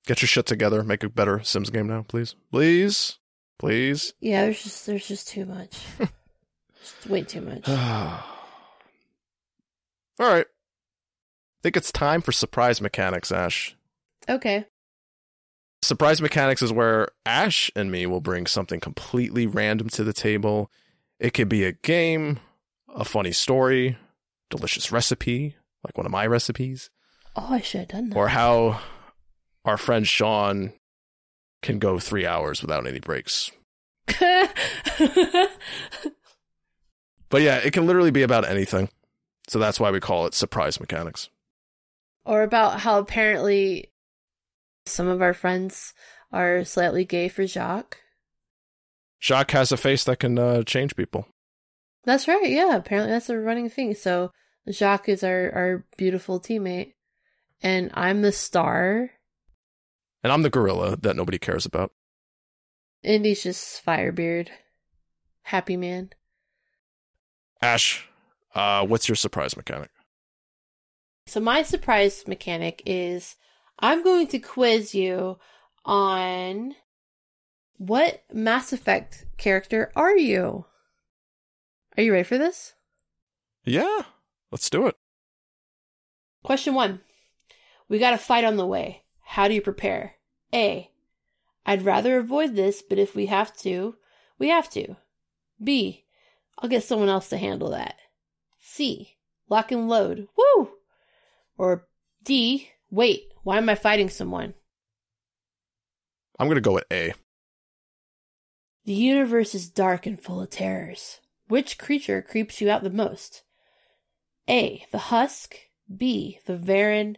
get 0.06 0.22
your 0.22 0.28
shit 0.28 0.46
together. 0.46 0.84
Make 0.84 1.02
a 1.02 1.08
better 1.08 1.42
Sims 1.42 1.70
game 1.70 1.88
now, 1.88 2.04
please, 2.06 2.34
please, 2.52 3.18
please. 3.58 4.12
Yeah, 4.20 4.42
there's 4.44 4.62
just 4.62 4.86
there's 4.86 5.08
just 5.08 5.28
too 5.28 5.46
much. 5.46 5.78
just 6.82 7.06
way 7.06 7.22
too 7.22 7.40
much. 7.40 7.66
All 7.68 8.22
right. 10.20 10.46
I 11.60 11.62
think 11.62 11.76
it's 11.76 11.92
time 11.92 12.22
for 12.22 12.32
surprise 12.32 12.80
mechanics, 12.80 13.30
Ash. 13.30 13.76
Okay. 14.26 14.64
Surprise 15.82 16.22
mechanics 16.22 16.62
is 16.62 16.72
where 16.72 17.08
Ash 17.26 17.70
and 17.76 17.92
me 17.92 18.06
will 18.06 18.22
bring 18.22 18.46
something 18.46 18.80
completely 18.80 19.46
random 19.46 19.90
to 19.90 20.02
the 20.02 20.14
table. 20.14 20.70
It 21.18 21.34
could 21.34 21.50
be 21.50 21.64
a 21.64 21.72
game, 21.72 22.40
a 22.88 23.04
funny 23.04 23.32
story, 23.32 23.98
delicious 24.48 24.90
recipe, 24.90 25.56
like 25.84 25.98
one 25.98 26.06
of 26.06 26.12
my 26.12 26.26
recipes. 26.26 26.88
Oh, 27.36 27.48
I 27.50 27.60
should 27.60 27.80
have 27.80 27.88
done 27.88 28.08
that. 28.08 28.16
Or 28.16 28.28
how 28.28 28.80
our 29.66 29.76
friend 29.76 30.08
Sean 30.08 30.72
can 31.60 31.78
go 31.78 31.98
three 31.98 32.24
hours 32.24 32.62
without 32.62 32.86
any 32.86 33.00
breaks. 33.00 33.52
but 37.28 37.42
yeah, 37.42 37.56
it 37.58 37.74
can 37.74 37.86
literally 37.86 38.10
be 38.10 38.22
about 38.22 38.48
anything. 38.48 38.88
So 39.46 39.58
that's 39.58 39.78
why 39.78 39.90
we 39.90 40.00
call 40.00 40.24
it 40.24 40.32
surprise 40.32 40.80
mechanics. 40.80 41.28
Or 42.24 42.42
about 42.42 42.80
how 42.80 42.98
apparently 42.98 43.92
some 44.86 45.08
of 45.08 45.22
our 45.22 45.34
friends 45.34 45.94
are 46.32 46.64
slightly 46.64 47.04
gay 47.04 47.28
for 47.28 47.46
Jacques. 47.46 47.98
Jacques 49.20 49.50
has 49.52 49.72
a 49.72 49.76
face 49.76 50.04
that 50.04 50.18
can 50.18 50.38
uh, 50.38 50.62
change 50.62 50.96
people. 50.96 51.26
That's 52.04 52.26
right. 52.28 52.48
Yeah, 52.48 52.76
apparently 52.76 53.12
that's 53.12 53.28
a 53.28 53.38
running 53.38 53.68
thing. 53.68 53.94
So 53.94 54.30
Jacques 54.68 55.08
is 55.08 55.22
our 55.22 55.50
our 55.52 55.86
beautiful 55.96 56.40
teammate, 56.40 56.94
and 57.62 57.90
I'm 57.94 58.22
the 58.22 58.32
star. 58.32 59.10
And 60.22 60.32
I'm 60.32 60.42
the 60.42 60.50
gorilla 60.50 60.96
that 60.96 61.16
nobody 61.16 61.38
cares 61.38 61.66
about. 61.66 61.92
Indy's 63.02 63.42
just 63.42 63.84
Firebeard, 63.84 64.48
happy 65.42 65.76
man. 65.76 66.10
Ash, 67.62 68.06
uh, 68.54 68.86
what's 68.86 69.08
your 69.08 69.16
surprise 69.16 69.56
mechanic? 69.56 69.90
So 71.30 71.38
my 71.38 71.62
surprise 71.62 72.26
mechanic 72.26 72.82
is 72.84 73.36
I'm 73.78 74.02
going 74.02 74.26
to 74.26 74.40
quiz 74.40 74.96
you 74.96 75.38
on 75.84 76.74
what 77.76 78.24
Mass 78.32 78.72
Effect 78.72 79.26
character 79.38 79.92
are 79.94 80.16
you? 80.16 80.64
Are 81.96 82.02
you 82.02 82.10
ready 82.10 82.24
for 82.24 82.36
this? 82.36 82.74
Yeah, 83.64 84.00
let's 84.50 84.68
do 84.68 84.88
it. 84.88 84.96
Question 86.42 86.74
one 86.74 86.98
We 87.88 88.00
got 88.00 88.12
a 88.14 88.18
fight 88.18 88.42
on 88.42 88.56
the 88.56 88.66
way. 88.66 89.04
How 89.22 89.46
do 89.46 89.54
you 89.54 89.62
prepare? 89.62 90.14
A. 90.52 90.90
I'd 91.64 91.84
rather 91.84 92.18
avoid 92.18 92.56
this, 92.56 92.82
but 92.82 92.98
if 92.98 93.14
we 93.14 93.26
have 93.26 93.56
to, 93.58 93.94
we 94.36 94.48
have 94.48 94.68
to. 94.70 94.96
B. 95.62 96.06
I'll 96.58 96.68
get 96.68 96.82
someone 96.82 97.08
else 97.08 97.28
to 97.28 97.36
handle 97.36 97.70
that. 97.70 97.94
C. 98.58 99.18
Lock 99.48 99.70
and 99.70 99.88
load. 99.88 100.26
Woo! 100.36 100.70
Or 101.60 101.86
D. 102.24 102.70
Wait, 102.90 103.34
why 103.42 103.58
am 103.58 103.68
I 103.68 103.74
fighting 103.74 104.08
someone? 104.08 104.54
I'm 106.38 106.46
going 106.46 106.54
to 106.54 106.62
go 106.62 106.72
with 106.72 106.86
A. 106.90 107.12
The 108.86 108.94
universe 108.94 109.54
is 109.54 109.68
dark 109.68 110.06
and 110.06 110.18
full 110.18 110.40
of 110.40 110.48
terrors. 110.48 111.20
Which 111.48 111.76
creature 111.76 112.22
creeps 112.22 112.62
you 112.62 112.70
out 112.70 112.82
the 112.82 112.88
most? 112.88 113.42
A. 114.48 114.86
The 114.90 115.10
husk. 115.12 115.54
B. 115.94 116.40
The 116.46 116.56
Varren. 116.56 117.16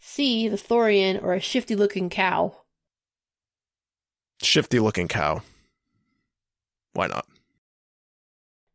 C. 0.00 0.48
The 0.48 0.56
Thorian, 0.56 1.22
or 1.22 1.34
a 1.34 1.40
shifty 1.40 1.76
looking 1.76 2.08
cow. 2.08 2.62
Shifty 4.40 4.80
looking 4.80 5.06
cow. 5.06 5.42
Why 6.94 7.08
not? 7.08 7.26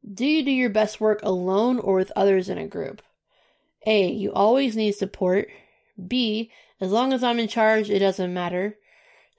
Do 0.08 0.28
you 0.28 0.46
do 0.46 0.52
your 0.52 0.70
best 0.70 1.02
work 1.02 1.22
alone 1.24 1.80
or 1.80 1.96
with 1.96 2.12
others 2.16 2.50
in 2.50 2.60
a 2.60 2.68
group? 2.68 3.02
A. 3.88 4.12
You 4.12 4.34
always 4.34 4.76
need 4.76 4.92
support. 4.92 5.48
B. 6.08 6.52
As 6.80 6.92
long 6.92 7.14
as 7.14 7.24
I'm 7.24 7.40
in 7.40 7.48
charge, 7.48 7.90
it 7.90 8.00
doesn't 8.00 8.34
matter. 8.34 8.78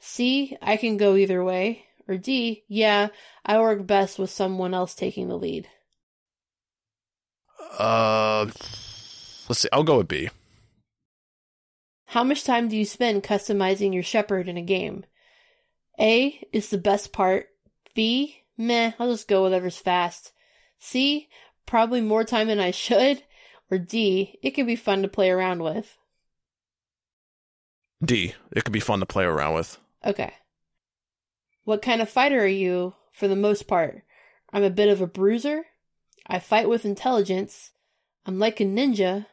C. 0.01 0.57
I 0.61 0.77
can 0.77 0.97
go 0.97 1.15
either 1.15 1.45
way. 1.45 1.85
Or 2.09 2.17
D. 2.17 2.65
Yeah, 2.67 3.09
I 3.45 3.61
work 3.61 3.87
best 3.87 4.19
with 4.19 4.31
someone 4.31 4.73
else 4.73 4.95
taking 4.95 5.29
the 5.29 5.37
lead. 5.37 5.69
Uh, 7.79 8.47
let's 8.47 9.59
see. 9.59 9.69
I'll 9.73 9.85
go 9.85 9.99
with 9.99 10.09
B. 10.09 10.31
How 12.07 12.25
much 12.25 12.43
time 12.43 12.69
do 12.69 12.77
you 12.77 12.87
spend 12.87 13.23
customizing 13.23 13.93
your 13.93 14.03
Shepard 14.03 14.49
in 14.49 14.57
a 14.57 14.63
game? 14.63 15.05
A 16.01 16.43
is 16.53 16.71
the 16.71 16.79
best 16.79 17.13
part. 17.13 17.49
B, 17.95 18.45
meh, 18.57 18.93
I'll 18.99 19.13
just 19.13 19.29
go 19.29 19.43
whatever's 19.43 19.77
fast. 19.77 20.33
C, 20.79 21.29
probably 21.67 22.01
more 22.01 22.25
time 22.25 22.47
than 22.47 22.61
I 22.61 22.71
should. 22.71 23.23
Or 23.71 23.79
D, 23.79 24.39
it 24.43 24.53
can 24.53 24.67
be 24.67 24.77
fun 24.77 25.03
to 25.03 25.09
play 25.09 25.31
around 25.31 25.63
with. 25.63 25.99
D, 28.03 28.35
it 28.53 28.65
can 28.65 28.73
be 28.73 28.81
fun 28.81 29.01
to 29.01 29.07
play 29.07 29.25
around 29.25 29.55
with. 29.55 29.79
Okay. 30.05 30.33
What 31.65 31.83
kind 31.83 32.01
of 32.01 32.09
fighter 32.09 32.41
are 32.41 32.47
you 32.47 32.95
for 33.13 33.29
the 33.29 33.37
most 33.37 33.67
part? 33.67 34.03
I'm 34.53 34.63
a 34.63 34.71
bit 34.71 34.89
of 34.89 35.01
a 35.03 35.07
bruiser. 35.07 35.67
I 36.27 36.39
fight 36.39 36.69
with 36.69 36.85
intelligence. 36.85 37.73
I'm 38.25 38.39
like 38.39 38.61
a 38.61 38.65
ninja. 38.65 39.27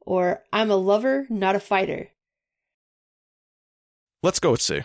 Or 0.00 0.42
I'm 0.52 0.70
a 0.70 0.76
lover, 0.76 1.26
not 1.30 1.56
a 1.56 1.60
fighter. 1.60 2.10
Let's 4.22 4.38
go 4.38 4.52
with 4.52 4.62
C. 4.62 4.82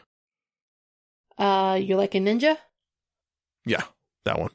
Uh, 1.37 1.79
you're 1.81 1.97
like 1.97 2.15
a 2.15 2.19
ninja? 2.19 2.57
Yeah, 3.65 3.83
that 4.25 4.39
one. 4.39 4.51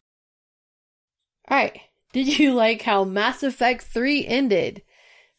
Alright. 1.48 1.80
Did 2.12 2.38
you 2.38 2.54
like 2.54 2.82
how 2.82 3.04
Mass 3.04 3.42
Effect 3.42 3.82
3 3.82 4.26
ended? 4.26 4.82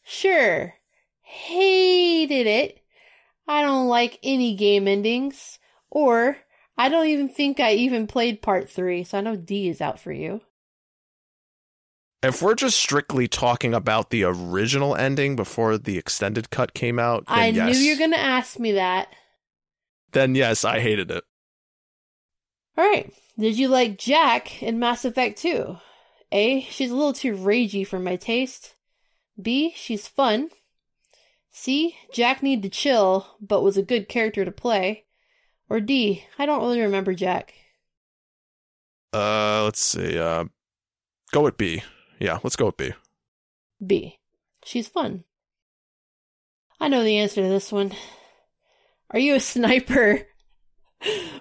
Sure. 0.02 0.74
Hated 1.22 2.46
it. 2.46 2.80
I 3.46 3.62
don't 3.62 3.88
like 3.88 4.18
any 4.22 4.54
game 4.54 4.88
endings. 4.88 5.58
Or, 5.90 6.38
I 6.76 6.88
don't 6.88 7.06
even 7.06 7.28
think 7.28 7.60
I 7.60 7.74
even 7.74 8.06
played 8.06 8.42
part 8.42 8.68
3, 8.68 9.04
so 9.04 9.18
I 9.18 9.20
know 9.20 9.36
D 9.36 9.68
is 9.68 9.80
out 9.80 10.00
for 10.00 10.12
you. 10.12 10.40
If 12.22 12.40
we're 12.40 12.54
just 12.54 12.78
strictly 12.78 13.28
talking 13.28 13.74
about 13.74 14.08
the 14.08 14.24
original 14.24 14.96
ending 14.96 15.36
before 15.36 15.76
the 15.76 15.98
extended 15.98 16.48
cut 16.48 16.72
came 16.72 16.98
out, 16.98 17.24
I 17.26 17.48
yes. 17.48 17.76
knew 17.76 17.84
you 17.84 17.92
were 17.92 17.98
going 17.98 18.12
to 18.12 18.18
ask 18.18 18.58
me 18.58 18.72
that. 18.72 19.08
Then 20.12 20.34
yes, 20.34 20.64
I 20.64 20.80
hated 20.80 21.10
it. 21.10 21.24
Alright. 22.78 23.12
Did 23.38 23.58
you 23.58 23.68
like 23.68 23.98
Jack 23.98 24.62
in 24.62 24.78
Mass 24.78 25.04
Effect 25.04 25.38
2? 25.38 25.76
A. 26.34 26.62
She's 26.62 26.90
a 26.90 26.94
little 26.94 27.12
too 27.12 27.32
ragey 27.32 27.86
for 27.86 27.98
my 27.98 28.16
taste. 28.16 28.74
B. 29.40 29.72
She's 29.76 30.08
fun. 30.08 30.50
C. 31.50 31.96
Jack 32.12 32.42
needed 32.42 32.64
to 32.64 32.68
chill, 32.68 33.36
but 33.40 33.62
was 33.62 33.76
a 33.76 33.82
good 33.82 34.08
character 34.08 34.44
to 34.44 34.50
play. 34.50 35.04
Or 35.70 35.80
D. 35.80 36.24
I 36.38 36.44
don't 36.44 36.60
really 36.60 36.80
remember 36.80 37.14
Jack. 37.14 37.54
Uh, 39.12 39.62
let's 39.62 39.80
see. 39.80 40.18
Uh, 40.18 40.46
go 41.32 41.42
with 41.42 41.56
B. 41.56 41.82
Yeah, 42.18 42.40
let's 42.42 42.56
go 42.56 42.66
with 42.66 42.76
B. 42.76 42.92
B. 43.84 44.18
She's 44.64 44.88
fun. 44.88 45.22
I 46.80 46.88
know 46.88 47.04
the 47.04 47.18
answer 47.18 47.42
to 47.42 47.48
this 47.48 47.70
one. 47.70 47.92
Are 49.10 49.20
you 49.20 49.36
a 49.36 49.40
sniper 49.40 50.26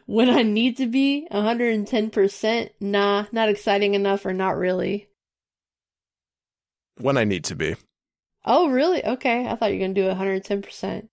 when 0.05 0.29
I 0.29 0.43
need 0.43 0.77
to 0.77 0.87
be 0.87 1.27
110%? 1.31 2.69
Nah, 2.79 3.25
not 3.31 3.49
exciting 3.49 3.93
enough 3.93 4.25
or 4.25 4.33
not 4.33 4.57
really. 4.57 5.09
When 6.99 7.17
I 7.17 7.23
need 7.23 7.45
to 7.45 7.55
be. 7.55 7.75
Oh, 8.45 8.69
really? 8.69 9.03
Okay. 9.05 9.47
I 9.47 9.55
thought 9.55 9.71
you 9.71 9.79
were 9.79 9.85
going 9.85 9.95
to 9.95 10.01
do 10.01 10.09
110%. 10.09 11.07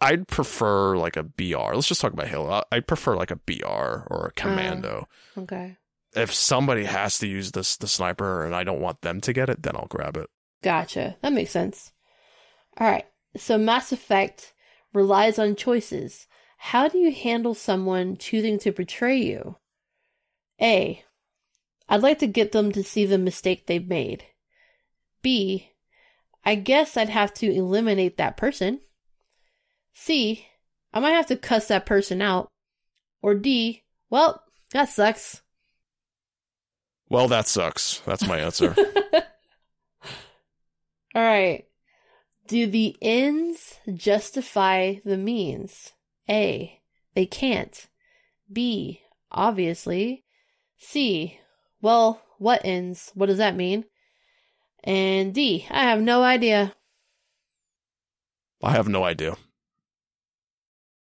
I'd 0.00 0.28
prefer 0.28 0.96
like 0.96 1.16
a 1.16 1.22
BR. 1.22 1.74
Let's 1.74 1.88
just 1.88 2.00
talk 2.00 2.12
about 2.12 2.28
Halo. 2.28 2.62
I'd 2.70 2.86
prefer 2.86 3.16
like 3.16 3.30
a 3.30 3.36
BR 3.36 3.64
or 3.66 4.26
a 4.28 4.32
commando. 4.32 5.08
Uh, 5.36 5.40
okay. 5.40 5.76
If 6.14 6.32
somebody 6.32 6.84
has 6.84 7.18
to 7.18 7.26
use 7.26 7.52
this 7.52 7.76
the 7.76 7.88
sniper 7.88 8.44
and 8.44 8.54
I 8.54 8.64
don't 8.64 8.80
want 8.80 9.02
them 9.02 9.20
to 9.22 9.32
get 9.32 9.50
it, 9.50 9.62
then 9.62 9.76
I'll 9.76 9.86
grab 9.86 10.16
it. 10.16 10.28
Gotcha. 10.62 11.16
That 11.22 11.32
makes 11.32 11.50
sense. 11.50 11.92
All 12.78 12.88
right. 12.88 13.06
So 13.36 13.58
Mass 13.58 13.92
Effect 13.92 14.54
relies 14.92 15.38
on 15.38 15.56
choices. 15.56 16.26
How 16.58 16.88
do 16.88 16.98
you 16.98 17.12
handle 17.12 17.54
someone 17.54 18.16
choosing 18.16 18.58
to 18.58 18.72
betray 18.72 19.16
you? 19.16 19.56
A. 20.60 21.02
I'd 21.88 22.02
like 22.02 22.18
to 22.18 22.26
get 22.26 22.52
them 22.52 22.72
to 22.72 22.82
see 22.82 23.06
the 23.06 23.16
mistake 23.16 23.66
they've 23.66 23.86
made. 23.86 24.24
B. 25.22 25.70
I 26.44 26.56
guess 26.56 26.96
I'd 26.96 27.08
have 27.08 27.32
to 27.34 27.50
eliminate 27.50 28.16
that 28.18 28.36
person. 28.36 28.80
C. 29.94 30.46
I 30.92 31.00
might 31.00 31.12
have 31.12 31.26
to 31.26 31.36
cuss 31.36 31.68
that 31.68 31.86
person 31.86 32.20
out. 32.20 32.48
Or 33.22 33.34
D. 33.34 33.84
Well, 34.10 34.42
that 34.72 34.88
sucks. 34.88 35.42
Well, 37.08 37.28
that 37.28 37.46
sucks. 37.46 38.00
That's 38.00 38.26
my 38.26 38.38
answer. 38.38 38.74
All 41.14 41.22
right. 41.22 41.66
Do 42.46 42.66
the 42.66 42.96
ends 43.00 43.78
justify 43.94 44.96
the 45.04 45.16
means? 45.16 45.92
A. 46.28 46.80
They 47.14 47.26
can't. 47.26 47.88
B. 48.52 49.02
Obviously. 49.30 50.24
C. 50.76 51.38
Well, 51.80 52.22
what 52.38 52.62
ends? 52.64 53.10
What 53.14 53.26
does 53.26 53.38
that 53.38 53.56
mean? 53.56 53.84
And 54.84 55.34
D. 55.34 55.66
I 55.70 55.82
have 55.84 56.00
no 56.00 56.22
idea. 56.22 56.74
I 58.62 58.72
have 58.72 58.88
no 58.88 59.04
idea. 59.04 59.36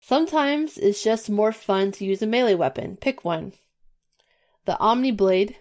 Sometimes 0.01 0.77
it's 0.77 1.03
just 1.03 1.29
more 1.29 1.51
fun 1.51 1.91
to 1.93 2.05
use 2.05 2.21
a 2.21 2.27
melee 2.27 2.53
weapon. 2.53 2.97
Pick 2.97 3.25
one. 3.25 3.53
The 4.65 4.77
Omni 4.77 5.11
Blade, 5.11 5.55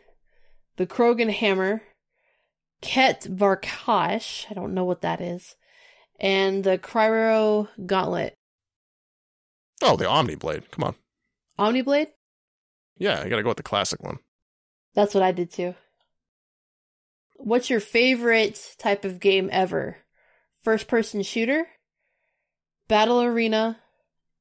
the 0.77 0.87
Krogan 0.87 1.31
Hammer, 1.31 1.83
Ket 2.81 3.23
Varkash, 3.31 4.45
I 4.51 4.55
don't 4.55 4.75
know 4.75 4.85
what 4.85 5.01
that 5.01 5.21
is, 5.21 5.57
and 6.21 6.65
the 6.65 6.79
Cryo 6.79 7.69
Gauntlet. 7.87 8.37
Oh, 9.87 9.97
the 9.97 10.09
Omni 10.09 10.37
Blade. 10.37 10.71
Come 10.71 10.83
on. 10.83 10.95
Omni 11.59 11.83
Blade? 11.83 12.09
Yeah, 12.97 13.21
I 13.21 13.29
gotta 13.29 13.43
go 13.43 13.51
with 13.51 13.59
the 13.59 13.63
classic 13.63 14.03
one. 14.03 14.19
That's 14.95 15.13
what 15.13 15.23
I 15.23 15.31
did 15.31 15.53
too. 15.53 15.75
What's 17.37 17.69
your 17.69 17.81
favorite 17.81 18.77
type 18.79 19.05
of 19.05 19.21
game 19.21 19.51
ever? 19.53 19.99
First 20.63 20.89
person 20.89 21.23
shooter? 21.23 21.67
Battle 22.89 23.21
arena? 23.23 23.79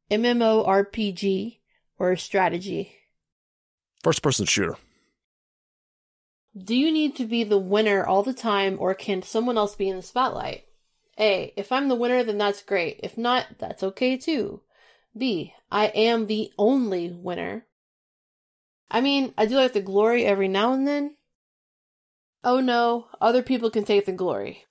MMORPG? 0.10 1.58
Or 2.00 2.16
strategy? 2.16 2.94
First 4.02 4.22
person 4.22 4.46
shooter. 4.46 4.78
Do 6.58 6.74
you 6.74 6.90
need 6.90 7.18
to 7.18 7.26
be 7.26 7.44
the 7.44 7.58
winner 7.58 8.06
all 8.06 8.24
the 8.24 8.34
time 8.34 8.78
or 8.80 8.94
can 8.94 9.22
someone 9.22 9.58
else 9.58 9.76
be 9.76 9.90
in 9.90 9.98
the 9.98 10.04
spotlight? 10.04 10.64
A. 11.20 11.52
If 11.58 11.74
I'm 11.74 11.90
the 11.90 11.96
winner, 11.96 12.24
then 12.24 12.38
that's 12.38 12.64
great. 12.64 13.02
If 13.04 13.18
not, 13.18 13.48
that's 13.60 13.84
okay 13.84 14.16
too. 14.16 14.62
B. 15.18 15.54
I 15.72 15.88
am 15.88 16.28
the 16.28 16.52
only 16.58 17.12
winner. 17.12 17.66
I 18.90 19.02
mean, 19.02 19.34
I 19.38 19.46
do 19.46 19.56
like 19.56 19.74
the 19.74 19.82
glory 19.82 20.26
every 20.26 20.48
now 20.48 20.74
and 20.74 20.88
then. 20.88 21.16
Oh 22.44 22.60
no, 22.60 23.08
other 23.22 23.42
people 23.42 23.70
can 23.70 23.86
take 23.86 24.06
the 24.06 24.12
glory. 24.12 24.66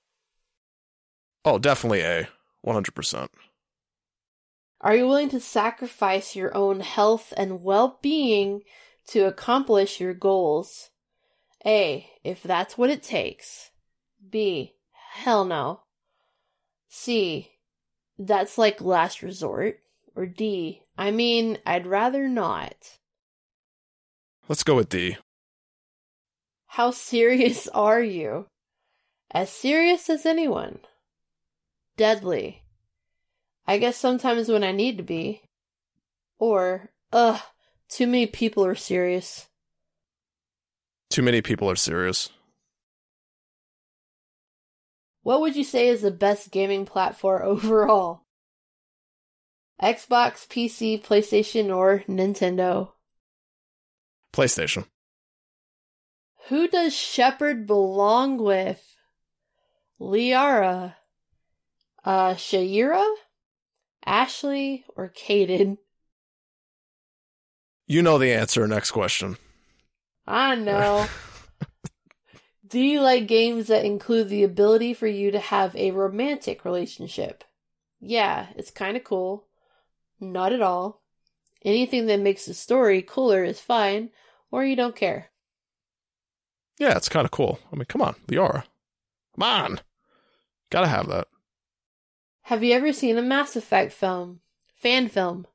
Oh, 1.45 1.59
definitely 1.59 2.01
A. 2.01 2.29
100%. 2.65 3.27
Are 4.79 4.95
you 4.95 5.07
willing 5.07 5.29
to 5.29 5.39
sacrifice 5.39 6.35
your 6.35 6.55
own 6.55 6.81
health 6.81 7.33
and 7.35 7.63
well 7.63 7.99
being 8.01 8.61
to 9.07 9.25
accomplish 9.25 9.99
your 9.99 10.13
goals? 10.13 10.89
A. 11.65 12.09
If 12.23 12.43
that's 12.43 12.77
what 12.77 12.89
it 12.89 13.03
takes. 13.03 13.71
B. 14.29 14.75
Hell 15.13 15.45
no. 15.45 15.81
C. 16.89 17.51
That's 18.17 18.57
like 18.57 18.81
last 18.81 19.21
resort. 19.21 19.79
Or 20.15 20.25
D. 20.25 20.83
I 20.97 21.11
mean, 21.11 21.57
I'd 21.65 21.87
rather 21.87 22.27
not. 22.27 22.75
Let's 24.47 24.63
go 24.63 24.75
with 24.75 24.89
D. 24.89 25.17
How 26.67 26.91
serious 26.91 27.67
are 27.73 28.01
you? 28.01 28.47
As 29.31 29.49
serious 29.49 30.09
as 30.09 30.25
anyone. 30.25 30.79
Deadly. 31.97 32.63
I 33.65 33.77
guess 33.77 33.97
sometimes 33.97 34.49
when 34.49 34.63
I 34.63 34.71
need 34.71 34.97
to 34.97 35.03
be. 35.03 35.41
Or, 36.37 36.91
ugh, 37.11 37.39
too 37.89 38.05
many 38.05 38.27
people 38.27 38.65
are 38.65 38.75
serious. 38.75 39.47
Too 41.09 41.21
many 41.21 41.41
people 41.41 41.69
are 41.69 41.75
serious. 41.75 42.29
What 45.21 45.39
would 45.41 45.55
you 45.55 45.63
say 45.63 45.87
is 45.87 46.01
the 46.01 46.11
best 46.11 46.51
gaming 46.51 46.85
platform 46.85 47.41
overall? 47.45 48.22
Xbox, 49.81 50.47
PC, 50.47 51.03
PlayStation, 51.03 51.75
or 51.75 52.03
Nintendo? 52.07 52.91
PlayStation. 54.31 54.85
Who 56.49 56.67
does 56.67 56.93
Shepard 56.93 57.65
belong 57.65 58.37
with? 58.37 58.95
Liara, 59.99 60.95
uh, 62.03 62.35
Ashley, 64.05 64.85
or 64.95 65.09
Kaidan? 65.09 65.77
You 67.87 68.01
know 68.01 68.17
the 68.17 68.33
answer. 68.33 68.67
Next 68.67 68.91
question. 68.91 69.37
I 70.25 70.55
know. 70.55 71.07
Do 72.67 72.79
you 72.79 73.01
like 73.01 73.27
games 73.27 73.67
that 73.67 73.85
include 73.85 74.29
the 74.29 74.43
ability 74.43 74.93
for 74.93 75.07
you 75.07 75.31
to 75.31 75.39
have 75.39 75.75
a 75.75 75.91
romantic 75.91 76.65
relationship? 76.65 77.43
Yeah, 77.99 78.47
it's 78.55 78.71
kind 78.71 78.97
of 78.97 79.03
cool. 79.03 79.45
Not 80.31 80.53
at 80.53 80.61
all. 80.61 81.01
Anything 81.63 82.07
that 82.07 82.19
makes 82.19 82.45
the 82.45 82.53
story 82.53 83.01
cooler 83.01 83.43
is 83.43 83.59
fine, 83.59 84.09
or 84.51 84.65
you 84.65 84.75
don't 84.75 84.95
care. 84.95 85.29
Yeah, 86.79 86.97
it's 86.97 87.09
kind 87.09 87.25
of 87.25 87.31
cool. 87.31 87.59
I 87.71 87.75
mean, 87.75 87.85
come 87.85 88.01
on, 88.01 88.15
the 88.27 88.37
aura. 88.37 88.65
Come 89.35 89.43
on. 89.43 89.79
Gotta 90.69 90.87
have 90.87 91.07
that. 91.07 91.27
Have 92.43 92.63
you 92.63 92.73
ever 92.73 92.91
seen 92.91 93.17
a 93.17 93.21
Mass 93.21 93.55
Effect 93.55 93.93
film? 93.93 94.41
Fan 94.75 95.07
film? 95.07 95.47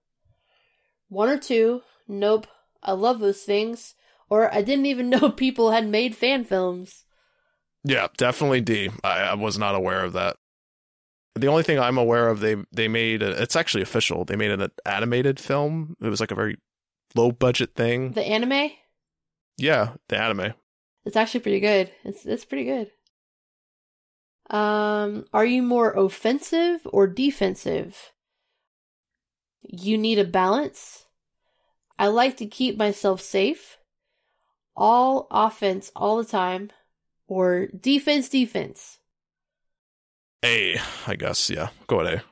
One 1.09 1.29
or 1.29 1.39
two? 1.39 1.83
Nope. 2.07 2.47
I 2.83 2.93
love 2.93 3.19
those 3.19 3.43
things. 3.43 3.95
Or 4.31 4.53
I 4.55 4.63
didn't 4.63 4.87
even 4.87 5.11
know 5.11 5.31
people 5.31 5.71
had 5.73 5.87
made 5.87 6.17
fan 6.17 6.45
films. 6.45 7.05
Yeah, 7.85 8.09
definitely 8.17 8.61
D. 8.61 8.91
I, 9.05 9.21
I 9.21 9.35
was 9.35 9.59
not 9.59 9.75
aware 9.75 10.05
of 10.05 10.13
that. 10.15 10.37
The 11.41 11.49
only 11.49 11.63
thing 11.63 11.79
I'm 11.79 11.99
aware 11.99 12.29
of, 12.29 12.41
they 12.41 12.57
they 12.73 12.89
made 12.89 13.23
a, 13.23 13.43
it's 13.43 13.57
actually 13.57 13.83
official. 13.83 14.25
They 14.25 14.37
made 14.37 14.51
an 14.51 14.71
animated 14.85 15.41
film. 15.41 15.97
It 16.01 16.09
was 16.09 16.21
like 16.21 16.31
a 16.31 16.35
very 16.37 16.59
low 17.15 17.33
budget 17.33 17.75
thing. 17.75 18.13
The 18.13 18.27
anime? 18.27 18.71
Yeah, 19.57 19.95
the 20.09 20.19
anime. 20.19 20.55
It's 21.05 21.17
actually 21.17 21.41
pretty 21.41 21.61
good. 21.61 21.91
It's 22.05 22.27
it's 22.27 22.45
pretty 22.45 22.65
good. 22.65 22.91
Um, 24.51 25.27
are 25.33 25.45
you 25.45 25.63
more 25.63 25.93
offensive 25.93 26.81
or 26.87 27.07
defensive? 27.07 28.13
You 29.63 29.99
need 29.99 30.19
a 30.19 30.25
balance. 30.25 31.07
I 31.99 32.07
like 32.07 32.37
to 32.39 32.47
keep 32.47 32.79
myself 32.79 33.21
safe. 33.21 33.79
All 34.77 35.27
offense 35.31 35.91
all 35.97 36.17
the 36.17 36.25
time 36.25 36.71
or 37.27 37.67
defense 37.67 38.29
defense. 38.29 38.98
A, 40.45 40.79
I 41.07 41.17
guess. 41.17 41.51
Yeah, 41.51 41.69
go 41.87 41.99
with 41.99 42.07
A. 42.07 42.23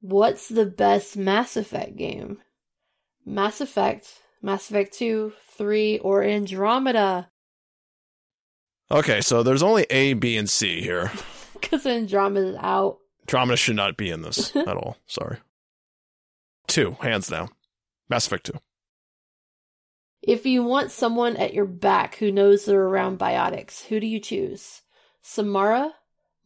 What's 0.00 0.48
the 0.48 0.66
best 0.66 1.16
Mass 1.16 1.56
Effect 1.56 1.96
game? 1.96 2.38
Mass 3.26 3.60
Effect, 3.60 4.08
Mass 4.42 4.70
Effect 4.70 4.94
2, 4.94 5.32
3, 5.56 5.98
or 5.98 6.22
Andromeda? 6.22 7.30
Okay, 8.90 9.20
so 9.20 9.42
there's 9.42 9.62
only 9.62 9.86
A, 9.90 10.14
B, 10.14 10.36
and 10.36 10.48
C 10.48 10.80
here. 10.80 11.10
Because 11.60 11.84
Andromeda's 11.84 12.56
out. 12.58 13.00
Andromeda 13.24 13.56
should 13.58 13.76
not 13.76 13.98
be 13.98 14.08
in 14.10 14.22
this 14.22 14.56
at 14.56 14.66
all. 14.66 14.96
Sorry. 15.06 15.36
Two, 16.68 16.96
hands 17.02 17.28
down. 17.28 17.50
Mass 18.08 18.26
Effect 18.26 18.46
2. 18.46 18.54
If 20.22 20.46
you 20.46 20.64
want 20.64 20.90
someone 20.90 21.36
at 21.36 21.52
your 21.52 21.66
back 21.66 22.16
who 22.16 22.32
knows 22.32 22.64
they're 22.64 22.80
around 22.80 23.18
biotics, 23.18 23.84
who 23.84 24.00
do 24.00 24.06
you 24.06 24.20
choose? 24.20 24.80
Samara, 25.20 25.92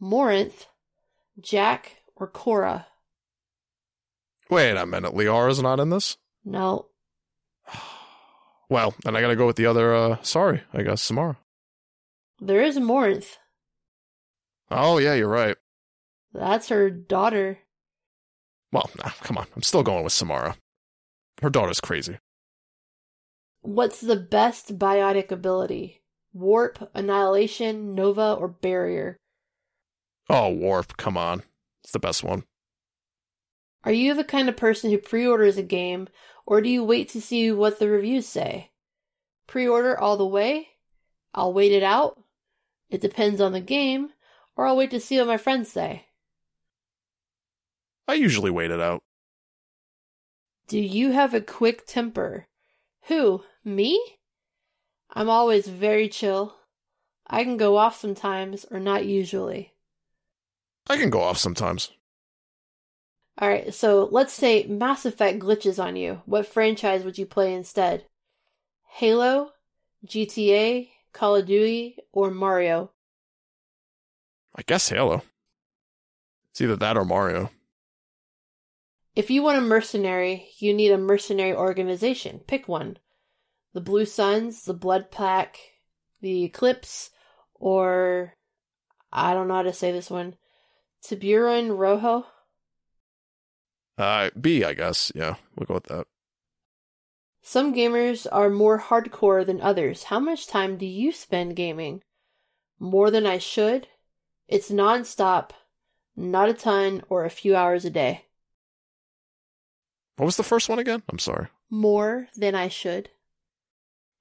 Morinth, 0.00 0.66
Jack, 1.40 2.02
or 2.16 2.26
Cora? 2.26 2.86
Wait 4.50 4.76
a 4.76 4.86
minute. 4.86 5.14
Liara's 5.14 5.62
not 5.62 5.80
in 5.80 5.90
this? 5.90 6.16
No. 6.44 6.86
Well, 8.70 8.94
then 9.04 9.14
I 9.14 9.20
gotta 9.20 9.36
go 9.36 9.46
with 9.46 9.56
the 9.56 9.66
other, 9.66 9.94
uh, 9.94 10.16
sorry, 10.22 10.62
I 10.72 10.82
guess, 10.82 11.02
Samara. 11.02 11.36
There 12.40 12.62
is 12.62 12.78
Morinth. 12.78 13.36
Oh, 14.70 14.96
yeah, 14.96 15.12
you're 15.12 15.28
right. 15.28 15.56
That's 16.32 16.70
her 16.70 16.90
daughter. 16.90 17.58
Well, 18.72 18.90
nah, 18.98 19.10
come 19.20 19.36
on. 19.36 19.46
I'm 19.54 19.62
still 19.62 19.82
going 19.82 20.02
with 20.02 20.14
Samara. 20.14 20.56
Her 21.42 21.50
daughter's 21.50 21.80
crazy. 21.80 22.18
What's 23.60 24.00
the 24.00 24.16
best 24.16 24.78
biotic 24.78 25.30
ability? 25.30 26.02
Warp, 26.32 26.90
Annihilation, 26.94 27.94
Nova, 27.94 28.32
or 28.32 28.48
Barrier? 28.48 29.16
Oh, 30.28 30.48
Warp, 30.50 30.96
come 30.96 31.16
on. 31.16 31.42
It's 31.82 31.92
the 31.92 31.98
best 31.98 32.24
one. 32.24 32.44
Are 33.84 33.92
you 33.92 34.14
the 34.14 34.24
kind 34.24 34.48
of 34.48 34.56
person 34.56 34.90
who 34.90 34.98
pre 34.98 35.26
orders 35.26 35.58
a 35.58 35.62
game, 35.62 36.08
or 36.46 36.60
do 36.60 36.70
you 36.70 36.82
wait 36.82 37.10
to 37.10 37.20
see 37.20 37.52
what 37.52 37.78
the 37.78 37.88
reviews 37.88 38.26
say? 38.26 38.70
Pre 39.46 39.68
order 39.68 39.98
all 39.98 40.16
the 40.16 40.26
way? 40.26 40.68
I'll 41.34 41.52
wait 41.52 41.72
it 41.72 41.82
out? 41.82 42.18
It 42.88 43.02
depends 43.02 43.40
on 43.40 43.52
the 43.52 43.60
game? 43.60 44.10
Or 44.56 44.66
I'll 44.66 44.76
wait 44.76 44.90
to 44.92 45.00
see 45.00 45.18
what 45.18 45.26
my 45.26 45.36
friends 45.36 45.70
say. 45.70 46.06
I 48.08 48.14
usually 48.14 48.50
wait 48.50 48.70
it 48.70 48.80
out. 48.80 49.02
Do 50.68 50.78
you 50.78 51.10
have 51.10 51.34
a 51.34 51.40
quick 51.40 51.86
temper? 51.86 52.46
Who? 53.08 53.44
Me? 53.64 54.00
I'm 55.12 55.28
always 55.28 55.68
very 55.68 56.08
chill. 56.08 56.56
I 57.26 57.44
can 57.44 57.58
go 57.58 57.76
off 57.76 58.00
sometimes, 58.00 58.64
or 58.70 58.80
not 58.80 59.04
usually. 59.04 59.73
I 60.88 60.96
can 60.96 61.10
go 61.10 61.22
off 61.22 61.38
sometimes. 61.38 61.90
Alright, 63.40 63.74
so 63.74 64.08
let's 64.12 64.32
say 64.32 64.64
Mass 64.66 65.04
Effect 65.04 65.40
glitches 65.40 65.82
on 65.82 65.96
you. 65.96 66.22
What 66.24 66.46
franchise 66.46 67.04
would 67.04 67.18
you 67.18 67.26
play 67.26 67.52
instead? 67.52 68.04
Halo, 68.88 69.50
GTA, 70.06 70.88
Call 71.12 71.36
of 71.36 71.46
Duty, 71.46 71.96
or 72.12 72.30
Mario? 72.30 72.92
I 74.54 74.62
guess 74.62 74.88
Halo. 74.88 75.22
It's 76.50 76.60
either 76.60 76.76
that 76.76 76.96
or 76.96 77.04
Mario. 77.04 77.50
If 79.16 79.30
you 79.30 79.42
want 79.42 79.58
a 79.58 79.62
mercenary, 79.62 80.48
you 80.58 80.72
need 80.72 80.92
a 80.92 80.98
mercenary 80.98 81.54
organization. 81.54 82.40
Pick 82.46 82.68
one. 82.68 82.98
The 83.72 83.80
Blue 83.80 84.04
Suns, 84.04 84.64
the 84.64 84.74
Blood 84.74 85.10
Pack, 85.10 85.58
the 86.20 86.44
Eclipse, 86.44 87.10
or 87.54 88.34
I 89.12 89.34
don't 89.34 89.48
know 89.48 89.54
how 89.54 89.62
to 89.62 89.72
say 89.72 89.90
this 89.90 90.10
one. 90.10 90.36
Tiburon 91.04 91.72
Rojo? 91.76 92.26
Uh, 93.98 94.30
B, 94.40 94.64
I 94.64 94.72
guess. 94.72 95.12
Yeah, 95.14 95.36
we'll 95.54 95.66
go 95.66 95.74
with 95.74 95.84
that. 95.84 96.06
Some 97.42 97.74
gamers 97.74 98.26
are 98.32 98.48
more 98.48 98.80
hardcore 98.80 99.44
than 99.44 99.60
others. 99.60 100.04
How 100.04 100.18
much 100.18 100.46
time 100.46 100.78
do 100.78 100.86
you 100.86 101.12
spend 101.12 101.56
gaming? 101.56 102.02
More 102.78 103.10
than 103.10 103.26
I 103.26 103.36
should? 103.36 103.86
It's 104.48 104.70
nonstop, 104.70 105.50
not 106.16 106.48
a 106.48 106.54
ton, 106.54 107.02
or 107.10 107.24
a 107.24 107.30
few 107.30 107.54
hours 107.54 107.84
a 107.84 107.90
day. 107.90 108.24
What 110.16 110.26
was 110.26 110.38
the 110.38 110.42
first 110.42 110.70
one 110.70 110.78
again? 110.78 111.02
I'm 111.08 111.18
sorry. 111.18 111.48
More 111.68 112.28
than 112.34 112.54
I 112.54 112.68
should. 112.68 113.10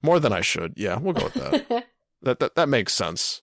More 0.02 0.20
than 0.20 0.32
I 0.32 0.42
should. 0.42 0.74
Yeah, 0.76 0.98
we'll 0.98 1.14
go 1.14 1.24
with 1.24 1.34
that. 1.34 1.86
that, 2.22 2.40
that 2.40 2.54
that 2.56 2.68
makes 2.68 2.92
sense. 2.92 3.40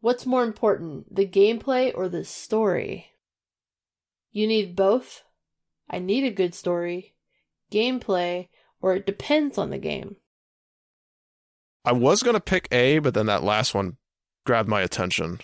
What's 0.00 0.26
more 0.26 0.44
important, 0.44 1.14
the 1.14 1.26
gameplay 1.26 1.92
or 1.94 2.08
the 2.08 2.24
story? 2.24 3.06
You 4.30 4.46
need 4.46 4.76
both? 4.76 5.24
I 5.90 5.98
need 5.98 6.24
a 6.24 6.30
good 6.30 6.54
story, 6.54 7.14
gameplay, 7.72 8.48
or 8.80 8.94
it 8.94 9.06
depends 9.06 9.58
on 9.58 9.70
the 9.70 9.78
game. 9.78 10.16
I 11.84 11.92
was 11.92 12.22
going 12.22 12.34
to 12.34 12.40
pick 12.40 12.68
A, 12.70 13.00
but 13.00 13.14
then 13.14 13.26
that 13.26 13.42
last 13.42 13.74
one 13.74 13.96
grabbed 14.46 14.68
my 14.68 14.82
attention. 14.82 15.40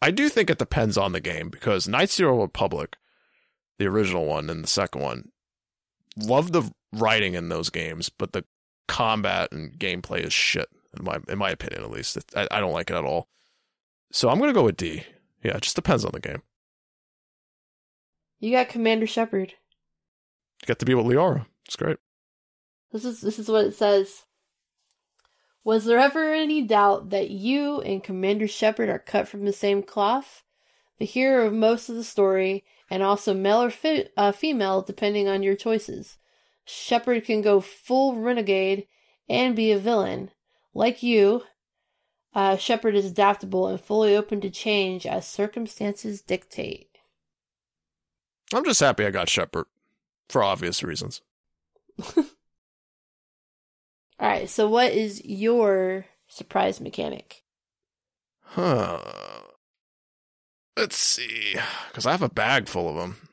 I 0.00 0.10
do 0.10 0.28
think 0.28 0.48
it 0.48 0.58
depends 0.58 0.96
on 0.96 1.12
the 1.12 1.20
game 1.20 1.50
because 1.50 1.86
of 1.86 1.92
the 1.92 2.32
Republic, 2.32 2.96
the 3.78 3.86
original 3.86 4.24
one 4.24 4.48
and 4.48 4.64
the 4.64 4.68
second 4.68 5.02
one, 5.02 5.30
love 6.16 6.52
the 6.52 6.70
writing 6.92 7.34
in 7.34 7.48
those 7.48 7.68
games, 7.68 8.08
but 8.08 8.32
the 8.32 8.44
combat 8.86 9.50
and 9.52 9.78
gameplay 9.78 10.20
is 10.20 10.32
shit 10.32 10.68
in 10.98 11.04
my 11.04 11.18
in 11.28 11.38
my 11.38 11.50
opinion 11.50 11.82
at 11.82 11.90
least. 11.90 12.18
I, 12.36 12.46
I 12.50 12.60
don't 12.60 12.72
like 12.72 12.90
it 12.90 12.96
at 12.96 13.04
all. 13.04 13.28
So 14.12 14.28
I'm 14.28 14.38
gonna 14.38 14.52
go 14.52 14.64
with 14.64 14.76
D. 14.76 15.04
Yeah, 15.42 15.56
it 15.56 15.62
just 15.62 15.76
depends 15.76 16.04
on 16.04 16.12
the 16.12 16.20
game. 16.20 16.42
You 18.38 18.52
got 18.52 18.68
Commander 18.68 19.06
Shepard. 19.06 19.54
You 20.62 20.66
get 20.66 20.78
to 20.78 20.86
be 20.86 20.94
with 20.94 21.06
Liara. 21.06 21.46
It's 21.66 21.76
great. 21.76 21.98
This 22.92 23.04
is 23.04 23.20
this 23.20 23.38
is 23.38 23.48
what 23.48 23.64
it 23.64 23.74
says. 23.74 24.24
Was 25.64 25.86
there 25.86 25.98
ever 25.98 26.32
any 26.32 26.60
doubt 26.60 27.10
that 27.10 27.30
you 27.30 27.80
and 27.80 28.04
Commander 28.04 28.46
Shepard 28.46 28.90
are 28.90 28.98
cut 28.98 29.26
from 29.26 29.46
the 29.46 29.52
same 29.52 29.82
cloth? 29.82 30.42
The 30.98 31.06
hero 31.06 31.46
of 31.46 31.54
most 31.54 31.88
of 31.88 31.96
the 31.96 32.04
story, 32.04 32.64
and 32.90 33.02
also 33.02 33.34
male 33.34 33.62
or 33.62 33.70
fi- 33.70 34.08
uh, 34.16 34.32
female, 34.32 34.82
depending 34.82 35.26
on 35.26 35.42
your 35.42 35.56
choices. 35.56 36.18
Shepard 36.64 37.24
can 37.24 37.40
go 37.42 37.60
full 37.60 38.14
renegade 38.16 38.86
and 39.28 39.56
be 39.56 39.72
a 39.72 39.78
villain. 39.78 40.30
Like 40.74 41.02
you, 41.02 41.44
uh, 42.34 42.56
Shepard 42.56 42.96
is 42.96 43.06
adaptable 43.06 43.68
and 43.68 43.80
fully 43.80 44.16
open 44.16 44.40
to 44.40 44.50
change 44.50 45.06
as 45.06 45.26
circumstances 45.26 46.20
dictate. 46.20 46.90
I'm 48.52 48.64
just 48.64 48.80
happy 48.80 49.06
I 49.06 49.10
got 49.10 49.28
Shepard 49.28 49.66
for 50.28 50.42
obvious 50.42 50.82
reasons. 50.82 51.22
All 52.16 52.24
right, 54.20 54.48
so 54.48 54.68
what 54.68 54.92
is 54.92 55.24
your 55.24 56.06
surprise 56.28 56.80
mechanic? 56.80 57.42
Huh. 58.40 59.00
Let's 60.76 60.96
see. 60.96 61.56
Because 61.88 62.06
I 62.06 62.12
have 62.12 62.22
a 62.22 62.28
bag 62.28 62.68
full 62.68 62.88
of 62.88 62.96
them. 62.96 63.28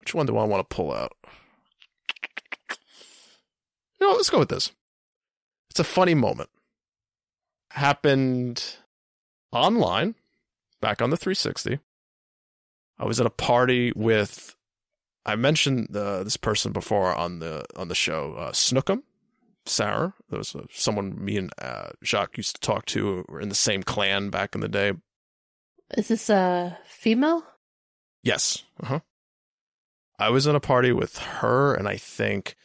Which 0.00 0.14
one 0.14 0.26
do 0.26 0.36
I 0.36 0.44
want 0.44 0.68
to 0.68 0.74
pull 0.74 0.92
out? 0.92 1.12
You 4.00 4.06
know, 4.06 4.12
let's 4.12 4.30
go 4.30 4.38
with 4.38 4.48
this. 4.48 4.72
It's 5.76 5.80
a 5.80 5.84
funny 5.84 6.14
moment. 6.14 6.48
Happened 7.72 8.64
online, 9.52 10.14
back 10.80 11.02
on 11.02 11.10
the 11.10 11.18
360. 11.18 11.80
I 12.98 13.04
was 13.04 13.20
at 13.20 13.26
a 13.26 13.30
party 13.30 13.92
with. 13.94 14.56
I 15.26 15.36
mentioned 15.36 15.94
uh, 15.94 16.24
this 16.24 16.38
person 16.38 16.72
before 16.72 17.14
on 17.14 17.40
the 17.40 17.66
on 17.76 17.88
the 17.88 17.94
show, 17.94 18.32
uh, 18.38 18.52
Snookum, 18.52 19.02
Sarah. 19.66 20.14
There 20.30 20.38
was 20.38 20.56
uh, 20.56 20.64
someone 20.72 21.22
me 21.22 21.36
and 21.36 21.52
uh, 21.60 21.90
Jacques 22.02 22.38
used 22.38 22.54
to 22.54 22.60
talk 22.66 22.86
to. 22.86 23.26
We 23.28 23.34
were 23.34 23.40
in 23.42 23.50
the 23.50 23.54
same 23.54 23.82
clan 23.82 24.30
back 24.30 24.54
in 24.54 24.62
the 24.62 24.70
day. 24.70 24.94
Is 25.94 26.08
this 26.08 26.30
a 26.30 26.78
female? 26.86 27.44
Yes. 28.22 28.62
Uh-huh. 28.82 29.00
I 30.18 30.30
was 30.30 30.46
in 30.46 30.56
a 30.56 30.60
party 30.60 30.92
with 30.92 31.18
her 31.18 31.74
and 31.74 31.86
I 31.86 31.98
think 31.98 32.56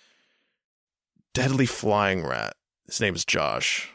Deadly 1.34 1.66
Flying 1.66 2.26
Rat. 2.26 2.56
His 2.88 3.02
name 3.02 3.16
is 3.16 3.26
Josh. 3.26 3.90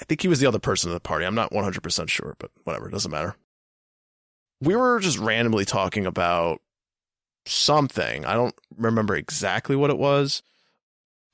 I 0.00 0.04
think 0.04 0.22
he 0.22 0.28
was 0.28 0.40
the 0.40 0.46
other 0.46 0.58
person 0.58 0.90
in 0.90 0.94
the 0.94 1.00
party. 1.00 1.26
I'm 1.26 1.34
not 1.34 1.52
100% 1.52 2.08
sure, 2.08 2.36
but 2.38 2.50
whatever. 2.64 2.88
It 2.88 2.92
doesn't 2.92 3.10
matter. 3.10 3.36
We 4.60 4.76
were 4.76 4.98
just 5.00 5.18
randomly 5.18 5.64
talking 5.64 6.06
about 6.06 6.60
something. 7.46 8.24
I 8.24 8.34
don't 8.34 8.54
remember 8.76 9.14
exactly 9.14 9.76
what 9.76 9.90
it 9.90 9.98
was, 9.98 10.42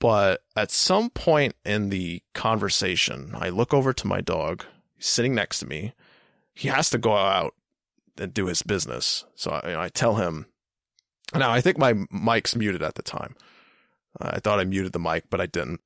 but 0.00 0.42
at 0.54 0.70
some 0.70 1.10
point 1.10 1.54
in 1.64 1.90
the 1.90 2.22
conversation, 2.34 3.32
I 3.34 3.48
look 3.48 3.72
over 3.72 3.92
to 3.92 4.06
my 4.06 4.20
dog. 4.20 4.64
He's 4.96 5.06
sitting 5.06 5.34
next 5.34 5.60
to 5.60 5.66
me. 5.66 5.92
He 6.54 6.68
has 6.68 6.90
to 6.90 6.98
go 6.98 7.16
out 7.16 7.54
and 8.18 8.32
do 8.32 8.46
his 8.46 8.62
business. 8.62 9.24
So 9.34 9.50
I, 9.50 9.84
I 9.84 9.88
tell 9.88 10.16
him. 10.16 10.46
Now 11.34 11.50
I 11.50 11.60
think 11.60 11.78
my 11.78 11.94
mic's 12.10 12.56
muted 12.56 12.82
at 12.82 12.94
the 12.94 13.02
time. 13.02 13.34
I 14.20 14.38
thought 14.38 14.60
I 14.60 14.64
muted 14.64 14.92
the 14.92 14.98
mic, 14.98 15.24
but 15.28 15.40
I 15.40 15.46
didn't. 15.46 15.80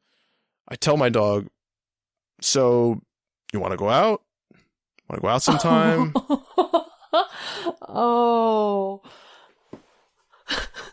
I 0.69 0.77
tell 0.77 0.97
my 0.97 1.09
dog, 1.09 1.49
"So 2.41 3.01
you 3.53 3.61
want 3.61 3.73
to 3.73 3.77
go 3.77 3.89
out? 3.89 4.23
Want 5.09 5.17
to 5.17 5.21
go 5.21 5.29
out 5.29 5.43
sometime? 5.43 6.15
oh. 7.89 9.03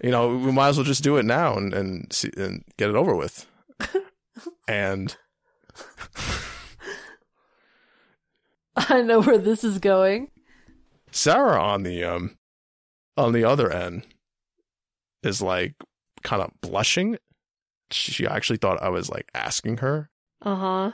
you 0.01 0.11
know, 0.11 0.35
we 0.35 0.51
might 0.51 0.69
as 0.69 0.77
well 0.77 0.85
just 0.85 1.03
do 1.03 1.17
it 1.17 1.25
now 1.25 1.55
and 1.55 1.73
and 1.73 2.11
see, 2.11 2.31
and 2.37 2.63
get 2.77 2.89
it 2.89 2.95
over 2.95 3.15
with." 3.15 3.45
and 4.67 5.15
I 8.75 9.01
know 9.01 9.21
where 9.21 9.37
this 9.37 9.63
is 9.63 9.79
going. 9.79 10.29
Sarah 11.11 11.61
on 11.61 11.83
the 11.83 12.03
um 12.03 12.37
on 13.15 13.33
the 13.33 13.43
other 13.43 13.71
end 13.71 14.05
is 15.23 15.41
like 15.41 15.75
kind 16.23 16.41
of 16.41 16.51
blushing. 16.61 17.17
She 17.91 18.27
actually 18.27 18.57
thought 18.57 18.81
I 18.81 18.89
was 18.89 19.09
like 19.09 19.29
asking 19.33 19.77
her. 19.77 20.09
Uh 20.41 20.55
huh. 20.55 20.91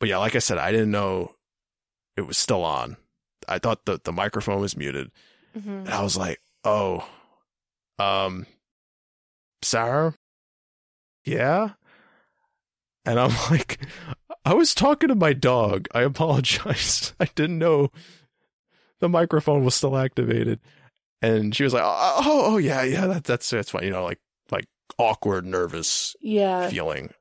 But 0.00 0.08
yeah, 0.08 0.18
like 0.18 0.36
I 0.36 0.40
said, 0.40 0.58
I 0.58 0.70
didn't 0.70 0.90
know 0.90 1.32
it 2.16 2.22
was 2.22 2.38
still 2.38 2.64
on. 2.64 2.96
I 3.48 3.58
thought 3.58 3.84
the 3.84 4.00
the 4.02 4.12
microphone 4.12 4.60
was 4.60 4.76
muted. 4.76 5.10
Mm-hmm. 5.56 5.70
And 5.70 5.90
I 5.90 6.02
was 6.02 6.16
like, 6.16 6.40
"Oh, 6.64 7.08
um 7.98 8.46
Sarah? 9.62 10.14
Yeah?" 11.24 11.70
And 13.04 13.20
I'm 13.20 13.34
like, 13.50 13.78
I 14.44 14.54
was 14.54 14.74
talking 14.74 15.08
to 15.08 15.14
my 15.14 15.32
dog. 15.32 15.88
I 15.94 16.02
apologize. 16.02 17.14
I 17.20 17.26
didn't 17.34 17.58
know 17.58 17.90
the 19.00 19.08
microphone 19.08 19.64
was 19.64 19.74
still 19.74 19.96
activated. 19.96 20.60
And 21.20 21.54
she 21.54 21.64
was 21.64 21.72
like, 21.72 21.82
"Oh, 21.84 22.22
oh, 22.24 22.42
oh 22.54 22.56
yeah, 22.58 22.82
yeah, 22.82 23.06
that, 23.06 23.24
that's 23.24 23.48
that's 23.48 23.70
fine." 23.70 23.84
You 23.84 23.90
know, 23.90 24.04
like 24.04 24.18
like 24.18 24.20
awkward, 24.98 25.44
nervous 25.46 26.14
Yeah. 26.20 26.68
feeling. 26.68 27.12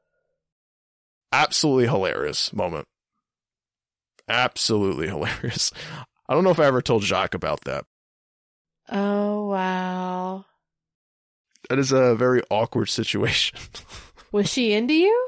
Absolutely 1.31 1.87
hilarious 1.87 2.53
moment. 2.53 2.87
Absolutely 4.27 5.07
hilarious. 5.09 5.71
I 6.29 6.33
don't 6.33 6.43
know 6.43 6.51
if 6.51 6.59
I 6.59 6.65
ever 6.65 6.81
told 6.81 7.03
Jacques 7.03 7.33
about 7.33 7.61
that. 7.65 7.85
Oh 8.89 9.47
wow. 9.47 10.45
That 11.69 11.79
is 11.79 11.91
a 11.91 12.15
very 12.15 12.41
awkward 12.49 12.87
situation. 12.89 13.57
Was 14.31 14.49
she 14.51 14.73
into 14.73 14.93
you? 14.93 15.27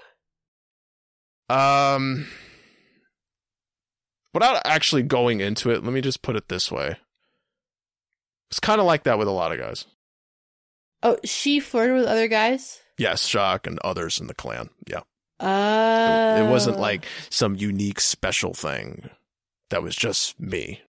Um, 1.50 2.28
without 4.34 4.62
actually 4.66 5.04
going 5.04 5.40
into 5.42 5.70
it, 5.70 5.84
let 5.84 5.94
me 5.94 6.02
just 6.02 6.22
put 6.22 6.36
it 6.36 6.50
this 6.50 6.72
way. 6.72 6.98
It's 8.50 8.60
kind 8.60 8.80
of 8.82 8.88
like 8.88 9.04
that 9.04 9.18
with 9.18 9.28
a 9.28 9.32
lot 9.32 9.52
of 9.52 9.60
guys. 9.60 9.86
Oh, 11.08 11.18
she 11.24 11.60
flirted 11.60 11.98
with 11.98 12.08
other 12.08 12.28
guys. 12.28 12.82
Yes, 12.98 13.28
Jacques 13.28 13.68
and 13.68 13.78
others 13.84 14.20
in 14.20 14.26
the 14.26 14.34
clan. 14.34 14.70
Yeah. 14.88 15.02
Uh, 15.40 16.42
It 16.44 16.50
wasn't 16.50 16.80
like 16.80 17.06
some 17.30 17.56
unique 17.56 18.00
special 18.00 18.54
thing 18.56 19.10
that 19.70 19.84
was 19.84 19.96
just 19.96 20.40
me. 20.40 20.82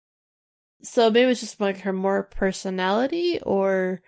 so. 0.83 1.11
Maybe 1.11 1.31
it's 1.33 1.41
just 1.41 1.61
like 1.61 1.81
her 1.81 1.93
more 1.93 2.23
personality, 2.23 3.41
or 3.43 4.03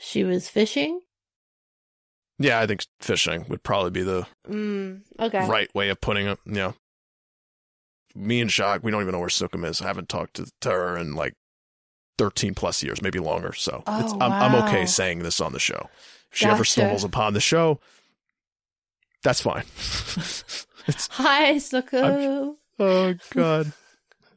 she 0.00 0.22
was 0.24 0.48
fishing. 0.48 1.00
Yeah, 2.38 2.60
I 2.60 2.66
think 2.66 2.84
fishing 3.00 3.46
would 3.48 3.62
probably 3.62 3.92
be 3.92 4.02
the 4.02 4.26
Mm, 4.46 5.02
okay. 5.18 5.48
right 5.48 5.74
way 5.74 5.88
of 5.88 6.00
putting 6.02 6.26
it. 6.26 6.38
Yeah. 6.44 6.72
Me 8.14 8.40
and 8.42 8.50
Jacques, 8.50 8.82
we 8.82 8.90
don't 8.90 9.00
even 9.02 9.12
know 9.12 9.20
where 9.20 9.28
Sookum 9.28 9.64
is. 9.64 9.80
I 9.80 9.86
haven't 9.86 10.08
talked 10.10 10.34
to, 10.34 10.50
to 10.62 10.70
her 10.70 10.98
in 10.98 11.14
like 11.14 11.34
13 12.18 12.54
plus 12.54 12.82
years, 12.82 13.02
maybe 13.02 13.18
longer. 13.18 13.52
So 13.52 13.82
Oh, 13.86 14.00
it's, 14.00 14.12
I'm, 14.14 14.32
I'm 14.32 14.54
okay 14.64 14.86
saying 14.86 15.20
this 15.20 15.40
on 15.40 15.52
the 15.52 15.58
show. 15.60 15.88
If 16.32 16.38
she 16.38 16.46
ever 16.46 16.64
stumbles 16.64 17.04
upon 17.04 17.32
the 17.34 17.40
show, 17.40 17.80
that's 19.22 19.40
fine. 19.40 19.64
it's, 20.86 21.08
Hi, 21.12 21.54
Suko. 21.54 22.56
oh, 22.78 23.14
God. 23.30 23.72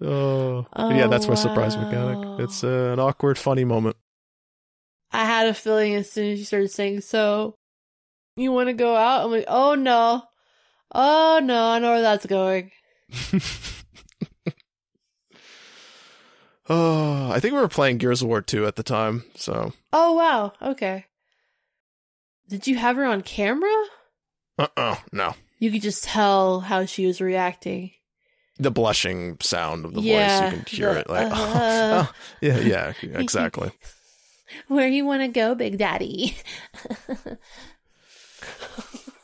Oh, 0.02 0.66
Oh, 0.74 0.90
yeah, 0.92 1.08
that's 1.08 1.28
my 1.28 1.36
surprise 1.36 1.76
mechanic. 1.78 2.40
It's 2.40 2.64
uh, 2.64 2.92
an 2.94 3.00
awkward, 3.00 3.38
funny 3.38 3.66
moment. 3.66 3.98
I 5.12 5.26
had 5.26 5.48
a 5.48 5.54
feeling 5.54 5.96
as 5.96 6.10
soon 6.12 6.32
as 6.32 6.40
you 6.40 6.46
started 6.46 6.70
saying, 6.72 7.02
"So, 7.02 7.56
you 8.38 8.52
want 8.52 8.68
to 8.70 8.74
go 8.74 8.96
out?" 8.96 9.26
I'm 9.26 9.32
like, 9.32 9.46
"Oh 9.48 9.74
no, 9.76 10.22
oh 10.94 11.42
no, 11.44 11.66
I 11.72 11.80
know 11.80 11.92
where 11.94 12.02
that's 12.02 12.26
going." 12.28 12.72
oh, 16.70 17.32
I 17.32 17.40
think 17.40 17.54
we 17.54 17.60
were 17.60 17.68
playing 17.68 17.98
Gears 17.98 18.22
of 18.22 18.28
War 18.28 18.42
2 18.42 18.66
at 18.66 18.76
the 18.76 18.84
time. 18.84 19.24
So, 19.36 19.74
Oh 19.92 20.14
wow, 20.14 20.54
okay. 20.62 21.06
Did 22.48 22.68
you 22.68 22.76
have 22.78 22.96
her 22.96 23.06
on 23.06 23.22
camera? 23.22 23.86
uh 24.58 24.68
uh 24.78 24.96
no. 25.12 25.36
You 25.60 25.72
could 25.72 25.82
just 25.82 26.04
tell 26.04 26.62
how 26.62 26.86
she 26.86 27.06
was 27.06 27.20
reacting. 27.22 27.92
The 28.58 28.72
blushing 28.72 29.38
sound 29.42 29.86
of 29.86 29.94
the 29.94 30.02
Yeah, 30.02 30.24
voice, 30.24 30.52
you 30.52 30.58
can 30.58 30.66
hear 30.76 30.90
the, 30.94 31.00
it. 31.00 31.10
Like, 31.10 31.28
uh, 31.32 32.06
oh, 32.08 32.14
yeah, 32.42 32.60
yeah, 32.60 32.94
yeah, 33.02 33.20
exactly. 33.20 33.72
Where 34.68 34.88
you 34.88 35.06
want 35.06 35.22
to 35.22 35.28
go, 35.28 35.56
Big 35.56 35.78
Daddy? 35.78 36.36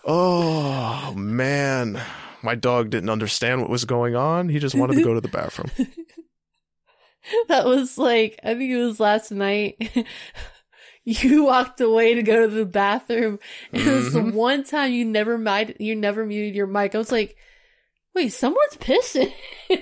Oh 0.08 1.14
man, 1.16 2.00
my 2.44 2.54
dog 2.56 2.92
didn't 2.92 3.10
understand 3.10 3.62
what 3.62 3.70
was 3.72 3.86
going 3.86 4.16
on. 4.16 4.50
He 4.50 4.60
just 4.60 4.76
wanted 4.76 4.96
to 4.98 5.02
go 5.02 5.14
to 5.16 5.22
the 5.22 5.28
bathroom. 5.28 5.72
that 7.48 7.66
was 7.66 7.98
like 7.98 8.40
I 8.44 8.54
think 8.56 8.72
it 8.72 8.84
was 8.84 9.00
last 9.00 9.32
night. 9.32 9.76
you 11.04 11.44
walked 11.46 11.80
away 11.82 12.16
to 12.16 12.24
go 12.24 12.42
to 12.42 12.48
the 12.48 12.66
bathroom. 12.66 13.40
It 13.72 13.86
was 13.86 14.14
the 14.14 14.20
Mhm. 14.22 14.34
one 14.34 14.64
time 14.64 14.92
you 14.94 15.06
never 15.06 15.38
mic 15.38 15.78
you 15.80 15.96
never 15.96 16.26
muted 16.26 16.56
your 16.56 16.68
mic. 16.68 16.96
I 16.96 16.98
was 16.98 17.12
like, 17.12 17.36
wait, 18.14 18.30
someone's 18.34 18.78
pissing. 18.78 19.32
and 19.70 19.80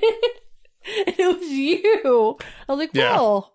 it 1.18 1.40
was 1.40 1.49
you. 1.49 2.38
I 2.68 2.72
was 2.74 2.80
like, 2.80 2.91
Yeah. 2.94 3.14
well. 3.14 3.49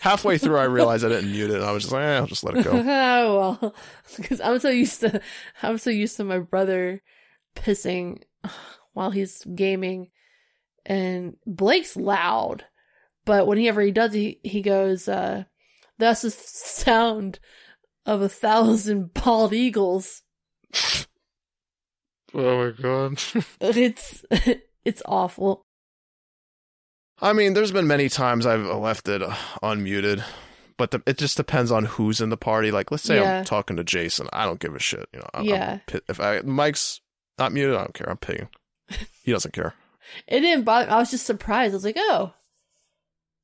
Halfway 0.00 0.38
through, 0.38 0.56
I 0.58 0.64
realized 0.64 1.04
I 1.04 1.08
didn't 1.08 1.32
mute 1.32 1.50
it. 1.50 1.56
and 1.56 1.64
I 1.64 1.72
was 1.72 1.82
just 1.82 1.92
like, 1.92 2.04
eh, 2.04 2.16
I'll 2.18 2.26
just 2.28 2.44
let 2.44 2.56
it 2.56 2.64
go. 2.64 2.70
oh 2.72 3.58
well, 3.60 3.74
because 4.16 4.40
I'm 4.40 4.60
so 4.60 4.68
used 4.70 5.00
to 5.00 5.20
I'm 5.62 5.76
so 5.78 5.90
used 5.90 6.16
to 6.18 6.24
my 6.24 6.38
brother 6.38 7.02
pissing 7.56 8.22
while 8.92 9.10
he's 9.10 9.42
gaming, 9.56 10.10
and 10.86 11.36
Blake's 11.46 11.96
loud, 11.96 12.64
but 13.28 13.46
whenever 13.46 13.80
he 13.82 13.92
does, 13.92 14.12
he 14.12 14.40
he 14.42 14.62
goes, 14.62 15.06
uh, 15.06 15.44
"That's 15.98 16.22
the 16.22 16.30
sound 16.30 17.38
of 18.06 18.22
a 18.22 18.28
thousand 18.28 19.14
bald 19.14 19.52
eagles." 19.52 20.22
Oh 22.34 22.64
my 22.64 22.70
god. 22.70 23.22
It's 23.60 24.24
it's 24.84 25.02
awful. 25.06 25.62
I 27.20 27.32
mean, 27.32 27.52
there's 27.54 27.72
been 27.72 27.86
many 27.86 28.08
times 28.08 28.46
I've 28.46 28.64
left 28.64 29.08
it 29.08 29.22
uh, 29.22 29.34
unmuted, 29.62 30.22
but 30.76 30.90
the, 30.92 31.02
it 31.06 31.18
just 31.18 31.36
depends 31.36 31.70
on 31.72 31.84
who's 31.84 32.20
in 32.20 32.30
the 32.30 32.36
party. 32.36 32.70
Like, 32.70 32.90
let's 32.90 33.02
say 33.02 33.16
Yeah. 33.16 33.40
I'm 33.40 33.44
talking 33.44 33.76
to 33.76 33.84
Jason, 33.84 34.28
I 34.32 34.44
don't 34.46 34.60
give 34.60 34.74
a 34.74 34.78
shit. 34.78 35.06
You 35.12 35.18
know, 35.20 35.28
I'm, 35.34 35.44
Yeah. 35.44 35.78
I'm 35.92 36.00
if 36.08 36.20
I 36.20 36.40
mic's 36.42 37.00
not 37.38 37.52
muted, 37.52 37.74
I 37.74 37.80
don't 37.80 37.94
care. 37.94 38.08
I'm 38.08 38.16
paying. 38.18 38.48
He 39.22 39.32
doesn't 39.32 39.52
care. 39.52 39.74
It 40.26 40.40
didn't 40.40 40.64
bother. 40.64 40.90
I 40.90 40.98
was 40.98 41.10
just 41.10 41.26
surprised. 41.26 41.74
I 41.74 41.76
was 41.76 41.84
like, 41.84 41.98
"Oh, 41.98 42.32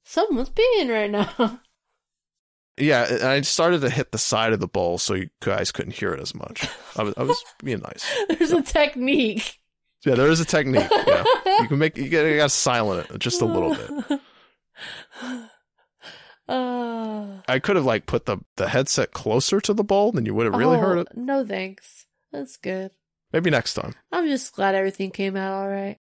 someone's 0.05 0.51
peeing 0.51 0.91
right 0.91 1.11
now." 1.11 1.61
Yeah, 2.77 3.19
I 3.23 3.41
started 3.43 3.83
to 3.83 3.91
hit 3.91 4.11
the 4.11 4.19
side 4.19 4.53
of 4.53 4.59
the 4.59 4.67
bowl 4.67 4.99
so 4.99 5.15
you 5.15 5.29
guys 5.41 5.71
couldn't 5.71 5.95
hear 5.95 6.13
it 6.13 6.21
as 6.21 6.35
much. 6.35 6.69
I 6.97 7.05
was, 7.05 7.15
I 7.17 7.23
was 7.23 7.45
being 7.63 7.79
nice. 7.81 8.05
There's 8.29 8.51
a 8.51 8.63
technique. 8.63 9.61
Yeah, 10.05 10.17
there 10.17 10.29
is 10.29 10.41
a 10.41 10.45
technique. 10.45 10.91
Yeah, 11.07 11.25
you 11.61 11.69
can 11.69 11.79
make 11.79 11.97
you 11.97 12.09
gotta, 12.09 12.29
you 12.29 12.37
gotta 12.37 12.49
silent 12.49 13.09
it 13.11 13.19
just 13.21 13.41
a 13.43 13.47
little 13.47 13.75
bit. 13.75 14.21
Uh, 16.47 17.41
I 17.49 17.59
could 17.59 17.77
have 17.77 17.87
like 17.87 18.05
put 18.05 18.27
the 18.27 18.37
the 18.57 18.69
headset 18.69 19.13
closer 19.13 19.63
to 19.63 19.73
the 19.73 19.83
bowl, 19.83 20.13
then 20.13 20.27
you 20.27 20.35
would 20.35 20.45
have 20.45 20.55
really 20.55 20.77
oh, 20.77 20.81
heard 20.81 20.99
it. 20.99 21.09
No 21.17 21.43
thanks. 21.43 22.05
That's 22.33 22.59
good. 22.59 22.91
Maybe 23.33 23.49
next 23.49 23.73
time. 23.73 23.95
I'm 24.13 24.27
just 24.27 24.55
glad 24.55 24.75
everything 24.75 25.11
came 25.11 25.37
out 25.37 25.55
all 25.55 25.69
right. 25.69 25.97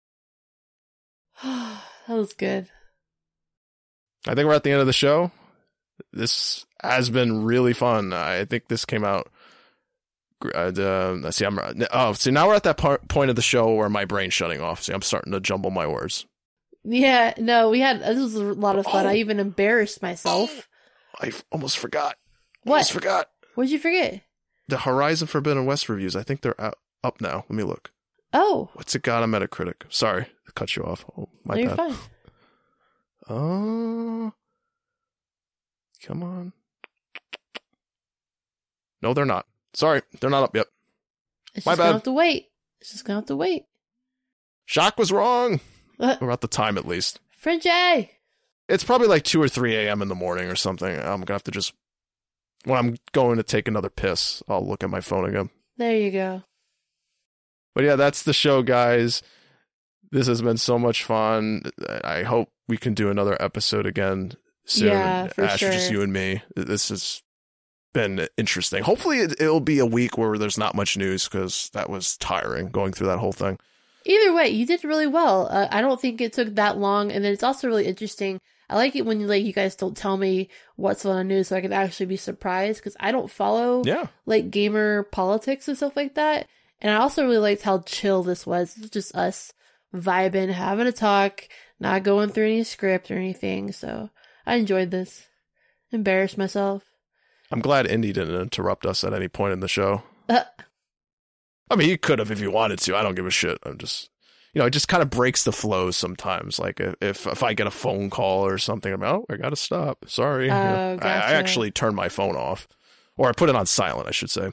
that 1.42 1.80
was 2.08 2.34
good. 2.34 2.68
I 4.26 4.34
think 4.34 4.46
we're 4.46 4.54
at 4.54 4.64
the 4.64 4.70
end 4.70 4.80
of 4.80 4.86
the 4.86 4.92
show. 4.92 5.30
This 6.12 6.64
has 6.82 7.10
been 7.10 7.44
really 7.44 7.72
fun. 7.72 8.12
I 8.12 8.44
think 8.44 8.68
this 8.68 8.84
came 8.84 9.04
out. 9.04 9.30
Uh, 10.54 10.72
uh, 10.76 11.16
let's 11.22 11.38
see, 11.38 11.46
I'm 11.46 11.58
oh, 11.92 12.12
see 12.12 12.30
now 12.30 12.48
we're 12.48 12.54
at 12.54 12.64
that 12.64 12.76
part, 12.76 13.08
point 13.08 13.30
of 13.30 13.36
the 13.36 13.42
show 13.42 13.74
where 13.74 13.88
my 13.88 14.04
brain's 14.04 14.34
shutting 14.34 14.60
off. 14.60 14.82
See, 14.82 14.92
I'm 14.92 15.00
starting 15.00 15.32
to 15.32 15.40
jumble 15.40 15.70
my 15.70 15.86
words. 15.86 16.26
Yeah, 16.82 17.32
no, 17.38 17.70
we 17.70 17.80
had 17.80 18.00
this 18.00 18.18
was 18.18 18.34
a 18.34 18.42
lot 18.42 18.78
of 18.78 18.84
fun. 18.84 19.06
Oh. 19.06 19.08
I 19.08 19.14
even 19.14 19.40
embarrassed 19.40 20.02
myself. 20.02 20.68
I 21.18 21.28
f- 21.28 21.44
almost 21.50 21.78
forgot. 21.78 22.16
What? 22.64 22.74
Almost 22.74 22.92
forgot 22.92 23.28
What'd 23.54 23.70
you 23.70 23.78
forget? 23.78 24.22
the 24.68 24.78
Horizon 24.78 25.28
Forbidden 25.28 25.64
West 25.66 25.88
reviews. 25.88 26.16
I 26.16 26.22
think 26.22 26.40
they're 26.40 26.60
out, 26.60 26.78
up 27.02 27.20
now. 27.20 27.44
Let 27.48 27.56
me 27.56 27.62
look. 27.62 27.90
Oh, 28.32 28.68
What's 28.74 28.94
it 28.94 29.02
got 29.02 29.22
on 29.22 29.30
Metacritic? 29.30 29.82
Sorry, 29.88 30.26
cut 30.54 30.76
you 30.76 30.82
off. 30.84 31.04
Oh, 31.16 31.28
my 31.44 31.60
no, 31.60 31.76
bad. 31.76 31.94
Oh, 33.28 34.32
come 36.04 36.22
on. 36.22 36.52
No, 39.02 39.14
they're 39.14 39.24
not. 39.24 39.46
Sorry, 39.74 40.02
they're 40.20 40.30
not 40.30 40.44
up 40.44 40.56
yet. 40.56 40.66
It's 41.54 41.66
My 41.66 41.72
just 41.72 41.78
gonna 41.78 41.88
bad. 41.88 41.94
have 41.94 42.02
to 42.04 42.12
wait. 42.12 42.48
It's 42.80 42.92
just 42.92 43.04
gonna 43.04 43.18
have 43.20 43.26
to 43.26 43.36
wait. 43.36 43.64
Jacques 44.68 44.98
was 44.98 45.12
wrong. 45.12 45.60
Uh, 46.00 46.16
Or 46.20 46.30
at 46.32 46.40
the 46.40 46.48
time, 46.48 46.76
at 46.76 46.86
least. 46.88 47.20
French 47.30 47.66
A. 47.66 48.10
It's 48.68 48.82
probably 48.82 49.06
like 49.08 49.22
2 49.24 49.40
or 49.40 49.48
3 49.48 49.76
a.m. 49.76 50.02
in 50.02 50.08
the 50.08 50.14
morning 50.14 50.48
or 50.48 50.56
something. 50.56 50.88
I'm 50.88 51.02
going 51.20 51.26
to 51.26 51.32
have 51.34 51.44
to 51.44 51.50
just, 51.50 51.72
when 52.64 52.78
I'm 52.78 52.96
going 53.12 53.36
to 53.36 53.42
take 53.42 53.68
another 53.68 53.90
piss, 53.90 54.42
I'll 54.48 54.66
look 54.66 54.82
at 54.82 54.88
my 54.90 55.00
phone 55.00 55.28
again. 55.28 55.50
There 55.76 55.94
you 55.96 56.10
go. 56.10 56.42
But 57.74 57.84
yeah, 57.84 57.94
that's 57.96 58.22
the 58.22 58.32
show, 58.32 58.62
guys. 58.62 59.22
This 60.10 60.26
has 60.26 60.40
been 60.40 60.56
so 60.56 60.78
much 60.78 61.04
fun. 61.04 61.62
I 62.02 62.22
hope 62.22 62.48
we 62.68 62.76
can 62.76 62.94
do 62.94 63.10
another 63.10 63.36
episode 63.40 63.86
again 63.86 64.32
soon. 64.64 64.88
Yeah, 64.88 65.26
for 65.28 65.44
Ash, 65.44 65.60
just 65.60 65.90
you 65.90 66.02
and 66.02 66.12
me. 66.12 66.42
This 66.56 66.88
has 66.88 67.22
been 67.92 68.26
interesting. 68.36 68.82
Hopefully, 68.82 69.18
it, 69.20 69.40
it'll 69.40 69.60
be 69.60 69.78
a 69.78 69.86
week 69.86 70.18
where 70.18 70.36
there's 70.38 70.58
not 70.58 70.74
much 70.74 70.96
news 70.96 71.28
because 71.28 71.70
that 71.74 71.88
was 71.90 72.16
tiring 72.16 72.68
going 72.68 72.92
through 72.92 73.06
that 73.08 73.18
whole 73.18 73.32
thing. 73.32 73.58
Either 74.06 74.34
way, 74.34 74.48
you 74.48 74.66
did 74.66 74.84
really 74.84 75.06
well. 75.06 75.48
Uh, 75.50 75.68
I 75.70 75.80
don't 75.80 76.00
think 76.00 76.20
it 76.20 76.32
took 76.32 76.54
that 76.56 76.76
long, 76.78 77.10
and 77.12 77.24
then 77.24 77.32
it's 77.32 77.42
also 77.42 77.68
really 77.68 77.86
interesting. 77.86 78.38
I 78.68 78.76
like 78.76 78.96
it 78.96 79.06
when 79.06 79.26
like 79.26 79.44
you 79.44 79.52
guys 79.52 79.76
don't 79.76 79.96
tell 79.96 80.16
me 80.16 80.48
what's 80.76 81.04
on 81.06 81.16
the 81.16 81.24
news, 81.24 81.48
so 81.48 81.56
I 81.56 81.60
can 81.60 81.72
actually 81.72 82.06
be 82.06 82.16
surprised 82.16 82.80
because 82.80 82.96
I 82.98 83.12
don't 83.12 83.30
follow 83.30 83.82
Yeah. 83.84 84.06
like 84.26 84.50
gamer 84.50 85.04
politics 85.04 85.68
and 85.68 85.76
stuff 85.76 85.96
like 85.96 86.14
that. 86.14 86.48
And 86.80 86.90
I 86.92 86.96
also 86.96 87.22
really 87.24 87.38
liked 87.38 87.62
how 87.62 87.80
chill 87.80 88.22
this 88.22 88.46
was. 88.46 88.74
It's 88.76 88.90
just 88.90 89.14
us 89.14 89.52
vibing, 89.94 90.50
having 90.50 90.86
a 90.86 90.92
talk, 90.92 91.46
not 91.84 92.02
going 92.02 92.30
through 92.30 92.46
any 92.46 92.64
script 92.64 93.10
or 93.10 93.14
anything. 93.16 93.70
So 93.72 94.10
I 94.46 94.56
enjoyed 94.56 94.90
this. 94.90 95.26
Embarrassed 95.92 96.36
myself. 96.38 96.82
I'm 97.52 97.60
glad 97.60 97.86
Indy 97.86 98.12
didn't 98.12 98.40
interrupt 98.40 98.84
us 98.84 99.04
at 99.04 99.12
any 99.14 99.28
point 99.28 99.52
in 99.52 99.60
the 99.60 99.68
show. 99.68 100.02
Uh, 100.28 100.42
I 101.70 101.76
mean, 101.76 101.88
he 101.88 101.96
could 101.96 102.18
have 102.18 102.30
if 102.30 102.40
he 102.40 102.46
wanted 102.48 102.78
to. 102.80 102.96
I 102.96 103.02
don't 103.02 103.14
give 103.14 103.26
a 103.26 103.30
shit. 103.30 103.58
I'm 103.64 103.78
just, 103.78 104.10
you 104.52 104.58
know, 104.60 104.66
it 104.66 104.70
just 104.70 104.88
kind 104.88 105.02
of 105.02 105.10
breaks 105.10 105.44
the 105.44 105.52
flow 105.52 105.90
sometimes. 105.90 106.58
Like 106.58 106.80
if 106.80 107.26
if 107.26 107.42
I 107.42 107.54
get 107.54 107.66
a 107.66 107.70
phone 107.70 108.10
call 108.10 108.44
or 108.44 108.58
something, 108.58 108.92
I'm 108.92 109.00
like, 109.00 109.10
oh, 109.12 109.26
I 109.30 109.36
gotta 109.36 109.56
stop. 109.56 110.04
Sorry. 110.08 110.44
You 110.48 110.50
know, 110.52 110.98
Oh, 111.00 111.06
I, 111.06 111.10
I 111.12 111.32
actually 111.34 111.70
turn 111.70 111.94
my 111.94 112.08
phone 112.08 112.34
off, 112.36 112.66
or 113.16 113.28
I 113.28 113.32
put 113.32 113.48
it 113.50 113.56
on 113.56 113.66
silent, 113.66 114.08
I 114.08 114.12
should 114.12 114.30
say, 114.30 114.50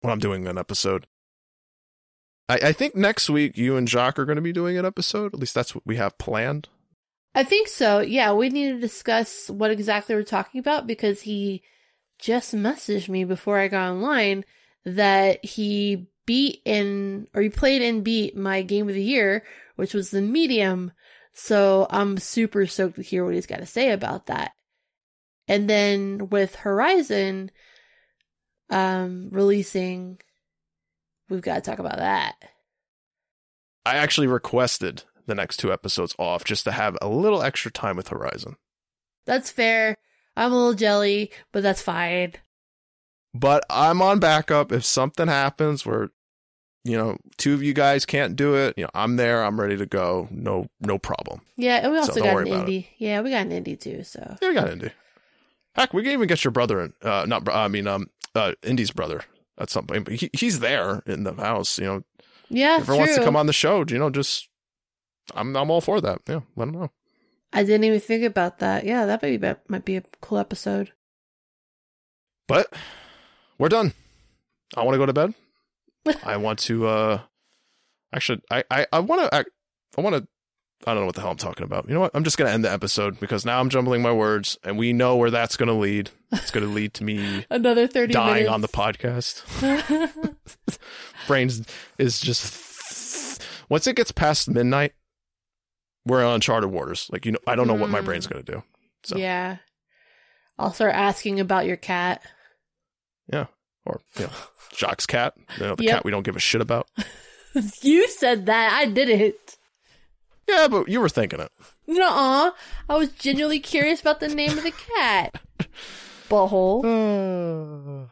when 0.00 0.12
I'm 0.12 0.18
doing 0.18 0.46
an 0.46 0.58
episode. 0.58 1.06
I, 2.50 2.68
I 2.68 2.72
think 2.72 2.96
next 2.96 3.30
week 3.30 3.56
you 3.56 3.76
and 3.76 3.88
Jacques 3.88 4.18
are 4.18 4.24
going 4.24 4.36
to 4.36 4.42
be 4.42 4.52
doing 4.52 4.76
an 4.76 4.84
episode. 4.84 5.32
At 5.32 5.38
least 5.38 5.54
that's 5.54 5.72
what 5.72 5.86
we 5.86 5.96
have 5.96 6.18
planned. 6.18 6.68
I 7.32 7.44
think 7.44 7.68
so. 7.68 8.00
Yeah, 8.00 8.32
we 8.32 8.48
need 8.48 8.72
to 8.72 8.80
discuss 8.80 9.48
what 9.48 9.70
exactly 9.70 10.16
we're 10.16 10.24
talking 10.24 10.58
about 10.58 10.88
because 10.88 11.22
he 11.22 11.62
just 12.18 12.52
messaged 12.54 13.08
me 13.08 13.24
before 13.24 13.58
I 13.58 13.68
got 13.68 13.92
online 13.92 14.44
that 14.84 15.44
he 15.44 16.08
beat 16.26 16.60
in 16.64 17.28
or 17.34 17.42
he 17.42 17.50
played 17.50 17.82
and 17.82 18.02
beat 18.02 18.36
my 18.36 18.62
game 18.62 18.88
of 18.88 18.96
the 18.96 19.02
year, 19.02 19.44
which 19.76 19.94
was 19.94 20.10
the 20.10 20.20
medium. 20.20 20.90
So 21.32 21.86
I'm 21.88 22.18
super 22.18 22.66
stoked 22.66 22.96
to 22.96 23.02
hear 23.02 23.24
what 23.24 23.34
he's 23.34 23.46
got 23.46 23.60
to 23.60 23.66
say 23.66 23.92
about 23.92 24.26
that. 24.26 24.52
And 25.46 25.70
then 25.70 26.28
with 26.30 26.56
Horizon 26.56 27.52
um 28.70 29.28
releasing 29.30 30.20
we've 31.30 31.40
got 31.40 31.56
to 31.56 31.70
talk 31.70 31.78
about 31.78 31.96
that. 31.96 32.34
I 33.86 33.96
actually 33.96 34.26
requested 34.26 35.04
the 35.26 35.34
next 35.34 35.56
two 35.58 35.72
episodes 35.72 36.14
off 36.18 36.44
just 36.44 36.64
to 36.64 36.72
have 36.72 36.98
a 37.00 37.08
little 37.08 37.42
extra 37.42 37.70
time 37.70 37.96
with 37.96 38.08
Horizon. 38.08 38.56
That's 39.24 39.50
fair. 39.50 39.96
I'm 40.36 40.52
a 40.52 40.56
little 40.56 40.74
jelly, 40.74 41.30
but 41.52 41.62
that's 41.62 41.82
fine. 41.82 42.34
But 43.32 43.64
I'm 43.70 44.02
on 44.02 44.18
backup 44.18 44.72
if 44.72 44.84
something 44.84 45.28
happens 45.28 45.86
where 45.86 46.10
you 46.84 46.96
know 46.96 47.16
two 47.36 47.54
of 47.54 47.62
you 47.62 47.72
guys 47.72 48.04
can't 48.04 48.34
do 48.36 48.54
it. 48.54 48.74
You 48.76 48.84
know 48.84 48.90
I'm 48.94 49.16
there. 49.16 49.44
I'm 49.44 49.60
ready 49.60 49.76
to 49.76 49.86
go. 49.86 50.28
No 50.30 50.66
no 50.80 50.98
problem. 50.98 51.42
Yeah, 51.56 51.76
and 51.76 51.92
we 51.92 51.98
also 51.98 52.14
don't 52.14 52.24
got 52.24 52.52
an 52.52 52.66
indie. 52.66 52.86
Yeah, 52.98 53.20
we 53.20 53.30
got 53.30 53.46
an 53.46 53.52
indie 53.52 53.78
too. 53.78 54.02
So 54.02 54.36
Yeah, 54.42 54.48
we 54.48 54.54
got 54.54 54.68
indie. 54.68 54.92
Heck, 55.74 55.94
we 55.94 56.02
can 56.02 56.12
even 56.12 56.26
get 56.26 56.42
your 56.42 56.50
brother 56.50 56.80
in. 56.80 56.92
Uh, 57.02 57.24
not 57.28 57.48
I 57.48 57.68
mean 57.68 57.86
um 57.86 58.10
uh 58.34 58.52
Indy's 58.62 58.90
brother 58.90 59.22
at 59.60 59.70
some 59.70 59.86
point. 59.86 60.04
But 60.04 60.14
he, 60.14 60.30
he's 60.32 60.60
there 60.60 61.02
in 61.06 61.24
the 61.24 61.34
house. 61.34 61.78
You 61.78 61.84
know 61.84 62.02
yeah, 62.48 62.76
if 62.76 62.82
he 62.82 62.86
true. 62.86 62.96
wants 62.96 63.16
to 63.16 63.24
come 63.24 63.36
on 63.36 63.46
the 63.46 63.52
show, 63.52 63.84
you 63.86 63.98
know 63.98 64.10
just 64.10 64.48
I'm 65.34 65.56
I'm 65.56 65.70
all 65.70 65.80
for 65.80 66.00
that. 66.00 66.22
Yeah, 66.28 66.40
let 66.56 66.68
him 66.68 66.74
know. 66.74 66.90
I 67.52 67.64
didn't 67.64 67.84
even 67.84 68.00
think 68.00 68.24
about 68.24 68.58
that. 68.60 68.84
Yeah, 68.84 69.06
that 69.06 69.22
might 69.22 69.40
be 69.40 69.54
might 69.68 69.84
be 69.84 69.96
a 69.96 70.04
cool 70.20 70.38
episode. 70.38 70.92
But 72.48 72.72
we're 73.58 73.68
done. 73.68 73.92
I 74.76 74.82
want 74.82 74.94
to 74.94 74.98
go 74.98 75.06
to 75.06 75.12
bed. 75.12 75.34
I 76.24 76.36
want 76.36 76.58
to 76.60 76.86
uh 76.86 77.20
actually 78.12 78.42
I 78.50 78.64
I, 78.70 78.86
I 78.92 79.00
want 79.00 79.22
to 79.22 79.34
I, 79.34 79.44
I 79.96 80.00
want 80.00 80.16
to 80.16 80.26
I 80.86 80.94
don't 80.94 81.02
know 81.02 81.06
what 81.06 81.14
the 81.14 81.20
hell 81.20 81.30
I'm 81.30 81.36
talking 81.36 81.64
about. 81.64 81.88
You 81.88 81.94
know 81.94 82.00
what? 82.00 82.12
I'm 82.14 82.24
just 82.24 82.38
going 82.38 82.48
to 82.48 82.54
end 82.54 82.64
the 82.64 82.72
episode 82.72 83.20
because 83.20 83.44
now 83.44 83.60
I'm 83.60 83.68
jumbling 83.68 84.00
my 84.00 84.12
words 84.12 84.58
and 84.64 84.78
we 84.78 84.94
know 84.94 85.16
where 85.16 85.30
that's 85.30 85.56
going 85.56 85.68
to 85.68 85.74
lead. 85.74 86.10
It's 86.32 86.50
going 86.50 86.66
to 86.66 86.72
lead 86.72 86.94
to 86.94 87.04
me 87.04 87.44
Another 87.50 87.86
thirty 87.86 88.12
dying 88.12 88.44
minutes. 88.44 88.50
on 88.50 88.60
the 88.60 88.68
podcast. 88.68 89.44
Brains 91.26 91.62
is 91.98 92.20
just 92.20 93.42
once 93.68 93.86
it 93.86 93.96
gets 93.96 94.12
past 94.12 94.48
midnight, 94.48 94.92
we're 96.06 96.24
on 96.24 96.34
uncharted 96.36 96.70
waters. 96.70 97.08
Like 97.12 97.26
you 97.26 97.32
know, 97.32 97.38
I 97.46 97.54
don't 97.56 97.66
know 97.66 97.74
what 97.74 97.90
my 97.90 98.00
Mm. 98.00 98.04
brain's 98.04 98.26
going 98.26 98.44
to 98.44 98.52
do. 98.52 98.62
So 99.04 99.16
Yeah, 99.16 99.56
I'll 100.58 100.72
start 100.72 100.94
asking 100.94 101.40
about 101.40 101.66
your 101.66 101.76
cat. 101.76 102.22
Yeah, 103.32 103.46
or 103.84 104.00
you 104.18 104.24
know, 104.24 104.32
Jacques' 104.74 105.06
cat, 105.06 105.34
you 105.58 105.64
know, 105.66 105.74
the 105.76 105.84
Yep. 105.84 105.92
cat 105.96 106.04
we 106.04 106.10
don't 106.10 106.22
give 106.24 106.36
a 106.36 106.40
shit 106.40 106.60
about. 106.60 106.88
you 107.82 108.08
said 108.08 108.46
that. 108.46 108.72
I 108.72 108.86
didn't. 108.86 109.56
Yeah, 110.48 110.66
but 110.68 110.88
you 110.88 111.00
were 111.00 111.08
thinking 111.08 111.38
it. 111.40 111.52
Nuh-uh. 111.86 112.50
I 112.88 112.96
was 112.96 113.10
genuinely 113.12 113.60
curious 113.60 114.00
about 114.00 114.18
the 114.20 114.28
name 114.28 114.58
of 114.58 114.64
the 114.64 114.72
cat. 114.96 115.40
Butthole. 116.30 116.84
Mm. 116.84 118.08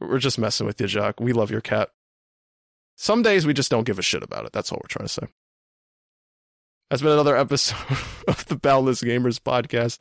We're 0.00 0.18
just 0.18 0.38
messing 0.38 0.66
with 0.66 0.80
you, 0.80 0.86
Jacques. 0.88 1.20
We 1.20 1.32
love 1.32 1.50
your 1.50 1.60
cat. 1.60 1.90
Some 2.96 3.22
days 3.22 3.46
we 3.46 3.52
just 3.54 3.70
don't 3.70 3.84
give 3.84 3.98
a 3.98 4.02
shit 4.02 4.22
about 4.22 4.46
it. 4.46 4.52
That's 4.52 4.72
all 4.72 4.80
we're 4.82 4.88
trying 4.88 5.06
to 5.06 5.12
say. 5.12 5.26
That's 6.90 7.02
been 7.02 7.12
another 7.12 7.36
episode 7.46 7.76
of 8.26 8.46
the 8.46 8.56
Boundless 8.56 9.02
Gamers 9.02 9.38
podcast. 9.38 9.98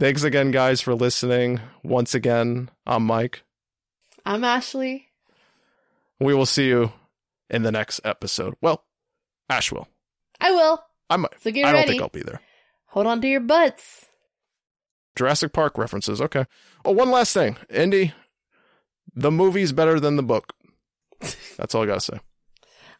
Thanks 0.00 0.22
again, 0.22 0.50
guys, 0.50 0.80
for 0.80 0.94
listening. 0.94 1.60
Once 1.82 2.14
again, 2.14 2.70
I'm 2.86 3.04
Mike. 3.04 3.42
I'm 4.24 4.44
Ashley. 4.44 5.06
We 6.20 6.34
will 6.34 6.46
see 6.46 6.68
you 6.68 6.92
in 7.50 7.62
the 7.62 7.72
next 7.72 8.00
episode. 8.04 8.54
Well, 8.60 8.84
Ash 9.48 9.70
will. 9.72 9.88
I 10.40 10.50
will. 10.50 10.82
I 11.10 11.16
might. 11.16 11.40
So 11.40 11.50
get 11.50 11.64
I 11.64 11.72
don't 11.72 11.80
ready. 11.80 11.90
think 11.92 12.02
I'll 12.02 12.08
be 12.08 12.22
there. 12.22 12.40
Hold 12.88 13.06
on 13.06 13.20
to 13.22 13.28
your 13.28 13.40
butts. 13.40 14.06
Jurassic 15.18 15.52
Park 15.52 15.76
references. 15.76 16.22
Okay. 16.22 16.46
Oh, 16.84 16.92
one 16.92 17.10
last 17.10 17.34
thing. 17.34 17.56
Indy, 17.68 18.14
the 19.14 19.32
movie's 19.32 19.72
better 19.72 19.98
than 19.98 20.16
the 20.16 20.22
book. 20.22 20.54
That's 21.56 21.74
all 21.74 21.82
I 21.82 21.86
gotta 21.86 22.00
say. 22.00 22.20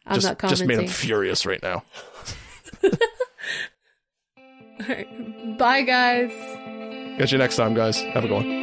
I'm 0.05 0.15
just, 0.15 0.27
not 0.27 0.49
just 0.49 0.65
made 0.65 0.79
him 0.79 0.87
furious 0.87 1.45
right 1.45 1.63
now. 1.63 1.83
All 2.83 2.91
right. 4.87 5.57
Bye, 5.57 5.83
guys. 5.83 6.31
Catch 7.17 7.31
you 7.31 7.37
next 7.37 7.55
time, 7.55 7.73
guys. 7.73 8.01
Have 8.01 8.25
a 8.25 8.27
good 8.27 8.33
one. 8.33 8.58